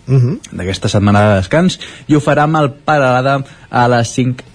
[0.07, 0.39] Uh -huh.
[0.55, 4.45] d'aquesta setmana de descans i ho farà amb el Paralada a les 5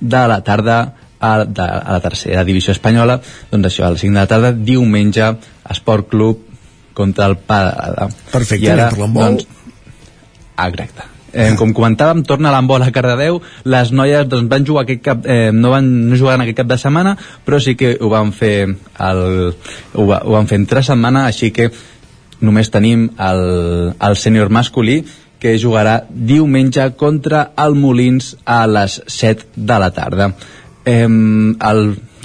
[0.00, 4.14] de la tarda a, de, a la tercera divisió espanyola doncs això, a les 5
[4.14, 5.36] de la tarda diumenge
[5.68, 6.51] Esport Club
[6.94, 9.22] contra el Paralada Perfecte, ara, per l'handbol.
[9.22, 9.46] doncs,
[10.68, 11.08] exacte.
[11.32, 13.38] Eh, com comentàvem, torna l'handbol a Cardedeu.
[13.64, 16.76] Les noies doncs, van jugar aquest cap eh, no van no jugaran aquest cap de
[16.76, 17.16] setmana
[17.46, 19.22] però sí que ho van fer el,
[19.94, 21.70] ho, va, ho van fer entre setmana així que
[22.44, 23.42] només tenim el,
[23.96, 25.00] el sènior masculí
[25.40, 30.28] que jugarà diumenge contra el Molins a les 7 de la tarda.
[30.84, 31.80] Eh, el,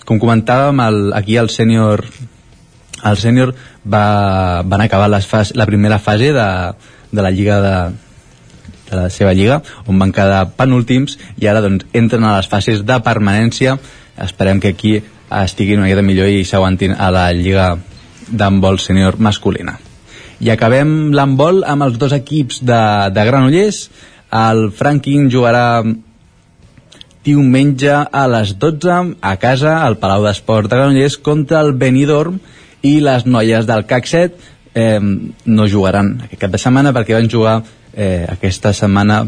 [0.05, 2.03] com comentàvem el, aquí el sènior
[3.07, 3.53] el sènior
[3.87, 6.49] va, van acabar les fas, la primera fase de,
[7.11, 7.75] de la lliga de,
[8.89, 12.83] de la seva lliga, on van quedar penúltims i ara doncs entren a les fases
[12.87, 13.77] de permanència.
[14.23, 14.97] Esperem que aquí
[15.43, 17.75] estiguin una miqueta millor i s'aguantin a la lliga
[18.27, 19.77] d'handbol sènior masculina.
[20.39, 22.81] I acabem l'handbol amb els dos equips de,
[23.13, 23.87] de Granollers.
[24.31, 25.81] El Franklin jugarà
[27.27, 32.39] diumenge a les 12 a casa al Palau d'Esport de Granollers contra el Benidorm
[32.81, 34.35] i les noies del CAC 7
[34.73, 34.99] eh,
[35.45, 37.61] no jugaran aquest cap de setmana perquè van jugar
[37.93, 39.25] eh, aquesta setmana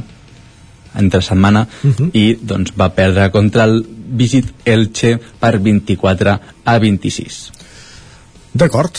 [0.99, 2.09] entre setmana uh -huh.
[2.13, 7.59] i doncs va perdre contra el Visit Elche per 24 a 26
[8.53, 8.97] D'acord.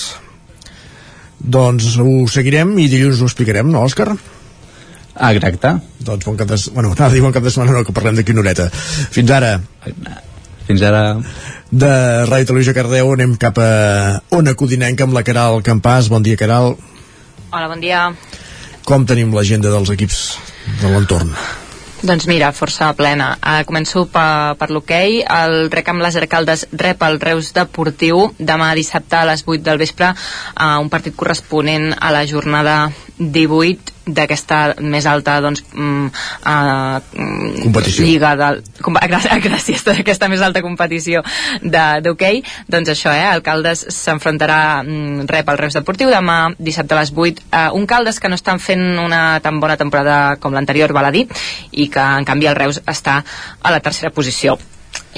[1.40, 4.12] Doncs ho seguirem i dilluns ho explicarem, no, Òscar?
[5.30, 5.72] Exacte.
[6.06, 6.58] Doncs bon cap de...
[6.74, 8.68] Bueno, anava a dir bon cap de setmana, no, que parlem d'aquí una horeta.
[9.16, 9.56] Fins ara.
[10.70, 11.16] Fins ara.
[11.70, 11.88] De
[12.28, 13.70] Ràdio Televisió Cardeu anem cap a
[14.38, 16.06] Ona Codinenca amb la Caral Campàs.
[16.12, 16.76] Bon dia, Caral.
[17.50, 18.04] Hola, bon dia.
[18.86, 20.20] Com tenim l'agenda dels equips
[20.78, 21.34] de l'entorn?
[22.06, 23.32] Doncs mira, força plena.
[23.42, 25.18] Uh, començo per, per l'hoquei.
[25.26, 29.82] El rec amb les Arcaldes rep el Reus Deportiu demà dissabte a les 8 del
[29.82, 32.84] vespre uh, un partit corresponent a la jornada
[33.18, 36.06] 18 d'aquesta més alta doncs, mm,
[36.46, 37.00] uh,
[37.62, 38.04] Competició.
[38.04, 38.96] lliga del, com,
[39.46, 41.22] gràcies, d'aquesta més alta competició
[41.62, 46.96] de- d'hoquei doncs això, eh, el Caldes s'enfrontarà mm, rep el Reus Deportiu demà dissabte
[46.96, 50.54] a les 8 uh, un Caldes que no estan fent una tan bona temporada com
[50.56, 51.26] l'anterior val a dir
[51.72, 53.20] i que en canvi el Reus està
[53.60, 54.58] a la tercera posició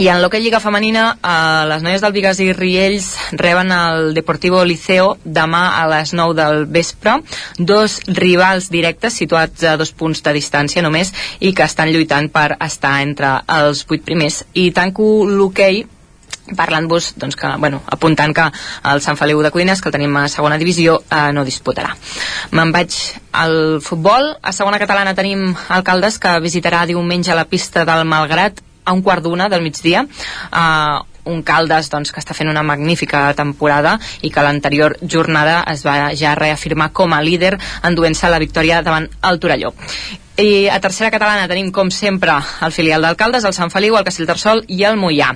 [0.03, 4.65] i en l'hoquei Lliga Femenina, eh, les noies del Vigas i Riells reben el Deportivo
[4.65, 7.19] Liceo demà a les 9 del vespre.
[7.59, 12.57] Dos rivals directes situats a dos punts de distància només i que estan lluitant per
[12.59, 14.47] estar entre els vuit primers.
[14.55, 15.85] I tanco l'hoquei
[16.57, 18.49] parlant-vos, doncs que, bueno, apuntant que
[18.91, 21.95] el Sant Feliu de Codines, que el tenim a segona divisió, eh, no disputarà.
[22.51, 22.97] Me'n vaig
[23.33, 24.39] al futbol.
[24.43, 29.23] A segona catalana tenim Alcaldes, que visitarà diumenge la pista del Malgrat a un quart
[29.25, 30.07] d'una del migdia.
[30.51, 33.95] Uh, un Caldes doncs, que està fent una magnífica temporada
[34.27, 37.55] i que l'anterior jornada es va ja reafirmar com a líder
[37.87, 39.73] enduent-se la victòria davant el Torelló.
[40.37, 42.33] I a tercera catalana tenim, com sempre,
[42.65, 45.29] el filial d'alcaldes, el Sant Feliu, el Castellterçol i el Moià.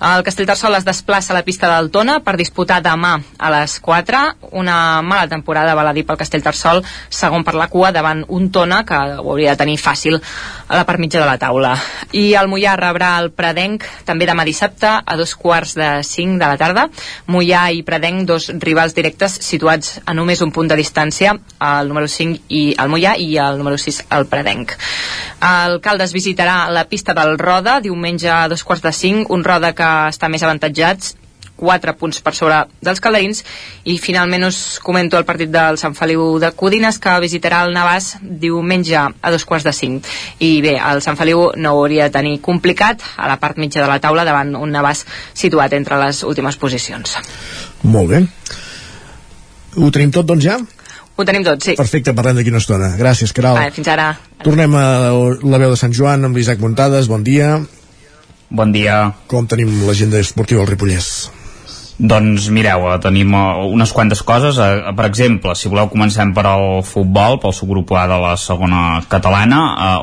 [0.00, 4.22] El Castellterçol es desplaça a la pista del Tona per disputar demà a les 4.
[4.56, 6.80] Una mala temporada, val a dir, pel Castellterçol,
[7.12, 10.86] segon per la cua, davant un Tona que ho hauria de tenir fàcil a la
[10.88, 11.74] part mitja de la taula.
[12.16, 16.48] I el Moià rebrà el Predenc també demà dissabte a dos quarts de 5 de
[16.48, 16.86] la tarda.
[17.28, 22.08] Moià i Predenc, dos rivals directes situats a només un punt de distància, el número
[22.08, 24.76] 5 i el Moià i el número 6 el Predenc.
[25.44, 29.74] El Caldes visitarà la pista del Roda diumenge a dos quarts de 5, un Roda
[29.76, 31.16] que està més avantatjats
[31.60, 33.42] 4 punts per sobre dels calderins
[33.92, 38.14] i finalment us comento el partit del Sant Feliu de Codines que visitarà el Navàs
[38.22, 40.16] diumenge a dos quarts de 5
[40.46, 43.84] i bé, el Sant Feliu no ho hauria de tenir complicat a la part mitja
[43.84, 45.04] de la taula davant un Navàs
[45.34, 47.18] situat entre les últimes posicions
[47.82, 48.24] Molt bé.
[49.80, 50.58] Ho tenim tot, doncs, ja?
[51.22, 52.94] Ho tenim tot, sí Perfecte, parlem d'aquí una estona.
[53.00, 53.58] Gràcies, Caral.
[53.60, 54.12] Vale, fins ara
[54.44, 54.86] Tornem a
[55.44, 57.10] la veu de Sant Joan amb l'Isaac Montades.
[57.10, 57.58] Bon dia.
[58.50, 59.02] Bon dia.
[59.30, 61.10] Com tenim l'agenda esportiva al Ripollès?
[62.00, 64.56] Doncs mireu, eh, tenim eh, unes quantes coses.
[64.56, 69.02] Eh, per exemple, si voleu comencem per al futbol, pel subgrup A de la segona
[69.04, 69.58] catalana,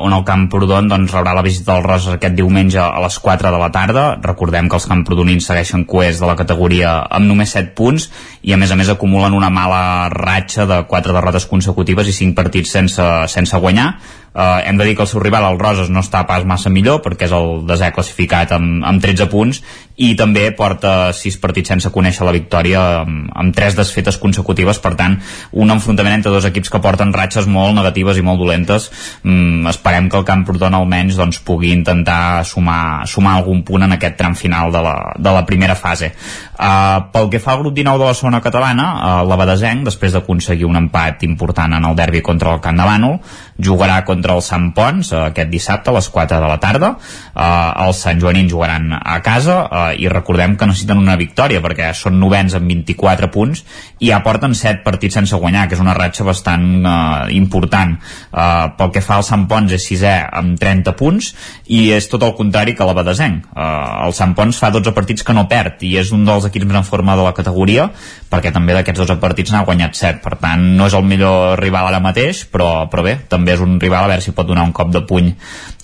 [0.06, 3.58] on el Camprodon doncs, rebrà la visita dels Roses aquest diumenge a les 4 de
[3.58, 4.04] la tarda.
[4.22, 8.08] Recordem que els camprodonins segueixen coers de la categoria amb només 7 punts
[8.42, 12.36] i a més a més acumulen una mala ratxa de 4 derrotes consecutives i 5
[12.38, 13.94] partits sense, sense guanyar
[14.28, 17.00] Uh, hem de dir que el seu rival, el Roses, no està pas massa millor
[17.02, 19.62] perquè és el desè classificat amb, amb 13 punts
[19.98, 24.92] i també porta 6 partits sense conèixer la victòria amb, amb 3 desfetes consecutives, per
[24.98, 25.16] tant
[25.50, 28.90] un enfrontament entre dos equips que porten ratxes molt negatives i molt dolentes.
[29.24, 34.16] Mm, esperem que el Camprodon almenys doncs, pugui intentar sumar, sumar algun punt en aquest
[34.20, 36.12] tram final de la, de la primera fase.
[36.58, 40.66] Uh, pel que fa al grup 19 de la zona catalana uh, l'Abadesenc, després d'aconseguir
[40.66, 43.18] un empat important en el derbi contra el Camp de Bànol
[43.58, 46.94] jugarà contra el Sant Pons eh, aquest dissabte a les 4 de la tarda.
[47.34, 51.92] Eh, els Sant Joanins jugaran a casa eh, i recordem que necessiten una victòria perquè
[51.94, 53.64] són novens amb 24 punts
[53.98, 57.96] i ja porten 7 partits sense guanyar que és una ratxa bastant eh, important.
[58.32, 61.32] Eh, pel que fa al Sant Pons és sisè amb 30 punts
[61.66, 63.50] i és tot el contrari que la Badesenc.
[63.54, 63.70] Eh,
[64.08, 66.84] el Sant Pons fa 12 partits que no perd i és un dels equips en
[66.84, 67.88] forma de la categoria
[68.28, 71.88] perquè també d'aquests 12 partits n'ha guanyat 7 per tant no és el millor rival
[71.88, 74.72] ara mateix però, però bé, també és un rival a veure si pot donar un
[74.72, 75.28] cop de puny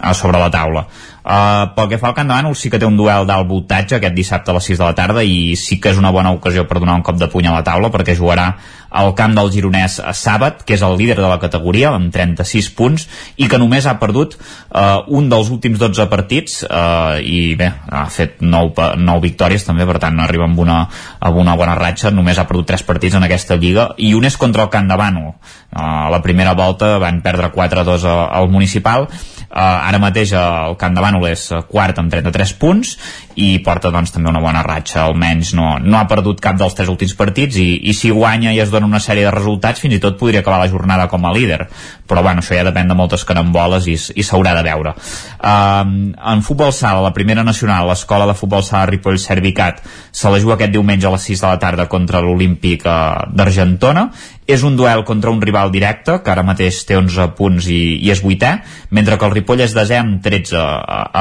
[0.00, 0.86] a sobre la taula
[1.24, 3.96] Uh, pel que fa al Camp de Bànol sí que té un duel d'alt voltatge
[3.96, 6.66] aquest dissabte a les 6 de la tarda i sí que és una bona ocasió
[6.68, 8.50] per donar un cop de puny a la taula perquè jugarà
[8.94, 12.68] al camp del Gironès a Sàbat, que és el líder de la categoria amb 36
[12.76, 13.06] punts
[13.40, 18.04] i que només ha perdut uh, un dels últims 12 partits uh, i bé, ha
[18.12, 20.82] fet 9, 9 victòries també, per tant arriba amb una,
[21.24, 24.36] amb una bona ratxa, només ha perdut 3 partits en aquesta lliga i un és
[24.36, 25.38] contra el Camp de Bànol uh,
[25.80, 29.08] a la primera volta van perdre 4-2 al municipal
[29.54, 32.96] Uh, ara mateix el Camp de Bànol és quart amb 33 punts
[33.38, 35.04] i porta doncs també una bona ratxa.
[35.04, 38.58] Almenys no, no ha perdut cap dels tres últims partits i, i si guanya i
[38.62, 41.32] es dona una sèrie de resultats fins i tot podria acabar la jornada com a
[41.34, 41.68] líder.
[42.06, 44.94] Però bueno, això ja depèn de moltes caramboles i, i s'haurà de veure.
[45.38, 50.42] Uh, en futbol sala, la primera nacional l'escola de futbol sala Ripoll Servicat se la
[50.42, 54.08] juga aquest diumenge a les 6 de la tarda contra l'Olímpic uh, d'Argentona
[54.46, 58.10] és un duel contra un rival directe que ara mateix té 11 punts i, i
[58.12, 58.52] és vuitè
[58.94, 60.60] mentre que el Ripoll és desè amb 13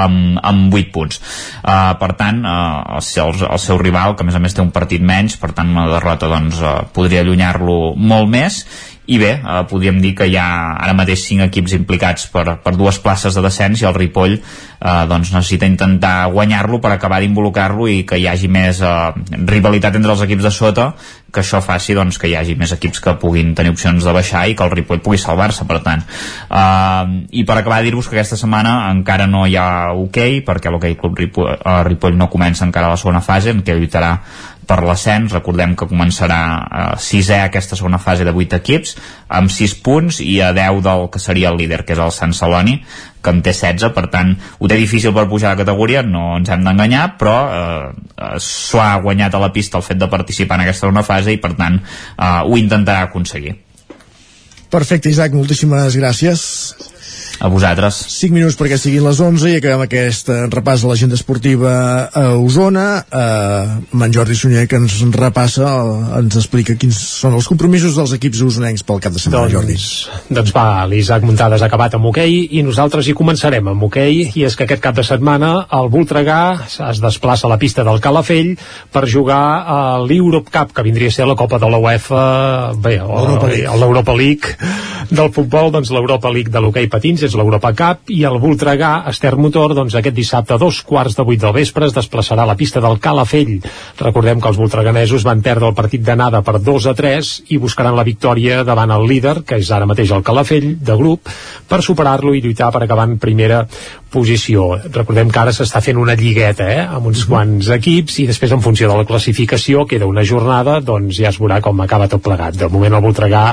[0.04, 1.22] amb, amb 8 punts.
[1.64, 4.74] Uh, per tant uh, el, el seu rival que a més a més té un
[4.76, 8.64] partit menys per tant una derrota doncs, uh, podria allunyar-lo molt més
[9.06, 10.48] i bé, eh, podríem dir que hi ha
[10.80, 15.04] ara mateix cinc equips implicats per, per dues places de descens i el Ripoll eh,
[15.10, 18.94] doncs necessita intentar guanyar-lo per acabar d'involucrar-lo i que hi hagi més eh,
[19.50, 20.94] rivalitat entre els equips de sota
[21.34, 24.46] que això faci doncs, que hi hagi més equips que puguin tenir opcions de baixar
[24.48, 26.04] i que el Ripoll pugui salvar-se, per tant.
[26.46, 29.68] Uh, I per acabar, dir-vos que aquesta setmana encara no hi ha
[29.98, 33.64] hoquei, okay, perquè l'hoquei Club Ripoll, uh, Ripoll no comença encara la segona fase, en
[33.66, 34.14] què lluitarà
[34.68, 38.96] per l'ascens, recordem que començarà eh, sisè aquesta segona fase de 8 equips,
[39.40, 42.36] amb 6 punts i a 10 del que seria el líder, que és el Sant
[42.38, 42.78] Celoni,
[43.24, 46.38] que en té 16, per tant ho té difícil per pujar a la categoria, no
[46.38, 50.12] ens hem d'enganyar, però eh, eh, s'ho ha guanyat a la pista el fet de
[50.12, 53.56] participar en aquesta segona fase i per tant eh, ho intentarà aconseguir.
[54.74, 56.44] Perfecte, Isaac, moltíssimes gràcies
[57.40, 57.98] a vosaltres.
[58.14, 61.74] 5 minuts perquè siguin les 11 i acabem aquest repàs de l'agenda esportiva
[62.14, 65.70] a Osona eh, amb en Jordi Sunyer que ens repassa,
[66.20, 70.36] ens explica quins són els compromisos dels equips usonencs pel cap de setmana, doncs, Jordi.
[70.38, 74.46] Doncs va, l'Isaac Muntades ha acabat amb hoquei i nosaltres hi començarem amb hoquei i
[74.48, 78.54] és que aquest cap de setmana el Voltregà es desplaça a la pista del Calafell
[78.94, 82.24] per jugar a l'Europe Cup que vindria a ser la Copa de la UEFA
[82.78, 84.56] bé, l'Europa League
[85.10, 89.34] del futbol, doncs l'Europa League de l'hoquei patins és l'Europa Cup i el Voltregà Ester
[89.40, 92.58] Motor doncs aquest dissabte a dos quarts de vuit del vespre es desplaçarà a la
[92.60, 93.56] pista del Calafell.
[94.00, 97.96] Recordem que els voltreganesos van perdre el partit d'anada per 2 a 3 i buscaran
[97.98, 101.32] la victòria davant el líder que és ara mateix el Calafell de grup
[101.70, 103.64] per superar-lo i lluitar per acabar en primera
[104.14, 104.68] posició.
[104.86, 108.64] Recordem que ara s'està fent una lligueta eh, amb uns quants equips i després en
[108.64, 112.60] funció de la classificació queda una jornada, doncs ja es veurà com acaba tot plegat.
[112.60, 113.44] De moment el Voltregà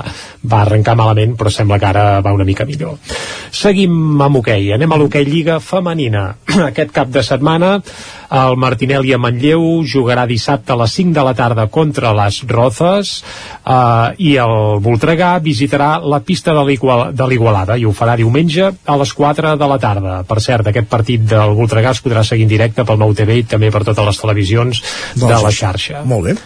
[0.53, 2.99] va arrencar malament però sembla que ara va una mica millor.
[3.51, 6.28] Seguim amb hoquei, anem a l'hoquei Lliga Femenina.
[6.70, 7.78] Aquest cap de setmana
[8.31, 13.11] el Martinelli a Manlleu jugarà dissabte a les 5 de la tarda contra les Rozes
[13.19, 19.15] eh, i el Voltregà visitarà la pista de l'Igualada i ho farà diumenge a les
[19.19, 20.20] 4 de la tarda.
[20.28, 23.48] Per cert, aquest partit del Voltregà es podrà seguir en directe pel Nou TV i
[23.48, 24.82] també per totes les televisions
[25.14, 26.02] doncs, de la xarxa.
[26.09, 26.40] Molt bé.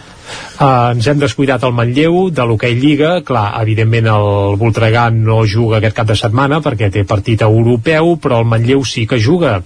[0.55, 5.79] Uh, ens hem descuidat el Manlleu de l'hoquei Lliga, clar, evidentment el Voltregà no juga
[5.79, 9.57] aquest cap de setmana perquè té partit europeu, però el Manlleu sí que juga.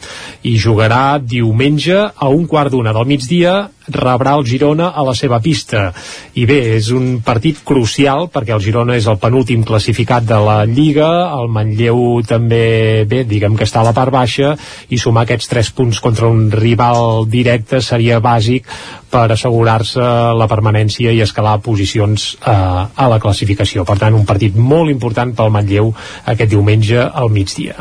[0.44, 3.60] I jugarà diumenge a un quart d'una del migdia
[3.90, 5.90] rebrà el Girona a la seva pista.
[6.38, 10.60] I bé, és un partit crucial perquè el Girona és el penúltim classificat de la
[10.70, 11.10] Lliga,
[11.40, 14.56] el Manlleu també, bé, diguem que està a la part baixa,
[14.90, 18.70] i sumar aquests tres punts contra un rival directe seria bàsic
[19.10, 20.06] per assegurar-se
[20.38, 23.86] la permanència i escalar posicions eh, a la classificació.
[23.86, 25.94] Per tant, un partit molt important pel Manlleu
[26.26, 27.78] aquest diumenge al migdia.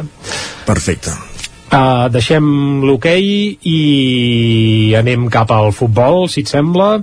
[0.66, 1.16] Perfecte.
[1.68, 2.44] Uh, deixem
[2.80, 3.26] l'hoquei
[3.68, 6.94] i anem cap al futbol, si et sembla,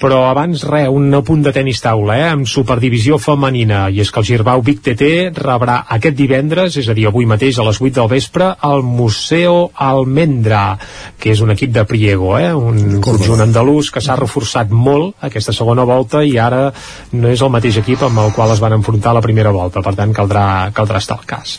[0.00, 4.22] però abans, re, un apunt de tenis taula, eh, amb superdivisió femenina, i és que
[4.22, 8.00] el Girbau Vic TT rebrà aquest divendres, és a dir, avui mateix a les 8
[8.00, 10.78] del vespre, al Museo Almendra,
[11.20, 15.52] que és un equip de Priego, eh, un conjunt andalús que s'ha reforçat molt aquesta
[15.52, 16.70] segona volta i ara
[17.12, 19.94] no és el mateix equip amb el qual es van enfrontar la primera volta, per
[19.98, 21.58] tant caldrà, caldrà estar al cas.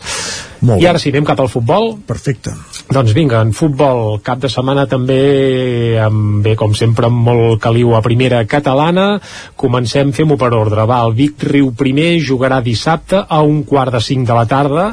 [0.62, 1.96] Molt I ara sí, anem cap al futbol.
[2.06, 2.54] Perfecte.
[2.94, 7.96] Doncs vinga, en futbol, cap de setmana també, amb, bé, com sempre, amb molt caliu
[7.98, 9.20] a primera catalana.
[9.60, 10.86] Comencem, fem-ho per ordre.
[10.90, 14.88] Va, el Vic Riu primer jugarà dissabte a un quart de cinc de la tarda.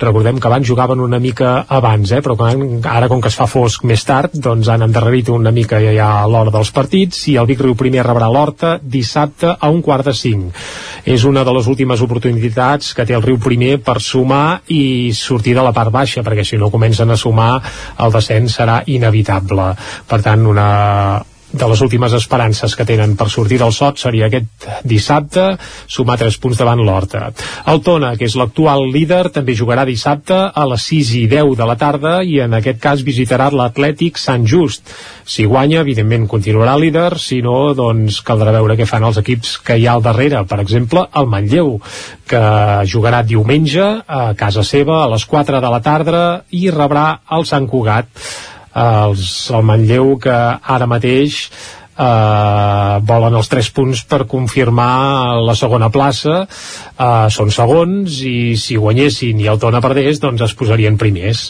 [0.00, 2.20] Recordem que abans jugaven una mica abans, eh?
[2.24, 5.80] però quan, ara, com que es fa fosc més tard, doncs han endarrerit una mica
[5.84, 9.82] ja a l'hora dels partits i el Vic Riu primer rebrà l'Horta dissabte a un
[9.84, 10.56] quart de cinc.
[11.04, 15.54] És una de les últimes oportunitats que té el Riu primer per sumar i sortir
[15.56, 17.52] de la part baixa, perquè si no comencen a sumar
[18.00, 19.70] el descens serà inevitable.
[20.08, 20.68] Per tant, una,
[21.52, 25.56] de les últimes esperances que tenen per sortir del sot seria aquest dissabte
[25.90, 27.30] sumar 3 punts davant l'Horta.
[27.70, 31.66] El Tona, que és l'actual líder, també jugarà dissabte a les 6 i 10 de
[31.66, 34.94] la tarda i en aquest cas visitarà l'Atlètic Sant Just.
[35.26, 39.78] Si guanya, evidentment continuarà líder, si no, doncs caldrà veure què fan els equips que
[39.78, 40.44] hi ha al darrere.
[40.46, 41.76] Per exemple, el Manlleu,
[42.30, 42.44] que
[42.86, 46.22] jugarà diumenge a casa seva a les 4 de la tarda
[46.54, 48.08] i rebrà el Sant Cugat
[48.78, 50.36] els, el Manlleu que
[50.76, 51.48] ara mateix
[52.00, 58.78] eh, volen els 3 punts per confirmar la segona plaça eh, són segons i si
[58.80, 61.48] guanyessin i el Tona perdés doncs es posarien primers.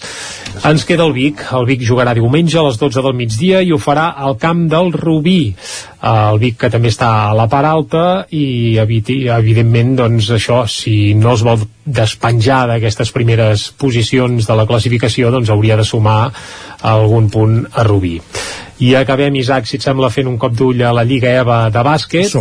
[0.66, 3.78] Ens queda el Vic, el Vic jugarà diumenge a les 12 del migdia i ho
[3.80, 5.54] farà al camp del Rubí.
[6.00, 11.34] El Vic que també està a la part alta i evidentment doncs això, si no
[11.36, 16.30] es vol despenjar d'aquestes primeres posicions de la classificació doncs hauria de sumar
[16.86, 18.18] algun punt a Rubí
[18.80, 21.82] i acabem, Isaac, si et sembla, fent un cop d'ull a la Lliga EVA de
[21.84, 22.32] bàsquet.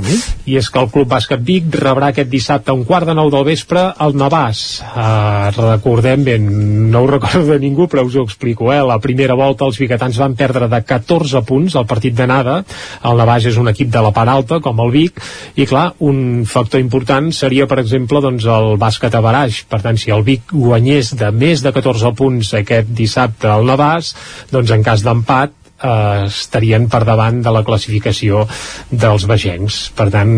[0.47, 3.27] I és que el Club Bàsquet Vic rebrà aquest dissabte a un quart de nou
[3.33, 4.61] del vespre al Navàs.
[4.87, 6.47] Uh, recordem, ben,
[6.93, 8.71] no ho recordo de ningú, però us ho explico.
[8.71, 8.79] Eh?
[8.87, 12.61] La primera volta els biguetans van perdre de 14 punts al partit d'anada.
[13.03, 15.19] El Navàs és un equip de la part alta, com el Vic,
[15.59, 19.65] i clar, un factor important seria, per exemple, doncs, el bàsquet a baraix.
[19.67, 24.15] Per tant, si el Vic guanyés de més de 14 punts aquest dissabte al Navàs,
[24.55, 28.45] doncs en cas d'empat eh, estarien per davant de la classificació
[28.89, 29.79] dels vegencs.
[29.95, 30.31] Per tant,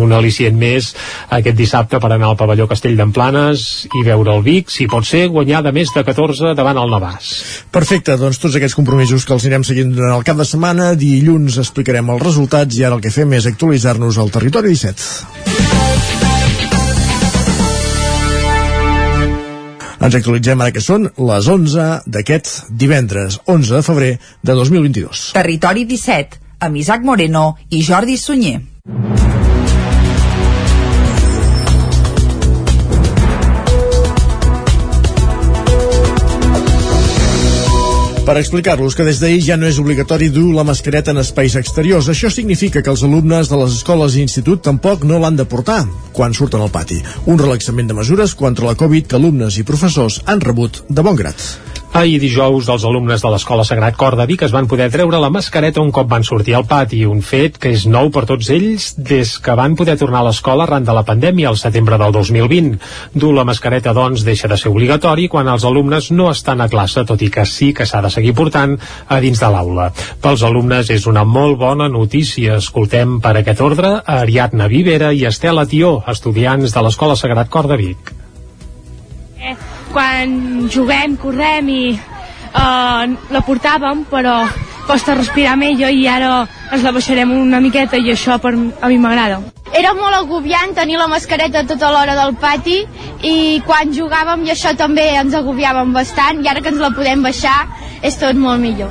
[0.00, 0.92] un al·licient més
[1.36, 3.66] aquest dissabte per anar al pavelló Castell d'Emplanes
[4.00, 7.30] i veure el Vic, si pot ser, guanyar de més de 14 davant el Navàs.
[7.74, 11.60] Perfecte, doncs tots aquests compromisos que els anirem seguint durant el cap de setmana, dilluns
[11.60, 15.49] explicarem els resultats i ara el que fem és actualitzar-nos al territori 17.
[20.00, 22.48] Ens actualitzem ara que són les 11 d'aquest
[22.82, 24.10] divendres, 11 de febrer
[24.40, 25.26] de 2022.
[25.36, 28.60] Territori 17, amb Isaac Moreno i Jordi Sunyer.
[38.30, 42.06] Per explicar-los que des d'ahir ja no és obligatori dur la mascareta en espais exteriors.
[42.12, 45.80] Això significa que els alumnes de les escoles i institut tampoc no l'han de portar
[46.14, 47.00] quan surten al pati.
[47.26, 51.18] Un relaxament de mesures contra la Covid que alumnes i professors han rebut de bon
[51.18, 51.79] grat.
[51.90, 55.30] Ahir dijous, els alumnes de l'Escola Sagrat Cor de Vic es van poder treure la
[55.34, 58.92] mascareta un cop van sortir al pati, un fet que és nou per tots ells
[58.94, 62.78] des que van poder tornar a l'escola arran de la pandèmia al setembre del 2020.
[63.18, 67.02] Dur la mascareta, doncs, deixa de ser obligatori quan els alumnes no estan a classe,
[67.10, 69.90] tot i que sí que s'ha de seguir portant a dins de l'aula.
[70.22, 72.62] Pels alumnes és una molt bona notícia.
[72.62, 77.82] Escoltem per aquest ordre Ariadna Vivera i Estela Tió, estudiants de l'Escola Sagrat Cor de
[77.82, 78.14] Vic
[79.92, 83.04] quan juguem, correm i uh,
[83.34, 84.42] la portàvem, però
[84.86, 88.98] costa respirar millor i ara ens la baixarem una miqueta i això per, a mi
[88.98, 89.40] m'agrada.
[89.76, 92.80] Era molt agobiant tenir la mascareta tota l'hora del pati
[93.22, 97.22] i quan jugàvem i això també ens agobiàvem bastant i ara que ens la podem
[97.22, 97.60] baixar
[98.02, 98.90] és tot molt millor.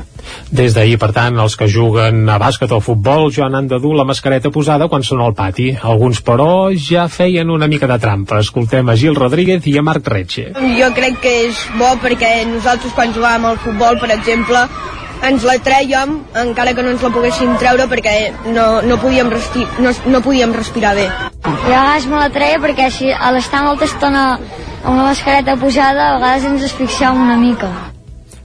[0.52, 3.96] Des d'ahir, per tant, els que juguen a bàsquet o futbol ja han de dur
[3.98, 5.72] la mascareta posada quan són al pati.
[5.82, 8.40] Alguns, però, ja feien una mica de trampa.
[8.40, 10.52] Escoltem a Gil Rodríguez i a Marc Retxe.
[10.80, 14.66] Jo crec que és bo perquè nosaltres quan jugàvem al futbol, per exemple,
[15.28, 18.16] ens la trèiem encara que no ens la poguéssim treure perquè
[18.56, 21.10] no, no, podíem, resti no, no podíem respirar bé.
[21.44, 24.26] Jo a vegades me la treia perquè si a l'estar molta estona
[24.84, 27.72] amb la mascareta posada a vegades ens asfixiàvem una mica.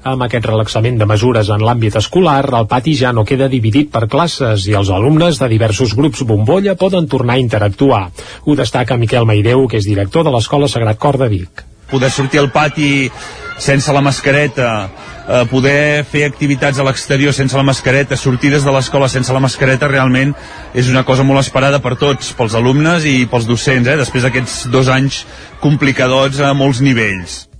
[0.04, 4.02] Amb aquest relaxament de mesures en l'àmbit escolar, el pati ja no queda dividit per
[4.12, 8.02] classes i els alumnes de diversos grups bombolla poden tornar a interactuar.
[8.44, 11.64] Ho destaca Miquel Maideu, que és director de l'Escola Sagrat Cor de Vic.
[11.88, 13.08] Poder sortir al pati
[13.56, 14.90] sense la mascareta,
[15.24, 19.88] eh, poder fer activitats a l'exterior sense la mascareta, sortides de l'escola sense la mascareta,
[19.88, 20.36] realment
[20.74, 24.68] és una cosa molt esperada per tots, pels alumnes i pels docents, eh, després d'aquests
[24.68, 25.24] dos anys
[25.64, 27.53] complicadors a molts nivells.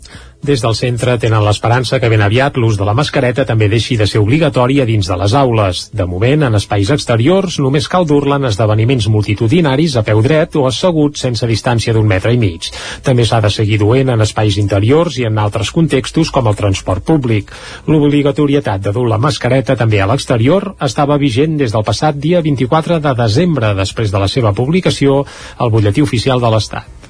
[0.45, 4.05] Des del centre tenen l'esperança que ben aviat l'ús de la mascareta també deixi de
[4.05, 5.79] ser obligatori a dins de les aules.
[5.97, 10.66] De moment, en espais exteriors, només cal dur-la en esdeveniments multitudinaris a peu dret o
[10.69, 12.69] assegut sense distància d'un metre i mig.
[13.07, 17.07] També s'ha de seguir duent en espais interiors i en altres contextos com el transport
[17.09, 17.49] públic.
[17.89, 23.01] L'obligatorietat de dur la mascareta també a l'exterior estava vigent des del passat dia 24
[23.01, 25.23] de desembre, després de la seva publicació
[25.57, 27.03] al butlletí oficial de l'Estat.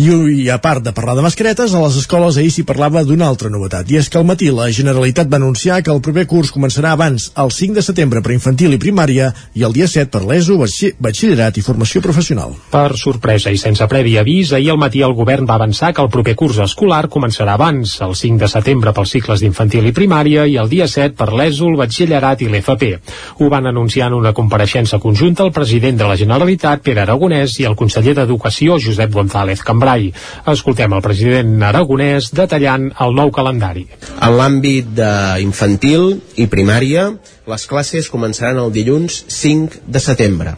[0.00, 3.26] I, I a part de parlar de mascaretes, a les escoles ahir s'hi parlava d'una
[3.28, 3.90] altra novetat.
[3.92, 7.26] I és que al matí la Generalitat va anunciar que el proper curs començarà abans,
[7.36, 10.56] el 5 de setembre per infantil i primària i el dia 7 per l'ESO,
[11.04, 12.54] batxillerat i formació professional.
[12.72, 16.08] Per sorpresa i sense previ avís, ahir al matí el govern va avançar que el
[16.08, 20.56] proper curs escolar començarà abans, el 5 de setembre pels cicles d'infantil i primària i
[20.56, 22.94] el dia 7 per l'ESO, el batxillerat i l'FP.
[23.36, 27.68] Ho van anunciar en una compareixença conjunta el president de la Generalitat, Pere Aragonès, i
[27.68, 30.12] el conseller d'Educació, Josep González Cambrai Blai.
[30.52, 33.86] Escoltem el president aragonès detallant el nou calendari.
[34.22, 37.08] En l'àmbit d'infantil i primària,
[37.50, 40.54] les classes començaran el dilluns 5 de setembre.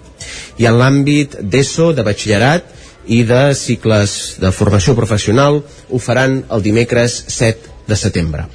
[0.60, 2.68] I en l'àmbit d'ESO, de batxillerat,
[3.06, 8.46] i de cicles de formació professional ho faran el dimecres 7 de setembre.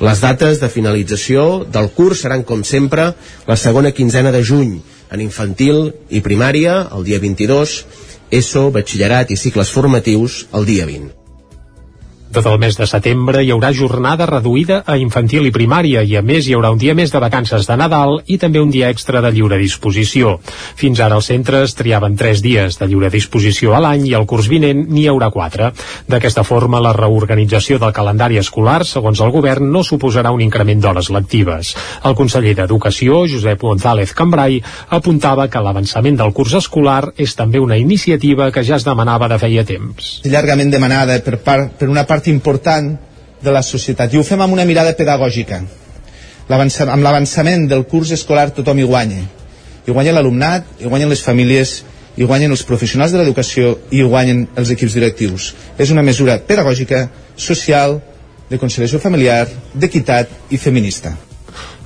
[0.00, 3.12] Les dates de finalització del curs seran, com sempre,
[3.46, 4.80] la segona quinzena de juny,
[5.12, 7.78] en infantil i primària, el dia 22,
[8.30, 11.25] ESO, batxillerat i cicles formatius el dia 20.
[12.32, 16.22] Tot el mes de setembre hi haurà jornada reduïda a infantil i primària i a
[16.26, 19.22] més hi haurà un dia més de vacances de Nadal i també un dia extra
[19.22, 20.34] de lliure disposició.
[20.76, 24.50] Fins ara els centres triaven 3 dies de lliure disposició a l'any i el curs
[24.50, 25.70] vinent n'hi haurà 4.
[26.10, 31.12] D'aquesta forma, la reorganització del calendari escolar, segons el govern, no suposarà un increment d'hores
[31.14, 31.72] lectives.
[32.04, 34.58] El conseller d'Educació, Josep González Cambrai,
[34.98, 39.38] apuntava que l'avançament del curs escolar és també una iniciativa que ja es demanava de
[39.38, 40.20] feia temps.
[40.26, 42.94] Llargament demanada per, part, per una part important
[43.42, 44.12] de la societat.
[44.12, 45.60] I ho fem amb una mirada pedagògica.
[46.48, 49.20] Amb l'avançament del curs escolar tothom hi guanya.
[49.86, 51.82] Hi guanya l'alumnat, hi guanyen les famílies
[52.16, 55.52] hi guanyen els professionals de l'educació i hi guanyen els equips directius.
[55.76, 58.00] És una mesura pedagògica, social
[58.48, 59.44] de conciliació familiar,
[59.74, 61.12] d'equitat i feminista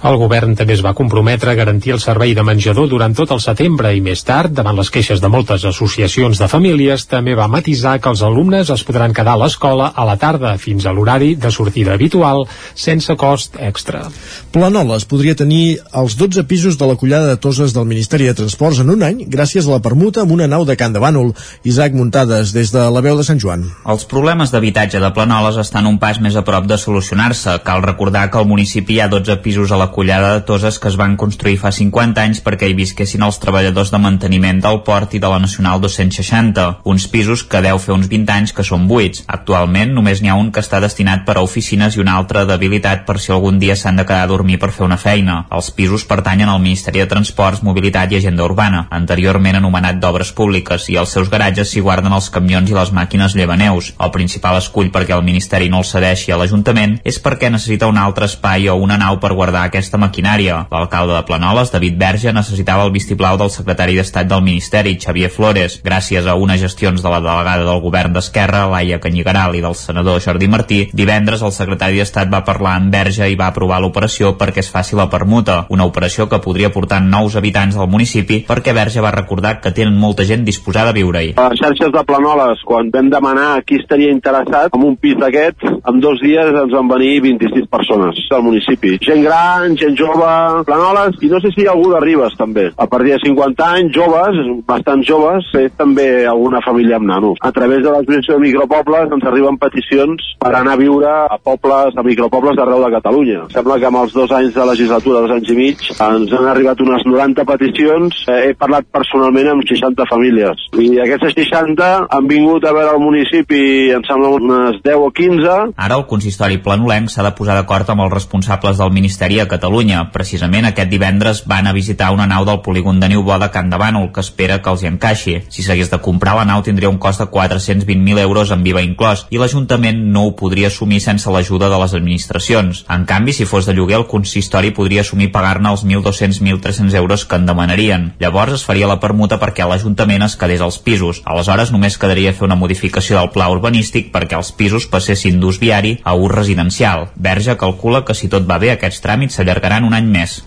[0.01, 3.41] el govern també es va comprometre a garantir el servei de menjador durant tot el
[3.45, 7.99] setembre i més tard, davant les queixes de moltes associacions de famílies, també va matisar
[8.01, 11.51] que els alumnes es podran quedar a l'escola a la tarda fins a l'horari de
[11.53, 14.07] sortida habitual sense cost extra.
[14.55, 18.81] Planoles podria tenir els 12 pisos de la collada de Toses del Ministeri de Transports
[18.81, 21.35] en un any gràcies a la permuta amb una nau de Can de Bànol.
[21.69, 23.69] Isaac Muntades, des de la veu de Sant Joan.
[23.85, 27.61] Els problemes d'habitatge de Planoles estan un pas més a prop de solucionar-se.
[27.67, 30.89] Cal recordar que al municipi hi ha 12 pisos a la collada de Toses que
[30.89, 35.15] es van construir fa 50 anys perquè hi visquessin els treballadors de manteniment del port
[35.15, 38.87] i de la Nacional 260, uns pisos que deu fer uns 20 anys que són
[38.91, 39.25] buits.
[39.27, 43.07] Actualment només n'hi ha un que està destinat per a oficines i un altre d'habilitat
[43.09, 45.45] per si algun dia s'han de quedar a dormir per fer una feina.
[45.51, 50.89] Els pisos pertanyen al Ministeri de Transports, Mobilitat i Agenda Urbana, anteriorment anomenat d'Obres Públiques,
[50.93, 53.95] i als seus garatges s'hi guarden els camions i les màquines llevaneus.
[53.99, 57.99] El principal escull perquè el Ministeri no el cedeixi a l'Ajuntament és perquè necessita un
[57.99, 60.67] altre espai o una nau per guardar aquest aquesta maquinària.
[60.71, 65.81] L'alcalde de Planoles, David Verge, necessitava el vistiplau del secretari d'Estat del Ministeri, Xavier Flores.
[65.85, 70.21] Gràcies a unes gestions de la delegada del govern d'Esquerra, Laia Canyigaral, i del senador
[70.21, 74.61] Jordi Martí, divendres el secretari d'Estat va parlar amb Verge i va aprovar l'operació perquè
[74.63, 79.01] es faci la permuta, una operació que podria portar nous habitants del municipi perquè Verge
[79.01, 81.35] va recordar que tenen molta gent disposada a viure-hi.
[81.41, 85.81] A les xarxes de Planoles, quan vam demanar qui estaria interessat en un pis d'aquests,
[85.89, 88.97] en dos dies ens van venir 26 persones del municipi.
[89.01, 92.35] Gent gran, anys, gent jove, planoles, i no sé si hi ha algú de Ribes
[92.39, 92.71] també.
[92.77, 97.39] A partir de 50 anys, joves, bastant joves, és també alguna família amb nanos.
[97.41, 101.97] A través de l'associació de micropobles ens arriben peticions per anar a viure a pobles,
[101.97, 103.47] a micropobles d'arreu de Catalunya.
[103.55, 106.81] Sembla que amb els dos anys de legislatura, dos anys i mig, ens han arribat
[106.81, 108.23] unes 90 peticions.
[108.27, 110.67] Eh, he parlat personalment amb 60 famílies.
[110.81, 113.63] I aquestes 60 han vingut a veure el municipi,
[113.95, 115.59] em sembla unes 10 o 15.
[115.77, 120.07] Ara el consistori planolenc s'ha de posar d'acord amb els responsables del Ministeri a Catalunya.
[120.09, 123.77] Precisament aquest divendres van a visitar una nau del polígon de Niubó de Can de
[123.77, 125.35] Bànol, que espera que els hi encaixi.
[125.53, 129.27] Si s'hagués de comprar la nau tindria un cost de 420.000 euros amb IVA inclòs
[129.29, 132.87] i l'Ajuntament no ho podria assumir sense l'ajuda de les administracions.
[132.89, 137.37] En canvi, si fos de lloguer, el consistori podria assumir pagar-ne els 1.200-1.300 euros que
[137.37, 138.09] en demanarien.
[138.19, 141.21] Llavors es faria la permuta perquè l'Ajuntament es quedés als pisos.
[141.27, 145.99] Aleshores només quedaria fer una modificació del pla urbanístic perquè els pisos passessin d'ús viari
[146.01, 147.11] a ús residencial.
[147.15, 150.41] Verge calcula que si tot va bé aquests tràmits s'allargaran un any més.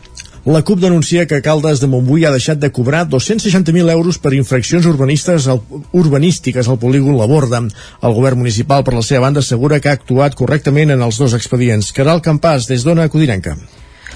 [0.46, 4.86] La CUP denuncia que Caldes de Montbui ha deixat de cobrar 260.000 euros per infraccions
[4.86, 5.62] urbanistes al,
[5.94, 7.62] urbanístiques al polígon La Borda.
[8.02, 11.34] El govern municipal, per la seva banda, assegura que ha actuat correctament en els dos
[11.34, 11.94] expedients.
[11.96, 13.56] Caral Campàs, des d'Ona Codinenca.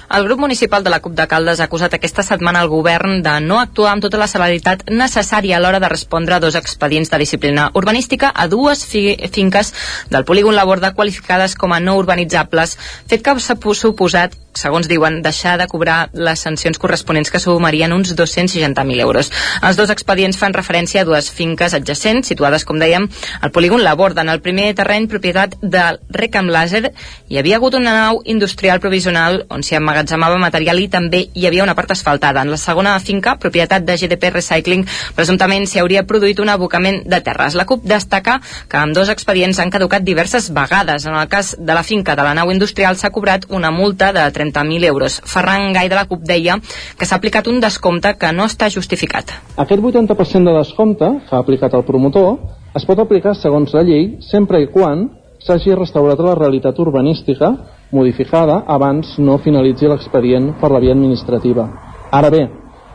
[0.08, 3.34] El grup municipal de la CUP de Caldes ha acusat aquesta setmana al govern de
[3.44, 7.20] no actuar amb tota la celeritat necessària a l'hora de respondre a dos expedients de
[7.20, 9.02] disciplina urbanística a dues fi
[9.32, 9.74] finques
[10.08, 12.78] del polígon La Borda qualificades com a no urbanitzables,
[13.08, 18.14] fet que s'ha suposat segons diuen, deixar de cobrar les sancions corresponents que sumarien uns
[18.18, 19.30] 260.000 euros.
[19.62, 23.08] Els dos expedients fan referència a dues finques adjacents, situades, com dèiem,
[23.40, 24.24] al polígon La Borda.
[24.26, 26.92] En el primer terreny, propietat de Recam Laser,
[27.28, 31.64] hi havia hagut una nau industrial provisional on s'hi emmagatzemava material i també hi havia
[31.64, 32.42] una part asfaltada.
[32.42, 37.20] En la segona finca, propietat de GDP Recycling, presumptament s'hi hauria produït un abocament de
[37.24, 37.54] terres.
[37.54, 41.06] La CUP destaca que amb dos expedients han caducat diverses vegades.
[41.06, 44.24] En el cas de la finca de la nau industrial s'ha cobrat una multa de
[44.52, 45.20] 30.000 euros.
[45.24, 46.58] Ferran Gai de la CUP deia
[46.98, 49.32] que s'ha aplicat un descompte que no està justificat.
[49.56, 52.38] Aquest 80% de descompte que ha aplicat el promotor
[52.76, 55.08] es pot aplicar segons la llei sempre i quan
[55.44, 57.52] s'hagi restaurat la realitat urbanística
[57.92, 61.68] modificada abans no finalitzi l'expedient per la via administrativa.
[62.10, 62.42] Ara bé,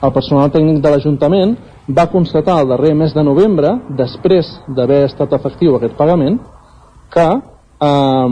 [0.03, 1.55] el personal tècnic de l'Ajuntament
[1.87, 6.39] va constatar el darrer mes de novembre, després d'haver estat efectiu aquest pagament,
[7.13, 7.27] que
[7.87, 8.29] eh,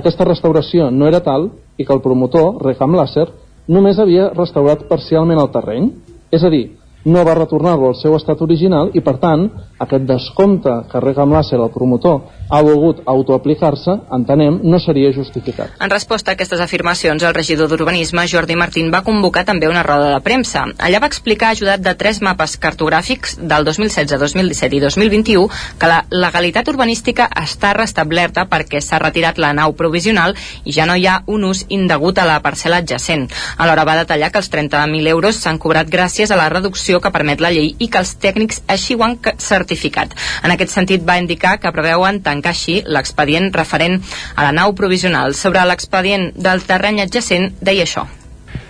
[0.00, 3.26] aquesta restauració no era tal i que el promotor, Recam Láser,
[3.68, 5.90] només havia restaurat parcialment el terreny.
[6.32, 6.64] És a dir,
[7.06, 9.46] no va retornar-lo al seu estat original i, per tant,
[9.78, 15.74] aquest descompte que Recam Láser, el promotor, ha volgut autoaplicar-se, entenem, no seria justificat.
[15.82, 20.12] En resposta a aquestes afirmacions, el regidor d'Urbanisme, Jordi Martín, va convocar també una roda
[20.14, 20.64] de premsa.
[20.78, 26.02] Allà va explicar, ajudat de tres mapes cartogràfics del 2016, 2017 i 2021, que la
[26.10, 30.34] legalitat urbanística està restablerta perquè s'ha retirat la nau provisional
[30.64, 33.28] i ja no hi ha un ús indegut a la parcel·la adjacent.
[33.58, 37.40] Alhora va detallar que els 30.000 euros s'han cobrat gràcies a la reducció que permet
[37.40, 40.14] la llei i que els tècnics així ho han certificat.
[40.44, 44.00] En aquest sentit va indicar que preveuen tancar així l'expedient referent
[44.34, 45.34] a la nau provisional.
[45.34, 48.06] Sobre l'expedient del terreny adjacent deia això.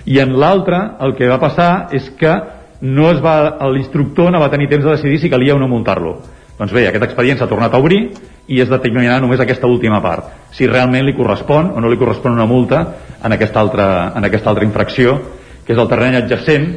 [0.06, 2.34] I en l'altre el que va passar és que
[2.80, 6.18] no es va, l'instructor no va tenir temps de decidir si calia o no multar-lo.
[6.56, 8.00] Doncs bé, aquest expedient s'ha tornat a obrir
[8.48, 12.36] i es determinarà només aquesta última part, si realment li correspon o no li correspon
[12.36, 12.82] una multa
[13.22, 15.18] en aquesta altra, en aquesta altra infracció,
[15.66, 16.68] que és el terreny adjacent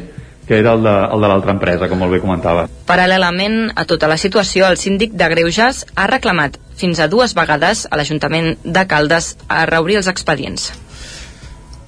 [0.49, 2.63] que era el de, el de l'altra empresa, com molt bé comentava.
[2.89, 7.85] Paral·lelament a tota la situació, el síndic de Greuges ha reclamat fins a dues vegades
[7.85, 10.71] a l'Ajuntament de Caldes a reobrir els expedients.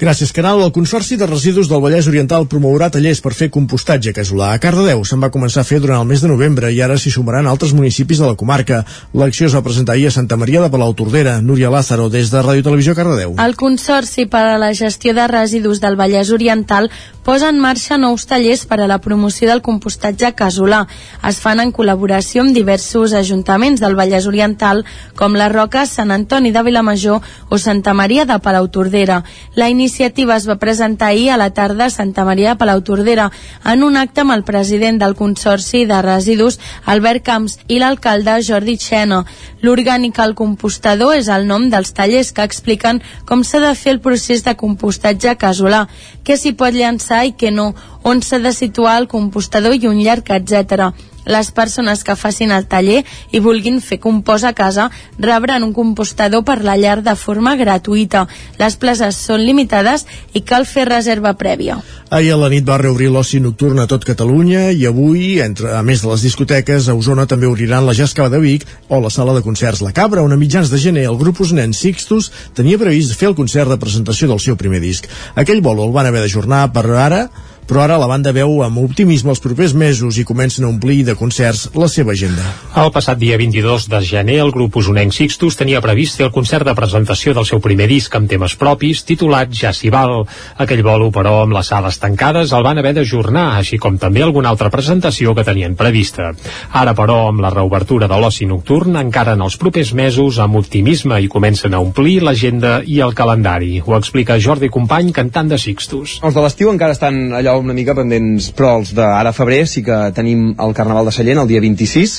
[0.02, 0.58] Gràcies, Canal.
[0.66, 4.48] El Consorci de Residus del Vallès Oriental promourà tallers per fer compostatge casolà.
[4.50, 7.14] A Cardedeu se'n va començar a fer durant el mes de novembre i ara s'hi
[7.14, 8.80] sumaran altres municipis de la comarca.
[9.14, 11.36] L'acció es va presentar ahir a Santa Maria de Palau Tordera.
[11.46, 13.36] Núria Lázaro, des de Ràdio Televisió Cardedeu.
[13.46, 16.90] El Consorci per a la gestió de residus del Vallès Oriental
[17.24, 20.82] posa en marxa nous tallers per a la promoció del compostatge casolà.
[21.28, 24.84] Es fan en col·laboració amb diversos ajuntaments del Vallès Oriental,
[25.16, 29.22] com la Roca, Sant Antoni de Vilamajor o Santa Maria de Palau Tordera.
[29.56, 33.30] La iniciativa es va presentar ahir a la tarda a Santa Maria de Palautordera
[33.66, 38.78] en un acte amb el president del Consorci de Residus, Albert Camps, i l'alcalde Jordi
[38.82, 39.24] Xena.
[39.62, 44.02] L'orgànic al compostador és el nom dels tallers que expliquen com s'ha de fer el
[44.02, 45.86] procés de compostatge casolà,
[46.26, 47.72] què s'hi pot llançar i què no,
[48.08, 50.92] on s'ha de situar el compostador i un llarg, etc.
[51.26, 54.90] Les persones que facin el taller i vulguin fer compost a casa
[55.20, 58.26] rebran un compostador per la llar de forma gratuïta.
[58.58, 61.80] Les places són limitades i cal fer reserva prèvia.
[62.12, 65.84] Ahir a la nit va reobrir l'oci nocturn a tot Catalunya i avui, entre, a
[65.86, 69.36] més de les discoteques, a Osona també obriran la Jascava de Vic o la sala
[69.38, 73.16] de concerts La Cabra, on a mitjans de gener el grup Osnen Sixtus tenia previst
[73.16, 75.08] fer el concert de presentació del seu primer disc.
[75.36, 77.24] Aquell bolo el van haver d'ajornar per ara
[77.68, 81.16] però ara la banda veu amb optimisme els propers mesos i comencen a omplir de
[81.16, 82.44] concerts la seva agenda.
[82.78, 86.68] El passat dia 22 de gener, el grup usonenc Sixtus tenia previst fer el concert
[86.68, 90.26] de presentació del seu primer disc amb temes propis, titulat Ja s'hi val.
[90.62, 94.52] Aquell bolo, però, amb les sales tancades, el van haver d'ajornar, així com també alguna
[94.52, 96.32] altra presentació que tenien prevista.
[96.72, 101.20] Ara, però, amb la reobertura de l'oci nocturn, encara en els propers mesos, amb optimisme,
[101.22, 103.82] i comencen a omplir l'agenda i el calendari.
[103.86, 106.20] Ho explica Jordi Company, cantant de Sixtus.
[106.24, 109.98] Els de l'estiu encara estan allò una mica pendents, però els d'ara febrer sí que
[110.18, 112.18] tenim el Carnaval de Sallent el dia 26,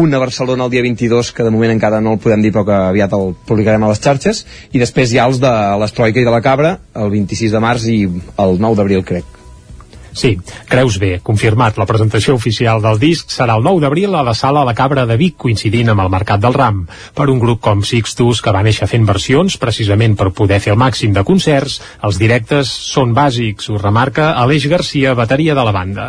[0.00, 2.66] un a Barcelona el dia 22, que de moment encara no el podem dir però
[2.68, 6.26] que aviat el publicarem a les xarxes, i després hi ha els de l'Estroika i
[6.28, 9.43] de la Cabra, el 26 de març i el 9 d'abril, crec.
[10.14, 10.36] Sí,
[10.70, 11.74] creus bé, confirmat.
[11.80, 15.16] La presentació oficial del disc serà el 9 d'abril a la sala La Cabra de
[15.18, 16.84] Vic, coincidint amb el Mercat del Ram.
[17.18, 20.78] Per un grup com Sixtus, que va néixer fent versions, precisament per poder fer el
[20.78, 26.08] màxim de concerts, els directes són bàsics, ho remarca Aleix Garcia, bateria de la banda.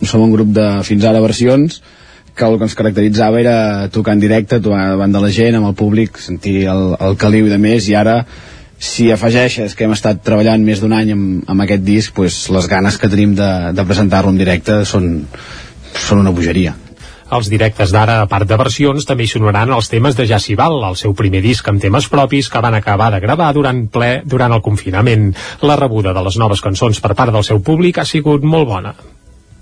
[0.00, 1.82] Som un grup de fins ara versions,
[2.36, 5.68] que el que ens caracteritzava era tocar en directe, tocar davant de la gent, amb
[5.68, 8.22] el públic, sentir el, el caliu i de més, i ara
[8.78, 12.68] si afegeixes que hem estat treballant més d'un any amb, amb aquest disc, pues, les
[12.68, 15.24] ganes que tenim de, de presentar-lo en directe són,
[15.96, 16.76] són una bogeria.
[17.26, 20.54] Els directes d'ara, a part de versions, també hi sonaran els temes de Ja s'hi
[20.54, 24.20] val, el seu primer disc amb temes propis que van acabar de gravar durant ple
[24.24, 25.32] durant el confinament.
[25.66, 28.94] La rebuda de les noves cançons per part del seu públic ha sigut molt bona.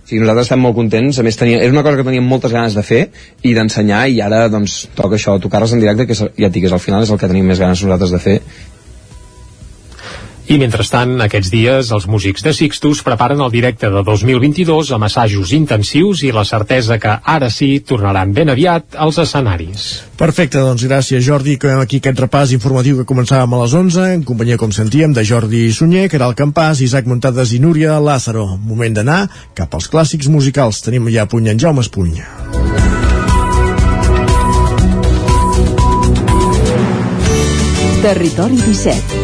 [0.04, 2.76] Sí, nosaltres estem molt contents, a més tenia, és una cosa que teníem moltes ganes
[2.76, 3.06] de fer
[3.40, 6.68] i d'ensenyar i ara doncs toca això, tocar-les en directe que és, ja et dic,
[6.68, 8.36] és al final és el que tenim més ganes nosaltres de fer
[10.44, 15.54] i mentrestant, aquests dies, els músics de Sixtus preparen el directe de 2022 amb assajos
[15.56, 19.86] intensius i la certesa que ara sí tornaran ben aviat als escenaris.
[20.20, 21.56] Perfecte, doncs gràcies Jordi.
[21.56, 25.24] Acabem aquí aquest repàs informatiu que començàvem a les 11, en companyia, com sentíem, de
[25.24, 28.44] Jordi Sunyer, Caral Campàs, Isaac Muntades i Núria Lázaro.
[28.60, 29.22] Moment d'anar
[29.56, 30.84] cap als clàssics musicals.
[30.84, 32.20] Tenim ja a puny en Jaume Espuny.
[38.04, 39.23] Territori 17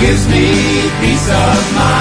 [0.00, 0.46] Gives me
[1.00, 1.97] peace of mind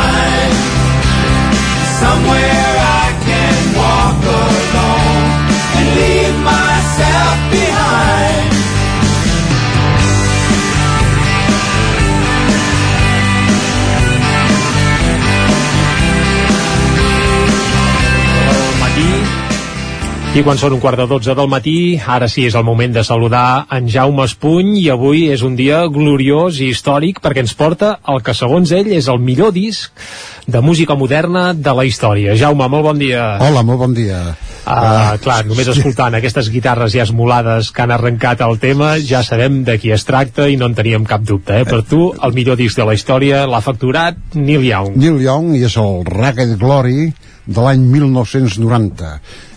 [20.38, 23.02] i quan són un quart de dotze del matí, ara sí és el moment de
[23.02, 27.96] saludar en Jaume Espuny i avui és un dia gloriós i històric perquè ens porta
[28.14, 29.98] el que segons ell és el millor disc
[30.46, 32.36] de música moderna de la història.
[32.38, 33.24] Jaume, molt bon dia.
[33.42, 34.20] Hola, molt bon dia.
[34.68, 39.64] Uh, clar, només escoltant aquestes guitarres ja esmolades que han arrencat el tema, ja sabem
[39.66, 41.64] de qui es tracta i no en teníem cap dubte.
[41.64, 41.66] Eh?
[41.66, 45.00] Per tu, el millor disc de la història l'ha facturat Neil Young.
[45.02, 47.08] Neil Young i és el Ragged Glory
[47.48, 49.14] de l'any 1990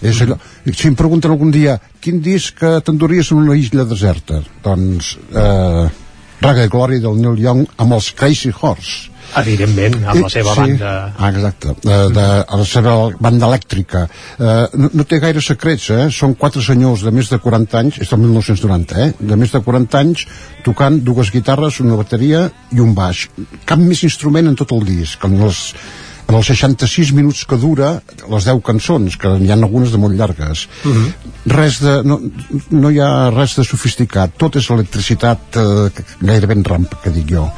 [0.06, 0.38] és allò,
[0.70, 5.86] si em pregunten algun dia quin disc eh, t'enduries en una isla deserta doncs eh,
[6.40, 10.92] Ragged Glory del Neil Young amb els Crazy Horse Evidentment, amb la seva sí, banda.
[11.14, 14.02] Ah, exacte, de, de, a la seva banda elèctrica.
[14.38, 16.08] Eh, no, no té gaire secrets, eh?
[16.14, 19.10] Són quatre senyors de més de 40 anys, és del 1990, eh?
[19.30, 20.26] De més de 40 anys
[20.66, 23.28] tocant dues guitarres, una bateria i un baix.
[23.68, 25.22] Cap més instrument en tot el disc.
[25.26, 25.62] En les,
[26.30, 27.90] en els 66 minuts que dura
[28.30, 31.12] les 10 cançons, que hi ha algunes de molt llargues Uh -huh.
[31.46, 32.20] res de, no,
[32.70, 35.90] no hi ha res de sofisticat tot és electricitat eh,
[36.20, 37.50] gairebé en rampa que dic jo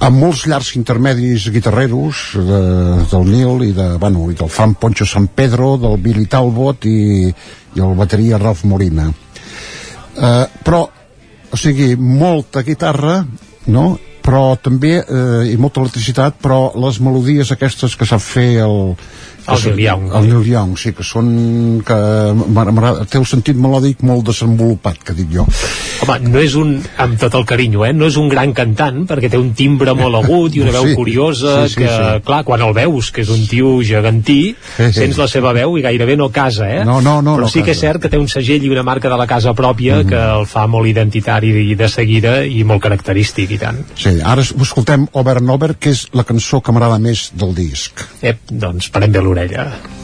[0.00, 2.62] amb molts llargs intermedis guitarreros de,
[3.10, 7.32] del Nil i, de, bueno, i del fan Poncho San Pedro del Billy Talbot i,
[7.74, 9.12] i el bateria Ralph Molina
[10.16, 10.88] eh, però
[11.50, 13.26] o sigui, molta guitarra
[13.66, 13.98] no?
[14.22, 18.94] Però també eh, i molta electricitat però les melodies aquestes que sap fer el,
[19.48, 20.04] El Neil Young.
[20.14, 21.96] el Neil Young, sí, que són que
[23.10, 25.46] té el sentit melòdic molt desenvolupat, que dic jo
[26.02, 27.92] Home, no és un, amb tot el carinyo, eh?
[27.94, 30.94] no és un gran cantant, perquè té un timbre molt agut i una veu Sí,
[30.98, 32.22] curiosa, sí, sí, que, sí.
[32.26, 34.92] clar, quan el veus, que és un tio gegantí, Sí, sí.
[35.00, 36.84] sents la seva veu i gairebé no casa, eh?
[36.84, 37.92] No, no, no, Però no sí que és casa.
[37.92, 40.66] cert que té un segell i una marca de la casa pròpia que el fa
[40.66, 43.78] molt identitari i de seguida i molt característic, i tant.
[43.96, 47.54] sí, ara es- escoltem Over and Over que és la cançó que m'agrada més del
[47.54, 50.01] disc Ep, doncs parem bé l'orella.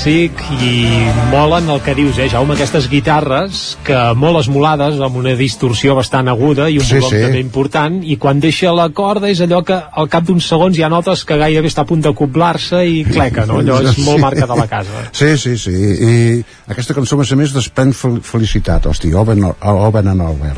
[0.00, 0.86] Bàsic i
[1.28, 6.30] molen el que dius, eh, Jaume, aquestes guitarres que molt esmolades, amb una distorsió bastant
[6.32, 7.20] aguda i un Sí, volum sí.
[7.20, 10.88] també important, i quan deixa la corda és allò que al cap d'uns segons ja
[10.88, 13.60] notes que gairebé està a punt d'acoblar-se i cleca, no?
[13.60, 15.04] Allò és molt marca de la casa.
[15.20, 15.76] Sí, sí, sí.
[15.76, 18.86] I aquesta cançó, a més a més, desprèn fel felicitat.
[18.88, 20.56] Hosti, Oven, Oven and Over.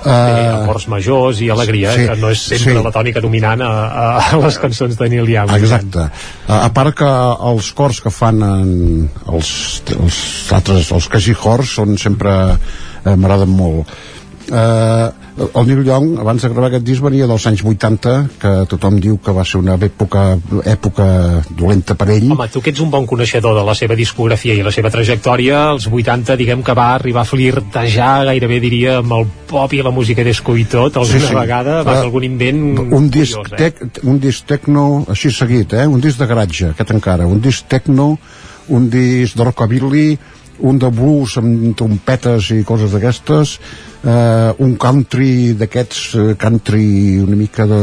[0.00, 2.84] Uh, acords majors i alegria, sí, que no és sempre sí.
[2.86, 3.72] la tònica dominant a,
[4.16, 5.52] a les cançons de Neil Young.
[5.58, 6.06] Exacte.
[6.46, 7.10] A, a part que
[7.50, 8.70] els cors que fan en
[9.28, 9.50] els,
[9.96, 10.22] els
[10.56, 13.92] altres, els Casi Horse són sempre eh, m'agraden molt.
[14.50, 18.98] Eh, el Neil Young, abans de gravar aquest disc, venia dels anys 80, que tothom
[19.00, 20.24] diu que va ser una època,
[20.68, 21.06] època
[21.56, 22.26] dolenta per ell.
[22.34, 25.62] Home, tu que ets un bon coneixedor de la seva discografia i la seva trajectòria,
[25.76, 29.94] als 80, diguem que va arribar a flirtejar, gairebé diria, amb el pop i la
[29.94, 33.70] música disco i tot, alguna vegada va fer Eh, algun invent un disc, curiós, eh?
[33.70, 35.86] tec, un disc tecno així seguit, eh?
[35.86, 38.16] un disc de garatge aquest encara, un disc tecno
[38.70, 40.18] un disc de rockabilly
[40.60, 43.56] un de blues amb trompetes i coses d'aquestes
[44.04, 47.82] eh, un country d'aquests eh, country una mica de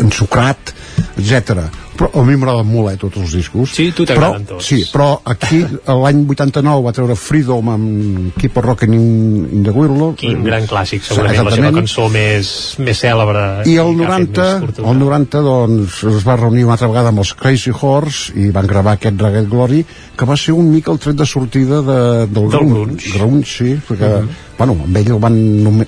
[0.00, 0.74] ensucrat
[1.18, 1.68] etc.
[1.98, 3.72] però a mi m'agraden molt, eh, tots els discos.
[3.74, 4.64] Sí, tu t'agraden tots.
[4.64, 9.70] Sí, però aquí, l'any 89, va treure Freedom amb Keep a Rockin' in, in the
[9.74, 10.14] Wheel.
[10.16, 13.44] Quin gran clàssic, segurament la seva cançó més, més cèlebre.
[13.66, 14.90] I el que ha fet 90, més fortuna.
[14.92, 18.66] el 90 doncs, es va reunir una altra vegada amb els Crazy Horse i van
[18.70, 19.84] gravar aquest Ragged Glory,
[20.16, 23.10] que va ser un mica el tret de sortida de, del, Del grunge.
[23.18, 23.46] grunge.
[23.58, 24.28] sí, perquè, Mhm.
[24.58, 25.86] bueno, amb ell el van nome-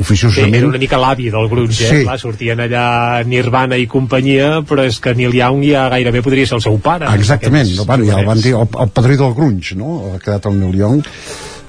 [0.00, 0.54] nomenar Sí, oficiosament.
[0.54, 1.90] era una mica l'avi del grunge, eh?
[1.90, 2.02] Sí.
[2.04, 6.56] Clar, sortien allà Nirvana i companyia, però és que Neil Young ja gairebé podria ser
[6.56, 7.06] el seu pare.
[7.14, 10.14] Exactament, Aquests bueno, ja el van dir el, el padrí del grunge, no?
[10.14, 11.04] Ha quedat el Neil Young.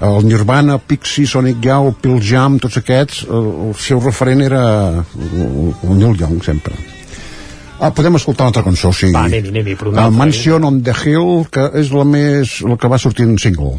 [0.02, 4.62] El Nirvana, Pixie, Sonic Youth, Pearl Jam, tots aquests, el, el seu referent era
[4.98, 6.74] el, Neil Young, sempre.
[7.78, 9.12] Ah, podem escoltar una altra cançó, sí.
[9.14, 12.98] Va, anem-hi, anem-hi, altra, Mansion on the Hill, que és la més, la que va
[12.98, 13.78] sortir en single.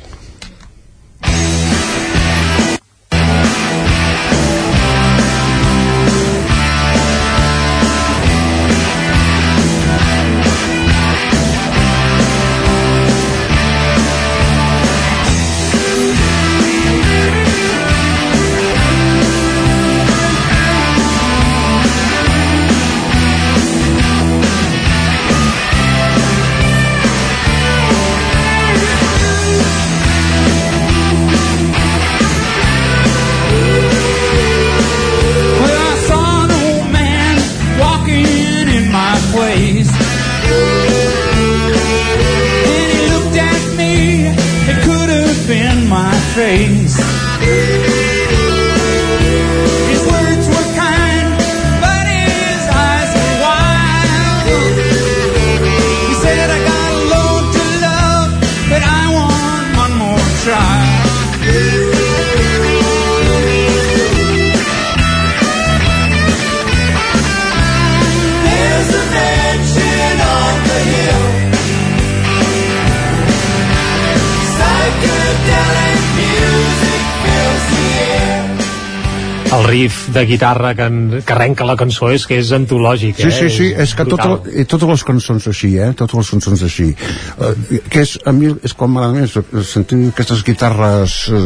[80.13, 83.31] De guitarra que, en, que arrenca la cançó és que és antològic, Sí, eh?
[83.37, 84.37] sí, sí, és que tota,
[84.69, 85.91] totes les cançons així, eh?
[85.97, 86.89] Totes les cançons així.
[87.37, 87.53] Uh,
[87.89, 91.39] que és, a mi és quan m'agrada més eh, sentir aquestes guitarres uh,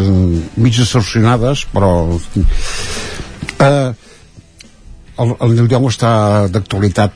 [0.57, 1.93] mig distorsionades, però...
[3.57, 3.95] Uh,
[5.23, 6.09] el, el Young està
[6.51, 7.13] d'actualitat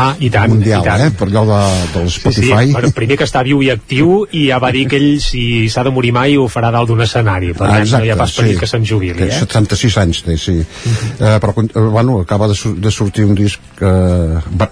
[0.00, 1.02] ah, i tant, mundial, i tant.
[1.06, 1.10] eh?
[1.18, 1.58] Per allò de,
[1.94, 2.72] del Sí, sí, Spotify.
[2.72, 5.84] bueno, primer que està viu i actiu i ja va dir que ell si s'ha
[5.86, 8.58] de morir mai ho farà dalt d'un escenari per tant no hi ha pas perill
[8.60, 9.32] que se'n jubili eh?
[9.42, 10.56] 76 anys té, sí.
[10.62, 14.70] eh, però, eh, bueno, acaba de, de sortir un disc eh, Bar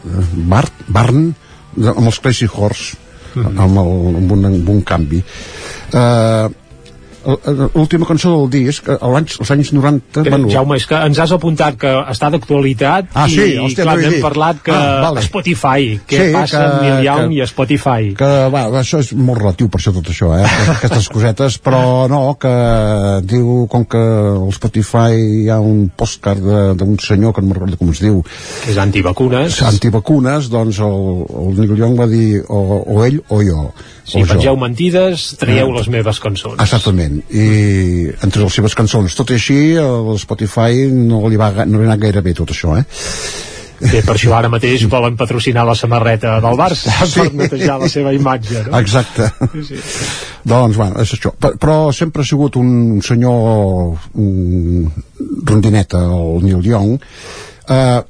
[0.55, 1.25] Bar Barn
[1.83, 2.99] amb els Crazy Horse
[3.37, 6.49] amb, el, amb, un, amb un canvi eh,
[7.75, 11.19] l'última cançó del disc eh, als als anys 90 Però, bueno, Jaume, és que ens
[11.23, 13.41] has apuntat que està d'actualitat Ah, sí?
[13.55, 14.23] i Hòstia, clar, no ho he n'hem dit.
[14.23, 15.23] parlat que Ah, vale.
[15.23, 19.13] Spotify, què Sí, passa que- amb Neil Young que- i Spotify que va, això és
[19.15, 20.47] molt relatiu per això tot això, eh?
[20.77, 22.53] aquestes cosetes, però no, que
[23.29, 25.13] diu com que al Spotify
[25.45, 26.41] hi ha un postcard
[26.79, 28.23] d'un senyor que no me'n recordo com es diu
[28.65, 33.43] que és antivacunes antivacunes, doncs el, el Neil Young va dir o, o ell o
[33.43, 33.73] jo
[34.05, 34.33] si o jo.
[34.35, 35.77] pengeu mentides, traieu Ah.
[35.79, 37.47] les meves cançons Exactament, i
[38.25, 41.93] entre les seves cançons, tot i així, a Spotify no li va, no li ha
[41.93, 42.85] anat gaire bé tot això, eh?
[43.83, 47.19] Bé, per això ara mateix volen patrocinar la samarreta del Barça Sí.
[47.19, 48.79] per netejar la seva imatge no?
[48.79, 49.27] Exacte.
[49.57, 49.81] Sí, sí.
[50.47, 51.33] doncs, bueno, és això.
[51.35, 54.87] Però, però sempre ha sigut un senyor un
[55.49, 56.95] rondineta, el Neil Young,
[57.75, 58.01] eh,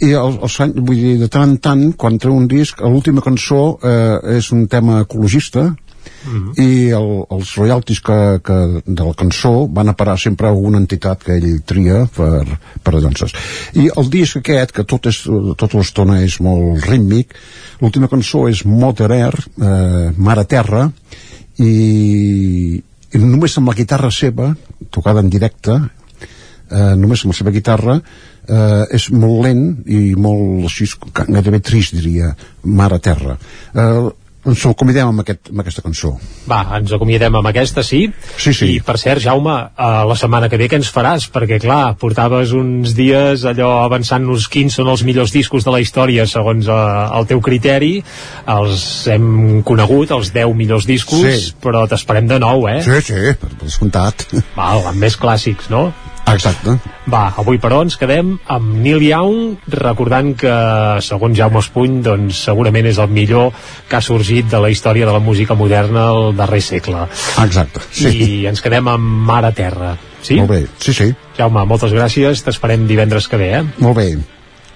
[0.00, 3.20] i els, els anys, vull dir, de tant en tant, quan treu un disc, l'última
[3.24, 5.68] cançó eh, és un tema ecologista,
[6.24, 6.52] Mhm.
[6.60, 10.78] i el, els royalties que, que de la cançó van a parar sempre a una
[10.78, 12.44] entitat que ell tria per,
[12.84, 13.32] per doncs.
[13.72, 15.22] i el disc aquest, que tot és,
[15.56, 17.32] tota l'estona és molt rítmic
[17.80, 20.90] l'última cançó és Mother Air eh, Mar a Terra
[21.56, 21.72] i,
[23.12, 24.52] i només amb la guitarra seva
[24.90, 25.78] tocada en directe
[26.70, 31.96] eh, només amb la seva guitarra eh, és molt lent i molt així, gairebé trist
[31.96, 32.34] diria
[32.64, 34.10] Mar a Terra eh,
[34.48, 36.14] ens el convidem amb, aquest, amb aquesta cançó
[36.48, 38.06] Va, ens acomiadem amb aquesta, sí.
[38.40, 38.68] Sí, sí.
[38.76, 41.28] I per cert, Jaume, uh, la setmana que ve què ens faràs?
[41.32, 46.26] Perquè, clar, portaves uns dies allò avançant-nos quins són els millors discos de la història
[46.30, 47.92] segons uh, el teu criteri.
[48.50, 51.52] Els hem conegut, els 10 millors discos, Sí.
[51.62, 52.80] però t'esperem de nou, eh?
[52.86, 54.26] Sí, sí, per, per descomptat.
[54.56, 55.90] Val, amb més clàssics, no?
[56.34, 56.76] Exacte.
[57.10, 60.54] Va, avui però ens quedem amb Neil Young, recordant que,
[61.04, 63.50] segons Jaume Espuny, doncs segurament és el millor
[63.88, 67.06] que ha sorgit de la història de la música moderna el darrer segle.
[67.42, 68.10] Exacte, sí.
[68.10, 69.94] I ens quedem amb Mar a Terra.
[70.22, 70.36] Sí?
[70.36, 71.08] Molt bé, sí, sí.
[71.38, 73.64] Jaume, moltes gràcies, t'esperem divendres que ve, eh?
[73.80, 74.10] Molt bé.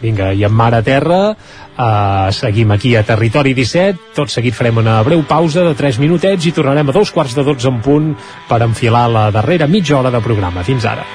[0.05, 4.83] Vinga, i amb mar a terra, eh, seguim aquí a Territori 17, tot seguit farem
[4.85, 8.15] una breu pausa de 3 minutets i tornarem a dos quarts de 12 en punt
[8.49, 10.67] per enfilar la darrera mitja hora de programa.
[10.67, 11.07] Fins ara.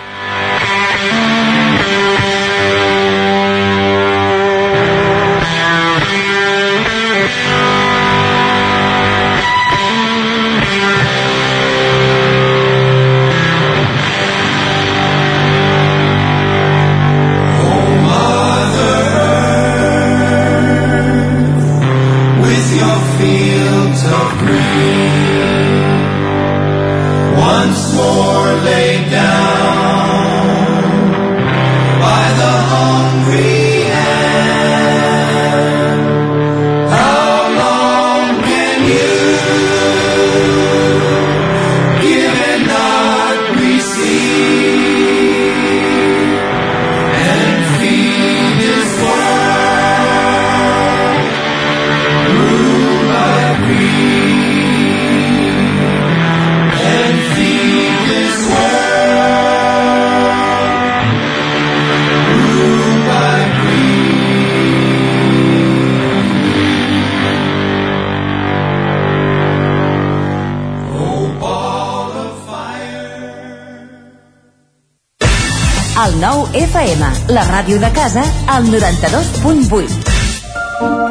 [76.53, 80.19] FM, la ràdio de casa, al 92.8.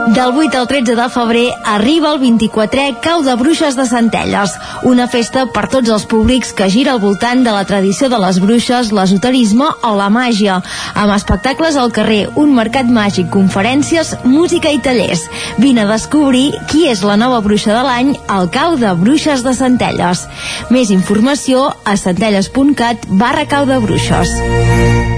[0.09, 4.55] Del 8 al 13 de febrer arriba el 24è Cau de Bruixes de Centelles,
[4.89, 8.39] una festa per tots els públics que gira al voltant de la tradició de les
[8.41, 10.63] bruixes, l'esoterisme o la màgia,
[10.95, 15.27] amb espectacles al carrer, un mercat màgic, conferències, música i tallers.
[15.61, 19.53] Vine a descobrir qui és la nova bruixa de l'any al Cau de Bruixes de
[19.53, 20.25] Centelles.
[20.73, 25.18] Més informació a centelles.cat barra Cau de Bruixes.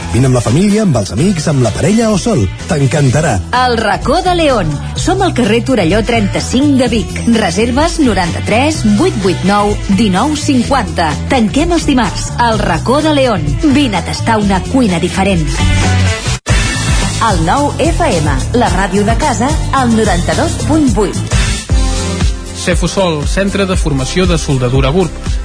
[0.11, 2.41] Vine amb la família, amb els amics, amb la parella o sol.
[2.67, 3.37] T'encantarà.
[3.61, 4.71] El racó de León.
[4.99, 7.21] Som al carrer Torelló 35 de Vic.
[7.37, 11.07] Reserves 93 889 1950.
[11.31, 12.27] Tanquem els dimarts.
[12.43, 13.47] El racó de León.
[13.71, 15.47] Vine a tastar una cuina diferent.
[17.21, 21.39] El nou FM, la ràdio de casa, al 92.8.
[22.61, 25.40] Cefusol, centre de formació de soldadura GURB.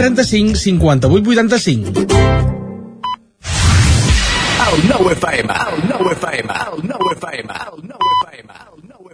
[0.00, 2.06] 135 58 85.
[4.70, 9.10] El nou FM, el nou FM, el nou FM, el nou FM, el nou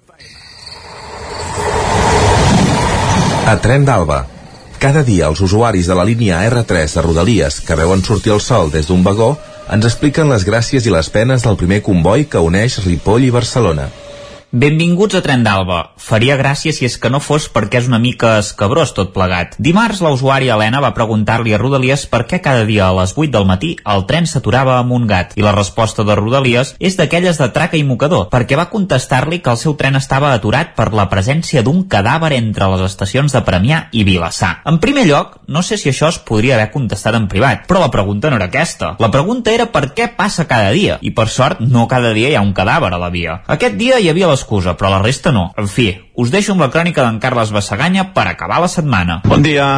[3.50, 4.20] A Tren d'Alba.
[4.78, 8.70] Cada dia els usuaris de la línia R3 de Rodalies que veuen sortir el sol
[8.70, 9.34] des d'un vagó
[9.66, 13.90] ens expliquen les gràcies i les penes del primer comboi que uneix Ripoll i Barcelona.
[14.52, 15.76] Benvinguts a Tren d'Alba.
[15.98, 19.56] Faria gràcia si és que no fos perquè és una mica escabrós tot plegat.
[19.58, 23.32] Dimarts, la usuària Helena va preguntar-li a Rodalies per què cada dia a les 8
[23.34, 25.34] del matí el tren s'aturava amb un gat.
[25.34, 29.50] I la resposta de Rodalies és d'aquelles de traca i mocador, perquè va contestar-li que
[29.50, 33.88] el seu tren estava aturat per la presència d'un cadàver entre les estacions de Premià
[33.90, 34.60] i Vilassar.
[34.64, 37.90] En primer lloc, no sé si això es podria haver contestat en privat, però la
[37.90, 38.94] pregunta no era aquesta.
[39.02, 42.38] La pregunta era per què passa cada dia, i per sort no cada dia hi
[42.38, 43.40] ha un cadàver a la via.
[43.50, 45.48] Aquest dia hi havia l'excusa, però la resta no.
[45.56, 49.20] En fi, us deixo amb la crònica d'en Carles Bassaganya per acabar la setmana.
[49.28, 49.76] Bon dia.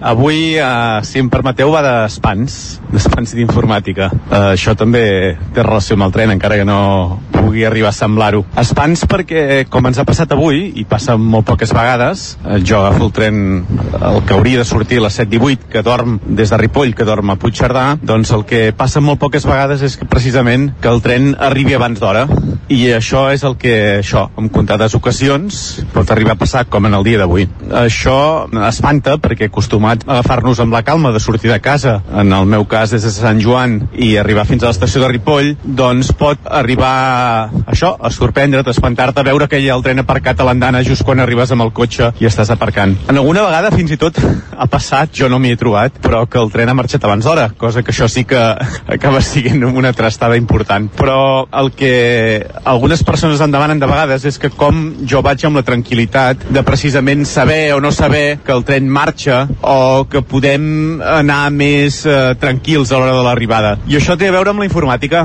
[0.00, 4.08] Avui, eh, si em permeteu, va d'espans, d'espans d'informàtica.
[4.30, 8.44] Eh, això també té relació amb el tren, encara que no pugui arribar a semblar-ho.
[8.56, 13.04] Espans perquè, com ens ha passat avui, i passa molt poques vegades, eh, jo agafo
[13.04, 13.66] el tren,
[14.00, 17.30] el que hauria de sortir a les 7.18, que dorm des de Ripoll, que dorm
[17.30, 21.34] a Puigcerdà, doncs el que passa molt poques vegades és que precisament que el tren
[21.38, 22.26] arribi abans d'hora.
[22.70, 26.94] I això és el que, això, en comptades ocasions, pot arribar a passar com en
[26.94, 27.46] el dia d'avui.
[27.82, 32.46] Això espanta perquè acostumats a agafar-nos amb la calma de sortir de casa, en el
[32.46, 36.38] meu cas des de Sant Joan i arribar fins a l'estació de Ripoll, doncs pot
[36.44, 40.48] arribar això, a sorprendre't, a espantar-te, a veure que hi ha el tren aparcat a
[40.48, 42.96] l'andana just quan arribes amb el cotxe i estàs aparcant.
[43.08, 46.40] En alguna vegada fins i tot ha passat, jo no m'hi he trobat, però que
[46.40, 48.40] el tren ha marxat abans d'hora, cosa que això sí que
[48.96, 50.90] acaba siguent una trastada important.
[50.96, 55.60] Però el que algunes persones em demanen de vegades és que com jo vaig amb
[55.60, 61.00] la tranquil·litat de precisament saber o no saber que el tren marxa o que podem
[61.00, 63.76] anar més eh, tranquils a l'hora de l'arribada.
[63.88, 65.24] I això té a veure amb la informàtica.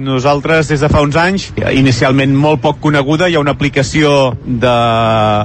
[0.00, 4.74] Nosaltres, des de fa uns anys, inicialment molt poc coneguda, hi ha una aplicació de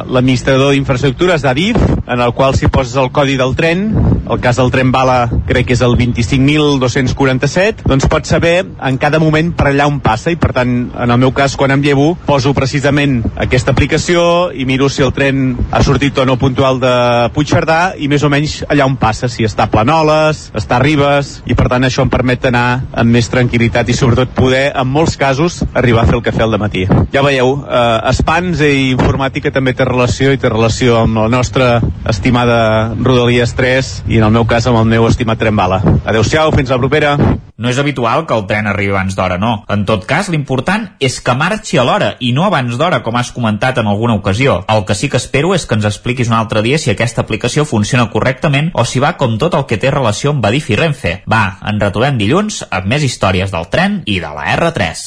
[0.08, 3.90] l'administrador d'infraestructures, d'Adif, en el qual si poses el codi del tren,
[4.30, 9.20] el cas del tren bala crec que és el 25.247, doncs pots saber en cada
[9.22, 12.14] moment per allà on passa i per tant, en el meu cas, quan em llevo,
[12.26, 16.94] poso precisament aquesta aplicació i miro si el tren ha sortit o no puntual de
[17.36, 21.40] Puigcerdà i més o menys allà on passa, si està a Planoles, està a Ribes,
[21.50, 25.18] i per tant això em permet anar amb més tranquil·litat i sobretot poder, en molts
[25.22, 26.86] casos, arribar a fer el cafè al matí.
[27.14, 31.80] Ja veieu, eh, espans i informàtica també té relació i té relació amb la nostra
[32.10, 35.82] estimada Rodalies 3 i en el meu cas amb el meu estimat tren bala.
[36.06, 37.16] Adéu-siau, fins la propera.
[37.56, 39.62] No és habitual que el tren arribi abans d'hora, no.
[39.72, 43.32] En tot cas, l'important és que marxi a l'hora i no abans d'hora, com has
[43.32, 44.25] comentat en alguna ocasió.
[44.72, 47.66] El que sí que espero és que ens expliquis un altre dia si aquesta aplicació
[47.70, 51.20] funciona correctament o si va com tot el que té relació amb Adif i Renfe.
[51.30, 55.06] Va, ens retrobem dilluns amb més històries del tren i de la R3.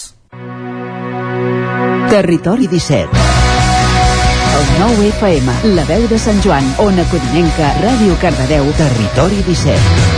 [2.08, 3.08] Territori 17
[4.58, 10.17] El 9 FM, la veu de Sant Joan, Ona Codinenca, Ràdio Cardedeu, Territori 17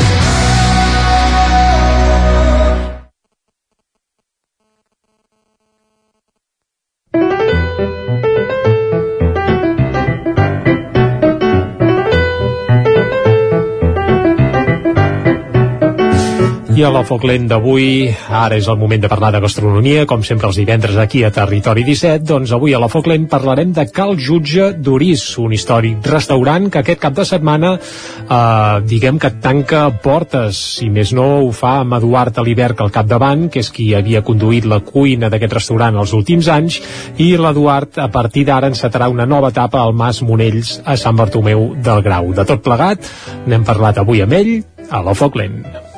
[16.81, 20.47] I a la Foc-Lent d'avui, ara és el moment de parlar de gastronomia, com sempre
[20.49, 24.71] els divendres aquí a Territori 17, doncs avui a la Foc-Lent parlarem de Cal Jutge
[24.81, 30.89] d'Orís, un històric restaurant que aquest cap de setmana, eh, diguem que tanca portes, si
[30.89, 34.81] més no ho fa amb Eduard Aliberg al capdavant, que és qui havia conduït la
[34.81, 36.81] cuina d'aquest restaurant els últims anys,
[37.19, 41.75] i l'Eduard a partir d'ara encetarà una nova etapa al Mas Monells a Sant Bartomeu
[41.77, 42.33] del Grau.
[42.33, 43.05] De tot plegat,
[43.45, 44.55] n'hem parlat avui amb ell
[44.89, 45.90] a la Foc-Lent.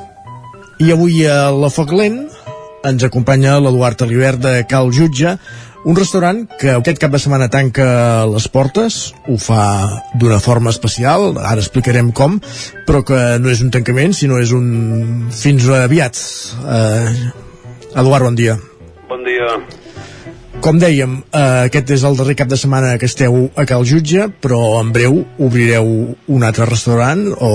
[0.83, 2.17] I avui a la Foc Lent
[2.83, 5.37] ens acompanya l'Eduard Alibert de Cal Jutge,
[5.87, 7.85] un restaurant que aquest cap de setmana tanca
[8.27, 8.97] les portes,
[9.31, 9.61] ho fa
[10.19, 12.35] d'una forma especial, ara explicarem com,
[12.87, 16.19] però que no és un tancament, sinó és un fins aviat.
[16.67, 17.31] Eh,
[17.93, 18.57] Eduard, bon dia.
[19.07, 19.55] Bon dia.
[20.63, 24.29] Com dèiem, eh, aquest és el darrer cap de setmana que esteu a Cal Jutge,
[24.39, 25.89] però en breu obrireu
[26.35, 27.49] un altre restaurant o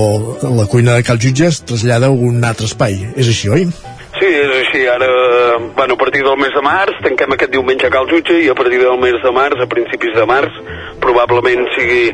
[0.58, 2.98] la cuina de Cal Jutge es trasllada a un altre espai.
[3.16, 3.64] És així, oi?
[4.18, 4.82] Sí, és així.
[4.92, 5.08] Ara,
[5.78, 8.58] bueno, a partir del mes de març, tanquem aquest diumenge a Cal Jutge i a
[8.58, 10.60] partir del mes de març, a principis de març,
[11.00, 12.10] probablement sigui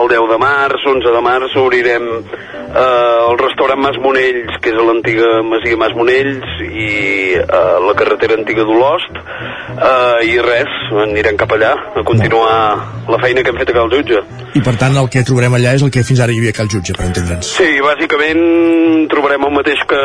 [0.00, 4.78] el 10 de març, 11 de març, obrirem eh, el restaurant Mas Monells, que és
[4.78, 6.90] a l'antiga Masia Mas Monells, i
[7.38, 9.20] eh, la carretera antiga d'Olost,
[9.76, 10.72] eh, i res,
[11.06, 12.56] anirem cap allà a continuar
[13.08, 14.22] la feina que hem fet a Cal Jutge.
[14.56, 16.58] I per tant el que trobarem allà és el que fins ara hi havia a
[16.60, 17.54] Cal Jutge, per entendre'ns.
[17.58, 20.02] Sí, bàsicament trobarem el mateix que,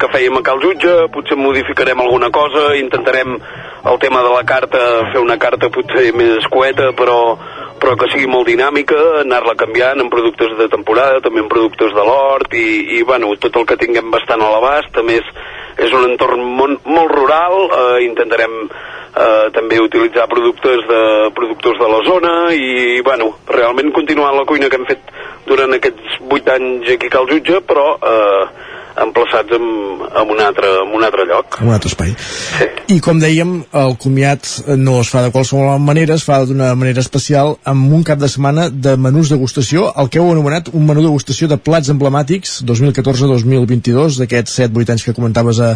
[0.00, 3.38] que fèiem a Cal Jutge, potser modificarem alguna cosa, intentarem
[3.84, 4.78] el tema de la carta,
[5.12, 7.36] fer una carta potser més escueta, però,
[7.80, 12.06] però que sigui molt dinàmica, anar-la canviant en productes de temporada, també en productes de
[12.08, 15.28] l'hort, i, i bueno, tot el que tinguem bastant a l'abast, a més
[15.76, 21.02] és un entorn molt, molt rural, eh, intentarem eh, també utilitzar productes de
[21.36, 25.12] productors de la zona i, bueno, realment continuar la cuina que hem fet
[25.46, 29.64] durant aquests vuit anys aquí a Cal Jutge, però eh, emplaçats en,
[30.06, 31.58] en, un altre, en un altre lloc.
[31.60, 32.12] en un altre espai.
[32.58, 32.68] Sí.
[32.94, 34.46] I com dèiem, el comiat
[34.78, 38.28] no es fa de qualsevol manera, es fa d'una manera especial amb un cap de
[38.30, 44.20] setmana de menús degustació, el que heu anomenat un menú degustació de plats emblemàtics 2014-2022,
[44.22, 45.74] d'aquests 7-8 anys que comentaves a,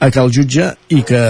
[0.00, 1.22] a Cal Jutge i que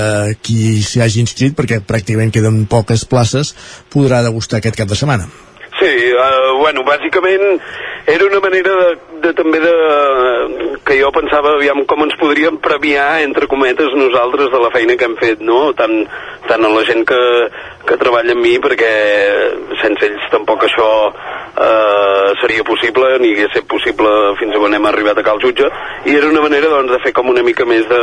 [0.42, 3.54] qui s'hi hagi inscrit, perquè pràcticament queden poques places,
[3.92, 5.28] podrà degustar aquest cap de setmana.
[5.76, 7.60] Sí, uh, bueno, bàsicament
[8.06, 9.72] era una manera de, de també de...
[10.86, 15.08] que jo pensava, aviam, com ens podríem premiar, entre cometes, nosaltres de la feina que
[15.08, 15.72] hem fet, no?
[15.74, 15.96] Tant,
[16.46, 17.18] tant a la gent que,
[17.88, 18.92] que treballa amb mi, perquè
[19.82, 25.18] sense ells tampoc això eh, seria possible, ni hagués estat possible fins on hem arribat
[25.18, 25.66] a Cal Jutge,
[26.06, 28.02] i era una manera, doncs, de fer com una mica més de...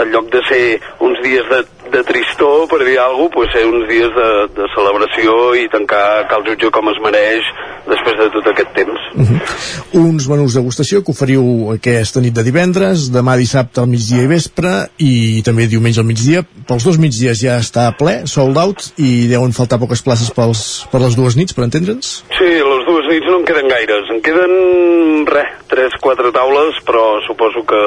[0.00, 0.64] en lloc de ser
[1.04, 1.60] uns dies de,
[1.92, 6.24] de tristor, per dir alguna cosa, pues ser uns dies de, de celebració i tancar
[6.32, 7.52] Cal Jutge com es mereix
[7.84, 9.10] després de tot aquest temps.
[9.12, 10.00] Uh -huh.
[10.04, 14.88] Uns menús degustació que oferiu aquesta nit de divendres, demà dissabte al migdia i vespre
[14.98, 16.44] i també diumenge al migdia.
[16.68, 21.00] Pels dos migdies ja està ple, sold out, i deuen faltar poques places pels, per
[21.00, 22.24] les dues nits, per entendre'ns?
[22.38, 24.10] Sí, les dues nits no en queden gaires.
[24.10, 27.82] En queden, res, tres, quatre taules, però suposo que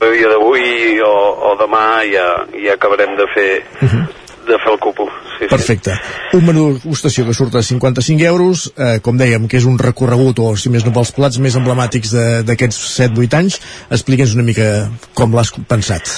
[0.00, 1.14] a dia d'avui o,
[1.50, 4.04] o demà ja, ja acabarem de fer, uh -huh.
[4.48, 5.08] De fer el cupo.
[5.38, 5.94] Sí, Perfecte.
[6.34, 9.78] Un menú de degustació que surt a 55 euros, eh, com dèiem, que és un
[9.78, 12.16] recorregut, o si més no pels plats més emblemàtics
[12.48, 13.60] d'aquests 7-8 anys.
[13.90, 16.10] Explica'ns una mica com l'has pensat.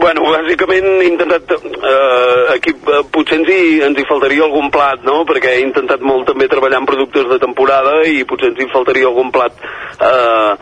[0.00, 5.02] Bueno, bàsicament he intentat, eh, aquí eh, potser ens hi, ens hi faltaria algun plat,
[5.04, 5.24] no?
[5.28, 9.10] Perquè he intentat molt també treballar amb productes de temporada i potser ens hi faltaria
[9.10, 10.54] algun plat eh,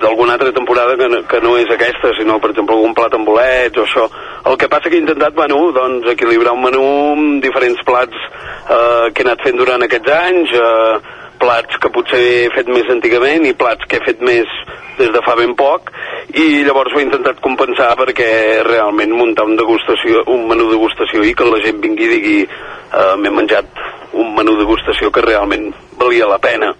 [0.00, 3.28] d'alguna altra temporada que no, que no és aquesta, sinó, per exemple, algun plat amb
[3.28, 4.08] bolets o això.
[4.48, 9.08] El que passa que he intentat, bueno, doncs, equilibrar un menú amb diferents plats eh,
[9.12, 13.46] que he anat fent durant aquests anys, eh, plats que potser he fet més antigament
[13.46, 14.50] i plats que he fet més
[14.98, 15.92] des de fa ben poc
[16.34, 18.28] i llavors ho he intentat compensar perquè
[18.66, 23.14] realment muntar un, degustació, un menú degustació i que la gent vingui i digui eh,
[23.22, 23.84] m'he menjat
[24.18, 26.72] un menú degustació que realment valia la pena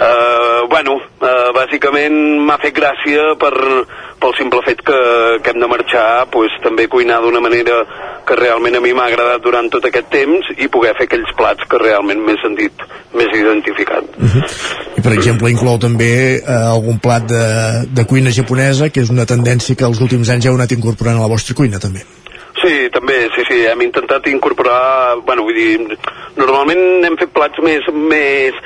[0.00, 2.16] eh, bueno, eh, bàsicament
[2.46, 3.52] m'ha fet gràcia per,
[4.20, 4.98] pel simple fet que,
[5.42, 7.82] que hem de marxar pues, també cuinar d'una manera
[8.26, 11.68] que realment a mi m'ha agradat durant tot aquest temps i poder fer aquells plats
[11.70, 14.08] que realment m'he sentit més identificat
[14.96, 17.42] I, per exemple, inclou també eh, algun plat de,
[17.92, 21.26] de cuina japonesa, que és una tendència que els últims anys heu anat incorporant a
[21.26, 22.04] la vostra cuina, també.
[22.56, 25.98] Sí, també, sí, sí, hem intentat incorporar, bueno, vull dir,
[26.40, 28.56] normalment hem fet plats més, més,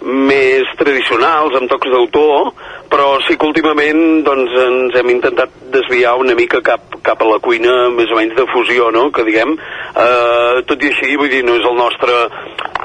[0.00, 2.52] més tradicionals, amb tocs d'autor,
[2.90, 7.38] però sí que últimament doncs, ens hem intentat desviar una mica cap, cap a la
[7.44, 11.42] cuina més o menys de fusió, no?, que diguem, eh, tot i així, vull dir,
[11.46, 12.16] no és el nostre,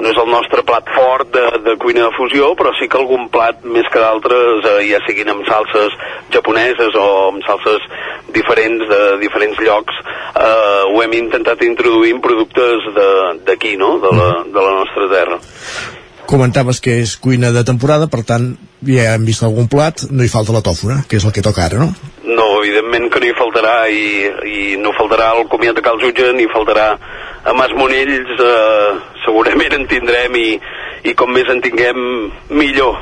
[0.02, 3.28] no és el nostre plat fort de, de cuina de fusió, però sí que algun
[3.32, 5.96] plat més que d'altres, eh, ja siguin amb salses
[6.36, 7.90] japoneses o amb salses
[8.36, 10.02] diferents de diferents llocs,
[10.36, 12.90] eh, ho hem intentat introduir en productes
[13.48, 15.40] d'aquí, no?, de la, de la nostra terra.
[16.26, 18.50] Comentaves que és cuina de temporada, per tant,
[18.86, 21.64] ja hem vist algun plat, no hi falta la tòfona, que és el que toca
[21.66, 21.92] ara, no?
[22.26, 24.06] No, evidentment que no hi faltarà i,
[24.50, 26.88] i no faltarà el comiat de Cal Jutge ni faltarà
[27.46, 28.90] a Mas Monells eh,
[29.24, 30.48] segurament en tindrem i,
[31.06, 32.02] i com més en tinguem
[32.50, 32.98] millor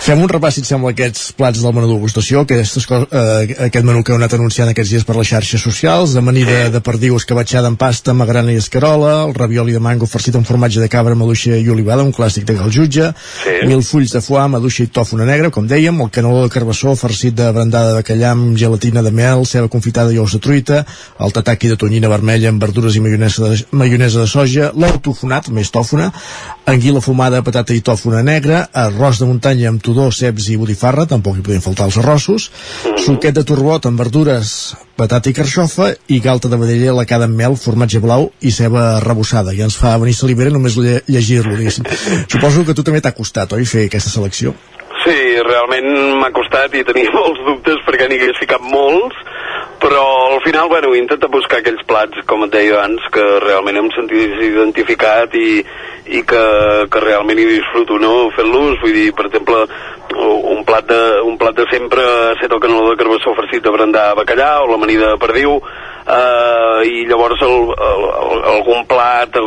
[0.00, 3.84] Fem un repàs, si et sembla, aquests plats del menú degustació, aquestes cos, eh, aquest
[3.84, 7.68] menú que heu anat anunciant aquests dies per les xarxes socials, amanida de perdiu escabatxada
[7.68, 11.52] amb pasta, magrana i escarola, el ravioli de mango farcit amb formatge de cabra, maduixa
[11.52, 13.10] i olivada, un clàssic de Cal Jutge,
[13.44, 13.66] Sí.
[13.68, 17.34] mil fulls de foie, maduixa i tòfona negra, com dèiem, el caneló de carbassó farcit
[17.34, 20.86] de brandada de bacallà amb gelatina de mel, ceba confitada i ous de truita,
[21.20, 25.50] el tataki de tonyina vermella amb verdures i maionesa de, maionesa de soja, l'ou tofonat,
[25.50, 26.10] més tòfona,
[26.64, 31.38] anguila fumada, patata i tòfona negra, arròs de muntanya amb tudor, ceps i botifarra, tampoc
[31.38, 32.48] hi podien faltar els arrossos,
[33.02, 34.54] suquet de turbot amb verdures,
[34.96, 39.54] patata i carxofa i galta de vedella lacada amb mel, formatge blau i ceba arrebossada.
[39.56, 41.58] Ja ens fa venir salivera només lle llegir-lo.
[42.30, 44.54] Suposo que tu també t'ha costat, oi, fer aquesta selecció?
[45.00, 45.88] Sí, realment
[46.20, 49.16] m'ha costat i tenia molts dubtes perquè n'hi hagués ficat molts,
[49.80, 50.04] però
[50.34, 54.36] al final, bueno, intenta buscar aquells plats, com et deia abans, que realment em sentís
[54.44, 55.62] identificat i,
[56.06, 56.44] i que,
[56.90, 59.64] que realment hi disfruto, no?, fent-los, vull dir, per exemple,
[60.16, 63.70] un plat de, un plat de sempre ha estat el caneló de carbassó farcit de
[63.70, 69.38] brandar bacallà o l'amanida de perdiu, eh, i llavors el, el, el, algun plat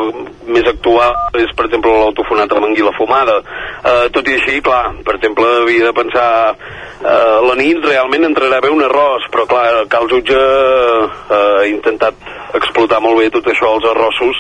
[0.48, 3.40] més actual és, per exemple, l'autofonat amb anguila fumada.
[3.84, 8.62] Eh, tot i així, clar, per exemple, havia de pensar eh, la nit realment entrarà
[8.64, 13.76] bé un arròs, però clar, cal jutge eh, ha intentat explotar molt bé tot això,
[13.78, 14.40] els arrossos,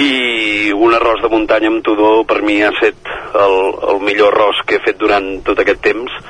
[0.00, 3.10] i un arròs de muntanya amb tudor per mi ha estat
[3.44, 3.56] el,
[3.92, 6.20] el millor arròs que he fet durant tot aquest temps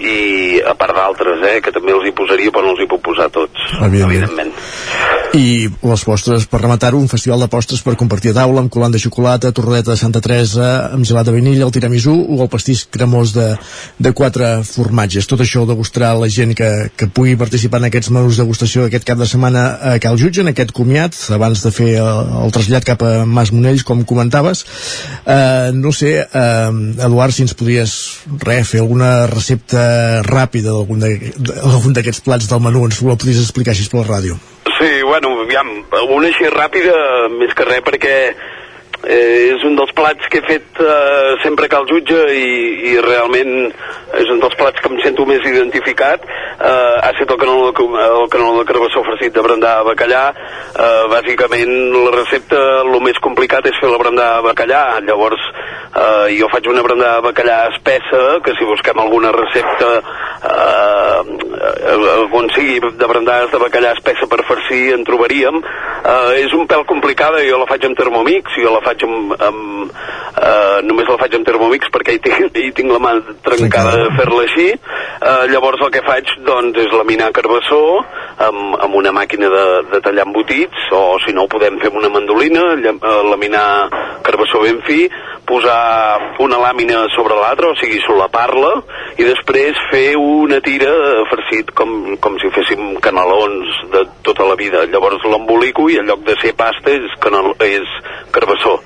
[0.00, 3.02] i a part d'altres, eh, que també els hi posaria però no els hi puc
[3.04, 4.08] posar tots, Evidentment.
[4.08, 4.52] evidentment.
[5.36, 8.94] I les postres, per rematar-ho, un festival de postres per compartir a taula amb colant
[8.94, 12.86] de xocolata, torradeta de Santa Teresa, amb gelat de vainilla, el tiramisú o el pastís
[12.90, 13.50] cremós de,
[13.98, 15.28] de quatre formatges.
[15.30, 18.88] Tot això ho degustarà la gent que, que pugui participar en aquests menús de degustació
[18.88, 22.56] aquest cap de setmana a Cal Jutge, en aquest comiat, abans de fer el, el
[22.56, 24.64] trasllat cap a Mas Monells, com comentaves.
[25.24, 26.70] Eh, no sé, eh,
[27.06, 27.96] Eduard, si ens podries
[28.44, 33.88] re, fer alguna recepta ràpida d'algun d'aquests plats del menú, ens la podries explicar així
[33.90, 34.38] per la ràdio.
[34.78, 35.68] Sí, bueno, aviam,
[36.16, 36.96] una així ràpida,
[37.36, 38.16] més que res, perquè
[39.04, 42.50] eh, és un dels plats que he fet eh, sempre que el jutge i,
[42.92, 43.70] i realment
[44.20, 46.24] és un dels plats que em sento més identificat.
[46.24, 50.24] Eh, ha estat el canó, de, el canó de carbassó farcit de brandar a bacallà.
[50.74, 54.82] Eh, bàsicament la recepta, el més complicat és fer la brandar a bacallà.
[55.06, 61.20] Llavors eh, jo faig una brandar a bacallà espessa, que si busquem alguna recepta eh,
[61.60, 65.62] eh, on sigui de brandades de bacallà espessa per farcir en trobaríem.
[65.62, 69.34] Eh, és un pèl complicada, jo la faig amb Thermomix, jo la faig amb...
[69.38, 69.92] amb
[70.40, 73.12] eh, només la faig amb Thermomix perquè hi tinc, hi tinc la mà
[73.44, 74.68] trencada de fer-la així.
[74.72, 77.80] Eh, llavors el que faig doncs és laminar carbassó
[78.46, 82.00] amb, amb una màquina de, de tallar embotits o si no ho podem fer amb
[82.00, 83.66] una mandolina, lla- eh, laminar
[84.24, 85.04] carbassó ben fi,
[85.46, 88.72] posar una làmina sobre l'altra, o sigui, solapar-la,
[89.18, 90.90] i després fer una tira
[91.30, 94.84] farcit com, com si féssim canelons de tota la vida.
[94.92, 97.88] Llavors l'embolico i en lloc de ser pasta és, canel, és
[98.32, 98.78] carbassó.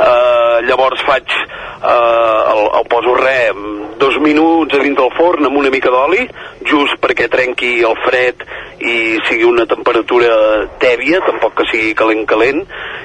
[0.00, 3.50] Uh, llavors faig, uh, el, el poso re,
[4.00, 6.24] dos minuts a dins del forn amb una mica d'oli,
[6.64, 8.40] just perquè trenqui el fred
[8.80, 10.30] i sigui una temperatura
[10.80, 12.62] tèbia, tampoc que sigui calent-calent,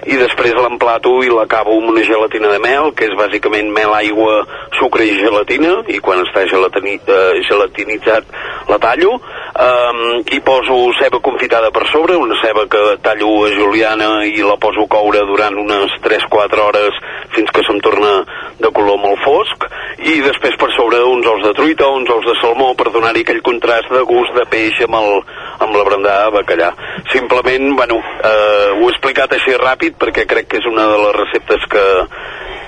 [0.08, 4.38] i després l'emplato i l'acabo amb una gelatina de mel, que és bàsicament mel, aigua,
[4.80, 8.32] sucre i gelatina, i quan està gelatini, eh, gelatinitzat
[8.72, 10.02] la tallo, um,
[10.32, 14.88] i poso ceba confitada per sobre, una ceba que tallo a juliana i la poso
[14.88, 16.00] a coure durant unes
[16.36, 17.00] 3-4 hores
[17.36, 18.24] fins que se'm torna
[18.60, 19.66] de color molt fosc,
[20.04, 23.42] i després per sobre uns ous de truita, uns ous de salmó per donar-hi aquell
[23.46, 25.22] contrast de gust de peix amb, el,
[25.66, 26.72] amb la brandada de bacallà.
[27.12, 31.16] Simplement, bueno, eh, ho he explicat així ràpid perquè crec que és una de les
[31.22, 31.86] receptes que,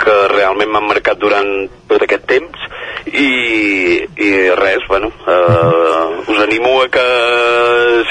[0.03, 1.51] que realment m'han marcat durant
[1.89, 2.65] tot aquest temps
[3.07, 3.29] i,
[4.03, 7.07] i res, bueno, eh, us animo a que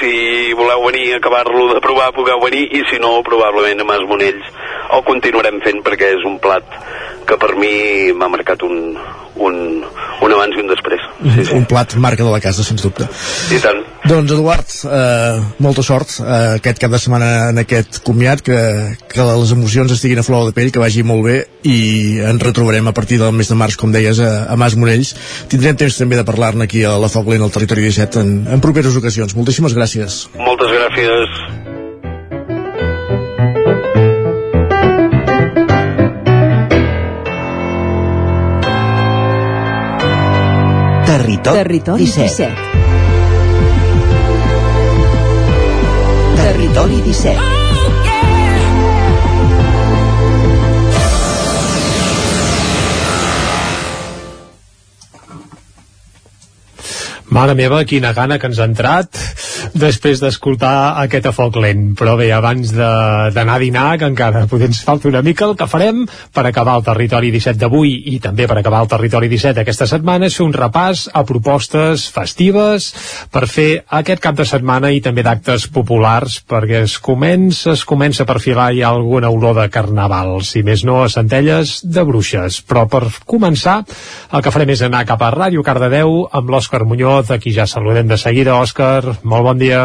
[0.00, 4.06] si voleu venir a acabar-lo de provar pugueu venir i si no, probablement a Mas
[4.08, 4.48] Monells
[4.96, 6.64] el continuarem fent perquè és un plat
[7.26, 8.94] que per mi m'ha marcat un,
[9.42, 9.56] un,
[10.22, 11.02] un abans i un després.
[11.34, 11.56] Sí, sí.
[11.56, 13.08] Un plat marca de la casa, sens dubte.
[13.50, 13.82] I tant.
[14.06, 18.58] Doncs, Eduard, eh, molta sort eh, aquest cap de setmana en aquest comiat, que,
[19.10, 22.86] que les emocions estiguin a flor de pell, que vagi molt bé i ens retrobarem
[22.86, 25.16] a partir del mes de març, com deies, a, a Mas Morells.
[25.50, 28.62] Tindrem temps també de parlar-ne aquí a la Foc Lent, al Territori 17, en, en
[28.62, 29.34] properes ocasions.
[29.34, 30.28] Moltíssimes gràcies.
[30.38, 31.74] Moltes gràcies.
[41.06, 42.54] Territori, Territori 17.
[46.36, 47.55] Territori 17.
[57.26, 59.18] Mare meva, quina gana que ens ha entrat
[59.74, 61.88] després d'escoltar aquest a foc lent.
[61.98, 65.66] Però bé, abans d'anar a dinar, que encara potser ens falta una mica, el que
[65.66, 69.88] farem per acabar el territori 17 d'avui i també per acabar el territori 17 aquesta
[69.90, 72.92] setmana és fer un repàs a propostes festives
[73.32, 78.22] per fer aquest cap de setmana i també d'actes populars perquè es comença, es comença
[78.22, 82.62] a perfilar ja alguna olor de carnaval, si més no a Centelles de Bruixes.
[82.66, 83.80] Però per començar,
[84.32, 87.66] el que farem és anar cap a Ràdio Cardedeu amb l'Òscar Muñoz, a qui ja
[87.66, 88.58] saludem de seguida.
[88.60, 89.80] Òscar, molt bon dia.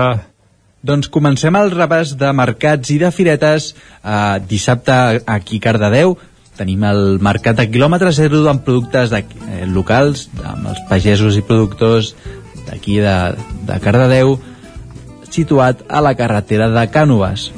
[0.84, 3.72] Doncs comencem el repàs de mercats i de firetes.
[4.04, 6.18] Uh, dissabte aquí a Cardedeu
[6.62, 11.46] tenim el mercat a quilòmetre zero amb productes de, eh, locals, amb els pagesos i
[11.48, 12.14] productors
[12.68, 13.16] d'aquí de,
[13.68, 14.38] de Cardedeu,
[15.32, 17.50] situat a la carretera de Cànoves.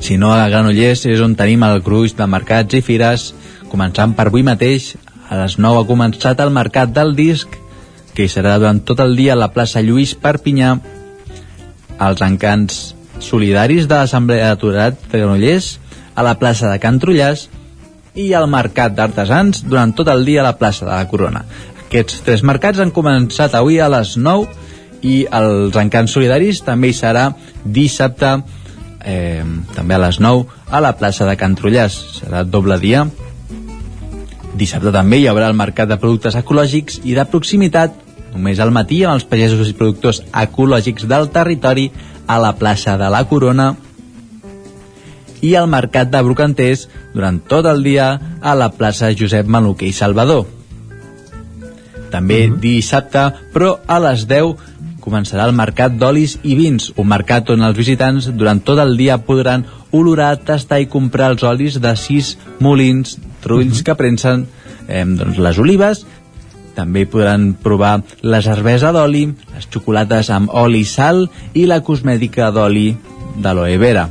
[0.00, 3.30] Si no, a Granollers és on tenim el gruix de mercats i fires,
[3.70, 4.94] començant per avui mateix,
[5.28, 7.52] a les 9 ha començat el mercat del disc,
[8.14, 10.74] que hi serà durant tot el dia a la plaça Lluís Perpinyà,
[12.00, 12.80] els encants
[13.20, 15.74] solidaris de l'Assemblea d'Aturat de Granollers,
[16.14, 17.46] a la plaça de Can Trullàs
[18.18, 21.44] i al Mercat d'Artesans durant tot el dia a la plaça de la Corona.
[21.86, 26.96] Aquests tres mercats han començat avui a les 9 i els encants solidaris també hi
[26.96, 27.30] serà
[27.64, 28.34] dissabte
[29.04, 31.96] eh, també a les 9 a la plaça de Can Trullàs.
[32.20, 33.06] Serà doble dia.
[34.60, 37.94] Dissabte també hi haurà el mercat de productes ecològics i de proximitat
[38.34, 41.88] només al matí amb els pagesos i productors ecològics del territori
[42.30, 43.72] a la plaça de la Corona
[45.40, 49.96] i al mercat de Brocanters durant tot el dia a la plaça Josep Maluquer i
[49.96, 50.44] Salvador.
[52.10, 52.60] També mm -hmm.
[52.60, 54.56] dissabte, però a les 10
[55.00, 59.18] començarà el Mercat d'Olis i Vins, un mercat on els visitants durant tot el dia
[59.18, 63.84] podran olorar, tastar i comprar els olis de sis molins trulls mm -hmm.
[63.84, 64.46] que prensen
[64.88, 66.06] eh, doncs les olives,
[66.74, 72.50] també podran provar la cervesa d'oli, les xocolates amb oli i sal i la cosmètica
[72.50, 72.96] d'oli
[73.36, 74.08] d'aloe vera.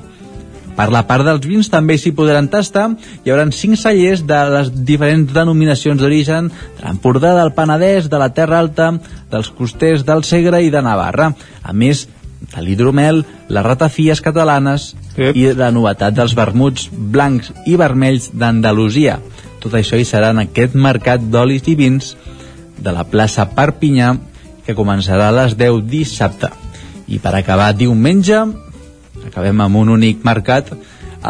[0.79, 2.85] Per la part dels vins també s'hi podran tastar.
[3.25, 8.29] Hi haurà cinc cellers de les diferents denominacions d'origen de l'Empordà, del Penedès, de la
[8.31, 8.93] Terra Alta,
[9.31, 11.33] dels Costers, del Segre i de Navarra.
[11.63, 12.05] A més,
[12.39, 15.35] de l'hidromel, les ratafies catalanes yep.
[15.35, 19.19] i la novetat dels vermuts blancs i vermells d'Andalusia.
[19.59, 22.13] Tot això hi serà en aquest mercat d'olis i vins
[22.79, 24.13] de la plaça Perpinyà
[24.65, 26.51] que començarà a les 10 dissabte.
[27.09, 28.39] I per acabar diumenge
[29.27, 30.71] acabem amb un únic mercat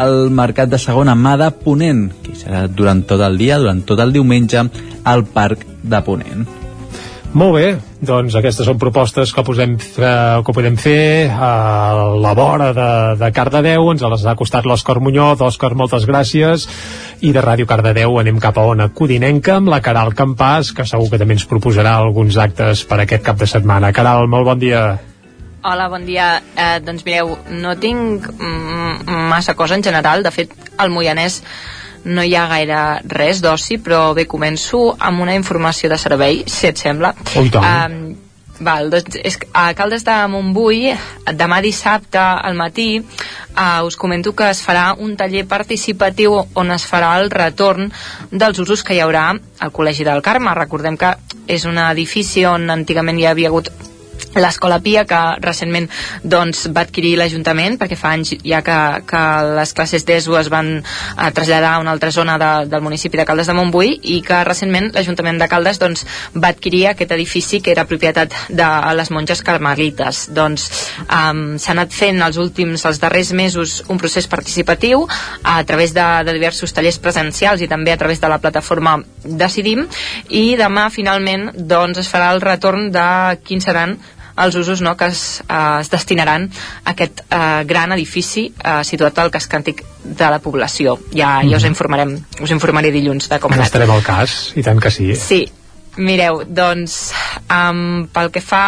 [0.00, 3.98] el mercat de segona mà de Ponent que serà durant tot el dia, durant tot
[3.98, 4.62] el diumenge
[5.02, 6.59] al Parc de Ponent
[7.32, 7.66] molt bé,
[8.02, 11.50] doncs aquestes són propostes que, posem, eh, que podem fer a
[12.18, 12.88] la vora de,
[13.20, 16.66] de Cardedeu, ens les ha costat l'Òscar Muñoz, Òscar, moltes gràcies,
[17.20, 21.10] i de Ràdio Cardedeu anem cap a Ona Codinenca amb la Caral Campàs, que segur
[21.12, 23.92] que també ens proposarà alguns actes per aquest cap de setmana.
[23.96, 24.84] Caral, molt bon dia.
[25.62, 26.38] Hola, bon dia.
[26.56, 28.30] Eh, doncs mireu, no tinc
[29.06, 30.24] massa cosa en general.
[30.24, 31.42] De fet, al Moianès
[32.04, 36.68] no hi ha gaire res d'oci, però bé, començo amb una informació de servei, si
[36.70, 37.12] et sembla.
[37.36, 37.98] Oh, um,
[38.60, 40.94] val, doncs és, a Caldes de Montbui,
[41.36, 46.86] demà dissabte al matí, uh, us comento que es farà un taller participatiu on es
[46.88, 47.90] farà el retorn
[48.30, 50.54] dels usos que hi haurà al Col·legi del Carme.
[50.56, 51.14] Recordem que
[51.50, 53.72] és un edifici on antigament hi havia hagut
[54.34, 55.88] l'Escola Pia, que recentment
[56.22, 59.22] doncs, va adquirir l'Ajuntament, perquè fa anys ja que, que
[59.56, 63.26] les classes d'ESO es van eh, traslladar a una altra zona de, del municipi de
[63.28, 67.74] Caldes de Montbui i que recentment l'Ajuntament de Caldes doncs, va adquirir aquest edifici que
[67.74, 70.26] era propietat de les monges carmelites.
[70.34, 70.68] Doncs
[71.06, 75.06] um, s'ha anat fent els últims, els darrers mesos un procés participatiu
[75.42, 79.84] a través de, de diversos tallers presencials i també a través de la plataforma Decidim
[80.32, 83.06] i demà finalment doncs, es farà el retorn de
[83.44, 83.98] quins seran
[84.36, 86.48] els usos no, que es, eh, es destinaran
[86.84, 90.96] a aquest eh, gran edifici eh, situat al casc antic de la població.
[91.12, 91.50] Ja, mm.
[91.50, 91.74] ja us mhm.
[91.74, 93.70] informarem, us informaré dilluns de com ha anat.
[93.70, 95.12] Estarem al cas, i tant que sí.
[95.18, 95.44] Sí,
[96.00, 97.12] mireu, doncs
[97.46, 98.64] um, pel que fa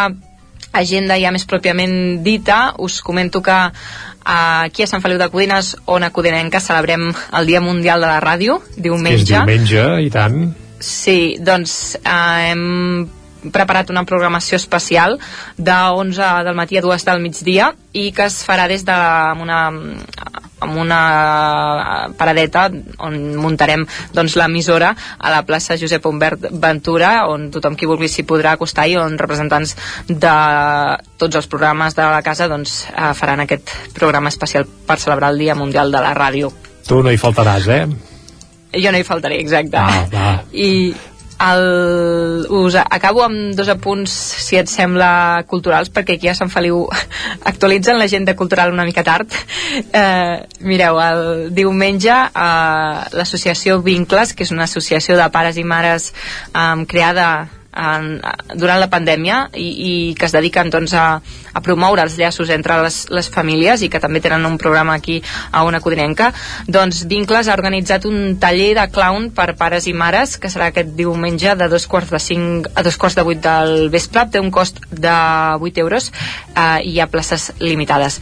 [0.73, 3.57] agenda ja més pròpiament dita, us comento que
[4.23, 8.19] aquí a Sant Feliu de Codines, on a Codinenca celebrem el Dia Mundial de la
[8.23, 9.21] Ràdio, diumenge.
[9.21, 10.39] És diumenge, i tant.
[10.83, 12.63] Sí, doncs uh, hem
[13.51, 15.19] preparat una programació especial
[15.57, 18.95] de 11 del matí a 2 del migdia i que es farà des de
[19.41, 19.59] una
[20.63, 20.99] amb una
[22.17, 22.69] paradeta
[23.03, 23.83] on muntarem
[24.15, 28.87] doncs, l'emissora a la plaça Josep Humbert Ventura on tothom qui vulgui s'hi podrà acostar
[28.87, 29.75] i on representants
[30.07, 30.35] de
[31.19, 35.43] tots els programes de la casa doncs, eh, faran aquest programa especial per celebrar el
[35.43, 36.51] Dia Mundial de la Ràdio.
[36.87, 37.85] Tu no hi faltaràs, eh?
[38.73, 39.77] Jo no hi faltaré, exacte.
[39.77, 40.29] Ah, va.
[40.51, 40.93] I
[41.43, 44.11] el, us acabo amb dos apunts
[44.45, 46.85] si et sembla culturals perquè aquí a Sant Feliu
[47.51, 49.33] actualitzen l'agenda cultural una mica tard.
[49.91, 56.11] Eh, mireu, el diumenge eh, l'associació Vincles que és una associació de pares i mares
[56.53, 57.29] eh, creada
[57.75, 58.21] en,
[58.55, 61.19] durant la pandèmia i, i que es dediquen doncs, a,
[61.53, 65.19] a promoure els llaços entre les, les famílies i que també tenen un programa aquí
[65.51, 66.31] a una codinenca
[66.67, 70.95] doncs Vincles ha organitzat un taller de clown per pares i mares que serà aquest
[70.97, 74.51] diumenge de dos quarts de cinc a dos quarts de vuit del vespre té un
[74.53, 75.13] cost de
[75.59, 76.11] 8 euros
[76.55, 78.19] eh, i hi ha places limitades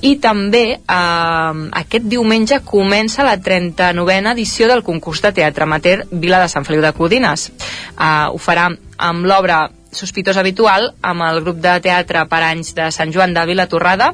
[0.00, 6.40] i també eh, aquest diumenge comença la 39a edició del concurs de teatre amateur Vila
[6.40, 7.50] de Sant Feliu de Codines.
[7.50, 8.70] Eh, ho farà
[9.00, 13.42] amb l'obra Sospitós Habitual amb el grup de teatre per anys de Sant Joan de
[13.48, 14.12] Vila Torrada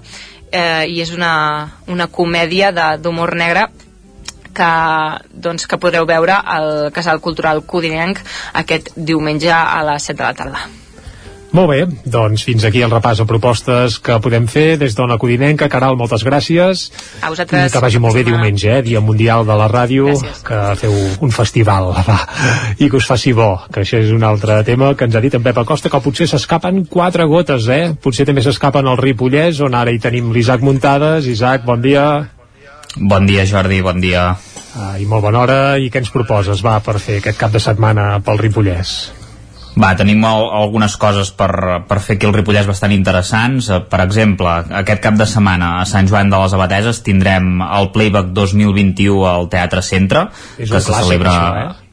[0.51, 1.33] eh, i és una,
[1.93, 3.67] una comèdia d'humor negre
[4.57, 4.71] que,
[5.33, 8.25] doncs, que podreu veure al Casal Cultural Codinenc
[8.65, 10.67] aquest diumenge a les 7 de la tarda.
[11.57, 15.71] Molt bé, doncs fins aquí el repàs a propostes que podem fer des d'Ona Codinenca.
[15.73, 16.91] Caral, moltes gràcies.
[17.25, 17.71] A vosaltres.
[17.71, 18.83] I que vagi molt bé diumenge, eh?
[18.85, 20.43] Dia Mundial de la Ràdio, Gràcies.
[20.45, 20.93] que feu
[21.25, 22.19] un festival, va,
[22.77, 25.33] i que us faci bo, que això és un altre tema que ens ha dit
[25.33, 27.95] en Pep Acosta, que potser s'escapen quatre gotes, eh?
[28.05, 31.25] Potser també s'escapen al Ripollès, on ara hi tenim l'Isaac Muntades.
[31.25, 32.07] Isaac, bon dia.
[33.01, 34.35] Bon dia, Jordi, bon dia.
[34.77, 35.61] Ah, I molt bona hora.
[35.81, 38.99] I què ens proposes, va, per fer aquest cap de setmana pel Ripollès?
[39.77, 41.51] Va, tenim al algunes coses per,
[41.89, 43.69] per fer aquí al Ripollès bastant interessants.
[43.69, 47.91] Eh, Per exemple, aquest cap de setmana a Sant Joan de les Abateses tindrem el
[47.93, 51.35] Playback 2021 al Teatre Centre, És que se clàssic, celebra...
[51.35, 51.86] això, eh?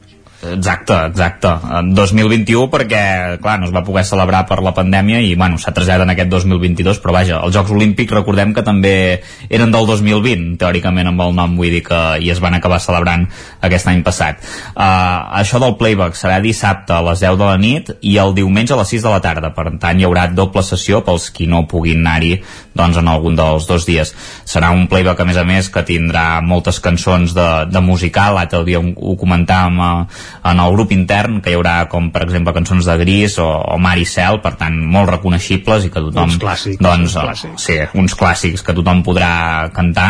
[0.44, 1.48] Exacte, exacte.
[1.80, 3.04] En 2021 perquè,
[3.42, 6.32] clar, no es va poder celebrar per la pandèmia i, bueno, s'ha traslladat en aquest
[6.34, 8.96] 2022, però vaja, els Jocs Olímpics recordem que també
[9.48, 13.26] eren del 2020, teòricament amb el nom, vull dir que i es van acabar celebrant
[13.64, 14.44] aquest any passat.
[14.74, 18.76] Uh, això del playback serà dissabte a les 10 de la nit i el diumenge
[18.76, 21.64] a les 6 de la tarda, per tant hi haurà doble sessió pels qui no
[21.72, 22.36] puguin anar-hi
[22.76, 24.14] doncs en algun dels dos dies.
[24.50, 28.64] Serà un playback a més a més que tindrà moltes cançons de, de musical, l'altre
[28.68, 29.92] dia ho, comentàvem eh,
[30.44, 33.78] en el grup intern, que hi haurà com per exemple cançons de Gris o, o
[33.80, 37.64] Mar i Cel, per tant molt reconeixibles i que tothom Uns clàssics, doncs, uns clàssics.
[37.64, 40.10] sí, uns clàssics que tothom podrà cantar.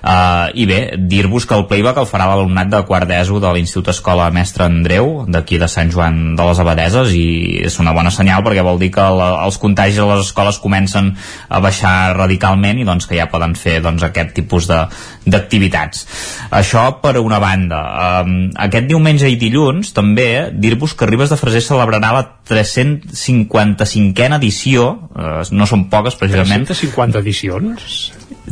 [0.00, 3.92] Uh, i bé, dir-vos que el playback el farà l'alumnat de quart d'ESO de l'Institut
[3.92, 7.26] Escola Mestre Andreu d'aquí de Sant Joan de les Abadeses i
[7.68, 11.12] és una bona senyal perquè vol dir que la, els contagis a les escoles comencen
[11.48, 16.06] a baixar radicalment i doncs que ja poden fer doncs, aquest tipus d'activitats.
[16.54, 17.80] Això per una banda.
[18.24, 24.88] Um, aquest diumenge i dilluns també dir-vos que Ribes de Freser celebrarà la 355a edició
[24.94, 27.78] uh, no són poques precisament 350 edicions?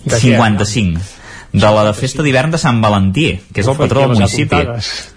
[0.02, 0.20] De què?
[0.32, 1.00] 55
[1.52, 4.60] de la de festa d'hivern de Sant Valentí que és el patró del municipi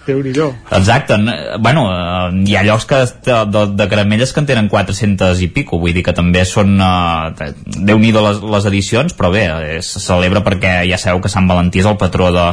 [0.05, 0.33] déu nhi
[0.75, 1.17] Exacte,
[1.59, 5.79] bueno, eh, hi ha llocs que de, de, caramelles que en tenen 400 i pico,
[5.81, 10.01] vull dir que també són eh, déu nhi les, les edicions, però bé, eh, se
[10.03, 12.45] celebra perquè ja sabeu que Sant Valentí és el patró de,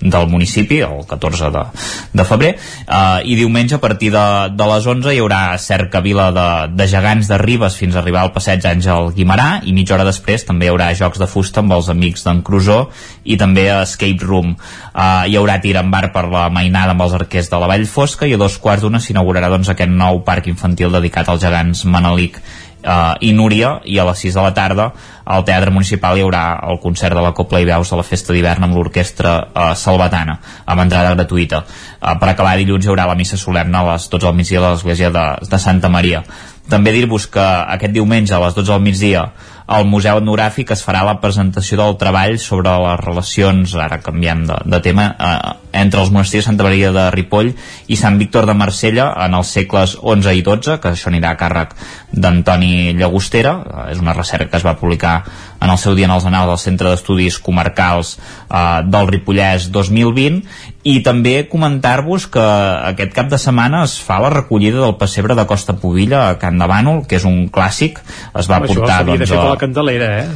[0.00, 1.64] del municipi, el 14 de,
[2.12, 6.48] de febrer, eh, i diumenge a partir de, de les 11 hi haurà cercavila de,
[6.76, 10.44] de gegants de Ribes fins a arribar al passeig Àngel Guimarà i mitja hora després
[10.48, 12.80] també hi haurà jocs de fusta amb els amics d'en Crusó
[13.24, 14.54] i també escape room.
[14.92, 17.86] Uh, hi haurà tir en bar per la mainada amb els arquers de la Vall
[17.86, 21.84] Fosca i a dos quarts d'una s'inaugurarà doncs, aquest nou parc infantil dedicat als gegants
[21.86, 24.88] Manelic uh, i Núria i a les 6 de la tarda
[25.24, 28.34] al Teatre Municipal hi haurà el concert de la Copla i Veus a la festa
[28.34, 31.62] d'hivern amb l'orquestra uh, salvatana amb entrada gratuïta.
[32.00, 34.72] Uh, per acabar dilluns hi haurà la missa solemne a les 12 del migdia a
[34.72, 36.24] l'església de, de Santa Maria.
[36.68, 37.44] També dir-vos que
[37.76, 39.28] aquest diumenge a les 12 del migdia
[39.68, 44.56] al Museu Etnogràfic es farà la presentació del treball sobre les relacions, ara canviant de,
[44.64, 47.52] de tema, eh, entre els monestirs de Santa Maria de Ripoll
[47.88, 51.38] i Sant Víctor de Marsella en els segles 11 i 12, que això anirà a
[51.40, 51.74] càrrec
[52.12, 55.22] d'Antoni Llagostera, eh, és una recerca que es va publicar
[55.60, 60.42] en el seu dia en els anals del Centre d'Estudis Comarcals eh, del Ripollès 2020
[60.88, 62.44] i també comentar-vos que
[62.92, 66.58] aquest cap de setmana es fa la recollida del pessebre de Costa Pobilla a Can
[66.58, 67.98] de Bànol, que és un clàssic.
[68.38, 70.28] Es va Això portar de doncs, a- la Candelera, eh?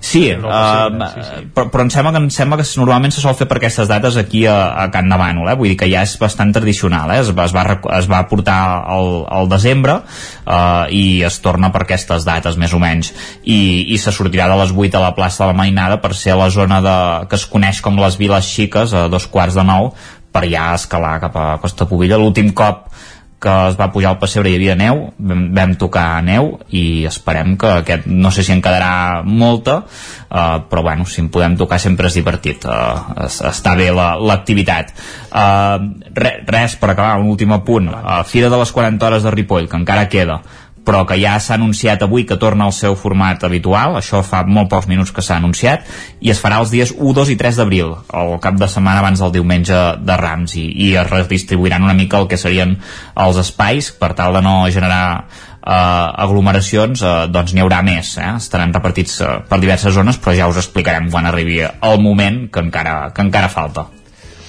[0.00, 1.46] Sí, No, uh, sí, sí.
[1.54, 4.18] Però, però em sembla que em sembla que normalment se sol fer per aquestes dates
[4.20, 5.56] aquí a, a Can de Bànol, eh?
[5.58, 7.20] vull dir que ja és bastant tradicional, eh?
[7.24, 7.64] es, va, es, va,
[7.96, 8.58] es va portar
[8.92, 13.58] al, al desembre uh, i es torna per aquestes dates més o menys i,
[13.94, 16.40] i se sortirà de les 8 a la plaça de la Mainada per ser a
[16.44, 16.96] la zona de,
[17.30, 19.90] que es coneix com les Viles Xiques a dos quarts de nou
[20.36, 22.90] per ja escalar cap a Costa Pobilla l'últim cop
[23.40, 27.56] que es va pujar al pessebre hi havia neu, vam, vam tocar neu i esperem
[27.60, 31.78] que aquest, no sé si en quedarà molta, uh, però bueno, si en podem tocar
[31.82, 34.94] sempre és divertit, uh, es, està bé la- l'activitat.
[35.34, 39.22] La, uh, re, res, per acabar, un últim apunt, uh, Fira de les 40 hores
[39.22, 40.40] de Ripoll, que encara queda,
[40.86, 44.70] però que ja s'ha anunciat avui que torna al seu format habitual, això fa molt
[44.70, 45.88] pocs minuts que s'ha anunciat,
[46.22, 49.20] i es farà els dies 1, 2 i 3 d'abril, el cap de setmana abans
[49.22, 52.78] del diumenge de Rams, i, i es redistribuiran una mica el que serien
[53.26, 55.26] els espais, per tal de no generar
[55.66, 58.36] eh, aglomeracions, eh, doncs n'hi haurà més, eh?
[58.38, 62.62] estaran repartits eh, per diverses zones, però ja us explicarem quan arribi el moment que
[62.62, 63.88] encara, que encara falta.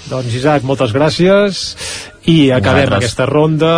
[0.07, 1.66] Doncs Isaac, moltes gràcies
[2.27, 2.97] i acabem Vosaltres.
[2.97, 3.69] aquesta ronda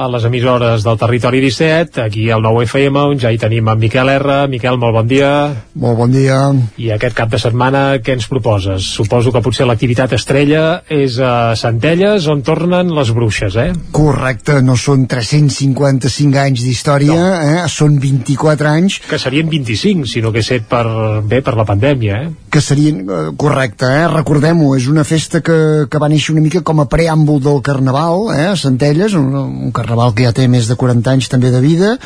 [0.00, 4.08] a les emissores del Territori 17 aquí al 9FM on ja hi tenim en Miquel
[4.08, 5.28] R Miquel, molt bon dia
[5.76, 6.38] Molt bon dia.
[6.80, 8.86] i aquest cap de setmana què ens proposes?
[8.96, 13.74] Suposo que potser l'activitat estrella és a Centelles on tornen les bruixes, eh?
[13.92, 17.60] Correcte, no són 355 anys d'història, no.
[17.60, 17.68] eh?
[17.68, 20.86] són 24 anys Que serien 25, si no hagués set per,
[21.28, 22.32] bé per la pandèmia, eh?
[22.48, 24.08] que serien eh, correcte, eh?
[24.16, 27.96] recordem-ho, és una festa que, que va néixer una mica com a preàmbul del Carnaval,
[28.34, 28.46] eh?
[28.52, 29.32] a Centelles, un,
[29.68, 31.96] un Carnaval que ja té més de 40 anys també de vida,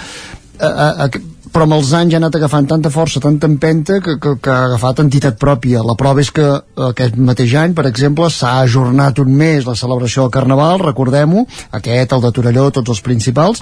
[0.62, 1.08] a, a,
[1.52, 4.68] però amb els anys ha anat agafant tanta força, tanta empenta que, que, que ha
[4.70, 5.82] agafat entitat pròpia.
[5.84, 6.46] La prova és que
[6.88, 11.44] aquest mateix any, per exemple, s'ha ajornat un mes la celebració del Carnaval, recordem-ho,
[11.76, 13.60] aquest, el de Torelló, tots els principals,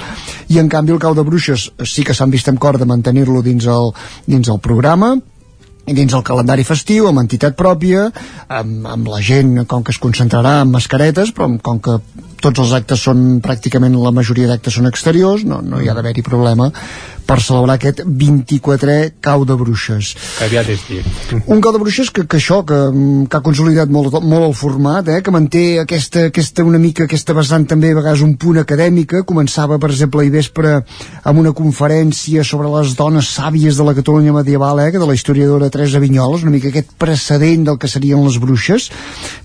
[0.49, 3.43] i en canvi el Cau de Bruixes sí que s'han vist amb cor de mantenir-lo
[3.43, 3.91] dins, el,
[4.31, 5.17] dins el programa,
[5.87, 8.09] dins el calendari festiu, amb entitat pròpia,
[8.49, 11.99] amb, amb la gent com que es concentrarà en mascaretes, però com que
[12.41, 16.25] tots els actes són, pràcticament la majoria d'actes són exteriors, no, no hi ha d'haver-hi
[16.25, 16.71] problema
[17.31, 20.15] per celebrar aquest 24è cau de bruixes.
[20.41, 21.01] Que aviat és dir.
[21.47, 22.79] Un cau de bruixes que, que això, que,
[23.31, 27.37] que ha consolidat molt, molt el format, eh, que manté aquesta, aquesta, una mica aquesta
[27.37, 30.73] vessant també a vegades un punt acadèmica, començava per exemple ahir vespre
[31.23, 35.71] amb una conferència sobre les dones sàvies de la Catalunya medieval, eh, de la historiadora
[35.71, 38.89] Teresa Vinyoles, una mica aquest precedent del que serien les bruixes,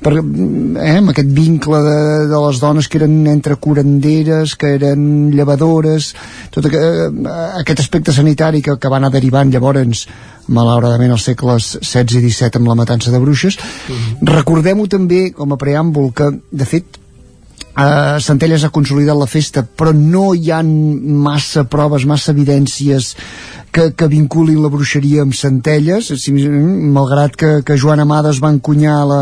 [0.01, 2.01] per, eh, amb aquest vincle de,
[2.33, 6.15] de les dones que eren entre curanderes, que eren llevadores,
[6.49, 7.21] tot aquest,
[7.61, 10.05] aquest aspecte sanitari que, que va anar derivant llavors
[10.47, 13.57] malauradament als segles XVI i XVII amb la matança de bruixes.
[13.57, 14.35] Mm -hmm.
[14.35, 17.01] Recordem-ho també com a preàmbul que, de fet,
[17.75, 20.69] Uh, Centelles ha consolidat la festa però no hi han
[21.25, 23.17] massa proves, massa evidències
[23.75, 26.33] que, que vinculin la bruixeria amb Centelles si,
[26.95, 29.21] malgrat que, que Joan Amades va encunyar la,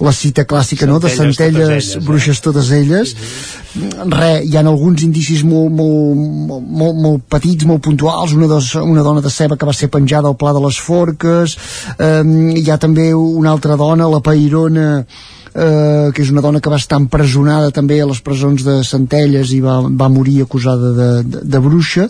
[0.00, 0.98] la cita clàssica no?
[1.02, 2.44] de Centelles, totes elles, bruixes eh?
[2.46, 3.12] totes elles
[4.14, 9.04] re, hi ha alguns indicis molt, molt, molt, molt, petits, molt puntuals una, dos, una
[9.04, 11.58] dona de ceba que va ser penjada al Pla de les Forques
[11.98, 14.88] um, hi ha també una altra dona, la Pairona
[15.54, 19.52] eh, que és una dona que va estar empresonada també a les presons de Centelles
[19.52, 22.08] i va, va morir acusada de, de, de bruixa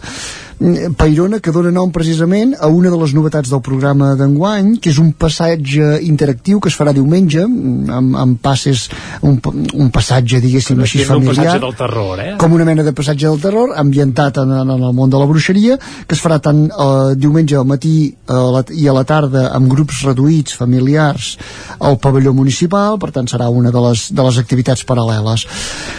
[0.62, 4.98] Pairona que dona nom precisament a una de les novetats del programa d'enguany que és
[5.02, 8.84] un passatge interactiu que es farà diumenge amb, amb passes
[9.26, 12.34] un, un passatge diguéssim així un familiar passatge del terror, eh?
[12.38, 15.78] com una mena de passatge del terror ambientat en, en el món de la bruixeria
[15.80, 19.72] que es farà tant eh, diumenge al matí eh, la, i a la tarda amb
[19.72, 21.32] grups reduïts familiars
[21.80, 25.48] al pavelló municipal per tant serà una de les, de les activitats paral·leles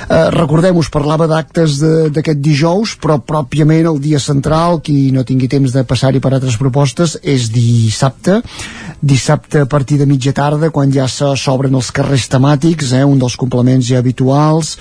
[0.07, 1.81] eh, recordem us parlava d'actes
[2.15, 6.33] d'aquest dijous però pròpiament el dia central central, qui no tingui temps de passar-hi per
[6.33, 8.41] altres propostes, és dissabte,
[9.01, 13.35] dissabte a partir de mitja tarda, quan ja s'obren els carrers temàtics, eh, un dels
[13.35, 14.77] complements ja habituals,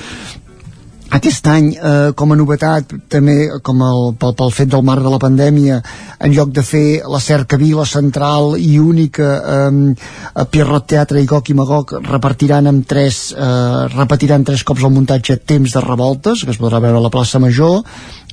[1.12, 5.10] aquest any, eh, com a novetat, també com el, pel, pel fet del marc de
[5.12, 5.82] la pandèmia,
[6.20, 9.92] en lloc de fer la cerca vila central i única eh,
[10.32, 14.94] a Pierrot Teatre i Goc i Magog repartiran amb tres, eh, repetiran tres cops el
[14.96, 17.82] muntatge Temps de revoltes, que es podrà veure a la plaça Major,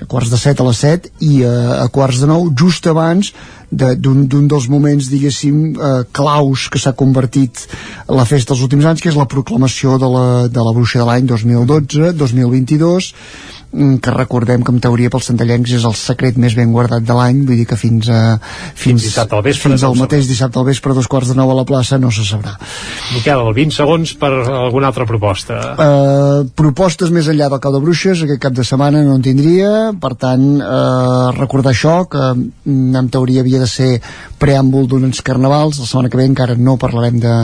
[0.01, 1.49] a quarts de set a les set i eh,
[1.83, 3.33] a quarts de nou, just abans
[3.69, 7.67] d'un dels moments, diguéssim, eh, claus que s'ha convertit
[8.07, 11.09] la festa dels últims anys, que és la proclamació de la, de la bruixa de
[11.09, 16.71] l'any 2012-2022, mm, que recordem que en teoria pels centellencs és el secret més ben
[16.73, 18.39] guardat de l'any, vull dir que fins a,
[18.73, 21.57] fins, fins, al, vespre, fins al mateix dissabte al vespre, dos quarts de nou a
[21.59, 22.55] la plaça, no se sabrà.
[23.13, 25.59] Miquel, 20 segons per alguna altra proposta.
[25.77, 29.71] Uh, propostes més enllà del Cau de Bruixes, aquest cap de setmana no en tindria,
[30.01, 33.91] per tant, uh, recordar això, que mm, en teoria havia de ser
[34.41, 37.35] preàmbul d'uns carnavals, la setmana que ve encara no parlarem de,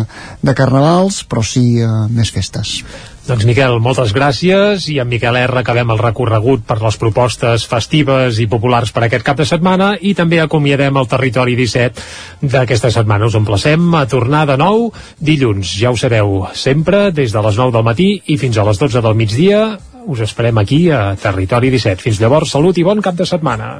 [0.41, 2.79] de carnavals, però sí uh, més festes.
[3.25, 8.37] Doncs Miquel, moltes gràcies i amb Miquel R acabem el recorregut per les propostes festives
[8.37, 13.25] i populars per aquest cap de setmana i també acomiadem el territori 17 d'aquesta setmana.
[13.25, 15.73] Us emplacem a tornar de nou dilluns.
[15.81, 19.01] Ja ho sabeu, sempre des de les 9 del matí i fins a les 12
[19.01, 19.65] del migdia
[20.05, 22.05] us esperem aquí a Territori 17.
[22.05, 23.79] Fins llavors, salut i bon cap de setmana.